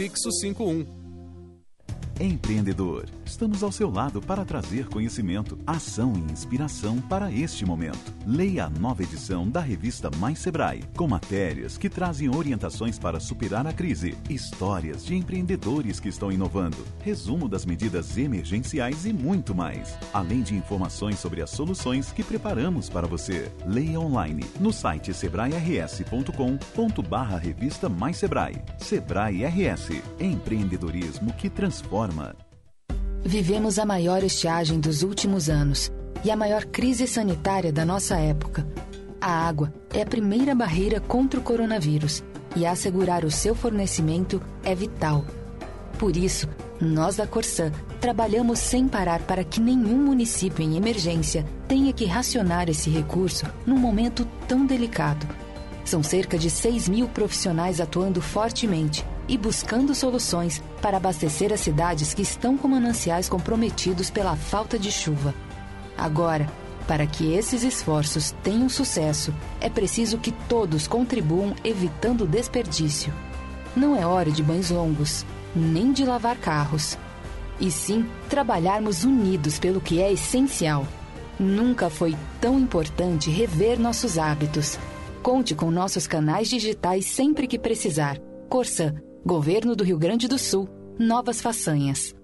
prefixo 0.01 0.31
51. 0.31 0.87
Empreendedor, 2.19 3.05
estamos 3.31 3.63
ao 3.63 3.71
seu 3.71 3.89
lado 3.89 4.21
para 4.21 4.43
trazer 4.43 4.87
conhecimento, 4.87 5.57
ação 5.65 6.11
e 6.15 6.31
inspiração 6.31 6.99
para 6.99 7.31
este 7.31 7.65
momento. 7.65 8.13
Leia 8.27 8.65
a 8.65 8.69
nova 8.69 9.03
edição 9.03 9.49
da 9.49 9.61
revista 9.61 10.11
Mais 10.17 10.37
Sebrae, 10.37 10.83
com 10.97 11.07
matérias 11.07 11.77
que 11.77 11.89
trazem 11.89 12.29
orientações 12.29 12.99
para 12.99 13.21
superar 13.21 13.65
a 13.65 13.71
crise, 13.71 14.17
histórias 14.29 15.05
de 15.05 15.15
empreendedores 15.15 15.97
que 15.97 16.09
estão 16.09 16.29
inovando, 16.29 16.85
resumo 17.03 17.47
das 17.47 17.65
medidas 17.65 18.17
emergenciais 18.17 19.05
e 19.05 19.13
muito 19.13 19.55
mais. 19.55 19.97
Além 20.13 20.41
de 20.41 20.53
informações 20.53 21.17
sobre 21.17 21.41
as 21.41 21.51
soluções 21.51 22.11
que 22.11 22.23
preparamos 22.23 22.89
para 22.89 23.07
você. 23.07 23.49
Leia 23.65 23.99
online 23.99 24.43
no 24.59 24.73
site 24.73 25.13
sebrae-rs.com.br 25.13 27.35
revista 27.41 27.87
Mais 27.87 28.17
Sebrae. 28.17 28.61
Sebrae 28.77 29.45
RS, 29.45 30.01
empreendedorismo 30.19 31.31
que 31.33 31.49
transforma 31.49 32.35
Vivemos 33.23 33.77
a 33.77 33.85
maior 33.85 34.23
estiagem 34.23 34.79
dos 34.79 35.03
últimos 35.03 35.47
anos 35.47 35.91
e 36.23 36.31
a 36.31 36.35
maior 36.35 36.65
crise 36.65 37.05
sanitária 37.05 37.71
da 37.71 37.85
nossa 37.85 38.17
época. 38.17 38.67
A 39.21 39.47
água 39.47 39.71
é 39.93 40.01
a 40.01 40.05
primeira 40.05 40.55
barreira 40.55 40.99
contra 40.99 41.39
o 41.39 41.43
coronavírus 41.43 42.23
e 42.55 42.65
assegurar 42.65 43.23
o 43.23 43.29
seu 43.29 43.53
fornecimento 43.53 44.41
é 44.63 44.73
vital. 44.73 45.23
Por 45.99 46.17
isso, 46.17 46.49
nós 46.79 47.17
da 47.17 47.27
Corsã 47.27 47.71
trabalhamos 48.01 48.57
sem 48.57 48.87
parar 48.87 49.21
para 49.21 49.43
que 49.43 49.61
nenhum 49.61 50.03
município 50.03 50.63
em 50.63 50.75
emergência 50.75 51.45
tenha 51.67 51.93
que 51.93 52.05
racionar 52.05 52.69
esse 52.69 52.89
recurso 52.89 53.45
num 53.67 53.77
momento 53.77 54.25
tão 54.47 54.65
delicado. 54.65 55.27
São 55.85 56.01
cerca 56.01 56.39
de 56.39 56.49
6 56.49 56.89
mil 56.89 57.07
profissionais 57.07 57.79
atuando 57.79 58.19
fortemente 58.19 59.05
e 59.27 59.37
buscando 59.37 59.95
soluções 59.95 60.61
para 60.81 60.97
abastecer 60.97 61.53
as 61.53 61.59
cidades 61.59 62.13
que 62.13 62.21
estão 62.21 62.57
com 62.57 62.67
mananciais 62.67 63.29
comprometidos 63.29 64.09
pela 64.09 64.35
falta 64.35 64.77
de 64.77 64.91
chuva. 64.91 65.33
Agora, 65.97 66.47
para 66.87 67.05
que 67.05 67.33
esses 67.33 67.63
esforços 67.63 68.31
tenham 68.43 68.67
sucesso, 68.67 69.33
é 69.59 69.69
preciso 69.69 70.17
que 70.17 70.31
todos 70.31 70.87
contribuam 70.87 71.55
evitando 71.63 72.27
desperdício. 72.27 73.13
Não 73.75 73.95
é 73.95 74.05
hora 74.05 74.31
de 74.31 74.43
banhos 74.43 74.71
longos, 74.71 75.25
nem 75.55 75.93
de 75.93 76.03
lavar 76.03 76.37
carros. 76.37 76.97
E 77.59 77.69
sim 77.71 78.05
trabalharmos 78.27 79.03
unidos 79.03 79.59
pelo 79.59 79.79
que 79.79 80.01
é 80.01 80.11
essencial. 80.11 80.85
Nunca 81.39 81.89
foi 81.89 82.17
tão 82.41 82.59
importante 82.59 83.29
rever 83.29 83.79
nossos 83.79 84.17
hábitos. 84.17 84.77
Conte 85.21 85.53
com 85.53 85.69
nossos 85.69 86.07
canais 86.07 86.49
digitais 86.49 87.05
sempre 87.05 87.47
que 87.47 87.59
precisar. 87.59 88.17
Corsan 88.49 88.95
Governo 89.23 89.75
do 89.75 89.83
Rio 89.83 89.99
Grande 89.99 90.27
do 90.27 90.39
Sul. 90.39 90.67
Novas 90.97 91.39
façanhas. 91.39 92.15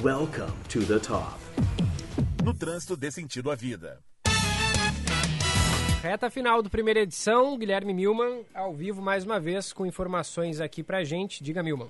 Welcome 0.03 0.51
to 0.67 0.85
the 0.85 0.99
top. 0.99 1.39
No 2.43 2.53
trânsito 2.53 2.97
dê 2.97 3.09
sentido 3.09 3.49
à 3.49 3.55
vida. 3.55 4.01
Reta 6.01 6.29
final 6.29 6.61
do 6.61 6.69
primeira 6.69 6.99
edição, 6.99 7.57
Guilherme 7.57 7.93
Milman, 7.93 8.43
ao 8.53 8.73
vivo 8.73 9.01
mais 9.01 9.23
uma 9.23 9.39
vez, 9.39 9.71
com 9.71 9.85
informações 9.85 10.59
aqui 10.59 10.83
pra 10.83 11.05
gente. 11.05 11.41
Diga, 11.41 11.63
Milman. 11.63 11.89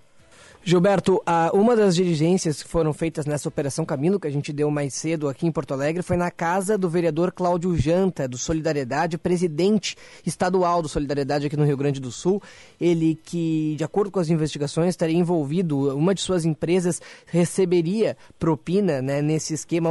Gilberto, 0.63 1.23
uma 1.53 1.77
das 1.77 1.95
diligências 1.95 2.61
que 2.61 2.67
foram 2.67 2.91
feitas 2.91 3.25
nessa 3.25 3.47
Operação 3.47 3.85
Camino, 3.85 4.19
que 4.19 4.27
a 4.27 4.29
gente 4.29 4.51
deu 4.51 4.69
mais 4.69 4.93
cedo 4.93 5.29
aqui 5.29 5.47
em 5.47 5.51
Porto 5.51 5.73
Alegre, 5.73 6.03
foi 6.03 6.17
na 6.17 6.29
casa 6.29 6.77
do 6.77 6.89
vereador 6.89 7.31
Cláudio 7.31 7.73
Janta, 7.77 8.27
do 8.27 8.37
Solidariedade, 8.37 9.17
presidente 9.17 9.95
estadual 10.25 10.81
do 10.81 10.89
Solidariedade 10.89 11.47
aqui 11.47 11.55
no 11.55 11.63
Rio 11.63 11.77
Grande 11.77 12.01
do 12.01 12.11
Sul. 12.11 12.41
Ele 12.81 13.17
que, 13.23 13.75
de 13.77 13.83
acordo 13.85 14.11
com 14.11 14.19
as 14.19 14.29
investigações, 14.29 14.89
estaria 14.89 15.17
envolvido, 15.17 15.95
uma 15.95 16.13
de 16.13 16.19
suas 16.19 16.43
empresas 16.43 17.01
receberia 17.25 18.17
propina 18.37 19.01
né, 19.01 19.21
nesse 19.21 19.53
esquema, 19.53 19.89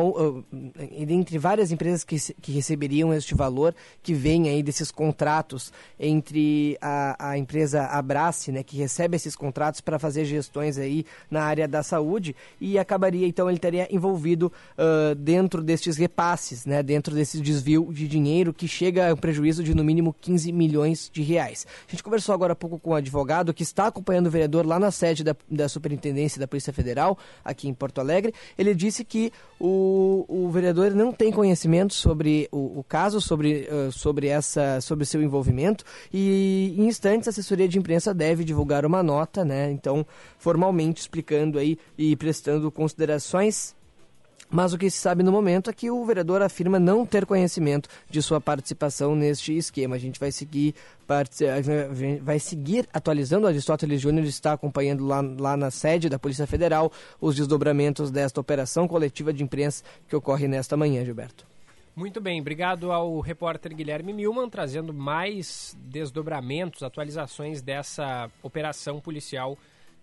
entre 0.79 1.39
várias 1.39 1.73
empresas 1.73 2.05
que, 2.05 2.19
que 2.43 2.53
receberiam 2.53 3.15
este 3.15 3.35
valor, 3.35 3.75
que 4.03 4.13
vem 4.13 4.51
aí 4.51 4.63
desses 4.63 4.91
contratos 4.91 5.73
entre 5.99 6.77
a, 6.83 7.31
a 7.31 7.39
empresa 7.39 7.87
Abrace, 7.87 8.53
né, 8.53 8.63
que 8.63 8.77
recebe 8.77 9.17
esses 9.17 9.35
contratos 9.35 9.81
para 9.81 9.99
fazer 9.99 10.27
gestões 10.47 10.79
aí 10.79 11.05
na 11.31 11.43
área 11.43 11.67
da 11.67 11.83
saúde 11.83 12.35
e 12.61 12.79
acabaria, 12.79 13.27
então, 13.27 13.51
ele 13.51 13.59
teria 13.59 13.89
envolvido 13.95 14.53
uh, 14.79 15.15
dentro 15.15 15.63
destes 15.63 15.97
repasses, 15.97 16.65
né, 16.65 16.83
dentro 16.83 17.15
desse 17.15 17.41
desvio 17.41 17.89
de 17.93 18.07
dinheiro 18.09 18.55
que 18.55 18.69
chega 18.69 19.11
a 19.11 19.13
um 19.13 19.17
prejuízo 19.17 19.63
de 19.63 19.75
no 19.75 19.85
mínimo 19.85 20.15
15 20.21 20.53
milhões 20.53 21.11
de 21.13 21.23
reais. 21.23 21.67
A 21.87 21.91
gente 21.91 22.03
conversou 22.03 22.35
agora 22.35 22.53
há 22.53 22.57
pouco 22.57 22.79
com 22.79 22.91
o 22.91 22.93
um 22.93 22.97
advogado 22.97 23.53
que 23.53 23.63
está 23.63 23.89
acompanhando 23.89 24.29
o 24.29 24.31
vereador 24.31 24.65
lá 24.65 24.79
na 24.79 24.91
sede 24.91 25.25
da, 25.25 25.35
da 25.51 25.69
Superintendência 25.69 26.41
da 26.41 26.47
Polícia 26.47 26.73
Federal, 26.73 27.19
aqui 27.45 27.69
em 27.69 27.75
Porto 27.75 28.01
Alegre. 28.01 28.33
Ele 28.57 28.75
disse 28.75 29.05
que 29.05 29.33
o, 29.59 30.25
o 30.29 30.51
vereador 30.51 30.93
não 30.93 31.13
tem 31.13 31.33
conhecimento 31.33 31.95
sobre 31.95 32.49
o, 32.53 32.81
o 32.81 32.85
caso, 32.85 33.21
sobre, 33.21 33.69
uh, 33.71 33.91
sobre, 33.91 34.29
essa, 34.29 34.81
sobre 34.81 35.05
seu 35.05 35.23
envolvimento 35.23 35.85
e 36.13 36.75
em 36.79 36.87
instantes 36.87 37.29
a 37.29 37.31
assessoria 37.31 37.69
de 37.69 37.79
imprensa 37.79 38.15
deve 38.15 38.45
divulgar 38.45 38.85
uma 38.85 39.03
nota, 39.03 39.45
né? 39.45 39.71
Então, 39.71 40.07
formalmente 40.39 41.01
explicando 41.01 41.59
aí 41.59 41.79
e 41.97 42.15
prestando 42.17 42.71
considerações 42.71 43.77
mas 44.49 44.73
o 44.73 44.79
que 44.79 44.89
se 44.89 44.99
sabe 44.99 45.23
no 45.23 45.33
momento 45.33 45.71
é 45.71 45.73
que 45.73 45.91
o 45.91 46.05
vereador 46.05 46.41
afirma 46.41 46.79
não 46.79 47.05
ter 47.05 47.27
conhecimento 47.27 47.89
de 48.09 48.23
sua 48.23 48.41
participação 48.41 49.17
neste 49.17 49.57
esquema. 49.57 49.97
A 49.97 49.99
gente 49.99 50.21
vai 50.21 50.31
seguir, 50.31 50.75
vai 52.23 52.39
seguir 52.39 52.89
atualizando. 52.93 53.47
O 53.47 53.49
Aristóteles 53.49 54.01
Júnior 54.01 54.25
está 54.25 54.53
acompanhando 54.53 55.05
lá, 55.05 55.21
lá 55.21 55.57
na 55.57 55.71
sede 55.71 56.09
da 56.09 56.19
Polícia 56.19 56.47
Federal 56.47 56.93
os 57.21 57.35
desdobramentos 57.35 58.11
desta 58.11 58.41
operação 58.41 58.87
coletiva 58.87 59.33
de 59.33 59.43
imprensa 59.43 59.83
que 60.09 60.15
ocorre 60.15 60.47
nesta 60.47 60.77
manhã, 60.77 61.05
Gilberto. 61.05 61.45
Muito 61.95 62.21
bem, 62.21 62.41
obrigado 62.41 62.93
ao 62.93 63.21
repórter 63.21 63.75
Guilherme 63.75 64.13
Milman, 64.13 64.51
trazendo 64.51 64.93
mais 64.93 65.75
desdobramentos, 65.81 66.83
atualizações 66.83 67.63
dessa 67.63 68.31
operação 68.43 69.01
policial 69.01 69.57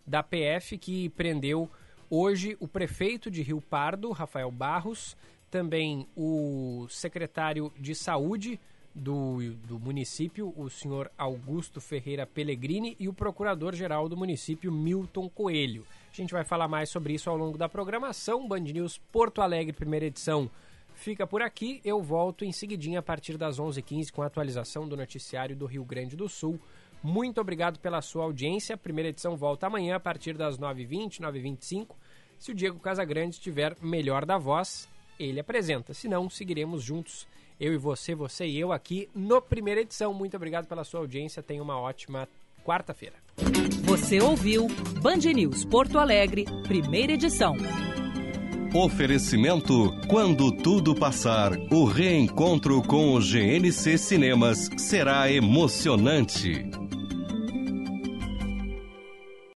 da 0.05 0.21
PF 0.21 0.77
que 0.77 1.09
prendeu 1.09 1.69
hoje 2.09 2.55
o 2.59 2.67
prefeito 2.67 3.31
de 3.31 3.41
Rio 3.41 3.61
Pardo, 3.61 4.11
Rafael 4.11 4.51
Barros, 4.51 5.17
também 5.49 6.07
o 6.15 6.87
secretário 6.89 7.71
de 7.79 7.95
Saúde 7.95 8.59
do, 8.93 9.53
do 9.67 9.79
município, 9.79 10.53
o 10.55 10.69
senhor 10.69 11.11
Augusto 11.17 11.81
Ferreira 11.81 12.25
Pellegrini, 12.25 12.95
e 12.99 13.07
o 13.07 13.13
procurador-geral 13.13 14.07
do 14.07 14.15
município, 14.15 14.71
Milton 14.71 15.29
Coelho. 15.29 15.85
A 16.11 16.15
gente 16.15 16.31
vai 16.31 16.43
falar 16.43 16.67
mais 16.67 16.89
sobre 16.89 17.13
isso 17.13 17.29
ao 17.29 17.37
longo 17.37 17.57
da 17.57 17.67
programação. 17.67 18.47
Band 18.47 18.59
News 18.59 18.99
Porto 19.11 19.41
Alegre, 19.41 19.73
primeira 19.73 20.05
edição, 20.05 20.49
fica 20.93 21.25
por 21.25 21.41
aqui. 21.41 21.81
Eu 21.83 22.01
volto 22.01 22.45
em 22.45 22.51
seguidinha 22.51 22.99
a 22.99 23.03
partir 23.03 23.37
das 23.37 23.59
11h15 23.59 24.11
com 24.11 24.21
a 24.21 24.27
atualização 24.27 24.87
do 24.87 24.95
noticiário 24.95 25.55
do 25.55 25.65
Rio 25.65 25.83
Grande 25.83 26.15
do 26.15 26.29
Sul. 26.29 26.59
Muito 27.03 27.41
obrigado 27.41 27.79
pela 27.79 28.01
sua 28.01 28.23
audiência. 28.23 28.75
A 28.75 28.77
primeira 28.77 29.09
edição 29.09 29.35
volta 29.35 29.67
amanhã 29.67 29.97
a 29.97 29.99
partir 29.99 30.37
das 30.37 30.57
9h20, 30.57 31.19
9h25. 31.19 31.87
Se 32.39 32.51
o 32.51 32.55
Diego 32.55 32.79
Casagrande 32.79 33.35
estiver 33.35 33.75
melhor 33.81 34.25
da 34.25 34.37
voz, 34.37 34.87
ele 35.19 35.39
apresenta. 35.39 35.93
Se 35.93 36.07
não, 36.07 36.29
seguiremos 36.29 36.81
juntos, 36.81 37.27
eu 37.59 37.73
e 37.73 37.77
você, 37.77 38.15
você 38.15 38.45
e 38.45 38.57
eu 38.57 38.71
aqui 38.71 39.09
no 39.13 39.41
primeira 39.41 39.81
edição. 39.81 40.13
Muito 40.13 40.37
obrigado 40.37 40.65
pela 40.65 40.85
sua 40.85 41.01
audiência. 41.01 41.43
Tenha 41.43 41.61
uma 41.61 41.77
ótima 41.77 42.27
quarta-feira. 42.63 43.15
Você 43.83 44.21
ouviu 44.21 44.67
Band 45.01 45.17
News 45.33 45.65
Porto 45.65 45.99
Alegre, 45.99 46.45
primeira 46.63 47.13
edição. 47.13 47.55
Oferecimento 48.73 49.93
Quando 50.07 50.51
tudo 50.51 50.95
passar, 50.95 51.51
o 51.69 51.85
reencontro 51.85 52.81
com 52.81 53.13
o 53.13 53.19
GNC 53.19 53.97
Cinemas 53.99 54.69
será 54.77 55.31
emocionante. 55.31 56.82